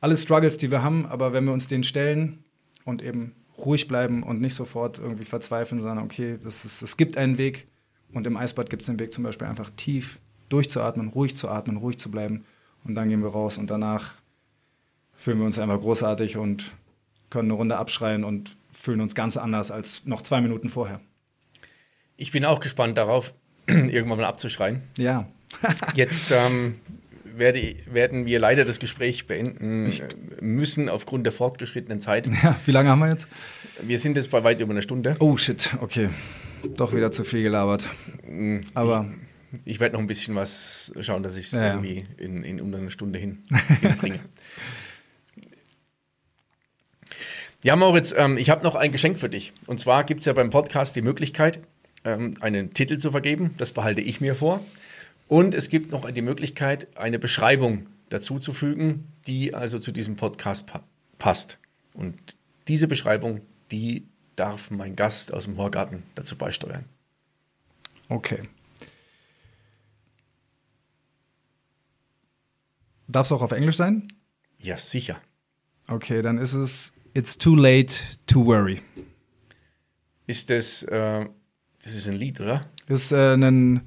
alle 0.00 0.16
Struggles, 0.16 0.58
die 0.58 0.70
wir 0.70 0.82
haben, 0.82 1.06
aber 1.06 1.32
wenn 1.32 1.44
wir 1.44 1.52
uns 1.52 1.68
denen 1.68 1.84
stellen 1.84 2.42
und 2.84 3.02
eben 3.02 3.32
ruhig 3.58 3.88
bleiben 3.88 4.22
und 4.22 4.40
nicht 4.40 4.54
sofort 4.54 4.98
irgendwie 4.98 5.24
verzweifeln, 5.24 5.80
sondern 5.80 6.04
okay, 6.04 6.38
das 6.42 6.64
ist, 6.64 6.82
es 6.82 6.96
gibt 6.96 7.16
einen 7.16 7.38
Weg 7.38 7.66
und 8.12 8.26
im 8.26 8.36
Eisbad 8.36 8.70
gibt 8.70 8.82
es 8.82 8.86
den 8.86 8.98
Weg 8.98 9.12
zum 9.12 9.24
Beispiel 9.24 9.46
einfach 9.46 9.70
tief 9.76 10.18
durchzuatmen, 10.48 11.08
ruhig 11.08 11.36
zu 11.36 11.48
atmen, 11.48 11.76
ruhig 11.76 11.98
zu 11.98 12.10
bleiben 12.10 12.44
und 12.84 12.94
dann 12.94 13.08
gehen 13.08 13.22
wir 13.22 13.30
raus 13.30 13.58
und 13.58 13.70
danach 13.70 14.14
fühlen 15.16 15.38
wir 15.38 15.46
uns 15.46 15.58
einfach 15.58 15.80
großartig 15.80 16.36
und 16.36 16.72
können 17.30 17.50
eine 17.50 17.54
Runde 17.54 17.76
abschreien 17.76 18.24
und 18.24 18.56
fühlen 18.72 19.00
uns 19.00 19.14
ganz 19.14 19.36
anders 19.36 19.70
als 19.70 20.04
noch 20.04 20.22
zwei 20.22 20.40
Minuten 20.40 20.68
vorher. 20.68 21.00
Ich 22.16 22.32
bin 22.32 22.44
auch 22.44 22.60
gespannt 22.60 22.98
darauf, 22.98 23.32
irgendwann 23.66 24.18
mal 24.18 24.26
abzuschreien. 24.26 24.82
Ja, 24.96 25.26
Jetzt 25.94 26.32
ähm, 26.32 26.76
werde, 27.36 27.76
werden 27.90 28.26
wir 28.26 28.38
leider 28.38 28.64
das 28.64 28.78
Gespräch 28.78 29.26
beenden 29.26 29.86
äh, 29.86 30.08
müssen 30.40 30.88
aufgrund 30.88 31.26
der 31.26 31.32
fortgeschrittenen 31.32 32.00
Zeit. 32.00 32.28
ja 32.42 32.56
wie 32.64 32.70
lange 32.70 32.88
haben 32.90 33.00
wir 33.00 33.08
jetzt? 33.08 33.28
Wir 33.82 33.98
sind 33.98 34.16
jetzt 34.16 34.30
bei 34.30 34.44
weit 34.44 34.60
über 34.60 34.72
einer 34.72 34.82
Stunde. 34.82 35.16
Oh 35.20 35.36
shit, 35.36 35.70
okay. 35.80 36.10
Doch 36.76 36.94
wieder 36.94 37.10
zu 37.10 37.24
viel 37.24 37.42
gelabert. 37.42 37.88
Aber 38.74 39.10
Ich 39.64 39.80
werde 39.80 39.94
noch 39.94 40.00
ein 40.00 40.06
bisschen 40.06 40.34
was 40.34 40.92
schauen, 41.00 41.22
dass 41.22 41.36
ich 41.36 41.46
es 41.46 41.52
ja. 41.52 41.74
irgendwie 41.74 42.04
in, 42.18 42.42
in 42.42 42.60
unter 42.60 42.78
einer 42.78 42.90
Stunde 42.90 43.18
hin, 43.18 43.42
hinbringe. 43.80 44.20
Ja, 47.62 47.76
Moritz, 47.76 48.14
ähm, 48.16 48.36
ich 48.36 48.50
habe 48.50 48.62
noch 48.62 48.74
ein 48.74 48.92
Geschenk 48.92 49.18
für 49.18 49.28
dich. 49.28 49.52
Und 49.66 49.80
zwar 49.80 50.04
gibt 50.04 50.20
es 50.20 50.26
ja 50.26 50.32
beim 50.32 50.50
Podcast 50.50 50.96
die 50.96 51.02
Möglichkeit, 51.02 51.60
ähm, 52.04 52.34
einen 52.40 52.74
Titel 52.74 52.98
zu 52.98 53.10
vergeben. 53.10 53.54
Das 53.56 53.72
behalte 53.72 54.02
ich 54.02 54.20
mir 54.20 54.34
vor. 54.34 54.60
Und 55.28 55.54
es 55.54 55.68
gibt 55.68 55.92
noch 55.92 56.10
die 56.10 56.22
Möglichkeit, 56.22 56.96
eine 56.96 57.18
Beschreibung 57.18 57.86
dazu 58.08 58.38
zu 58.38 58.52
fügen, 58.52 59.06
die 59.26 59.54
also 59.54 59.78
zu 59.78 59.92
diesem 59.92 60.16
Podcast 60.16 60.66
pa 60.66 60.82
passt. 61.18 61.58
Und 61.94 62.36
diese 62.68 62.88
Beschreibung, 62.88 63.40
die 63.70 64.06
darf 64.36 64.70
mein 64.70 64.96
Gast 64.96 65.32
aus 65.32 65.44
dem 65.44 65.56
Horgarten 65.56 66.02
dazu 66.14 66.36
beisteuern. 66.36 66.84
Okay. 68.08 68.42
Darf 73.06 73.26
es 73.26 73.32
auch 73.32 73.42
auf 73.42 73.52
Englisch 73.52 73.76
sein? 73.76 74.08
Ja, 74.58 74.76
sicher. 74.76 75.20
Okay, 75.88 76.20
dann 76.22 76.38
ist 76.38 76.54
es 76.54 76.92
It's 77.16 77.38
too 77.38 77.54
late 77.54 78.00
to 78.26 78.44
worry. 78.44 78.82
Ist 80.26 80.50
das, 80.50 80.82
äh, 80.84 81.26
das 81.82 81.94
ist 81.94 82.08
ein 82.08 82.16
Lied, 82.16 82.40
oder? 82.40 82.68
Ist 82.88 83.12
äh, 83.12 83.34
ein, 83.34 83.82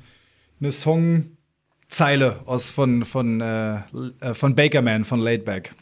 eine 0.59 0.71
Songzeile 0.71 2.41
aus 2.45 2.71
von, 2.71 3.05
von, 3.05 3.41
äh, 3.41 3.81
äh 4.19 4.33
von 4.33 4.55
Bakerman, 4.55 5.05
von 5.05 5.21
Laidback. 5.21 5.73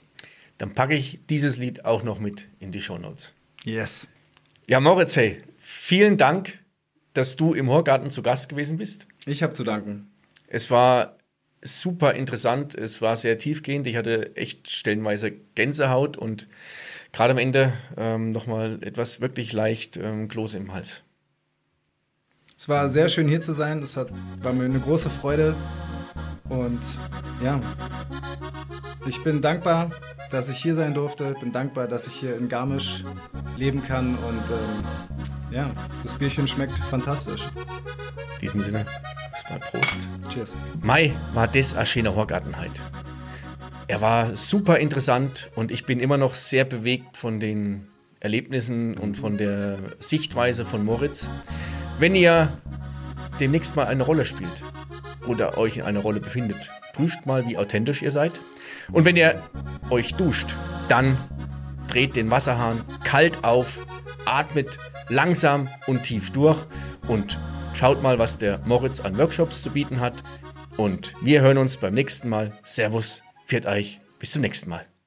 Dann 0.58 0.74
packe 0.74 0.96
ich 0.96 1.20
dieses 1.30 1.58
Lied 1.58 1.86
auch 1.86 2.04
noch 2.04 2.20
mit 2.20 2.48
in 2.60 2.72
die 2.72 2.82
Shownotes. 2.82 3.34
Yes. 3.64 4.08
Ja, 4.68 4.80
Moritz, 4.80 5.16
hey, 5.16 5.40
vielen 5.60 6.18
Dank, 6.18 6.60
dass 7.14 7.36
du 7.36 7.54
im 7.54 7.70
Horgarten 7.70 8.10
zu 8.10 8.22
Gast 8.22 8.50
gewesen 8.50 8.78
bist. 8.78 9.08
Ich 9.26 9.44
habe 9.44 9.54
zu 9.54 9.64
danken. 9.64 10.08
Es 10.48 10.72
war 10.72 11.18
super 11.62 12.14
interessant, 12.14 12.76
es 12.76 13.02
war 13.02 13.18
sehr 13.18 13.38
tiefgehend. 13.38 13.88
Ich 13.88 13.96
hatte 13.96 14.36
echt 14.36 14.70
stellenweise 14.70 15.32
Gänsehaut 15.56 16.16
und 16.16 16.48
gerade 17.12 17.32
am 17.32 17.38
Ende 17.38 17.74
ähm, 17.98 18.32
nochmal 18.32 18.80
etwas 18.82 19.22
wirklich 19.22 19.52
leicht 19.52 19.98
ähm, 19.98 20.28
Klose 20.28 20.58
im 20.58 20.74
Hals. 20.74 21.02
Es 22.66 22.70
war 22.70 22.90
sehr 22.90 23.10
schön 23.10 23.28
hier 23.28 23.42
zu 23.42 23.52
sein. 23.54 23.84
Es 23.84 23.96
hat, 23.96 24.08
war 24.42 24.52
mir 24.52 24.66
eine 24.66 24.80
große 24.80 25.12
Freude. 25.12 25.54
Und 26.50 26.80
ja, 27.44 27.62
ich 29.06 29.24
bin 29.24 29.40
dankbar, 29.40 29.92
dass 30.32 30.50
ich 30.50 30.58
hier 30.58 30.74
sein 30.74 30.96
durfte. 30.96 31.34
Ich 31.36 31.40
bin 31.40 31.52
dankbar, 31.52 31.88
dass 31.88 32.08
ich 32.08 32.14
hier 32.14 32.36
in 32.36 32.50
Garmisch 32.50 33.04
leben 33.56 33.84
kann. 33.84 34.16
Und 34.16 34.50
ähm, 34.50 34.84
ja, 35.52 35.70
das 36.02 36.16
Bierchen 36.16 36.48
schmeckt 36.48 36.80
fantastisch. 36.80 37.44
In 38.40 38.42
diesem 38.42 38.62
Sinne, 38.62 38.88
erstmal 39.32 39.60
Prost. 39.60 40.10
Cheers. 40.34 40.56
Mai 40.82 41.14
war 41.36 41.48
das 41.48 41.76
ein 41.76 41.86
schöner 41.86 42.16
Horgartenheit. 42.16 42.82
Er 43.88 44.02
war 44.02 44.36
super 44.36 44.80
interessant 44.80 45.52
und 45.54 45.70
ich 45.70 45.86
bin 45.86 46.00
immer 46.00 46.18
noch 46.18 46.34
sehr 46.34 46.66
bewegt 46.66 47.16
von 47.16 47.40
den 47.40 47.86
Erlebnissen 48.20 48.98
und 48.98 49.18
von 49.18 49.38
der 49.38 49.78
Sichtweise 50.00 50.66
von 50.66 50.84
Moritz. 50.84 51.30
Wenn 52.00 52.16
ihr 52.16 52.52
demnächst 53.40 53.76
mal 53.76 53.88
eine 53.88 54.04
Rolle 54.04 54.26
spielt 54.26 54.64
oder 55.28 55.58
euch 55.58 55.78
in 55.78 55.84
einer 55.84 56.00
Rolle 56.00 56.20
befindet, 56.20 56.70
prüft 56.94 57.26
mal, 57.26 57.48
wie 57.48 57.58
authentisch 57.58 58.02
ihr 58.02 58.12
seid. 58.12 58.42
Und 58.92 59.06
wenn 59.06 59.16
ihr 59.16 59.42
euch 59.90 60.14
duscht, 60.14 60.56
dann 60.88 61.18
dreht 61.88 62.16
den 62.16 62.32
Wasserhahn 62.32 62.84
kalt 63.04 63.44
auf, 63.44 63.86
atmet 64.26 64.78
langsam 65.10 65.68
und 65.88 66.04
tief 66.04 66.32
durch 66.32 66.58
und 67.08 67.40
schaut 67.74 68.02
mal, 68.02 68.20
was 68.20 68.38
der 68.38 68.60
Moritz 68.66 69.00
an 69.00 69.18
Workshops 69.18 69.62
zu 69.62 69.70
bieten 69.70 70.00
hat. 70.00 70.24
Und 70.78 71.14
wir 71.22 71.42
hören 71.42 71.58
uns 71.58 71.78
beim 71.78 71.94
nächsten 71.94 72.30
Mal. 72.30 72.52
Servus, 72.66 73.24
Viert 73.48 73.68
euch, 73.68 74.02
bis 74.18 74.32
zum 74.32 74.42
nächsten 74.42 74.72
Mal. 74.72 74.95